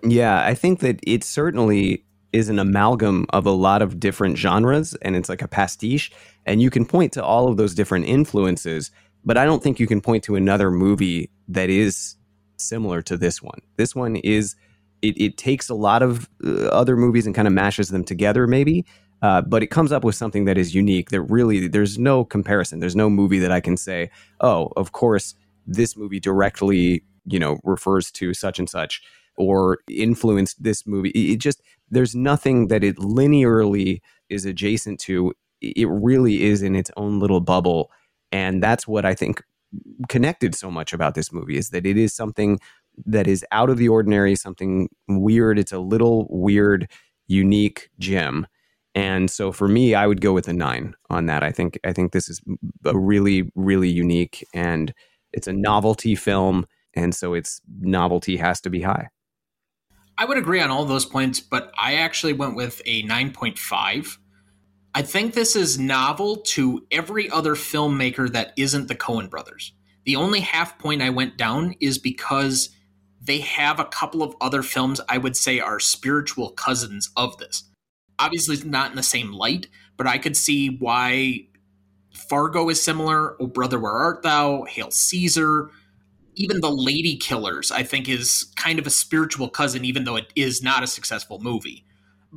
Yeah, 0.02 0.44
I 0.44 0.54
think 0.54 0.80
that 0.80 1.00
it 1.02 1.24
certainly 1.24 2.04
is 2.32 2.48
an 2.48 2.58
amalgam 2.58 3.26
of 3.30 3.46
a 3.46 3.50
lot 3.50 3.82
of 3.82 3.98
different 3.98 4.36
genres 4.36 4.94
and 5.02 5.16
it's 5.16 5.28
like 5.28 5.42
a 5.42 5.48
pastiche 5.48 6.10
and 6.46 6.60
you 6.60 6.70
can 6.70 6.84
point 6.84 7.12
to 7.12 7.24
all 7.24 7.48
of 7.48 7.56
those 7.56 7.74
different 7.74 8.04
influences 8.06 8.90
but 9.24 9.36
i 9.38 9.44
don't 9.44 9.62
think 9.62 9.80
you 9.80 9.86
can 9.86 10.00
point 10.00 10.22
to 10.22 10.36
another 10.36 10.70
movie 10.70 11.30
that 11.48 11.70
is 11.70 12.18
similar 12.60 13.02
to 13.02 13.16
this 13.16 13.42
one. 13.42 13.60
This 13.76 13.94
one 13.94 14.16
is 14.16 14.56
it, 15.02 15.20
it 15.20 15.36
takes 15.36 15.68
a 15.68 15.74
lot 15.74 16.02
of 16.02 16.28
uh, 16.44 16.66
other 16.66 16.96
movies 16.96 17.26
and 17.26 17.34
kind 17.34 17.46
of 17.46 17.54
mashes 17.54 17.88
them 17.90 18.04
together 18.04 18.46
maybe 18.46 18.84
uh, 19.22 19.42
but 19.42 19.62
it 19.62 19.68
comes 19.68 19.90
up 19.90 20.04
with 20.04 20.14
something 20.14 20.44
that 20.44 20.58
is 20.58 20.74
unique 20.74 21.10
that 21.10 21.22
really 21.22 21.66
there's 21.66 21.98
no 21.98 22.24
comparison. 22.24 22.78
There's 22.78 22.96
no 22.96 23.10
movie 23.10 23.38
that 23.38 23.52
i 23.52 23.60
can 23.60 23.76
say 23.76 24.10
oh 24.40 24.72
of 24.76 24.92
course 24.92 25.34
this 25.66 25.96
movie 25.96 26.20
directly 26.20 27.04
you 27.26 27.38
know 27.38 27.58
refers 27.64 28.10
to 28.12 28.34
such 28.34 28.58
and 28.58 28.68
such 28.68 29.02
or 29.38 29.78
influenced 29.88 30.62
this 30.62 30.86
movie. 30.86 31.10
It 31.10 31.38
just 31.38 31.62
there's 31.90 32.14
nothing 32.14 32.68
that 32.68 32.84
it 32.84 32.96
linearly 32.96 34.00
is 34.28 34.44
adjacent 34.44 35.00
to. 35.00 35.32
It 35.62 35.88
really 35.88 36.42
is 36.42 36.62
in 36.62 36.76
its 36.76 36.90
own 36.96 37.18
little 37.18 37.40
bubble, 37.40 37.90
and 38.30 38.62
that's 38.62 38.86
what 38.86 39.06
I 39.06 39.14
think 39.14 39.42
connected 40.08 40.54
so 40.54 40.70
much 40.70 40.92
about 40.92 41.14
this 41.14 41.32
movie 41.32 41.56
is 41.56 41.70
that 41.70 41.86
it 41.86 41.96
is 41.96 42.12
something 42.12 42.58
that 43.06 43.26
is 43.26 43.44
out 43.52 43.70
of 43.70 43.78
the 43.78 43.88
ordinary, 43.88 44.34
something 44.34 44.88
weird. 45.08 45.58
It's 45.58 45.72
a 45.72 45.78
little 45.78 46.26
weird, 46.30 46.90
unique 47.26 47.90
gem. 47.98 48.46
And 48.94 49.30
so 49.30 49.52
for 49.52 49.68
me, 49.68 49.94
I 49.94 50.06
would 50.06 50.20
go 50.20 50.32
with 50.32 50.48
a 50.48 50.52
nine 50.52 50.94
on 51.10 51.26
that. 51.26 51.42
I 51.42 51.52
think 51.52 51.78
I 51.84 51.92
think 51.92 52.12
this 52.12 52.28
is 52.28 52.40
a 52.84 52.98
really, 52.98 53.50
really 53.54 53.88
unique 53.88 54.44
and 54.52 54.92
it's 55.32 55.46
a 55.46 55.52
novelty 55.52 56.14
film. 56.14 56.66
And 56.94 57.14
so 57.14 57.34
its 57.34 57.60
novelty 57.80 58.36
has 58.36 58.60
to 58.62 58.70
be 58.70 58.80
high. 58.80 59.08
I 60.18 60.24
would 60.24 60.36
agree 60.36 60.60
on 60.60 60.70
all 60.70 60.84
those 60.84 61.06
points, 61.06 61.38
but 61.38 61.72
I 61.78 61.94
actually 61.94 62.32
went 62.32 62.56
with 62.56 62.82
a 62.84 63.04
9.5. 63.04 64.18
I 64.92 65.02
think 65.02 65.32
this 65.32 65.54
is 65.54 65.78
novel 65.78 66.38
to 66.38 66.84
every 66.90 67.30
other 67.30 67.54
filmmaker 67.54 68.30
that 68.32 68.52
isn't 68.56 68.88
the 68.88 68.96
Coen 68.96 69.30
brothers. 69.30 69.72
The 70.06 70.16
only 70.16 70.40
half 70.40 70.76
point 70.76 71.02
I 71.02 71.10
went 71.10 71.36
down 71.36 71.76
is 71.80 71.98
because 71.98 72.70
they 73.20 73.38
have 73.40 73.78
a 73.78 73.84
couple 73.84 74.24
of 74.24 74.34
other 74.40 74.62
films 74.64 75.00
I 75.08 75.18
would 75.18 75.36
say 75.36 75.60
are 75.60 75.78
spiritual 75.78 76.50
cousins 76.50 77.10
of 77.16 77.38
this. 77.38 77.62
Obviously, 78.18 78.56
not 78.68 78.90
in 78.90 78.96
the 78.96 79.04
same 79.04 79.32
light, 79.32 79.68
but 79.96 80.08
I 80.08 80.18
could 80.18 80.36
see 80.36 80.68
why 80.68 81.46
Fargo 82.12 82.68
is 82.68 82.82
similar. 82.82 83.40
Oh, 83.40 83.46
Brother, 83.46 83.78
Where 83.78 83.92
Art 83.92 84.22
Thou? 84.22 84.64
Hail 84.64 84.90
Caesar 84.90 85.70
even 86.38 86.60
the 86.60 86.70
Lady 86.70 87.16
Killers, 87.16 87.70
I 87.70 87.82
think, 87.82 88.08
is 88.08 88.46
kind 88.56 88.78
of 88.78 88.86
a 88.86 88.90
spiritual 88.90 89.48
cousin, 89.48 89.84
even 89.84 90.04
though 90.04 90.16
it 90.16 90.32
is 90.36 90.62
not 90.62 90.82
a 90.82 90.86
successful 90.86 91.40
movie. 91.40 91.84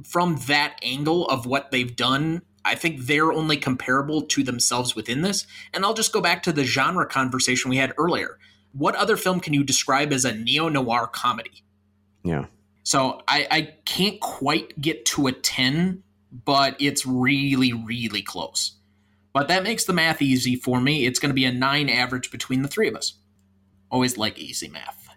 From 0.03 0.37
that 0.47 0.79
angle 0.81 1.27
of 1.27 1.45
what 1.45 1.71
they've 1.71 1.95
done, 1.95 2.41
I 2.65 2.75
think 2.75 3.01
they're 3.01 3.31
only 3.31 3.57
comparable 3.57 4.23
to 4.23 4.43
themselves 4.43 4.95
within 4.95 5.21
this. 5.21 5.45
And 5.73 5.85
I'll 5.85 5.93
just 5.93 6.13
go 6.13 6.21
back 6.21 6.43
to 6.43 6.51
the 6.51 6.63
genre 6.63 7.05
conversation 7.05 7.69
we 7.69 7.77
had 7.77 7.93
earlier. 7.97 8.37
What 8.73 8.95
other 8.95 9.17
film 9.17 9.39
can 9.39 9.53
you 9.53 9.63
describe 9.63 10.11
as 10.13 10.25
a 10.25 10.33
neo 10.33 10.69
noir 10.69 11.07
comedy? 11.07 11.63
Yeah. 12.23 12.45
So 12.83 13.21
I, 13.27 13.47
I 13.51 13.61
can't 13.85 14.19
quite 14.19 14.79
get 14.81 15.05
to 15.07 15.27
a 15.27 15.31
10, 15.31 16.03
but 16.45 16.75
it's 16.79 17.05
really, 17.05 17.73
really 17.73 18.21
close. 18.21 18.73
But 19.33 19.47
that 19.47 19.63
makes 19.63 19.85
the 19.85 19.93
math 19.93 20.21
easy 20.21 20.55
for 20.55 20.81
me. 20.81 21.05
It's 21.05 21.19
going 21.19 21.29
to 21.29 21.35
be 21.35 21.45
a 21.45 21.53
nine 21.53 21.89
average 21.89 22.31
between 22.31 22.63
the 22.63 22.67
three 22.67 22.87
of 22.87 22.95
us. 22.95 23.13
Always 23.91 24.17
like 24.17 24.39
easy 24.39 24.69
math. 24.69 25.09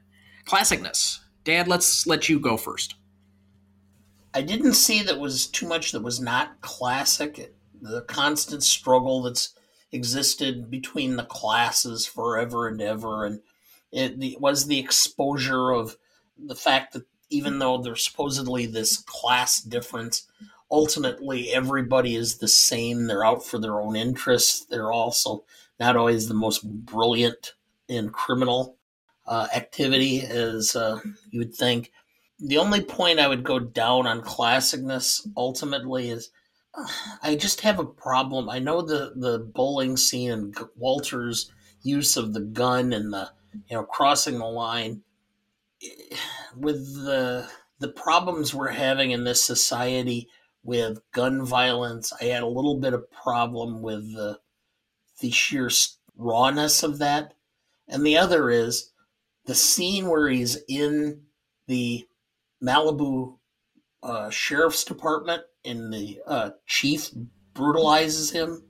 Classicness. 0.44 1.20
Dad, 1.44 1.68
let's 1.68 2.06
let 2.06 2.28
you 2.28 2.40
go 2.40 2.56
first. 2.56 2.96
I 4.34 4.42
didn't 4.42 4.74
see 4.74 5.02
that 5.02 5.20
was 5.20 5.46
too 5.46 5.68
much 5.68 5.92
that 5.92 6.02
was 6.02 6.20
not 6.20 6.60
classic. 6.60 7.54
The 7.80 8.02
constant 8.02 8.64
struggle 8.64 9.22
that's 9.22 9.54
existed 9.92 10.70
between 10.70 11.14
the 11.16 11.24
classes 11.24 12.04
forever 12.04 12.66
and 12.66 12.82
ever, 12.82 13.24
and 13.26 13.40
it, 13.92 14.40
was 14.40 14.66
the 14.66 14.80
exposure 14.80 15.70
of 15.70 15.96
the 16.36 16.56
fact 16.56 16.94
that 16.94 17.04
even 17.30 17.60
though 17.60 17.78
there's 17.78 18.04
supposedly 18.04 18.66
this 18.66 18.96
class 18.96 19.60
difference, 19.60 20.26
ultimately 20.68 21.52
everybody 21.52 22.16
is 22.16 22.38
the 22.38 22.48
same. 22.48 23.06
They're 23.06 23.24
out 23.24 23.46
for 23.46 23.58
their 23.58 23.80
own 23.80 23.94
interests. 23.94 24.64
They're 24.64 24.92
also 24.92 25.44
not 25.78 25.96
always 25.96 26.26
the 26.26 26.34
most 26.34 26.68
brilliant 26.68 27.54
in 27.88 28.10
criminal 28.10 28.78
uh, 29.26 29.48
activity 29.54 30.20
as 30.20 30.76
uh, 30.76 31.00
you 31.30 31.40
would 31.40 31.54
think. 31.54 31.90
The 32.38 32.58
only 32.58 32.82
point 32.82 33.20
I 33.20 33.28
would 33.28 33.44
go 33.44 33.58
down 33.58 34.06
on 34.06 34.22
classicness 34.22 35.26
ultimately 35.36 36.10
is 36.10 36.30
uh, 36.74 36.86
I 37.22 37.36
just 37.36 37.60
have 37.62 37.78
a 37.78 37.84
problem. 37.84 38.50
I 38.50 38.58
know 38.58 38.82
the 38.82 39.12
the 39.16 39.38
bowling 39.38 39.96
scene 39.96 40.30
and 40.30 40.56
Walter's 40.76 41.50
use 41.82 42.16
of 42.16 42.32
the 42.34 42.40
gun 42.40 42.92
and 42.92 43.12
the 43.12 43.30
you 43.68 43.76
know 43.76 43.84
crossing 43.84 44.38
the 44.38 44.46
line 44.46 45.02
with 46.56 47.04
the 47.04 47.48
the 47.78 47.88
problems 47.88 48.54
we're 48.54 48.70
having 48.70 49.10
in 49.10 49.24
this 49.24 49.44
society 49.44 50.28
with 50.62 50.98
gun 51.12 51.44
violence. 51.44 52.12
I 52.20 52.24
had 52.24 52.42
a 52.42 52.48
little 52.48 52.78
bit 52.80 52.94
of 52.94 53.10
problem 53.10 53.82
with 53.82 54.12
the 54.14 54.40
the 55.20 55.30
sheer 55.30 55.70
rawness 56.16 56.82
of 56.82 56.98
that 56.98 57.34
and 57.88 58.06
the 58.06 58.16
other 58.16 58.50
is 58.50 58.92
the 59.46 59.54
scene 59.54 60.08
where 60.08 60.28
he's 60.28 60.58
in 60.68 61.22
the 61.66 62.06
Malibu 62.62 63.38
uh, 64.02 64.30
Sheriff's 64.30 64.84
Department 64.84 65.42
and 65.64 65.92
the 65.92 66.20
uh, 66.26 66.50
chief 66.66 67.10
brutalizes 67.54 68.30
him. 68.30 68.64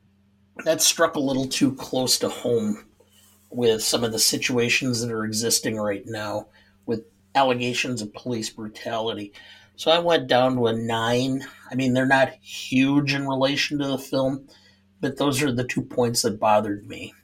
That 0.64 0.80
struck 0.80 1.16
a 1.16 1.20
little 1.20 1.46
too 1.46 1.74
close 1.74 2.18
to 2.20 2.28
home 2.28 2.86
with 3.50 3.82
some 3.82 4.04
of 4.04 4.12
the 4.12 4.18
situations 4.18 5.00
that 5.00 5.12
are 5.12 5.24
existing 5.24 5.76
right 5.76 6.04
now 6.06 6.48
with 6.86 7.04
allegations 7.34 8.02
of 8.02 8.14
police 8.14 8.50
brutality. 8.50 9.32
So 9.76 9.90
I 9.90 9.98
went 9.98 10.28
down 10.28 10.54
to 10.56 10.68
a 10.68 10.72
nine. 10.72 11.44
I 11.70 11.74
mean, 11.74 11.94
they're 11.94 12.06
not 12.06 12.32
huge 12.40 13.14
in 13.14 13.26
relation 13.26 13.78
to 13.78 13.86
the 13.88 13.98
film, 13.98 14.46
but 15.00 15.16
those 15.16 15.42
are 15.42 15.52
the 15.52 15.64
two 15.64 15.82
points 15.82 16.22
that 16.22 16.38
bothered 16.38 16.86
me. 16.86 17.14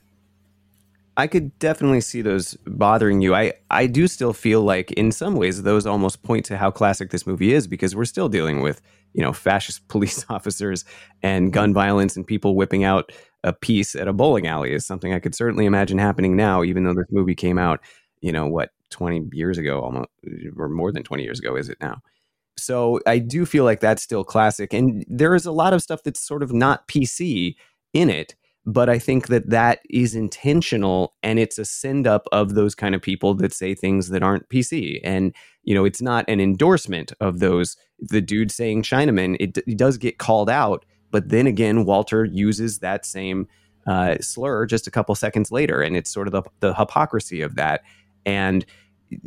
I 1.17 1.27
could 1.27 1.57
definitely 1.59 2.01
see 2.01 2.21
those 2.21 2.55
bothering 2.65 3.21
you. 3.21 3.35
I, 3.35 3.53
I 3.69 3.87
do 3.87 4.07
still 4.07 4.33
feel 4.33 4.61
like 4.61 4.91
in 4.93 5.11
some 5.11 5.35
ways 5.35 5.61
those 5.61 5.85
almost 5.85 6.23
point 6.23 6.45
to 6.45 6.57
how 6.57 6.71
classic 6.71 7.11
this 7.11 7.27
movie 7.27 7.53
is 7.53 7.67
because 7.67 7.95
we're 7.95 8.05
still 8.05 8.29
dealing 8.29 8.61
with, 8.61 8.81
you 9.13 9.21
know, 9.21 9.33
fascist 9.33 9.87
police 9.89 10.25
officers 10.29 10.85
and 11.21 11.51
gun 11.51 11.73
violence 11.73 12.15
and 12.15 12.25
people 12.25 12.55
whipping 12.55 12.83
out 12.83 13.11
a 13.43 13.51
piece 13.51 13.95
at 13.95 14.07
a 14.07 14.13
bowling 14.13 14.47
alley 14.47 14.71
is 14.73 14.85
something 14.85 15.13
I 15.13 15.19
could 15.19 15.35
certainly 15.35 15.65
imagine 15.65 15.97
happening 15.97 16.35
now, 16.35 16.63
even 16.63 16.83
though 16.83 16.93
this 16.93 17.07
movie 17.11 17.35
came 17.35 17.57
out, 17.57 17.81
you 18.21 18.31
know, 18.31 18.47
what, 18.47 18.69
20 18.91 19.29
years 19.33 19.57
ago, 19.57 19.81
almost, 19.81 20.09
or 20.57 20.69
more 20.69 20.91
than 20.91 21.03
20 21.03 21.23
years 21.23 21.39
ago, 21.39 21.55
is 21.55 21.69
it 21.69 21.77
now? 21.81 22.01
So 22.57 22.99
I 23.07 23.17
do 23.17 23.45
feel 23.45 23.63
like 23.63 23.79
that's 23.79 24.03
still 24.03 24.23
classic. 24.23 24.73
And 24.73 25.03
there 25.07 25.33
is 25.33 25.45
a 25.45 25.51
lot 25.51 25.73
of 25.73 25.81
stuff 25.81 26.03
that's 26.03 26.19
sort 26.19 26.43
of 26.43 26.53
not 26.53 26.87
PC 26.87 27.55
in 27.93 28.09
it 28.09 28.35
but 28.65 28.89
I 28.89 28.99
think 28.99 29.27
that 29.27 29.49
that 29.49 29.79
is 29.89 30.13
intentional 30.13 31.15
and 31.23 31.39
it's 31.39 31.57
a 31.57 31.65
send 31.65 32.05
up 32.05 32.27
of 32.31 32.53
those 32.53 32.75
kind 32.75 32.93
of 32.93 33.01
people 33.01 33.33
that 33.35 33.53
say 33.53 33.73
things 33.73 34.09
that 34.09 34.21
aren't 34.21 34.47
PC. 34.49 34.99
And, 35.03 35.35
you 35.63 35.73
know, 35.73 35.83
it's 35.83 36.01
not 36.01 36.25
an 36.27 36.39
endorsement 36.39 37.11
of 37.19 37.39
those. 37.39 37.75
The 37.99 38.21
dude 38.21 38.51
saying 38.51 38.83
Chinaman, 38.83 39.35
it, 39.39 39.57
it 39.57 39.77
does 39.77 39.97
get 39.97 40.19
called 40.19 40.49
out. 40.49 40.85
But 41.09 41.29
then 41.29 41.47
again, 41.47 41.85
Walter 41.85 42.23
uses 42.25 42.79
that 42.79 43.05
same 43.05 43.47
uh, 43.87 44.17
slur 44.21 44.67
just 44.67 44.85
a 44.85 44.91
couple 44.91 45.15
seconds 45.15 45.51
later. 45.51 45.81
And 45.81 45.97
it's 45.97 46.11
sort 46.11 46.27
of 46.27 46.31
the, 46.31 46.43
the 46.59 46.75
hypocrisy 46.75 47.41
of 47.41 47.55
that. 47.55 47.81
And 48.27 48.63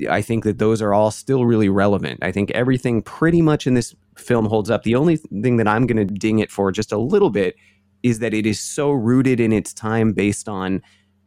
I 0.08 0.22
think 0.22 0.44
that 0.44 0.58
those 0.58 0.80
are 0.80 0.94
all 0.94 1.10
still 1.10 1.44
really 1.44 1.68
relevant. 1.68 2.20
I 2.22 2.30
think 2.30 2.52
everything 2.52 3.02
pretty 3.02 3.42
much 3.42 3.66
in 3.66 3.74
this 3.74 3.94
film 4.16 4.46
holds 4.46 4.70
up. 4.70 4.84
The 4.84 4.94
only 4.94 5.16
thing 5.16 5.56
that 5.56 5.68
I'm 5.68 5.86
going 5.86 6.06
to 6.06 6.14
ding 6.14 6.38
it 6.38 6.52
for 6.52 6.70
just 6.70 6.92
a 6.92 6.98
little 6.98 7.30
bit 7.30 7.56
is 8.04 8.20
that 8.20 8.34
it 8.34 8.46
is 8.46 8.60
so 8.60 8.92
rooted 8.92 9.40
in 9.40 9.50
its 9.50 9.72
time 9.72 10.12
based 10.12 10.48
on 10.48 10.82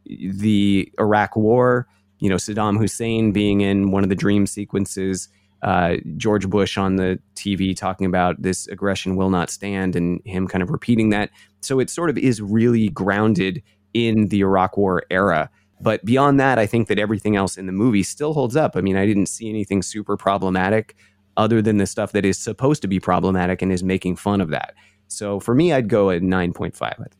the 0.06 0.90
Iraq 0.98 1.36
War, 1.36 1.88
you 2.20 2.30
know, 2.30 2.36
Saddam 2.36 2.78
Hussein 2.78 3.32
being 3.32 3.60
in 3.60 3.90
one 3.90 4.04
of 4.04 4.08
the 4.08 4.14
dream 4.14 4.46
sequences, 4.46 5.28
uh, 5.62 5.96
George 6.16 6.48
Bush 6.48 6.78
on 6.78 6.94
the 6.94 7.18
TV 7.34 7.76
talking 7.76 8.06
about 8.06 8.40
this 8.40 8.68
aggression 8.68 9.16
will 9.16 9.28
not 9.28 9.50
stand 9.50 9.96
and 9.96 10.20
him 10.24 10.46
kind 10.46 10.62
of 10.62 10.70
repeating 10.70 11.10
that. 11.10 11.30
So 11.60 11.80
it 11.80 11.90
sort 11.90 12.10
of 12.10 12.16
is 12.16 12.40
really 12.40 12.88
grounded 12.90 13.60
in 13.92 14.28
the 14.28 14.40
Iraq 14.40 14.76
War 14.76 15.02
era. 15.10 15.50
But 15.80 16.04
beyond 16.04 16.38
that, 16.38 16.60
I 16.60 16.66
think 16.66 16.86
that 16.88 16.98
everything 17.00 17.34
else 17.34 17.56
in 17.56 17.66
the 17.66 17.72
movie 17.72 18.04
still 18.04 18.34
holds 18.34 18.54
up. 18.54 18.76
I 18.76 18.82
mean, 18.82 18.96
I 18.96 19.04
didn't 19.04 19.26
see 19.26 19.48
anything 19.48 19.82
super 19.82 20.16
problematic 20.16 20.94
other 21.36 21.60
than 21.60 21.78
the 21.78 21.86
stuff 21.86 22.12
that 22.12 22.24
is 22.24 22.38
supposed 22.38 22.82
to 22.82 22.88
be 22.88 23.00
problematic 23.00 23.62
and 23.62 23.72
is 23.72 23.82
making 23.82 24.16
fun 24.16 24.40
of 24.40 24.50
that. 24.50 24.74
So 25.08 25.40
for 25.40 25.54
me, 25.54 25.72
I'd 25.72 25.88
go 25.88 26.10
at 26.10 26.22
9.5, 26.22 26.76
I 26.82 26.94
think. 26.94 27.12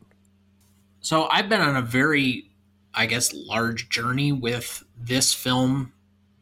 So 1.01 1.27
I've 1.29 1.49
been 1.49 1.61
on 1.61 1.75
a 1.75 1.81
very, 1.81 2.51
I 2.93 3.05
guess, 3.05 3.33
large 3.33 3.89
journey 3.89 4.31
with 4.31 4.83
this 4.97 5.33
film 5.33 5.93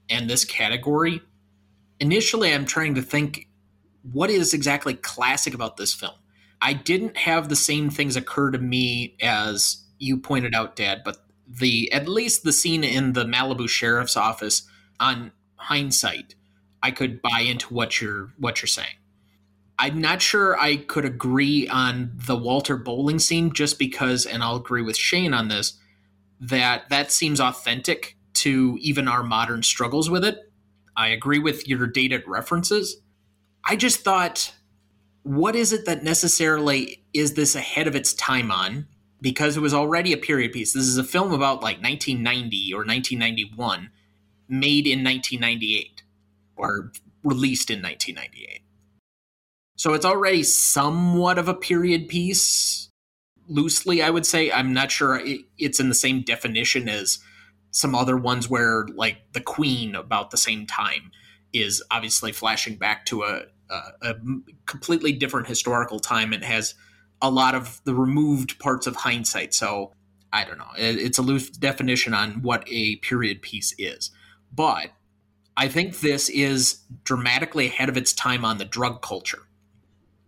and 0.10 0.30
this 0.30 0.45
category. 0.45 1.22
Initially, 1.99 2.53
I'm 2.53 2.65
trying 2.65 2.95
to 2.95 3.02
think 3.02 3.48
what 4.11 4.30
is 4.30 4.53
exactly 4.53 4.94
classic 4.94 5.53
about 5.53 5.78
this 5.78 5.94
film. 5.94 6.14
I 6.61 6.74
didn't 6.74 7.18
have 7.18 7.49
the 7.49 7.56
same 7.56 7.90
things 7.90 8.15
occur 8.15 8.52
to 8.52 8.57
me 8.57 9.15
as 9.22 9.84
you 9.99 10.18
pointed 10.18 10.56
out, 10.56 10.76
Dad, 10.76 11.02
but 11.03 11.18
the 11.48 11.91
at 11.91 12.07
least 12.07 12.44
the 12.44 12.52
scene 12.52 12.84
in 12.84 13.14
the 13.14 13.24
Malibu 13.24 13.69
sheriff's 13.69 14.18
office 14.18 14.64
on 14.99 15.32
hindsight, 15.56 16.36
I 16.84 16.91
could 16.91 17.22
buy 17.22 17.41
into 17.41 17.74
what 17.74 18.02
you're 18.02 18.34
what 18.38 18.61
you're 18.61 18.68
saying. 18.68 18.95
I'm 19.79 20.01
not 20.01 20.21
sure 20.21 20.59
I 20.59 20.77
could 20.77 21.05
agree 21.05 21.67
on 21.67 22.11
the 22.25 22.35
Walter 22.35 22.77
bowling 22.77 23.19
scene 23.19 23.53
just 23.53 23.77
because, 23.77 24.25
and 24.25 24.41
I'll 24.41 24.55
agree 24.55 24.81
with 24.81 24.97
Shane 24.97 25.33
on 25.33 25.49
this, 25.49 25.77
that 26.39 26.89
that 26.89 27.11
seems 27.11 27.39
authentic 27.39 28.17
to 28.35 28.77
even 28.81 29.07
our 29.07 29.23
modern 29.23 29.61
struggles 29.61 30.09
with 30.09 30.23
it. 30.23 30.51
I 30.95 31.09
agree 31.09 31.37
with 31.37 31.67
your 31.67 31.85
dated 31.85 32.23
references. 32.27 32.97
I 33.63 33.75
just 33.75 33.99
thought, 33.99 34.55
what 35.21 35.55
is 35.55 35.71
it 35.73 35.85
that 35.85 36.03
necessarily 36.03 37.03
is 37.13 37.33
this 37.33 37.55
ahead 37.55 37.87
of 37.87 37.95
its 37.95 38.13
time 38.13 38.51
on? 38.51 38.87
Because 39.21 39.57
it 39.57 39.61
was 39.61 39.73
already 39.73 40.11
a 40.11 40.17
period 40.17 40.53
piece. 40.53 40.73
This 40.73 40.87
is 40.87 40.97
a 40.97 41.03
film 41.03 41.33
about 41.33 41.61
like 41.61 41.81
1990 41.81 42.73
or 42.73 42.79
1991, 42.79 43.91
made 44.47 44.87
in 44.87 45.03
1998 45.03 46.03
or 46.55 46.91
released 47.23 47.69
in 47.69 47.81
1998 47.81 48.61
so 49.77 49.93
it's 49.93 50.05
already 50.05 50.41
somewhat 50.41 51.37
of 51.37 51.47
a 51.47 51.53
period 51.53 52.07
piece, 52.07 52.89
loosely, 53.47 54.01
I 54.01 54.09
would 54.09 54.25
say. 54.25 54.51
I'm 54.51 54.73
not 54.73 54.91
sure 54.91 55.21
it's 55.57 55.79
in 55.79 55.87
the 55.87 55.95
same 55.95 56.23
definition 56.23 56.89
as 56.89 57.19
some 57.69 57.93
other 57.93 58.17
ones 58.17 58.49
where, 58.49 58.87
like, 58.95 59.19
the 59.33 59.39
Queen 59.39 59.93
about 59.93 60.31
the 60.31 60.37
same 60.37 60.65
time 60.65 61.11
is 61.53 61.83
obviously 61.91 62.31
flashing 62.31 62.75
back 62.75 63.05
to 63.05 63.21
a, 63.21 63.43
a, 63.69 63.81
a 64.01 64.15
completely 64.65 65.11
different 65.11 65.47
historical 65.47 65.99
time 65.99 66.33
and 66.33 66.43
has 66.43 66.73
a 67.21 67.29
lot 67.29 67.53
of 67.53 67.79
the 67.83 67.93
removed 67.93 68.57
parts 68.57 68.87
of 68.87 68.95
hindsight. 68.95 69.53
So 69.53 69.93
I 70.33 70.43
don't 70.43 70.57
know. 70.57 70.71
It's 70.75 71.19
a 71.19 71.21
loose 71.21 71.51
definition 71.51 72.15
on 72.15 72.41
what 72.41 72.63
a 72.67 72.95
period 72.97 73.43
piece 73.43 73.75
is. 73.77 74.09
But 74.51 74.89
I 75.55 75.67
think 75.67 75.99
this 75.99 76.29
is 76.29 76.79
dramatically 77.03 77.67
ahead 77.67 77.89
of 77.89 77.97
its 77.97 78.11
time 78.11 78.43
on 78.43 78.57
the 78.57 78.65
drug 78.65 79.01
culture 79.01 79.47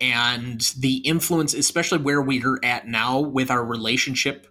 and 0.01 0.61
the 0.77 0.97
influence, 0.97 1.53
especially 1.53 1.99
where 1.99 2.21
we're 2.21 2.59
at 2.63 2.87
now 2.87 3.19
with 3.19 3.51
our 3.51 3.63
relationship 3.63 4.47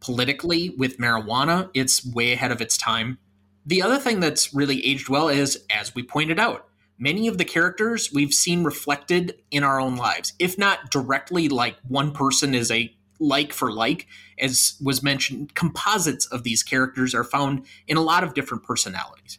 politically 0.00 0.70
with 0.70 0.98
marijuana, 0.98 1.70
it's 1.74 2.04
way 2.04 2.32
ahead 2.32 2.52
of 2.52 2.60
its 2.60 2.76
time. 2.76 3.18
The 3.66 3.82
other 3.82 3.98
thing 3.98 4.20
that's 4.20 4.54
really 4.54 4.84
aged 4.84 5.08
well 5.08 5.28
is, 5.28 5.64
as 5.70 5.94
we 5.94 6.02
pointed 6.02 6.40
out, 6.40 6.66
many 6.98 7.28
of 7.28 7.38
the 7.38 7.44
characters 7.44 8.10
we've 8.12 8.34
seen 8.34 8.64
reflected 8.64 9.36
in 9.50 9.62
our 9.62 9.80
own 9.80 9.96
lives. 9.96 10.32
If 10.38 10.58
not 10.58 10.90
directly, 10.90 11.48
like 11.48 11.76
one 11.86 12.12
person 12.12 12.54
is 12.54 12.70
a 12.70 12.94
like 13.18 13.52
for 13.52 13.70
like, 13.70 14.06
as 14.38 14.78
was 14.82 15.02
mentioned, 15.02 15.54
composites 15.54 16.24
of 16.26 16.42
these 16.42 16.62
characters 16.62 17.14
are 17.14 17.24
found 17.24 17.66
in 17.86 17.98
a 17.98 18.02
lot 18.02 18.24
of 18.24 18.32
different 18.32 18.64
personalities. 18.64 19.38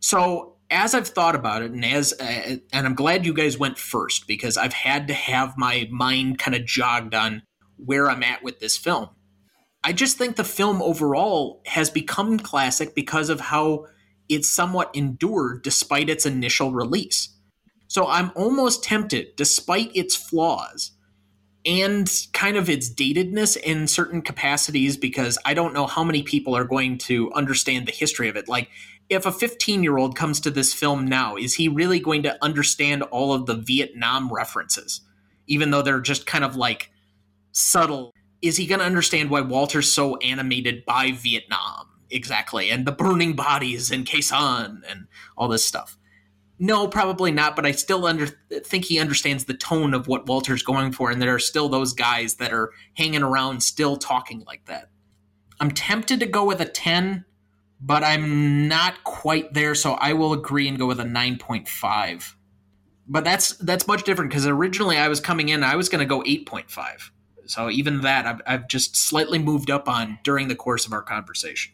So 0.00 0.56
as 0.70 0.94
I've 0.94 1.08
thought 1.08 1.34
about 1.34 1.62
it, 1.62 1.72
and 1.72 1.84
as 1.84 2.12
uh, 2.20 2.56
and 2.72 2.86
I'm 2.86 2.94
glad 2.94 3.26
you 3.26 3.34
guys 3.34 3.58
went 3.58 3.78
first 3.78 4.26
because 4.26 4.56
I've 4.56 4.72
had 4.72 5.08
to 5.08 5.14
have 5.14 5.58
my 5.58 5.88
mind 5.90 6.38
kind 6.38 6.54
of 6.54 6.64
jogged 6.64 7.14
on 7.14 7.42
where 7.76 8.08
I'm 8.08 8.22
at 8.22 8.42
with 8.42 8.60
this 8.60 8.76
film. 8.76 9.08
I 9.82 9.92
just 9.92 10.18
think 10.18 10.36
the 10.36 10.44
film 10.44 10.82
overall 10.82 11.62
has 11.66 11.90
become 11.90 12.38
classic 12.38 12.94
because 12.94 13.30
of 13.30 13.40
how 13.40 13.86
it's 14.28 14.48
somewhat 14.48 14.90
endured 14.94 15.62
despite 15.62 16.10
its 16.10 16.26
initial 16.26 16.72
release. 16.72 17.34
So 17.88 18.06
I'm 18.06 18.30
almost 18.36 18.84
tempted, 18.84 19.34
despite 19.36 19.90
its 19.96 20.14
flaws 20.14 20.92
and 21.66 22.10
kind 22.32 22.56
of 22.56 22.70
its 22.70 22.92
datedness 22.92 23.56
in 23.56 23.88
certain 23.88 24.22
capacities, 24.22 24.96
because 24.96 25.36
I 25.44 25.54
don't 25.54 25.74
know 25.74 25.86
how 25.86 26.04
many 26.04 26.22
people 26.22 26.54
are 26.56 26.64
going 26.64 26.98
to 26.98 27.32
understand 27.32 27.86
the 27.86 27.92
history 27.92 28.28
of 28.28 28.36
it. 28.36 28.48
Like, 28.48 28.68
if 29.10 29.26
a 29.26 29.32
15 29.32 29.82
year 29.82 29.98
old 29.98 30.16
comes 30.16 30.40
to 30.40 30.50
this 30.50 30.72
film 30.72 31.04
now, 31.04 31.36
is 31.36 31.54
he 31.54 31.68
really 31.68 31.98
going 31.98 32.22
to 32.22 32.38
understand 32.42 33.02
all 33.02 33.34
of 33.34 33.44
the 33.44 33.56
Vietnam 33.56 34.32
references, 34.32 35.02
even 35.48 35.70
though 35.70 35.82
they're 35.82 36.00
just 36.00 36.26
kind 36.26 36.44
of 36.44 36.56
like 36.56 36.90
subtle? 37.52 38.14
Is 38.40 38.56
he 38.56 38.66
going 38.66 38.78
to 38.78 38.86
understand 38.86 39.28
why 39.28 39.40
Walter's 39.40 39.92
so 39.92 40.16
animated 40.18 40.84
by 40.86 41.10
Vietnam 41.10 41.88
exactly, 42.08 42.70
and 42.70 42.86
the 42.86 42.92
burning 42.92 43.34
bodies 43.34 43.90
Khe 43.90 44.20
Sanh 44.20 44.80
and 44.88 45.06
all 45.36 45.48
this 45.48 45.64
stuff? 45.64 45.98
No, 46.62 46.86
probably 46.86 47.32
not. 47.32 47.56
But 47.56 47.66
I 47.66 47.72
still 47.72 48.06
under, 48.06 48.28
think 48.64 48.84
he 48.84 49.00
understands 49.00 49.44
the 49.44 49.54
tone 49.54 49.92
of 49.92 50.06
what 50.06 50.26
Walter's 50.28 50.62
going 50.62 50.92
for, 50.92 51.10
and 51.10 51.20
there 51.20 51.34
are 51.34 51.40
still 51.40 51.68
those 51.68 51.94
guys 51.94 52.36
that 52.36 52.52
are 52.52 52.70
hanging 52.94 53.22
around, 53.22 53.62
still 53.62 53.96
talking 53.96 54.44
like 54.46 54.64
that. 54.66 54.90
I'm 55.58 55.72
tempted 55.72 56.20
to 56.20 56.26
go 56.26 56.44
with 56.44 56.60
a 56.60 56.66
10 56.66 57.24
but 57.80 58.04
I'm 58.04 58.68
not 58.68 59.02
quite 59.04 59.54
there, 59.54 59.74
so 59.74 59.92
I 59.94 60.12
will 60.12 60.32
agree 60.32 60.68
and 60.68 60.78
go 60.78 60.86
with 60.86 61.00
a 61.00 61.04
9.5. 61.04 62.34
But 63.08 63.24
that's 63.24 63.56
that's 63.56 63.88
much 63.88 64.04
different 64.04 64.30
because 64.30 64.46
originally 64.46 64.96
I 64.96 65.08
was 65.08 65.18
coming 65.20 65.48
in, 65.48 65.64
I 65.64 65.76
was 65.76 65.88
going 65.88 66.00
to 66.00 66.06
go 66.06 66.22
8.5. 66.22 67.10
So 67.46 67.68
even 67.70 68.02
that, 68.02 68.26
I've, 68.26 68.40
I've 68.46 68.68
just 68.68 68.94
slightly 68.94 69.38
moved 69.38 69.70
up 69.70 69.88
on 69.88 70.18
during 70.22 70.46
the 70.46 70.54
course 70.54 70.86
of 70.86 70.92
our 70.92 71.02
conversation. 71.02 71.72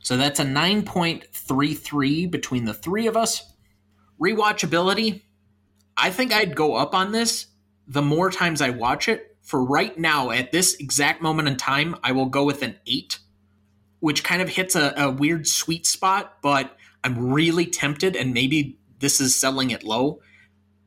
So 0.00 0.16
that's 0.16 0.38
a 0.38 0.44
9.33 0.44 2.30
between 2.30 2.64
the 2.64 2.74
three 2.74 3.06
of 3.08 3.16
us. 3.16 3.52
Rewatchability, 4.20 5.22
I 5.96 6.10
think 6.10 6.32
I'd 6.32 6.54
go 6.54 6.74
up 6.74 6.94
on 6.94 7.10
this 7.10 7.46
the 7.88 8.02
more 8.02 8.30
times 8.30 8.60
I 8.60 8.70
watch 8.70 9.08
it. 9.08 9.36
For 9.42 9.62
right 9.64 9.98
now, 9.98 10.30
at 10.30 10.52
this 10.52 10.74
exact 10.76 11.20
moment 11.20 11.48
in 11.48 11.56
time, 11.56 11.96
I 12.02 12.12
will 12.12 12.26
go 12.26 12.44
with 12.44 12.62
an 12.62 12.76
8 12.86 13.18
which 14.04 14.22
kind 14.22 14.42
of 14.42 14.50
hits 14.50 14.76
a, 14.76 14.92
a 14.98 15.10
weird 15.10 15.48
sweet 15.48 15.86
spot, 15.86 16.36
but 16.42 16.76
I'm 17.02 17.32
really 17.32 17.64
tempted, 17.64 18.16
and 18.16 18.34
maybe 18.34 18.76
this 18.98 19.18
is 19.18 19.34
selling 19.34 19.70
it 19.70 19.82
low. 19.82 20.20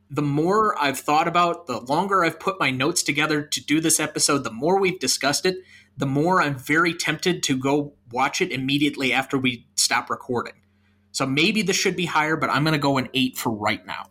The 0.08 0.22
more 0.22 0.80
I've 0.80 1.00
thought 1.00 1.26
about, 1.26 1.66
the 1.66 1.80
longer 1.80 2.24
I've 2.24 2.38
put 2.38 2.60
my 2.60 2.70
notes 2.70 3.02
together 3.02 3.42
to 3.42 3.64
do 3.64 3.80
this 3.80 3.98
episode, 3.98 4.44
the 4.44 4.52
more 4.52 4.78
we've 4.78 5.00
discussed 5.00 5.46
it, 5.46 5.56
the 5.96 6.06
more 6.06 6.40
I'm 6.40 6.56
very 6.56 6.94
tempted 6.94 7.42
to 7.42 7.56
go 7.56 7.94
watch 8.12 8.40
it 8.40 8.52
immediately 8.52 9.12
after 9.12 9.36
we 9.36 9.66
stop 9.74 10.10
recording. 10.10 10.54
So 11.10 11.26
maybe 11.26 11.62
this 11.62 11.74
should 11.74 11.96
be 11.96 12.06
higher, 12.06 12.36
but 12.36 12.50
I'm 12.50 12.62
going 12.62 12.74
to 12.74 12.78
go 12.78 12.98
an 12.98 13.08
eight 13.14 13.36
for 13.36 13.50
right 13.50 13.84
now. 13.84 14.10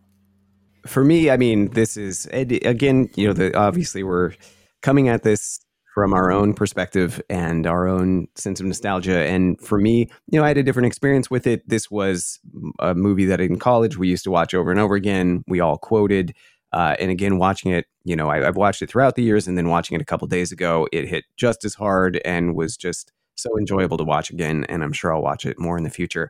For 0.85 1.05
me, 1.05 1.29
I 1.29 1.37
mean, 1.37 1.69
this 1.69 1.95
is 1.95 2.25
again, 2.33 3.09
you 3.15 3.27
know, 3.27 3.33
the, 3.33 3.57
obviously 3.57 4.03
we're 4.03 4.33
coming 4.81 5.07
at 5.07 5.23
this 5.23 5.61
from 5.97 6.13
our 6.13 6.31
own 6.31 6.53
perspective 6.53 7.19
and 7.27 7.65
our 7.65 7.87
own 7.87 8.27
sense 8.35 8.59
of 8.59 8.67
nostalgia. 8.67 9.25
And 9.25 9.59
for 9.59 9.79
me, 9.79 10.07
you 10.27 10.37
know, 10.37 10.45
I 10.45 10.49
had 10.49 10.57
a 10.59 10.61
different 10.61 10.85
experience 10.85 11.31
with 11.31 11.47
it. 11.47 11.67
This 11.67 11.89
was 11.89 12.39
a 12.77 12.93
movie 12.93 13.25
that 13.25 13.41
in 13.41 13.57
college 13.57 13.97
we 13.97 14.07
used 14.07 14.23
to 14.25 14.29
watch 14.29 14.53
over 14.53 14.69
and 14.69 14.79
over 14.79 14.93
again. 14.93 15.43
We 15.47 15.59
all 15.59 15.79
quoted. 15.79 16.35
Uh, 16.71 16.95
and 16.99 17.09
again, 17.09 17.39
watching 17.39 17.71
it, 17.71 17.87
you 18.03 18.15
know, 18.15 18.29
I, 18.29 18.43
have 18.43 18.57
watched 18.57 18.83
it 18.83 18.91
throughout 18.91 19.15
the 19.15 19.23
years, 19.23 19.47
and 19.47 19.57
then 19.57 19.69
watching 19.69 19.95
it 19.95 20.01
a 20.01 20.05
couple 20.05 20.27
days 20.27 20.51
ago, 20.51 20.87
it 20.93 21.07
hit 21.07 21.25
just 21.35 21.65
as 21.65 21.73
hard 21.73 22.21
and 22.23 22.55
was 22.55 22.77
just 22.77 23.11
so 23.33 23.57
enjoyable 23.57 23.97
to 23.97 24.03
watch 24.03 24.29
again. 24.29 24.67
And 24.69 24.83
I'm 24.83 24.93
sure 24.93 25.11
I'll 25.11 25.23
watch 25.23 25.47
it 25.47 25.57
more 25.57 25.79
in 25.79 25.83
the 25.83 25.89
future. 25.89 26.29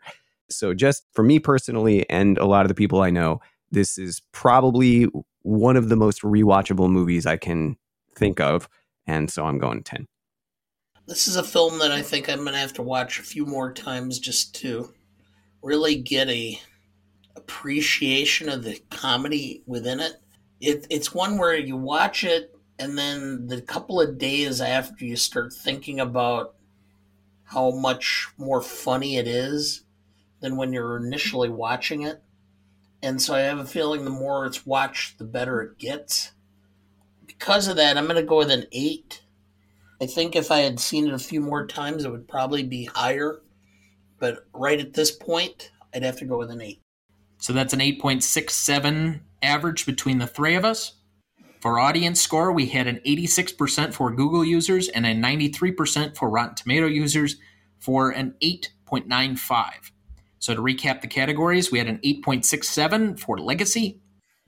So, 0.50 0.74
just 0.74 1.04
for 1.12 1.24
me 1.24 1.40
personally, 1.40 2.10
and 2.10 2.38
a 2.38 2.46
lot 2.46 2.62
of 2.62 2.70
the 2.70 2.74
people 2.74 3.02
I 3.02 3.10
know, 3.10 3.42
this 3.70 3.98
is 3.98 4.22
probably 4.32 5.08
one 5.42 5.76
of 5.76 5.90
the 5.90 5.98
most 5.98 6.22
rewatchable 6.22 6.90
movies 6.90 7.26
I 7.26 7.36
can 7.36 7.76
think 8.16 8.40
of. 8.40 8.70
And 9.08 9.30
so 9.30 9.46
I'm 9.46 9.58
going 9.58 9.84
10. 9.84 10.06
This 11.08 11.28
is 11.28 11.38
a 11.38 11.44
film 11.44 11.80
that 11.80 11.92
I 11.92 12.02
think 12.02 12.30
I'm 12.30 12.40
going 12.40 12.52
to 12.52 12.60
have 12.60 12.74
to 12.74 12.82
watch 12.82 13.20
a 13.20 13.24
few 13.24 13.46
more 13.46 13.72
times 13.72 14.20
just 14.20 14.54
to 14.56 14.94
really 15.62 15.96
get 15.96 16.28
a 16.28 16.60
appreciation 17.36 18.50
of 18.50 18.64
the 18.64 18.82
comedy 18.90 19.64
within 19.66 20.02
it. 20.02 20.14
it. 20.60 20.86
It's 20.90 21.14
one 21.14 21.38
where 21.38 21.56
you 21.56 21.78
watch 21.78 22.26
it 22.26 22.54
and 22.80 22.98
then 22.98 23.48
the 23.48 23.62
couple 23.62 24.02
of 24.02 24.18
days 24.18 24.60
after 24.62 25.06
you 25.06 25.16
start 25.16 25.54
thinking 25.54 26.00
about 26.00 26.56
how 27.44 27.72
much 27.72 28.28
more 28.38 28.62
funny 28.62 29.18
it 29.18 29.28
is 29.28 29.84
than 30.42 30.58
when 30.58 30.74
you're 30.74 30.98
initially 30.98 31.50
watching 31.50 32.02
it. 32.04 32.22
And 33.02 33.22
so 33.22 33.36
I 33.36 33.40
have 33.40 33.60
a 33.60 33.66
feeling 33.66 34.04
the 34.04 34.12
more 34.12 34.46
it's 34.46 34.66
watched, 34.66 35.18
the 35.18 35.24
better 35.24 35.62
it 35.62 35.78
gets. 35.78 36.34
Because 37.38 37.68
of 37.68 37.76
that, 37.78 37.98
I'm 37.98 38.06
going 38.06 38.16
to 38.16 38.24
go 38.24 38.38
with 38.38 38.52
an 38.52 38.66
8. 38.72 39.22
I 40.02 40.06
think 40.06 40.36
if 40.36 40.52
I 40.52 40.60
had 40.60 40.80
seen 40.80 41.08
it 41.08 41.14
a 41.14 41.20
few 41.20 41.42
more 41.42 41.66
times, 41.66 42.06
it 42.06 42.12
would 42.12 42.28
probably 42.28 42.64
be 42.64 42.86
higher. 42.86 43.42
But 44.20 44.46
right 44.54 44.80
at 44.80 44.94
this 44.94 45.12
point, 45.12 45.72
I'd 45.94 46.04
have 46.04 46.18
to 46.18 46.26
go 46.26 46.38
with 46.38 46.52
an 46.52 46.62
8. 46.62 46.82
So 47.40 47.54
that's 47.54 47.74
an 47.74 47.80
8.67 47.80 49.22
average 49.42 49.86
between 49.86 50.18
the 50.18 50.28
three 50.28 50.56
of 50.56 50.66
us. 50.66 50.94
For 51.60 51.80
audience 51.80 52.22
score, 52.22 52.52
we 52.52 52.68
had 52.68 52.88
an 52.88 53.00
86% 53.06 53.94
for 53.94 54.12
Google 54.12 54.46
users 54.46 54.90
and 54.90 55.06
a 55.06 55.14
93% 55.16 56.16
for 56.16 56.30
Rotten 56.30 56.56
Tomato 56.56 56.88
users 56.88 57.38
for 57.80 58.12
an 58.12 58.36
8.95. 58.42 59.92
So 60.40 60.54
to 60.54 60.62
recap 60.62 61.02
the 61.02 61.08
categories, 61.08 61.72
we 61.72 61.80
had 61.80 61.88
an 61.88 62.00
8.67 62.04 63.20
for 63.20 63.40
legacy, 63.40 64.02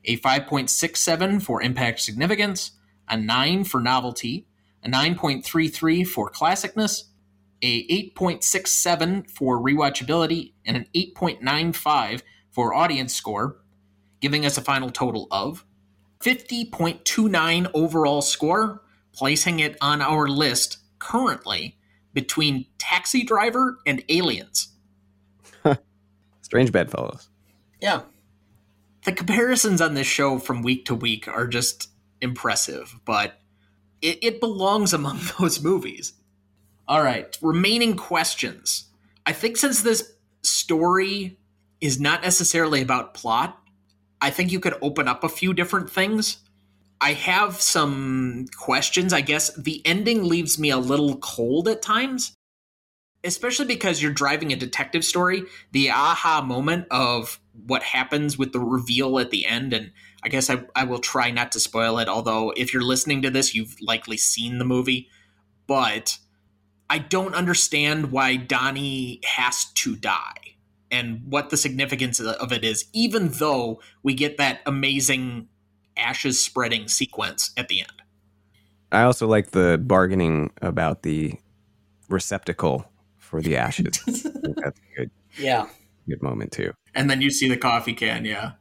a 0.05 0.17
5.67 0.17 1.41
for 1.41 1.61
impact 1.61 1.99
significance, 2.01 2.71
a 3.09 3.17
9 3.17 3.63
for 3.63 3.79
novelty, 3.79 4.47
a 4.83 4.89
9.33 4.89 6.07
for 6.07 6.31
classicness, 6.31 7.03
a 7.61 7.87
8.67 8.13 9.29
for 9.29 9.59
rewatchability, 9.59 10.53
and 10.65 10.77
an 10.77 10.85
8.95 10.95 12.21
for 12.51 12.73
audience 12.73 13.13
score, 13.13 13.57
giving 14.21 14.45
us 14.45 14.57
a 14.57 14.61
final 14.61 14.89
total 14.89 15.27
of 15.31 15.65
50.29 16.21 17.71
overall 17.73 18.21
score, 18.21 18.81
placing 19.13 19.59
it 19.59 19.77
on 19.81 20.01
our 20.01 20.27
list 20.27 20.77
currently 20.99 21.77
between 22.13 22.65
Taxi 22.77 23.23
Driver 23.23 23.79
and 23.85 24.03
Aliens. 24.09 24.69
Strange 26.41 26.71
bedfellows. 26.71 27.29
Yeah. 27.81 28.01
The 29.05 29.13
comparisons 29.13 29.79
on 29.79 29.93
this 29.93 30.07
show 30.07 30.39
from 30.39 30.61
week 30.61 30.85
to 30.85 30.95
week 30.95 31.27
are 31.27 31.47
just 31.47 31.89
impressive, 32.21 32.99
but 33.05 33.39
it, 34.01 34.19
it 34.21 34.39
belongs 34.39 34.93
among 34.93 35.19
those 35.39 35.61
movies. 35.61 36.13
All 36.87 37.03
right, 37.03 37.37
remaining 37.41 37.95
questions. 37.95 38.85
I 39.25 39.33
think 39.33 39.57
since 39.57 39.81
this 39.81 40.13
story 40.41 41.37
is 41.81 41.99
not 41.99 42.23
necessarily 42.23 42.81
about 42.81 43.13
plot, 43.13 43.61
I 44.21 44.31
think 44.31 44.51
you 44.51 44.59
could 44.59 44.75
open 44.81 45.07
up 45.07 45.23
a 45.23 45.29
few 45.29 45.53
different 45.53 45.89
things. 45.89 46.37
I 46.99 47.13
have 47.13 47.61
some 47.61 48.47
questions. 48.57 49.13
I 49.13 49.21
guess 49.21 49.53
the 49.55 49.81
ending 49.85 50.23
leaves 50.25 50.59
me 50.59 50.71
a 50.71 50.77
little 50.77 51.17
cold 51.17 51.67
at 51.67 51.81
times 51.81 52.33
especially 53.23 53.65
because 53.65 54.01
you're 54.01 54.11
driving 54.11 54.53
a 54.53 54.55
detective 54.55 55.03
story, 55.03 55.43
the 55.71 55.91
aha 55.91 56.41
moment 56.41 56.87
of 56.89 57.39
what 57.65 57.83
happens 57.83 58.37
with 58.37 58.53
the 58.53 58.59
reveal 58.59 59.19
at 59.19 59.31
the 59.31 59.45
end, 59.45 59.73
and 59.73 59.91
I 60.23 60.29
guess 60.29 60.49
I, 60.49 60.63
I 60.75 60.83
will 60.83 60.99
try 60.99 61.31
not 61.31 61.51
to 61.53 61.59
spoil 61.59 61.99
it, 61.99 62.09
although 62.09 62.51
if 62.57 62.73
you're 62.73 62.83
listening 62.83 63.21
to 63.21 63.29
this, 63.29 63.55
you've 63.55 63.75
likely 63.81 64.17
seen 64.17 64.57
the 64.57 64.65
movie. 64.65 65.07
But 65.67 66.17
I 66.89 66.99
don't 66.99 67.35
understand 67.35 68.11
why 68.11 68.35
Donny 68.35 69.21
has 69.23 69.65
to 69.75 69.95
die 69.95 70.55
and 70.91 71.21
what 71.25 71.49
the 71.49 71.57
significance 71.57 72.19
of 72.19 72.51
it 72.51 72.63
is, 72.63 72.85
even 72.93 73.29
though 73.29 73.79
we 74.03 74.13
get 74.13 74.37
that 74.37 74.61
amazing 74.65 75.47
ashes 75.95 76.43
spreading 76.43 76.87
sequence 76.87 77.51
at 77.55 77.67
the 77.67 77.81
end. 77.81 78.01
I 78.91 79.03
also 79.03 79.27
like 79.27 79.51
the 79.51 79.79
bargaining 79.81 80.51
about 80.61 81.03
the 81.03 81.35
receptacle 82.09 82.91
for 83.17 83.41
the 83.41 83.55
ashes. 83.55 84.01
that's 84.05 84.79
a 84.79 84.97
good, 84.97 85.11
yeah, 85.37 85.67
good 86.07 86.23
moment 86.23 86.51
too. 86.51 86.73
And 86.95 87.09
then 87.09 87.21
you 87.21 87.29
see 87.29 87.47
the 87.47 87.57
coffee 87.57 87.93
can, 87.93 88.25
yeah. 88.25 88.53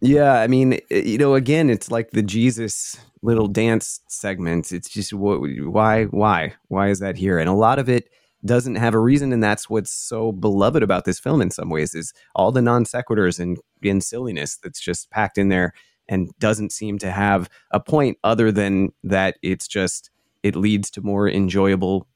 Yeah, 0.00 0.34
I 0.40 0.46
mean, 0.46 0.74
eh, 0.90 1.02
you 1.04 1.18
know, 1.18 1.34
again, 1.34 1.70
it's 1.70 1.90
like 1.90 2.10
the 2.10 2.22
Jesus 2.22 2.96
little 3.22 3.48
dance 3.48 4.00
segment. 4.08 4.72
It's 4.72 4.88
just 4.88 5.12
what, 5.12 5.40
why, 5.40 6.04
why, 6.04 6.54
why 6.68 6.88
is 6.88 7.00
that 7.00 7.16
here? 7.16 7.38
And 7.38 7.48
a 7.48 7.52
lot 7.54 7.78
of 7.78 7.88
it 7.88 8.08
doesn't 8.44 8.76
have 8.76 8.94
a 8.94 9.00
reason, 9.00 9.32
and 9.32 9.42
that's 9.42 9.68
what's 9.68 9.90
so 9.90 10.30
beloved 10.30 10.82
about 10.84 11.04
this 11.04 11.18
film. 11.18 11.42
In 11.42 11.50
some 11.50 11.70
ways, 11.70 11.94
is 11.94 12.12
all 12.36 12.52
the 12.52 12.62
non 12.62 12.84
sequiturs 12.84 13.40
and, 13.40 13.58
and 13.82 14.02
silliness 14.04 14.56
that's 14.62 14.80
just 14.80 15.10
packed 15.10 15.38
in 15.38 15.48
there, 15.48 15.72
and 16.08 16.30
doesn't 16.38 16.70
seem 16.72 16.98
to 17.00 17.10
have 17.10 17.50
a 17.72 17.80
point 17.80 18.16
other 18.22 18.52
than 18.52 18.92
that. 19.02 19.36
It's 19.42 19.66
just 19.66 20.10
it 20.44 20.54
leads 20.54 20.88
to 20.92 21.00
more 21.00 21.28
enjoyable 21.28 22.06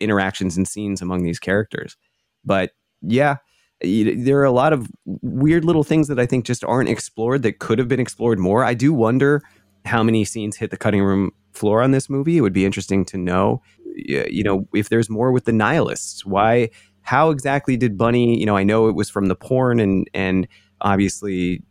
interactions 0.00 0.56
and 0.56 0.68
scenes 0.68 1.02
among 1.02 1.24
these 1.24 1.40
characters. 1.40 1.96
But 2.44 2.70
yeah, 3.02 3.36
there 3.80 4.38
are 4.38 4.44
a 4.44 4.50
lot 4.50 4.72
of 4.72 4.90
weird 5.04 5.64
little 5.64 5.84
things 5.84 6.08
that 6.08 6.18
I 6.18 6.26
think 6.26 6.44
just 6.44 6.64
aren't 6.64 6.88
explored 6.88 7.42
that 7.42 7.58
could 7.60 7.78
have 7.78 7.88
been 7.88 8.00
explored 8.00 8.38
more. 8.38 8.64
I 8.64 8.74
do 8.74 8.92
wonder 8.92 9.42
how 9.84 10.02
many 10.02 10.24
scenes 10.24 10.56
hit 10.56 10.70
the 10.70 10.76
cutting 10.76 11.02
room 11.02 11.30
floor 11.52 11.82
on 11.82 11.92
this 11.92 12.10
movie. 12.10 12.36
It 12.36 12.40
would 12.40 12.52
be 12.52 12.64
interesting 12.64 13.04
to 13.06 13.16
know, 13.16 13.62
you 13.94 14.42
know, 14.42 14.66
if 14.74 14.88
there's 14.88 15.08
more 15.08 15.32
with 15.32 15.44
the 15.44 15.52
nihilists. 15.52 16.26
Why? 16.26 16.70
How 17.02 17.30
exactly 17.30 17.76
did 17.76 17.96
Bunny? 17.96 18.38
You 18.38 18.46
know, 18.46 18.56
I 18.56 18.64
know 18.64 18.88
it 18.88 18.94
was 18.94 19.08
from 19.08 19.26
the 19.26 19.36
porn 19.36 19.80
and 19.80 20.08
and 20.12 20.46
obviously 20.80 21.62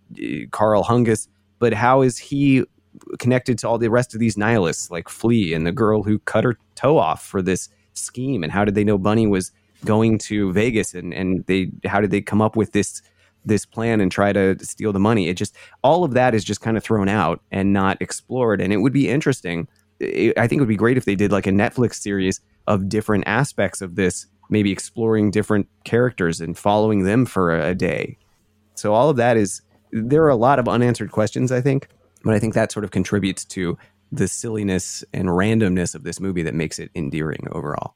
Karl 0.51 0.83
Hungus, 0.83 1.27
but 1.59 1.73
how 1.73 2.01
is 2.01 2.17
he 2.17 2.63
connected 3.19 3.57
to 3.59 3.67
all 3.67 3.77
the 3.77 3.89
rest 3.89 4.13
of 4.13 4.19
these 4.19 4.37
nihilists 4.37 4.89
like 4.89 5.09
Flea 5.09 5.53
and 5.53 5.65
the 5.65 5.71
girl 5.71 6.03
who 6.03 6.19
cut 6.19 6.43
her 6.43 6.57
toe 6.75 6.97
off 6.97 7.23
for 7.23 7.41
this 7.41 7.69
scheme 7.93 8.43
and 8.43 8.51
how 8.51 8.65
did 8.65 8.75
they 8.75 8.83
know 8.83 8.97
Bunny 8.97 9.27
was 9.27 9.51
going 9.87 10.17
to 10.19 10.51
Vegas 10.53 10.93
and 10.93 11.13
and 11.13 11.45
they 11.47 11.71
how 11.85 12.01
did 12.01 12.11
they 12.11 12.21
come 12.21 12.41
up 12.41 12.55
with 12.55 12.73
this 12.73 13.01
this 13.45 13.65
plan 13.65 14.01
and 14.01 14.11
try 14.11 14.33
to 14.33 14.57
steal 14.63 14.91
the 14.93 14.99
money? 14.99 15.29
It 15.29 15.35
just 15.35 15.55
all 15.83 16.03
of 16.03 16.13
that 16.13 16.35
is 16.35 16.43
just 16.43 16.61
kind 16.61 16.77
of 16.77 16.83
thrown 16.83 17.09
out 17.09 17.41
and 17.51 17.73
not 17.73 18.01
explored 18.01 18.61
and 18.61 18.73
it 18.73 18.77
would 18.77 18.93
be 18.93 19.09
interesting. 19.09 19.67
I 20.01 20.47
think 20.47 20.53
it 20.53 20.59
would 20.59 20.67
be 20.67 20.75
great 20.75 20.97
if 20.97 21.05
they 21.05 21.15
did 21.15 21.31
like 21.31 21.47
a 21.47 21.51
Netflix 21.51 21.95
series 21.95 22.39
of 22.67 22.87
different 22.87 23.23
aspects 23.25 23.81
of 23.81 23.95
this, 23.95 24.27
maybe 24.49 24.71
exploring 24.71 25.31
different 25.31 25.67
characters 25.85 26.39
and 26.39 26.55
following 26.55 27.03
them 27.03 27.25
for 27.25 27.55
a, 27.55 27.69
a 27.69 27.75
day. 27.75 28.17
So 28.75 28.93
all 28.93 29.09
of 29.09 29.17
that 29.17 29.37
is 29.37 29.61
there 29.91 30.23
are 30.23 30.29
a 30.29 30.35
lot 30.35 30.59
of 30.59 30.67
unanswered 30.67 31.11
questions, 31.11 31.51
I 31.51 31.61
think, 31.61 31.87
but 32.23 32.35
I 32.35 32.39
think 32.39 32.53
that 32.53 32.71
sort 32.71 32.83
of 32.83 32.91
contributes 32.91 33.43
to 33.45 33.77
the 34.11 34.27
silliness 34.27 35.03
and 35.13 35.29
randomness 35.29 35.95
of 35.95 36.03
this 36.03 36.19
movie 36.19 36.43
that 36.43 36.53
makes 36.53 36.79
it 36.79 36.91
endearing 36.95 37.47
overall. 37.51 37.95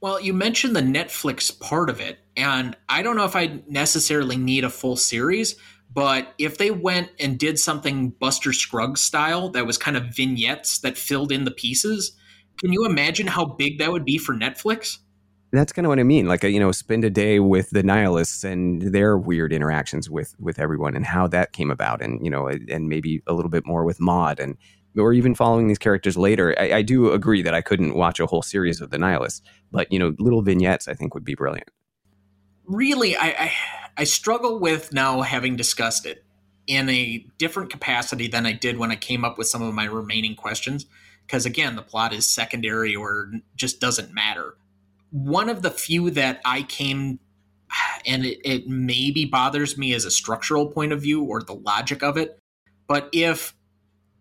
Well, 0.00 0.20
you 0.20 0.32
mentioned 0.32 0.74
the 0.74 0.80
Netflix 0.80 1.58
part 1.60 1.90
of 1.90 2.00
it, 2.00 2.20
and 2.36 2.74
I 2.88 3.02
don't 3.02 3.16
know 3.16 3.26
if 3.26 3.36
I 3.36 3.60
necessarily 3.68 4.36
need 4.36 4.64
a 4.64 4.70
full 4.70 4.96
series, 4.96 5.56
but 5.92 6.34
if 6.38 6.56
they 6.56 6.70
went 6.70 7.10
and 7.18 7.38
did 7.38 7.58
something 7.58 8.10
Buster 8.10 8.52
Scruggs 8.52 9.02
style 9.02 9.50
that 9.50 9.66
was 9.66 9.76
kind 9.76 9.96
of 9.96 10.04
vignettes 10.04 10.78
that 10.78 10.96
filled 10.96 11.32
in 11.32 11.44
the 11.44 11.50
pieces, 11.50 12.12
can 12.58 12.72
you 12.72 12.86
imagine 12.86 13.26
how 13.26 13.44
big 13.44 13.78
that 13.78 13.92
would 13.92 14.04
be 14.04 14.16
for 14.16 14.34
Netflix? 14.34 14.98
That's 15.52 15.72
kind 15.72 15.84
of 15.84 15.88
what 15.88 15.98
I 15.98 16.04
mean. 16.04 16.26
Like, 16.26 16.44
uh, 16.44 16.48
you 16.48 16.60
know, 16.60 16.70
spend 16.70 17.04
a 17.04 17.10
day 17.10 17.40
with 17.40 17.70
the 17.70 17.82
nihilists 17.82 18.44
and 18.44 18.80
their 18.80 19.18
weird 19.18 19.52
interactions 19.52 20.08
with 20.08 20.34
with 20.38 20.60
everyone, 20.60 20.94
and 20.94 21.04
how 21.04 21.26
that 21.28 21.52
came 21.52 21.70
about, 21.70 22.00
and 22.00 22.24
you 22.24 22.30
know, 22.30 22.46
and 22.46 22.88
maybe 22.88 23.20
a 23.26 23.34
little 23.34 23.50
bit 23.50 23.66
more 23.66 23.84
with 23.84 24.00
Maude, 24.00 24.38
and 24.38 24.56
or 24.96 25.12
even 25.12 25.34
following 25.34 25.68
these 25.68 25.78
characters 25.78 26.16
later. 26.16 26.54
I, 26.58 26.72
I, 26.72 26.82
do 26.82 27.12
agree 27.12 27.42
that 27.42 27.54
I 27.54 27.60
couldn't 27.60 27.94
watch 27.94 28.18
a 28.18 28.26
whole 28.26 28.42
series 28.42 28.80
of 28.80 28.90
the 28.90 28.98
Nihilists, 28.98 29.42
but 29.70 29.90
you 29.92 29.98
know, 29.98 30.14
little 30.18 30.42
vignettes 30.42 30.88
I 30.88 30.94
think 30.94 31.14
would 31.14 31.24
be 31.24 31.34
brilliant. 31.34 31.68
Really, 32.66 33.16
I, 33.16 33.28
I, 33.28 33.52
I 33.98 34.04
struggle 34.04 34.58
with 34.58 34.92
now 34.92 35.22
having 35.22 35.56
discussed 35.56 36.06
it 36.06 36.24
in 36.66 36.88
a 36.88 37.26
different 37.38 37.70
capacity 37.70 38.28
than 38.28 38.46
I 38.46 38.52
did 38.52 38.78
when 38.78 38.90
I 38.90 38.96
came 38.96 39.24
up 39.24 39.38
with 39.38 39.48
some 39.48 39.62
of 39.62 39.74
my 39.74 39.84
remaining 39.84 40.34
questions. 40.34 40.86
Because 41.26 41.46
again, 41.46 41.76
the 41.76 41.82
plot 41.82 42.12
is 42.12 42.28
secondary 42.28 42.94
or 42.94 43.32
just 43.56 43.80
doesn't 43.80 44.12
matter. 44.12 44.56
One 45.10 45.48
of 45.48 45.62
the 45.62 45.70
few 45.70 46.10
that 46.10 46.40
I 46.44 46.62
came, 46.62 47.18
and 48.06 48.24
it, 48.24 48.38
it 48.44 48.68
maybe 48.68 49.24
bothers 49.24 49.76
me 49.76 49.94
as 49.94 50.04
a 50.04 50.10
structural 50.10 50.66
point 50.66 50.92
of 50.92 51.02
view 51.02 51.22
or 51.22 51.42
the 51.42 51.54
logic 51.54 52.02
of 52.02 52.16
it, 52.16 52.38
But 52.86 53.08
if 53.12 53.54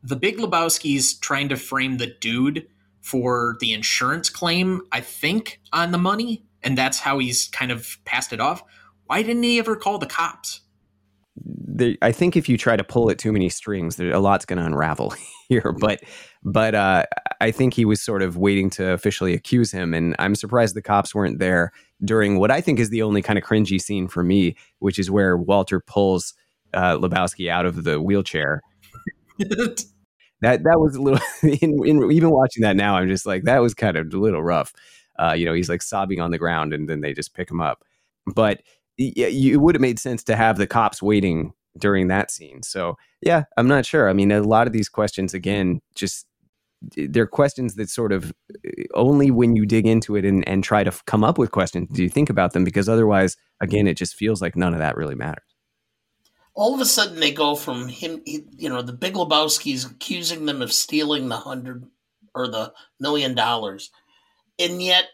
the 0.04 0.16
Big 0.16 0.38
Lebowski's 0.38 1.18
trying 1.18 1.50
to 1.50 1.56
frame 1.56 1.98
the 1.98 2.08
dude 2.08 2.68
for 3.02 3.58
the 3.60 3.74
insurance 3.74 4.30
claim, 4.30 4.82
I 4.92 5.02
think, 5.02 5.60
on 5.74 5.92
the 5.92 5.98
money, 5.98 6.44
and 6.64 6.78
that's 6.78 7.00
how 7.00 7.20
he's 7.20 7.48
kind 7.48 7.72
of 7.72 7.98
passed 8.06 8.34
it 8.34 8.40
off. 8.40 8.64
Why 9.06 9.24
didn't 9.24 9.44
he 9.44 9.60
ever 9.60 9.76
call 9.76 9.98
the 9.98 10.06
cops? 10.06 10.62
The, 11.36 11.98
I 12.02 12.12
think 12.12 12.36
if 12.36 12.50
you 12.50 12.58
try 12.58 12.76
to 12.76 12.84
pull 12.84 13.10
it 13.10 13.18
too 13.18 13.32
many 13.32 13.50
strings, 13.50 13.96
there, 13.96 14.12
a 14.12 14.20
lot's 14.20 14.46
going 14.46 14.60
to 14.60 14.66
unravel 14.66 15.14
here. 15.50 15.74
But 15.80 16.02
but 16.44 16.76
uh, 16.76 17.06
I 17.42 17.52
think 17.52 17.74
he 17.74 17.86
was 17.86 18.02
sort 18.02 18.22
of 18.22 18.38
waiting 18.38 18.70
to 18.72 18.92
officially 18.92 19.34
accuse 19.34 19.72
him, 19.72 19.94
and 19.94 20.16
I'm 20.20 20.36
surprised 20.36 20.76
the 20.76 20.82
cops 20.82 21.16
weren't 21.16 21.40
there 21.40 21.72
during 22.04 22.40
what 22.40 22.52
I 22.52 22.62
think 22.62 22.80
is 22.80 22.90
the 22.90 23.02
only 23.02 23.22
kind 23.22 23.40
of 23.40 23.46
cringy 23.46 23.82
scene 23.82 24.08
for 24.08 24.24
me, 24.24 24.56
which 24.80 25.00
is 25.00 25.10
where 25.10 25.38
Walter 25.38 25.80
pulls 25.80 26.34
uh, 26.74 26.98
Lebowski 26.98 27.50
out 27.50 27.66
of 27.66 27.84
the 27.84 28.02
wheelchair. 28.02 28.62
that 30.42 30.64
that 30.64 30.80
was 30.80 30.96
a 30.96 31.02
little. 31.02 31.20
In, 31.62 31.80
in, 31.86 32.12
even 32.12 32.32
watching 32.32 32.62
that 32.64 32.76
now, 32.76 32.96
I'm 32.96 33.08
just 33.08 33.26
like 33.26 33.44
that 33.44 33.60
was 33.60 33.74
kind 33.74 33.98
of 33.98 34.14
a 34.14 34.18
little 34.18 34.44
rough. 34.44 34.74
Uh, 35.18 35.34
you 35.34 35.46
know, 35.46 35.54
he's 35.54 35.70
like 35.70 35.82
sobbing 35.82 36.22
on 36.22 36.32
the 36.32 36.38
ground, 36.38 36.74
and 36.74 36.90
then 36.90 37.02
they 37.02 37.14
just 37.14 37.34
pick 37.34 37.50
him 37.50 37.62
up. 37.62 37.84
But 38.36 38.62
yeah, 38.98 39.28
it 39.28 39.58
would 39.62 39.76
have 39.76 39.82
made 39.82 40.00
sense 40.00 40.24
to 40.26 40.36
have 40.36 40.58
the 40.58 40.68
cops 40.68 41.02
waiting 41.02 41.54
during 41.78 42.08
that 42.08 42.32
scene. 42.32 42.64
So 42.64 42.98
yeah, 43.22 43.44
I'm 43.58 43.68
not 43.68 43.86
sure. 43.86 44.10
I 44.10 44.14
mean, 44.14 44.32
a 44.32 44.42
lot 44.42 44.68
of 44.68 44.74
these 44.74 44.90
questions, 44.90 45.34
again, 45.34 45.82
just 45.96 46.26
they're 46.82 47.28
questions 47.28 47.76
that 47.76 47.90
sort 47.90 48.12
of 48.12 48.34
only 48.94 49.32
when 49.32 49.56
you 49.56 49.66
dig 49.66 49.86
into 49.86 50.16
it 50.16 50.24
and, 50.26 50.48
and 50.48 50.64
try 50.64 50.84
to 50.84 50.92
come 51.06 51.26
up 51.26 51.38
with 51.38 51.52
questions 51.52 51.90
do 51.92 52.02
you 52.02 52.08
think 52.10 52.30
about 52.30 52.54
them 52.54 52.64
because 52.64 52.88
otherwise, 52.88 53.36
again, 53.62 53.88
it 53.88 53.96
just 53.96 54.16
feels 54.16 54.42
like 54.42 54.56
none 54.56 54.74
of 54.74 54.80
that 54.80 54.96
really 54.96 55.16
matters. 55.16 55.49
All 56.60 56.76
of 56.76 56.82
a 56.82 56.86
sudden, 56.86 57.20
they 57.20 57.32
go 57.32 57.56
from 57.56 57.88
him, 57.88 58.22
you 58.26 58.70
know, 58.70 58.82
the 58.82 58.94
Big 58.94 59.14
Lebowski's 59.14 59.86
accusing 59.86 60.46
them 60.46 60.62
of 60.62 60.74
stealing 60.74 61.30
the 61.30 61.38
hundred 61.38 61.86
or 62.36 62.48
the 62.48 62.74
million 63.00 63.34
dollars, 63.34 63.92
and 64.60 64.84
yet 64.84 65.06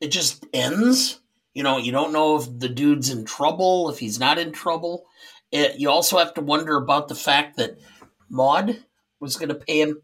it 0.00 0.08
just 0.08 0.44
ends 0.52 1.20
you 1.54 1.62
know, 1.62 1.78
you 1.78 1.92
don't 1.92 2.12
know 2.12 2.36
if 2.36 2.58
the 2.58 2.68
dude's 2.68 3.10
in 3.10 3.24
trouble, 3.24 3.90
if 3.90 3.98
he's 3.98 4.20
not 4.20 4.38
in 4.38 4.52
trouble. 4.52 5.06
It, 5.50 5.78
you 5.78 5.90
also 5.90 6.18
have 6.18 6.34
to 6.34 6.40
wonder 6.40 6.76
about 6.76 7.08
the 7.08 7.14
fact 7.14 7.56
that 7.56 7.78
Maude 8.28 8.84
was 9.18 9.36
going 9.36 9.48
to 9.48 9.54
pay 9.54 9.80
him 9.80 10.00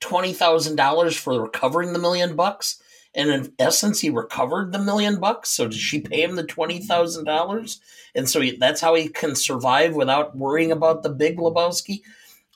twenty 0.00 0.32
thousand 0.32 0.76
dollars 0.76 1.16
for 1.16 1.40
recovering 1.40 1.92
the 1.92 1.98
million 1.98 2.34
bucks, 2.34 2.82
and 3.14 3.30
in 3.30 3.52
essence, 3.58 4.00
he 4.00 4.10
recovered 4.10 4.72
the 4.72 4.78
million 4.78 5.18
bucks. 5.18 5.50
So 5.50 5.68
did 5.68 5.78
she 5.78 6.00
pay 6.00 6.22
him 6.22 6.36
the 6.36 6.44
twenty 6.44 6.80
thousand 6.80 7.24
dollars? 7.24 7.80
And 8.14 8.28
so 8.28 8.42
that's 8.58 8.80
how 8.80 8.94
he 8.94 9.08
can 9.08 9.34
survive 9.34 9.94
without 9.94 10.36
worrying 10.36 10.72
about 10.72 11.02
the 11.02 11.10
big 11.10 11.38
Lebowski. 11.38 12.02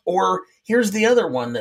Or 0.04 0.42
here's 0.64 0.90
the 0.90 1.06
other 1.06 1.28
one: 1.28 1.56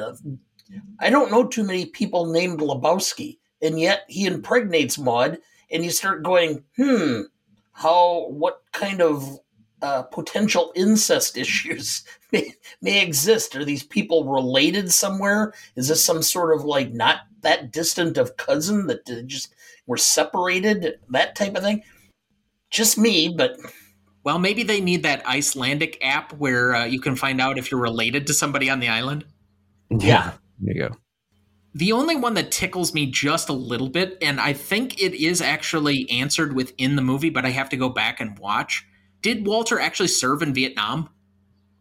I 0.99 1.09
don't 1.09 1.31
know 1.31 1.45
too 1.45 1.63
many 1.63 1.85
people 1.85 2.25
named 2.25 2.59
Lebowski, 2.59 3.37
and 3.61 3.79
yet 3.79 4.03
he 4.07 4.25
impregnates 4.25 4.97
Maude 4.97 5.39
and 5.71 5.83
you 5.83 5.89
start 5.89 6.23
going, 6.23 6.63
hmm, 6.75 7.21
how, 7.71 8.27
what 8.29 8.61
kind 8.73 9.01
of 9.01 9.39
uh, 9.81 10.03
potential 10.03 10.71
incest 10.75 11.37
issues 11.37 12.03
may, 12.31 12.53
may 12.81 13.01
exist? 13.01 13.55
Are 13.55 13.65
these 13.65 13.83
people 13.83 14.25
related 14.25 14.91
somewhere? 14.91 15.53
Is 15.75 15.87
this 15.87 16.03
some 16.03 16.21
sort 16.21 16.55
of 16.55 16.65
like 16.65 16.91
not 16.91 17.21
that 17.41 17.71
distant 17.71 18.17
of 18.17 18.37
cousin 18.37 18.87
that 18.87 19.05
just 19.27 19.53
were 19.87 19.97
separated? 19.97 20.99
That 21.09 21.35
type 21.35 21.55
of 21.55 21.63
thing. 21.63 21.83
Just 22.69 22.97
me, 22.97 23.33
but 23.35 23.57
well, 24.23 24.39
maybe 24.39 24.63
they 24.63 24.79
need 24.79 25.03
that 25.03 25.25
Icelandic 25.25 25.97
app 26.01 26.33
where 26.33 26.75
uh, 26.75 26.85
you 26.85 27.01
can 27.01 27.15
find 27.15 27.41
out 27.41 27.57
if 27.57 27.71
you're 27.71 27.81
related 27.81 28.27
to 28.27 28.33
somebody 28.33 28.69
on 28.69 28.79
the 28.79 28.87
island. 28.87 29.25
Yeah, 29.89 30.33
there 30.59 30.73
you 30.75 30.89
go. 30.89 30.95
The 31.73 31.93
only 31.93 32.15
one 32.15 32.33
that 32.33 32.51
tickles 32.51 32.93
me 32.93 33.05
just 33.05 33.49
a 33.49 33.53
little 33.53 33.89
bit, 33.89 34.17
and 34.21 34.39
I 34.39 34.53
think 34.53 35.01
it 35.01 35.13
is 35.13 35.41
actually 35.41 36.09
answered 36.09 36.53
within 36.53 36.95
the 36.97 37.01
movie, 37.01 37.29
but 37.29 37.45
I 37.45 37.49
have 37.49 37.69
to 37.69 37.77
go 37.77 37.89
back 37.89 38.19
and 38.19 38.37
watch. 38.37 38.85
Did 39.21 39.45
Walter 39.45 39.79
actually 39.79 40.07
serve 40.07 40.41
in 40.41 40.53
Vietnam? 40.53 41.09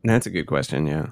That's 0.04 0.26
a 0.26 0.30
good 0.30 0.46
question, 0.46 0.86
yeah. 0.86 1.10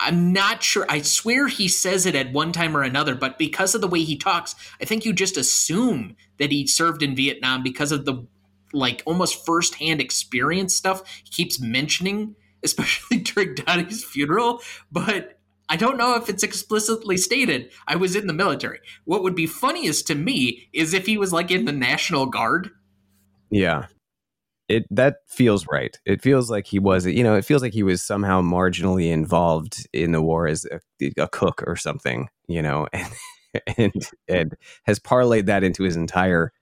I'm 0.00 0.32
not 0.32 0.62
sure. 0.62 0.86
I 0.88 1.02
swear 1.02 1.46
he 1.48 1.68
says 1.68 2.04
it 2.04 2.14
at 2.14 2.32
one 2.32 2.52
time 2.52 2.76
or 2.76 2.82
another, 2.82 3.14
but 3.14 3.38
because 3.38 3.74
of 3.74 3.80
the 3.80 3.88
way 3.88 4.02
he 4.02 4.16
talks, 4.16 4.54
I 4.80 4.84
think 4.84 5.04
you 5.04 5.12
just 5.12 5.36
assume 5.36 6.16
that 6.38 6.50
he 6.50 6.66
served 6.66 7.02
in 7.02 7.14
Vietnam 7.14 7.62
because 7.62 7.92
of 7.92 8.04
the 8.04 8.26
like 8.72 9.02
almost 9.06 9.46
firsthand 9.46 10.00
experience 10.00 10.74
stuff 10.74 11.02
he 11.22 11.30
keeps 11.30 11.60
mentioning, 11.60 12.34
especially 12.64 13.18
during 13.18 13.54
Donny's 13.54 14.04
funeral. 14.04 14.60
But 14.90 15.38
I 15.68 15.76
don't 15.76 15.96
know 15.96 16.16
if 16.16 16.28
it's 16.28 16.42
explicitly 16.42 17.16
stated 17.16 17.70
I 17.86 17.96
was 17.96 18.16
in 18.16 18.26
the 18.26 18.32
military. 18.32 18.80
What 19.04 19.22
would 19.22 19.34
be 19.34 19.46
funniest 19.46 20.06
to 20.08 20.14
me 20.14 20.68
is 20.72 20.92
if 20.92 21.06
he 21.06 21.16
was 21.16 21.32
like 21.32 21.50
in 21.50 21.64
the 21.64 21.72
National 21.72 22.26
Guard. 22.26 22.70
Yeah. 23.50 23.86
It 24.68 24.86
that 24.90 25.16
feels 25.26 25.66
right. 25.70 25.98
It 26.06 26.22
feels 26.22 26.50
like 26.50 26.66
he 26.66 26.78
was, 26.78 27.06
you 27.06 27.22
know, 27.22 27.34
it 27.34 27.44
feels 27.44 27.62
like 27.62 27.74
he 27.74 27.82
was 27.82 28.02
somehow 28.02 28.40
marginally 28.40 29.12
involved 29.12 29.86
in 29.92 30.12
the 30.12 30.22
war 30.22 30.46
as 30.46 30.66
a, 30.66 30.80
a 31.18 31.28
cook 31.28 31.62
or 31.66 31.76
something, 31.76 32.28
you 32.48 32.62
know, 32.62 32.86
and, 32.92 33.12
and 33.76 33.92
and 34.26 34.56
has 34.84 34.98
parlayed 34.98 35.46
that 35.46 35.64
into 35.64 35.82
his 35.82 35.96
entire 35.96 36.52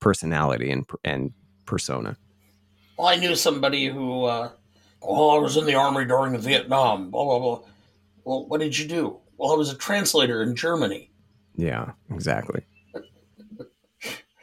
personality 0.00 0.70
and 0.70 0.88
and 1.02 1.32
persona. 1.66 2.16
Well, 2.96 3.08
I 3.08 3.16
knew 3.16 3.34
somebody 3.36 3.86
who, 3.86 4.24
uh, 4.24 4.50
oh, 5.02 5.36
I 5.36 5.40
was 5.40 5.56
in 5.56 5.66
the 5.66 5.74
army 5.74 6.04
during 6.04 6.36
Vietnam, 6.38 7.10
blah 7.10 7.24
blah 7.24 7.38
blah 7.38 7.60
well, 8.28 8.46
what 8.46 8.60
did 8.60 8.78
you 8.78 8.86
do? 8.86 9.18
Well, 9.38 9.52
I 9.52 9.56
was 9.56 9.72
a 9.72 9.76
translator 9.76 10.42
in 10.42 10.54
Germany. 10.54 11.10
Yeah, 11.56 11.92
exactly. 12.10 12.62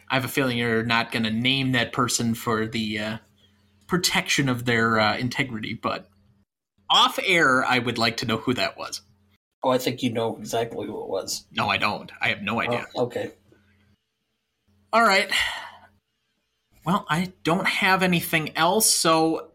I 0.10 0.15
have 0.15 0.26
a 0.26 0.30
feeling 0.30 0.57
you're 0.57 0.84
not 0.84 1.11
going 1.11 1.23
to 1.23 1.32
name 1.32 1.72
that 1.72 1.91
person 1.91 2.36
for 2.36 2.68
the 2.68 2.99
uh, 2.99 3.18
protection 3.88 4.49
of 4.49 4.65
their 4.65 4.99
uh, 4.99 5.18
integrity, 5.18 5.73
but 5.73 6.10
off 6.90 7.19
air, 7.26 7.65
I 7.65 7.80
would 7.80 7.98
like 7.98 8.18
to 8.18 8.26
know 8.26 8.38
who 8.38 8.53
that 8.53 8.77
was. 8.77 9.02
Oh, 9.64 9.69
I 9.69 9.80
think 9.80 10.03
you 10.03 10.11
know 10.11 10.38
exactly 10.38 10.86
who 10.86 11.02
it 11.02 11.10
was. 11.10 11.45
No, 11.52 11.68
I 11.69 11.77
don't. 11.77 12.11
I 12.22 12.30
have 12.30 12.44
no 12.44 12.61
idea. 12.61 12.86
Oh, 12.95 13.06
okay. 13.06 13.32
All 14.94 15.02
right. 15.02 15.30
Well, 16.86 17.06
I 17.10 17.34
don't 17.44 17.68
have 17.68 18.03
anything 18.03 18.56
else, 18.56 18.88
so 18.88 19.49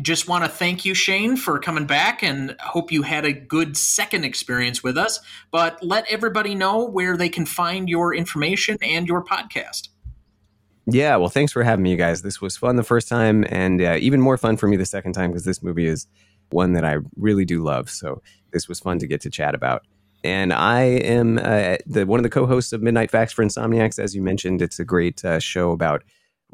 just 0.00 0.28
want 0.28 0.44
to 0.44 0.50
thank 0.50 0.84
you, 0.84 0.94
Shane, 0.94 1.36
for 1.36 1.58
coming 1.58 1.86
back 1.86 2.22
and 2.22 2.56
hope 2.60 2.90
you 2.90 3.02
had 3.02 3.24
a 3.24 3.32
good 3.32 3.76
second 3.76 4.24
experience 4.24 4.82
with 4.82 4.96
us. 4.96 5.20
But 5.50 5.82
let 5.82 6.06
everybody 6.10 6.54
know 6.54 6.84
where 6.84 7.16
they 7.16 7.28
can 7.28 7.46
find 7.46 7.88
your 7.88 8.14
information 8.14 8.78
and 8.82 9.06
your 9.06 9.24
podcast. 9.24 9.88
Yeah, 10.86 11.16
well, 11.16 11.30
thanks 11.30 11.52
for 11.52 11.62
having 11.62 11.82
me, 11.82 11.92
you 11.92 11.96
guys. 11.96 12.22
This 12.22 12.40
was 12.40 12.56
fun 12.56 12.76
the 12.76 12.82
first 12.82 13.08
time 13.08 13.44
and 13.48 13.80
uh, 13.80 13.96
even 14.00 14.20
more 14.20 14.36
fun 14.36 14.56
for 14.56 14.68
me 14.68 14.76
the 14.76 14.84
second 14.84 15.12
time 15.12 15.30
because 15.30 15.44
this 15.44 15.62
movie 15.62 15.86
is 15.86 16.06
one 16.50 16.74
that 16.74 16.84
I 16.84 16.98
really 17.16 17.44
do 17.44 17.62
love. 17.62 17.88
So 17.88 18.22
this 18.52 18.68
was 18.68 18.80
fun 18.80 18.98
to 18.98 19.06
get 19.06 19.20
to 19.22 19.30
chat 19.30 19.54
about. 19.54 19.86
And 20.22 20.52
I 20.52 20.82
am 20.82 21.38
uh, 21.38 21.76
the 21.86 22.06
one 22.06 22.18
of 22.18 22.22
the 22.22 22.30
co-hosts 22.30 22.72
of 22.72 22.82
Midnight 22.82 23.10
Facts 23.10 23.32
for 23.32 23.44
Insomniacs. 23.44 23.98
As 23.98 24.14
you 24.14 24.22
mentioned, 24.22 24.62
it's 24.62 24.78
a 24.78 24.84
great 24.84 25.22
uh, 25.24 25.38
show 25.38 25.70
about 25.72 26.02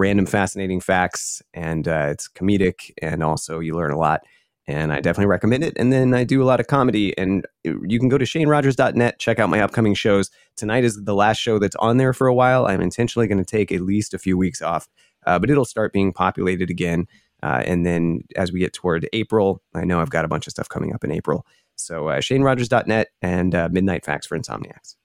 random 0.00 0.24
fascinating 0.24 0.80
facts 0.80 1.42
and 1.52 1.86
uh, 1.86 2.08
it's 2.10 2.26
comedic 2.26 2.90
and 3.02 3.22
also 3.22 3.58
you 3.58 3.74
learn 3.74 3.92
a 3.92 3.98
lot 3.98 4.22
and 4.66 4.92
I 4.92 5.00
definitely 5.00 5.26
recommend 5.26 5.64
it. 5.64 5.74
And 5.76 5.92
then 5.92 6.14
I 6.14 6.22
do 6.22 6.42
a 6.42 6.44
lot 6.44 6.60
of 6.60 6.68
comedy, 6.68 7.16
and 7.18 7.44
you 7.64 7.98
can 7.98 8.08
go 8.08 8.18
to 8.18 8.24
shanerogers.net, 8.24 9.18
check 9.18 9.40
out 9.40 9.48
my 9.48 9.60
upcoming 9.60 9.94
shows. 9.94 10.30
Tonight 10.54 10.84
is 10.84 11.02
the 11.02 11.14
last 11.14 11.38
show 11.38 11.58
that's 11.58 11.74
on 11.76 11.96
there 11.96 12.12
for 12.12 12.28
a 12.28 12.34
while. 12.34 12.66
I'm 12.66 12.80
intentionally 12.80 13.26
going 13.26 13.38
to 13.38 13.44
take 13.44 13.72
at 13.72 13.80
least 13.80 14.14
a 14.14 14.18
few 14.18 14.38
weeks 14.38 14.62
off, 14.62 14.88
uh, 15.26 15.40
but 15.40 15.50
it'll 15.50 15.64
start 15.64 15.92
being 15.92 16.12
populated 16.12 16.70
again. 16.70 17.08
Uh, 17.42 17.62
and 17.66 17.84
then 17.84 18.22
as 18.36 18.52
we 18.52 18.60
get 18.60 18.72
toward 18.72 19.08
April, 19.12 19.60
I 19.74 19.84
know 19.84 20.00
I've 20.00 20.10
got 20.10 20.24
a 20.24 20.28
bunch 20.28 20.46
of 20.46 20.52
stuff 20.52 20.68
coming 20.68 20.94
up 20.94 21.02
in 21.02 21.10
April. 21.10 21.46
So 21.74 22.08
uh, 22.08 22.18
shanerogers.net 22.18 23.08
and 23.22 23.54
uh, 23.54 23.68
Midnight 23.72 24.04
Facts 24.04 24.26
for 24.26 24.38
Insomniacs. 24.38 24.96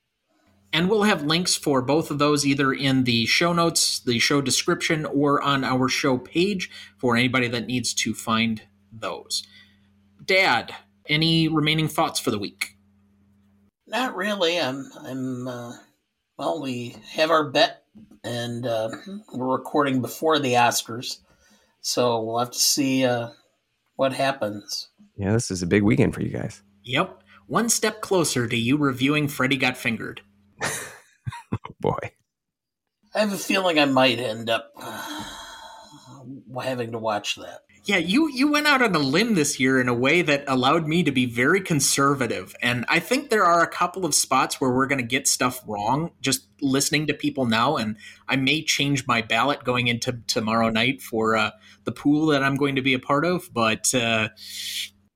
And 0.75 0.89
we'll 0.89 1.03
have 1.03 1.23
links 1.23 1.55
for 1.55 1.81
both 1.81 2.11
of 2.11 2.19
those 2.19 2.45
either 2.45 2.73
in 2.73 3.05
the 3.05 3.25
show 3.27 3.53
notes, 3.53 3.97
the 3.97 4.19
show 4.19 4.41
description, 4.41 5.05
or 5.05 5.41
on 5.41 5.63
our 5.63 5.87
show 5.87 6.17
page 6.17 6.69
for 6.97 7.15
anybody 7.15 7.47
that 7.47 7.65
needs 7.65 7.93
to 7.93 8.13
find 8.13 8.61
those. 8.91 9.47
Dad, 10.25 10.75
any 11.07 11.47
remaining 11.47 11.87
thoughts 11.87 12.19
for 12.19 12.29
the 12.29 12.37
week? 12.37 12.75
Not 13.87 14.17
really. 14.17 14.59
I'm. 14.59 14.91
I'm. 14.99 15.47
Uh, 15.47 15.73
well, 16.37 16.61
we 16.61 16.97
have 17.11 17.31
our 17.31 17.49
bet, 17.49 17.83
and 18.25 18.67
uh, 18.67 18.89
we're 19.33 19.55
recording 19.55 20.01
before 20.01 20.39
the 20.39 20.55
Oscars, 20.55 21.19
so 21.79 22.21
we'll 22.21 22.39
have 22.39 22.51
to 22.51 22.59
see 22.59 23.05
uh, 23.05 23.29
what 23.95 24.11
happens. 24.11 24.89
Yeah, 25.15 25.31
this 25.31 25.51
is 25.51 25.63
a 25.63 25.67
big 25.67 25.83
weekend 25.83 26.13
for 26.13 26.21
you 26.21 26.37
guys. 26.37 26.61
Yep, 26.83 27.23
one 27.47 27.69
step 27.69 28.01
closer 28.01 28.45
to 28.45 28.57
you 28.57 28.75
reviewing 28.75 29.29
Freddy 29.29 29.55
Got 29.55 29.77
Fingered. 29.77 30.19
boy. 31.79 32.11
I 33.13 33.19
have 33.19 33.33
a 33.33 33.37
feeling 33.37 33.79
I 33.79 33.85
might 33.85 34.19
end 34.19 34.49
up 34.49 34.71
uh, 34.77 35.23
having 36.61 36.91
to 36.91 36.99
watch 36.99 37.35
that. 37.35 37.61
Yeah, 37.85 37.97
you 37.97 38.31
you 38.31 38.51
went 38.51 38.65
out 38.65 38.81
on 38.81 38.95
a 38.95 38.99
limb 38.99 39.35
this 39.35 39.59
year 39.59 39.79
in 39.79 39.87
a 39.87 39.93
way 39.93 40.23
that 40.23 40.43
allowed 40.47 40.87
me 40.87 41.03
to 41.03 41.11
be 41.11 41.27
very 41.27 41.61
conservative, 41.61 42.55
and 42.59 42.83
I 42.89 42.99
think 42.99 43.29
there 43.29 43.45
are 43.45 43.61
a 43.61 43.67
couple 43.67 44.05
of 44.05 44.15
spots 44.15 44.59
where 44.59 44.71
we're 44.71 44.87
going 44.87 45.01
to 45.01 45.05
get 45.05 45.27
stuff 45.27 45.61
wrong. 45.67 46.09
Just 46.19 46.47
listening 46.61 47.05
to 47.07 47.13
people 47.13 47.45
now, 47.45 47.77
and 47.77 47.97
I 48.27 48.37
may 48.37 48.63
change 48.63 49.05
my 49.05 49.21
ballot 49.21 49.63
going 49.63 49.87
into 49.87 50.13
tomorrow 50.25 50.69
night 50.69 51.03
for 51.03 51.35
uh, 51.35 51.51
the 51.83 51.91
pool 51.91 52.25
that 52.27 52.41
I'm 52.41 52.55
going 52.55 52.75
to 52.75 52.81
be 52.81 52.95
a 52.95 52.99
part 52.99 53.23
of. 53.23 53.53
But 53.53 53.93
uh, 53.93 54.29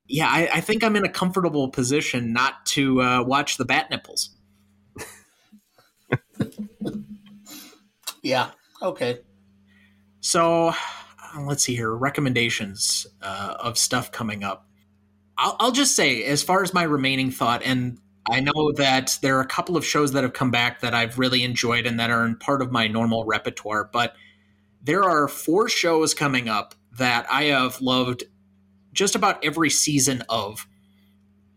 yeah, 0.06 0.28
I, 0.28 0.48
I, 0.54 0.60
think 0.60 0.84
I'm 0.84 0.94
in 0.94 1.04
a 1.04 1.08
comfortable 1.08 1.70
position 1.70 2.32
not 2.32 2.66
to 2.66 3.02
uh, 3.02 3.22
watch 3.24 3.56
the 3.56 3.64
bat 3.64 3.90
nipples. 3.90 4.36
Yeah. 8.22 8.50
Okay. 8.82 9.20
So 10.20 10.68
uh, 10.68 11.40
let's 11.42 11.62
see 11.64 11.74
here 11.74 11.94
recommendations 11.94 13.06
uh, 13.22 13.54
of 13.58 13.78
stuff 13.78 14.12
coming 14.12 14.44
up. 14.44 14.66
I'll, 15.38 15.56
I'll 15.58 15.72
just 15.72 15.96
say, 15.96 16.24
as 16.24 16.42
far 16.42 16.62
as 16.62 16.74
my 16.74 16.82
remaining 16.82 17.30
thought, 17.30 17.62
and 17.64 17.98
I 18.30 18.40
know 18.40 18.72
that 18.76 19.18
there 19.22 19.36
are 19.38 19.40
a 19.40 19.46
couple 19.46 19.76
of 19.76 19.84
shows 19.84 20.12
that 20.12 20.22
have 20.22 20.34
come 20.34 20.50
back 20.50 20.80
that 20.80 20.94
I've 20.94 21.18
really 21.18 21.42
enjoyed 21.42 21.86
and 21.86 21.98
that 21.98 22.10
are 22.10 22.26
in 22.26 22.36
part 22.36 22.62
of 22.62 22.70
my 22.70 22.86
normal 22.86 23.24
repertoire, 23.24 23.88
but 23.90 24.14
there 24.82 25.02
are 25.04 25.28
four 25.28 25.68
shows 25.68 26.14
coming 26.14 26.48
up 26.48 26.74
that 26.92 27.26
I 27.30 27.44
have 27.44 27.80
loved 27.80 28.24
just 28.92 29.14
about 29.14 29.44
every 29.44 29.70
season 29.70 30.22
of 30.28 30.66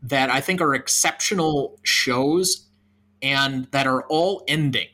that 0.01 0.29
I 0.29 0.41
think 0.41 0.61
are 0.61 0.75
exceptional 0.75 1.79
shows 1.83 2.67
and 3.21 3.65
that 3.71 3.87
are 3.87 4.03
all 4.03 4.43
ending, 4.47 4.87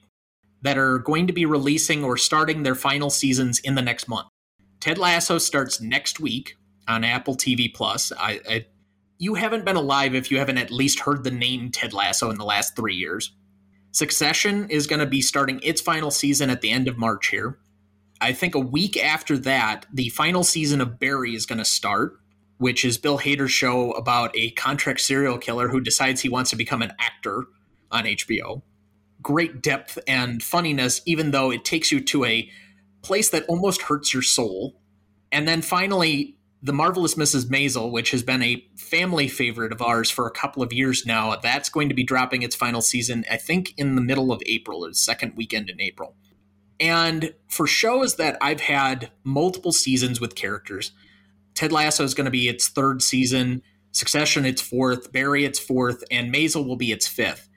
that 0.62 0.78
are 0.78 1.00
going 1.00 1.28
to 1.28 1.34
be 1.34 1.46
releasing 1.46 2.04
or 2.04 2.18
starting 2.18 2.64
their 2.64 2.76
final 2.76 3.10
seasons 3.10 3.60
in 3.60 3.76
the 3.76 3.82
next 3.82 4.08
month. 4.08 4.28
Ted 4.80 4.98
Lasso 4.98 5.38
starts 5.38 5.82
next 5.82 6.20
week 6.20 6.56
on 6.88 7.04
Apple 7.04 7.36
TV 7.36 7.74
Plus. 7.74 8.12
I, 8.18 8.40
I, 8.50 8.66
you 9.18 9.36
haven't 9.36 9.66
been 9.66 9.76
alive 9.76 10.16
if 10.16 10.32
you 10.32 10.40
haven't 10.40 10.58
at 10.58 10.72
least 10.72 11.02
heard 11.02 11.24
the 11.24 11.32
name 11.32 11.72
Ted 11.72 11.94
Lasso 11.94 12.30
in 12.30 12.38
the 12.38 12.46
last 12.46 12.76
three 12.76 12.96
years. 12.96 13.32
Succession 13.92 14.70
is 14.70 14.88
going 14.88 15.00
to 15.00 15.06
be 15.06 15.22
starting 15.22 15.60
its 15.64 15.82
final 15.82 16.12
season 16.12 16.50
at 16.50 16.62
the 16.62 16.72
end 16.72 16.88
of 16.88 16.98
March 16.98 17.28
here. 17.28 17.60
I 18.22 18.34
think 18.34 18.54
a 18.54 18.60
week 18.60 18.98
after 18.98 19.38
that, 19.40 19.86
the 19.94 20.10
final 20.10 20.44
season 20.44 20.82
of 20.82 21.00
Barry 21.00 21.36
is 21.36 21.46
going 21.46 21.60
to 21.60 21.66
start, 21.66 22.20
which 22.58 22.84
is 22.84 22.98
Bill 22.98 23.20
Hader's 23.20 23.52
show 23.52 23.92
about 23.92 24.36
a 24.36 24.52
contract 24.52 25.00
serial 25.02 25.38
killer 25.38 25.70
who 25.70 25.80
decides 25.80 26.22
he 26.22 26.30
wants 26.30 26.50
to 26.50 26.56
become 26.56 26.82
an 26.82 26.94
actor 27.00 27.46
on 27.92 28.04
HBO. 28.04 28.62
Great 29.22 29.62
depth 29.62 30.00
and 30.08 30.42
funniness, 30.42 31.02
even 31.06 31.32
though 31.32 31.52
it 31.52 31.66
takes 31.66 31.92
you 31.92 32.00
to 32.02 32.26
a 32.26 32.50
place 33.02 33.30
that 33.30 33.46
almost 33.48 33.84
hurts 33.84 34.14
your 34.14 34.24
soul. 34.24 34.80
And 35.32 35.48
then 35.48 35.62
finally, 35.62 36.38
The 36.62 36.74
Marvelous 36.74 37.16
Mrs. 37.16 37.46
Maisel, 37.50 37.92
which 37.92 38.12
has 38.12 38.24
been 38.24 38.42
a 38.42 38.66
family 38.78 39.28
favorite 39.28 39.72
of 39.72 39.82
ours 39.82 40.10
for 40.10 40.28
a 40.28 40.32
couple 40.32 40.64
of 40.64 40.74
years 40.74 41.06
now. 41.06 41.36
That's 41.36 41.70
going 41.70 41.90
to 41.90 41.96
be 41.96 42.04
dropping 42.04 42.42
its 42.42 42.56
final 42.56 42.82
season, 42.82 43.26
I 43.30 43.38
think, 43.38 43.74
in 43.78 43.96
the 43.96 44.02
middle 44.02 44.32
of 44.32 44.42
April, 44.46 44.86
or 44.86 44.90
the 44.90 44.96
second 44.96 45.34
weekend 45.36 45.70
in 45.70 45.80
April. 45.80 46.16
And 46.80 47.34
for 47.50 47.68
shows 47.68 48.16
that 48.16 48.38
I've 48.42 48.62
had 48.62 49.12
multiple 49.24 49.72
seasons 49.72 50.22
with 50.22 50.36
characters, 50.36 50.92
Ted 51.54 51.72
Lasso 51.72 52.04
is 52.04 52.14
going 52.14 52.26
to 52.26 52.32
be 52.32 52.48
its 52.48 52.70
third 52.70 53.02
season, 53.02 53.62
Succession 53.92 54.46
its 54.46 54.62
fourth, 54.62 55.12
Barry 55.12 55.46
its 55.46 55.60
fourth, 55.60 56.04
and 56.12 56.34
Maisel 56.34 56.66
will 56.66 56.78
be 56.78 56.92
its 56.92 57.08
fifth. 57.08 57.49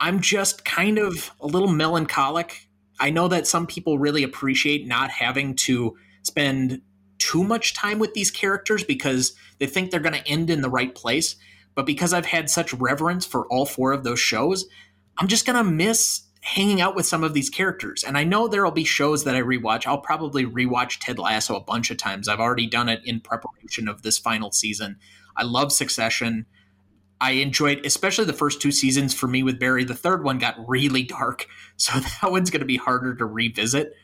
I'm 0.00 0.20
just 0.20 0.64
kind 0.64 0.98
of 0.98 1.30
a 1.40 1.46
little 1.46 1.68
melancholic 1.68 2.70
I 3.00 3.10
know 3.10 3.28
that 3.28 3.46
some 3.46 3.66
people 3.66 3.98
really 3.98 4.22
appreciate 4.22 4.86
not 4.86 5.10
having 5.10 5.56
to 5.56 5.96
spend 6.22 6.82
too 7.18 7.42
much 7.42 7.74
time 7.74 7.98
with 7.98 8.12
these 8.12 8.30
characters 8.30 8.84
because 8.84 9.32
they 9.58 9.66
think 9.66 9.90
they're 9.90 10.00
going 10.00 10.14
to 10.14 10.28
end 10.28 10.50
in 10.50 10.60
the 10.60 10.70
right 10.70 10.94
place. 10.94 11.36
But 11.74 11.86
because 11.86 12.12
I've 12.12 12.26
had 12.26 12.50
such 12.50 12.74
reverence 12.74 13.24
for 13.24 13.46
all 13.46 13.64
four 13.64 13.92
of 13.92 14.04
those 14.04 14.20
shows, 14.20 14.66
I'm 15.16 15.28
just 15.28 15.46
going 15.46 15.56
to 15.56 15.70
miss 15.70 16.22
hanging 16.42 16.80
out 16.80 16.94
with 16.94 17.06
some 17.06 17.24
of 17.24 17.32
these 17.32 17.50
characters. 17.50 18.04
And 18.04 18.18
I 18.18 18.24
know 18.24 18.48
there'll 18.48 18.70
be 18.70 18.84
shows 18.84 19.24
that 19.24 19.36
I 19.36 19.40
rewatch. 19.40 19.86
I'll 19.86 20.00
probably 20.00 20.44
rewatch 20.44 20.98
Ted 21.00 21.18
Lasso 21.18 21.56
a 21.56 21.60
bunch 21.60 21.90
of 21.90 21.96
times. 21.96 22.28
I've 22.28 22.40
already 22.40 22.66
done 22.66 22.88
it 22.88 23.00
in 23.04 23.20
preparation 23.20 23.88
of 23.88 24.02
this 24.02 24.18
final 24.18 24.52
season. 24.52 24.98
I 25.36 25.44
love 25.44 25.72
Succession. 25.72 26.46
I 27.20 27.32
enjoyed, 27.32 27.84
especially 27.84 28.24
the 28.24 28.32
first 28.32 28.62
two 28.62 28.72
seasons 28.72 29.12
for 29.12 29.26
me 29.26 29.42
with 29.42 29.58
Barry. 29.58 29.84
The 29.84 29.94
third 29.94 30.24
one 30.24 30.38
got 30.38 30.56
really 30.66 31.02
dark, 31.02 31.46
so 31.76 31.98
that 31.98 32.30
one's 32.30 32.50
going 32.50 32.60
to 32.60 32.66
be 32.66 32.76
harder 32.76 33.14
to 33.14 33.26
revisit. 33.26 33.94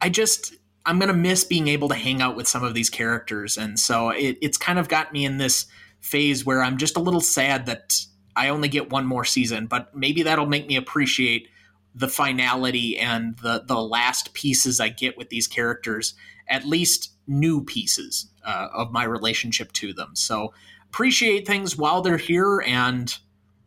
I 0.00 0.08
just, 0.08 0.54
I'm 0.86 0.98
going 0.98 1.08
to 1.08 1.14
miss 1.14 1.44
being 1.44 1.68
able 1.68 1.88
to 1.88 1.94
hang 1.94 2.22
out 2.22 2.36
with 2.36 2.48
some 2.48 2.62
of 2.64 2.74
these 2.74 2.88
characters. 2.88 3.58
And 3.58 3.78
so 3.78 4.10
it, 4.10 4.38
it's 4.40 4.56
kind 4.56 4.78
of 4.78 4.88
got 4.88 5.12
me 5.12 5.24
in 5.24 5.38
this 5.38 5.66
phase 6.00 6.46
where 6.46 6.62
I'm 6.62 6.78
just 6.78 6.96
a 6.96 7.00
little 7.00 7.20
sad 7.20 7.66
that 7.66 8.00
I 8.36 8.48
only 8.48 8.68
get 8.68 8.90
one 8.90 9.04
more 9.04 9.24
season, 9.24 9.66
but 9.66 9.94
maybe 9.94 10.22
that'll 10.22 10.46
make 10.46 10.68
me 10.68 10.76
appreciate 10.76 11.48
the 11.94 12.08
finality 12.08 12.96
and 12.96 13.36
the, 13.38 13.64
the 13.66 13.80
last 13.80 14.32
pieces 14.34 14.78
I 14.78 14.88
get 14.88 15.18
with 15.18 15.30
these 15.30 15.48
characters, 15.48 16.14
at 16.46 16.64
least 16.64 17.10
new 17.26 17.64
pieces 17.64 18.30
uh, 18.46 18.68
of 18.72 18.92
my 18.92 19.02
relationship 19.02 19.72
to 19.72 19.92
them. 19.92 20.14
So 20.14 20.54
appreciate 20.90 21.46
things 21.46 21.76
while 21.76 22.02
they're 22.02 22.16
here 22.16 22.62
and 22.66 23.16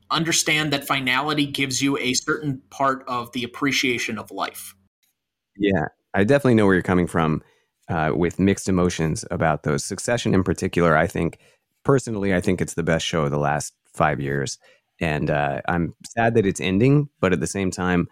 understand 0.09 0.73
that 0.73 0.85
finality 0.85 1.45
gives 1.45 1.81
you 1.81 1.97
a 1.97 2.13
certain 2.13 2.61
part 2.69 3.03
of 3.07 3.31
the 3.31 3.43
appreciation 3.43 4.17
of 4.17 4.29
life. 4.31 4.75
Yeah, 5.57 5.85
I 6.13 6.23
definitely 6.23 6.55
know 6.55 6.65
where 6.65 6.75
you're 6.75 6.83
coming 6.83 7.07
from 7.07 7.41
uh, 7.89 8.11
with 8.15 8.39
mixed 8.39 8.69
emotions 8.69 9.25
about 9.31 9.63
those. 9.63 9.83
Succession, 9.83 10.33
in 10.33 10.43
particular, 10.43 10.95
I 10.95 11.07
think 11.07 11.39
personally, 11.83 12.33
I 12.33 12.41
think 12.41 12.61
it's 12.61 12.73
the 12.73 12.83
best 12.83 13.05
show 13.05 13.23
of 13.23 13.31
the 13.31 13.37
last 13.37 13.73
five 13.93 14.19
years, 14.19 14.57
and 14.99 15.29
uh, 15.29 15.61
I'm 15.67 15.95
sad 16.05 16.35
that 16.35 16.45
it's 16.45 16.61
ending. 16.61 17.09
But 17.19 17.33
at 17.33 17.39
the 17.39 17.47
same 17.47 17.71
time, 17.71 18.07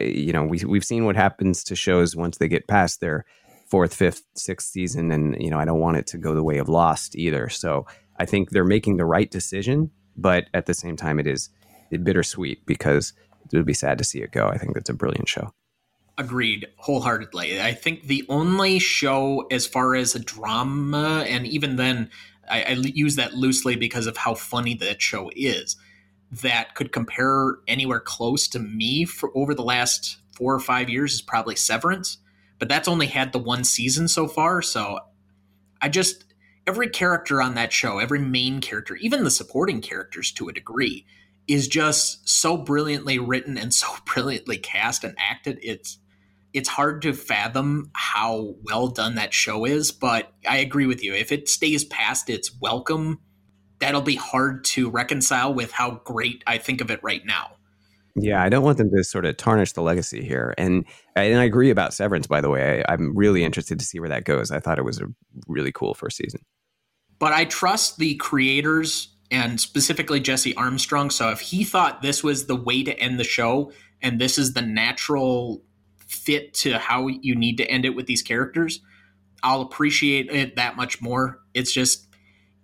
uh, 0.00 0.04
you 0.04 0.32
know, 0.32 0.44
we 0.44 0.64
we've 0.64 0.84
seen 0.84 1.04
what 1.04 1.16
happens 1.16 1.64
to 1.64 1.76
shows 1.76 2.16
once 2.16 2.38
they 2.38 2.48
get 2.48 2.68
past 2.68 3.00
their 3.00 3.24
fourth, 3.68 3.94
fifth, 3.94 4.22
sixth 4.34 4.68
season, 4.68 5.10
and 5.10 5.36
you 5.40 5.50
know, 5.50 5.58
I 5.58 5.64
don't 5.64 5.80
want 5.80 5.96
it 5.96 6.06
to 6.08 6.18
go 6.18 6.34
the 6.34 6.44
way 6.44 6.58
of 6.58 6.68
Lost 6.68 7.16
either. 7.16 7.48
So 7.48 7.86
I 8.20 8.26
think 8.26 8.50
they're 8.50 8.64
making 8.64 8.98
the 8.98 9.06
right 9.06 9.30
decision, 9.30 9.90
but 10.14 10.44
at 10.52 10.66
the 10.66 10.74
same 10.74 10.94
time, 10.94 11.18
it 11.18 11.26
is 11.26 11.48
bittersweet 11.90 12.66
because 12.66 13.14
it 13.50 13.56
would 13.56 13.64
be 13.64 13.72
sad 13.72 13.96
to 13.98 14.04
see 14.04 14.20
it 14.20 14.30
go. 14.30 14.46
I 14.46 14.58
think 14.58 14.74
that's 14.74 14.90
a 14.90 14.94
brilliant 14.94 15.28
show. 15.28 15.54
Agreed 16.18 16.66
wholeheartedly. 16.76 17.62
I 17.62 17.72
think 17.72 18.08
the 18.08 18.26
only 18.28 18.78
show, 18.78 19.46
as 19.50 19.66
far 19.66 19.94
as 19.94 20.14
a 20.14 20.18
drama, 20.18 21.24
and 21.26 21.46
even 21.46 21.76
then, 21.76 22.10
I, 22.48 22.62
I 22.62 22.72
use 22.72 23.16
that 23.16 23.32
loosely 23.32 23.74
because 23.74 24.06
of 24.06 24.18
how 24.18 24.34
funny 24.34 24.74
that 24.74 25.00
show 25.00 25.30
is, 25.34 25.78
that 26.42 26.74
could 26.74 26.92
compare 26.92 27.56
anywhere 27.66 28.00
close 28.00 28.48
to 28.48 28.58
me 28.58 29.06
for 29.06 29.30
over 29.34 29.54
the 29.54 29.64
last 29.64 30.18
four 30.36 30.54
or 30.54 30.60
five 30.60 30.90
years 30.90 31.14
is 31.14 31.22
probably 31.22 31.56
Severance. 31.56 32.18
But 32.58 32.68
that's 32.68 32.86
only 32.86 33.06
had 33.06 33.32
the 33.32 33.38
one 33.38 33.64
season 33.64 34.08
so 34.08 34.28
far. 34.28 34.60
So 34.60 34.98
I 35.80 35.88
just, 35.88 36.26
every 36.70 36.88
character 36.88 37.42
on 37.42 37.56
that 37.56 37.72
show, 37.72 37.98
every 37.98 38.20
main 38.20 38.60
character, 38.60 38.94
even 38.94 39.24
the 39.24 39.30
supporting 39.30 39.80
characters 39.80 40.30
to 40.30 40.48
a 40.48 40.52
degree, 40.52 41.04
is 41.48 41.66
just 41.66 42.28
so 42.28 42.56
brilliantly 42.56 43.18
written 43.18 43.58
and 43.58 43.74
so 43.82 43.88
brilliantly 44.06 44.56
cast 44.56 45.02
and 45.02 45.16
acted. 45.18 45.58
It's 45.62 45.98
it's 46.52 46.68
hard 46.68 47.02
to 47.02 47.12
fathom 47.12 47.90
how 47.92 48.54
well 48.62 48.86
done 48.86 49.16
that 49.16 49.34
show 49.34 49.64
is, 49.64 49.90
but 49.90 50.32
I 50.48 50.58
agree 50.58 50.86
with 50.86 51.02
you. 51.02 51.12
If 51.12 51.32
it 51.32 51.48
stays 51.48 51.84
past 51.84 52.30
its 52.30 52.52
welcome, 52.60 53.18
that'll 53.80 54.00
be 54.00 54.16
hard 54.16 54.64
to 54.66 54.90
reconcile 54.90 55.52
with 55.52 55.72
how 55.72 56.02
great 56.04 56.44
I 56.46 56.58
think 56.58 56.80
of 56.80 56.90
it 56.90 57.00
right 57.02 57.24
now. 57.24 57.56
Yeah, 58.16 58.42
I 58.42 58.48
don't 58.48 58.64
want 58.64 58.78
them 58.78 58.90
to 58.96 59.04
sort 59.04 59.24
of 59.24 59.36
tarnish 59.36 59.72
the 59.72 59.82
legacy 59.82 60.24
here, 60.24 60.54
and 60.56 60.84
and 61.16 61.38
I 61.38 61.44
agree 61.44 61.70
about 61.70 61.94
Severance. 61.94 62.28
By 62.28 62.40
the 62.40 62.50
way, 62.50 62.84
I, 62.86 62.92
I'm 62.92 63.16
really 63.16 63.42
interested 63.42 63.80
to 63.80 63.84
see 63.84 63.98
where 63.98 64.08
that 64.08 64.24
goes. 64.24 64.52
I 64.52 64.60
thought 64.60 64.78
it 64.78 64.84
was 64.84 65.00
a 65.00 65.06
really 65.48 65.72
cool 65.72 65.94
first 65.94 66.16
season 66.16 66.42
but 67.20 67.32
I 67.32 67.44
trust 67.44 67.98
the 67.98 68.16
creators 68.16 69.14
and 69.30 69.60
specifically 69.60 70.18
Jesse 70.18 70.56
Armstrong. 70.56 71.10
So 71.10 71.30
if 71.30 71.40
he 71.40 71.62
thought 71.62 72.02
this 72.02 72.24
was 72.24 72.46
the 72.46 72.56
way 72.56 72.82
to 72.82 72.98
end 72.98 73.20
the 73.20 73.24
show 73.24 73.70
and 74.02 74.20
this 74.20 74.38
is 74.38 74.54
the 74.54 74.62
natural 74.62 75.62
fit 75.98 76.52
to 76.54 76.78
how 76.78 77.06
you 77.06 77.36
need 77.36 77.58
to 77.58 77.70
end 77.70 77.84
it 77.84 77.90
with 77.90 78.06
these 78.06 78.22
characters, 78.22 78.80
I'll 79.42 79.60
appreciate 79.60 80.30
it 80.30 80.56
that 80.56 80.76
much 80.76 81.00
more. 81.00 81.38
It's 81.54 81.72
just 81.72 82.08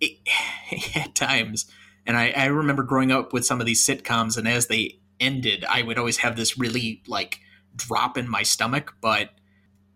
it, 0.01 0.17
at 0.95 1.15
times, 1.15 1.71
and 2.05 2.17
I, 2.17 2.31
I 2.35 2.45
remember 2.45 2.83
growing 2.83 3.11
up 3.11 3.33
with 3.33 3.45
some 3.45 3.59
of 3.59 3.65
these 3.65 3.85
sitcoms, 3.85 4.37
and 4.37 4.47
as 4.47 4.67
they 4.67 4.99
ended, 5.19 5.65
I 5.65 5.81
would 5.81 5.97
always 5.97 6.17
have 6.17 6.35
this 6.35 6.57
really 6.57 7.01
like 7.07 7.39
drop 7.75 8.17
in 8.17 8.29
my 8.29 8.43
stomach, 8.43 8.95
but 9.01 9.31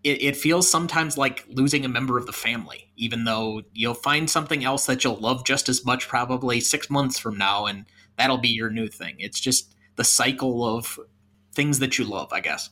it, 0.04 0.22
it, 0.22 0.36
feels 0.36 0.70
sometimes 0.70 1.16
like 1.16 1.44
losing 1.48 1.84
a 1.84 1.88
member 1.88 2.18
of 2.18 2.26
the 2.26 2.32
family, 2.32 2.90
even 2.96 3.24
though 3.24 3.62
you'll 3.72 3.94
find 3.94 4.28
something 4.28 4.64
else 4.64 4.86
that 4.86 5.04
you'll 5.04 5.16
love 5.16 5.44
just 5.44 5.68
as 5.68 5.84
much 5.84 6.08
probably 6.08 6.60
six 6.60 6.90
months 6.90 7.18
from 7.18 7.36
now, 7.36 7.66
and 7.66 7.84
that'll 8.18 8.38
be 8.38 8.48
your 8.48 8.70
new 8.70 8.88
thing. 8.88 9.16
It's 9.18 9.40
just 9.40 9.74
the 9.96 10.04
cycle 10.04 10.64
of 10.64 10.98
things 11.54 11.78
that 11.78 11.98
you 11.98 12.04
love, 12.04 12.32
I 12.32 12.40
guess. 12.40 12.70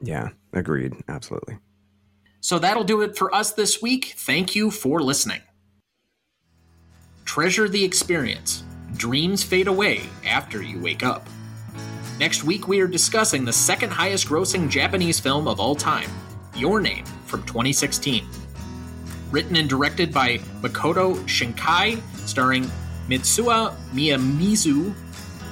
Yeah, 0.00 0.30
agreed. 0.52 0.94
Absolutely. 1.08 1.58
So 2.40 2.58
that'll 2.58 2.84
do 2.84 3.02
it 3.02 3.16
for 3.16 3.34
us 3.34 3.52
this 3.52 3.82
week. 3.82 4.14
Thank 4.16 4.54
you 4.54 4.70
for 4.70 5.02
listening. 5.02 5.42
Treasure 7.24 7.68
the 7.68 7.84
experience. 7.84 8.62
Dreams 8.96 9.42
fade 9.42 9.68
away 9.68 10.02
after 10.24 10.62
you 10.62 10.80
wake 10.80 11.02
up. 11.02 11.28
Next 12.18 12.42
week, 12.42 12.66
we 12.66 12.80
are 12.80 12.88
discussing 12.88 13.44
the 13.44 13.52
second 13.52 13.90
highest 13.90 14.26
grossing 14.26 14.68
Japanese 14.68 15.20
film 15.20 15.46
of 15.46 15.60
all 15.60 15.74
time, 15.74 16.10
Your 16.58 16.80
Name, 16.80 17.04
from 17.26 17.42
2016. 17.44 18.26
Written 19.30 19.56
and 19.56 19.68
directed 19.68 20.12
by 20.12 20.38
Makoto 20.60 21.14
Shinkai, 21.24 22.00
starring 22.26 22.64
Mitsuha 23.08 23.74
Miyamizu, 23.92 24.92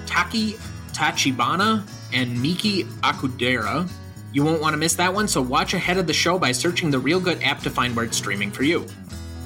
Taki 0.07 0.55
Tachibana, 0.93 1.87
and 2.13 2.41
Miki 2.41 2.85
Okudera. 3.03 3.89
You 4.33 4.45
won't 4.45 4.61
want 4.61 4.75
to 4.75 4.79
miss 4.79 4.95
that 4.97 5.15
one, 5.15 5.29
so 5.29 5.41
watch 5.41 5.75
ahead 5.75 5.97
of 5.97 6.07
the 6.07 6.13
show 6.13 6.39
by 6.39 6.53
searching 6.53 6.91
the 6.91 7.01
Reelgood 7.01 7.43
app 7.45 7.61
to 7.63 7.71
find 7.71 7.95
where 7.95 8.05
it's 8.05 8.17
streaming 8.17 8.51
for 8.51 8.65
you. 8.65 8.87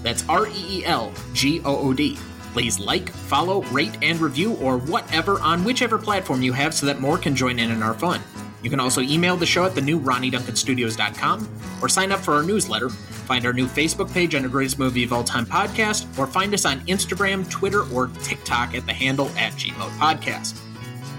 That's 0.03 0.27
R 0.29 0.47
E 0.49 0.79
E 0.79 0.85
L 0.85 1.13
G 1.33 1.61
O 1.65 1.77
O 1.77 1.93
D. 1.93 2.19
Please 2.53 2.81
like, 2.81 3.11
follow, 3.11 3.63
rate, 3.65 3.97
and 4.03 4.21
review, 4.21 4.55
or 4.55 4.79
whatever 4.79 5.41
on 5.41 5.63
whichever 5.63 5.99
platform 5.99 6.43
you 6.43 6.53
have 6.53 6.75
so 6.75 6.87
that 6.87 7.01
more 7.01 7.19
can 7.19 7.37
join 7.37 7.59
in 7.59 7.71
in 7.71 7.83
our 7.83 7.95
fun. 7.95 8.21
You 8.63 8.71
can 8.71 8.81
also 8.81 9.01
email 9.01 9.37
the 9.37 9.47
show 9.47 9.65
at 9.65 9.75
the 9.75 9.81
new 9.81 9.99
ronnyduncanstudios.com 9.99 11.49
or 11.81 11.89
sign 11.89 12.13
up 12.13 12.21
for 12.21 12.35
our 12.35 12.43
newsletter, 12.43 12.91
find 12.91 13.47
our 13.47 13.53
new 13.53 13.67
Facebook 13.67 14.13
page 14.13 14.35
on 14.35 14.43
the 14.43 14.49
Greatest 14.49 14.79
Movie 14.79 15.05
of 15.05 15.13
All 15.13 15.25
Time 15.25 15.47
podcast, 15.47 16.07
or 16.19 16.27
find 16.27 16.53
us 16.53 16.65
on 16.65 16.81
Instagram, 16.81 17.49
Twitter, 17.51 17.91
or 17.93 18.09
TikTok 18.23 18.75
at 18.75 18.87
the 18.87 18.93
handle 18.93 19.29
at 19.39 19.53
gmoat 19.55 19.91
Podcast. 19.99 20.61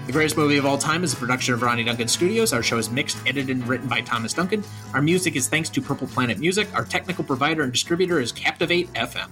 The 0.06 0.12
Greatest 0.12 0.36
Movie 0.36 0.56
of 0.56 0.66
All 0.66 0.78
Time 0.78 1.04
is 1.04 1.12
a 1.12 1.16
production 1.16 1.54
of 1.54 1.62
Ronny 1.62 1.84
Duncan 1.84 2.08
Studios. 2.08 2.52
Our 2.52 2.62
show 2.62 2.76
is 2.76 2.90
mixed, 2.90 3.18
edited, 3.26 3.50
and 3.50 3.66
written 3.66 3.88
by 3.88 4.00
Thomas 4.00 4.32
Duncan. 4.32 4.64
Our 4.94 5.02
music 5.02 5.36
is 5.36 5.48
thanks 5.48 5.68
to 5.70 5.80
Purple 5.80 6.08
Planet 6.08 6.38
Music. 6.38 6.68
Our 6.74 6.84
technical 6.84 7.22
provider 7.22 7.62
and 7.62 7.72
distributor 7.72 8.20
is 8.20 8.32
Captivate 8.32 8.92
FM. 8.94 9.28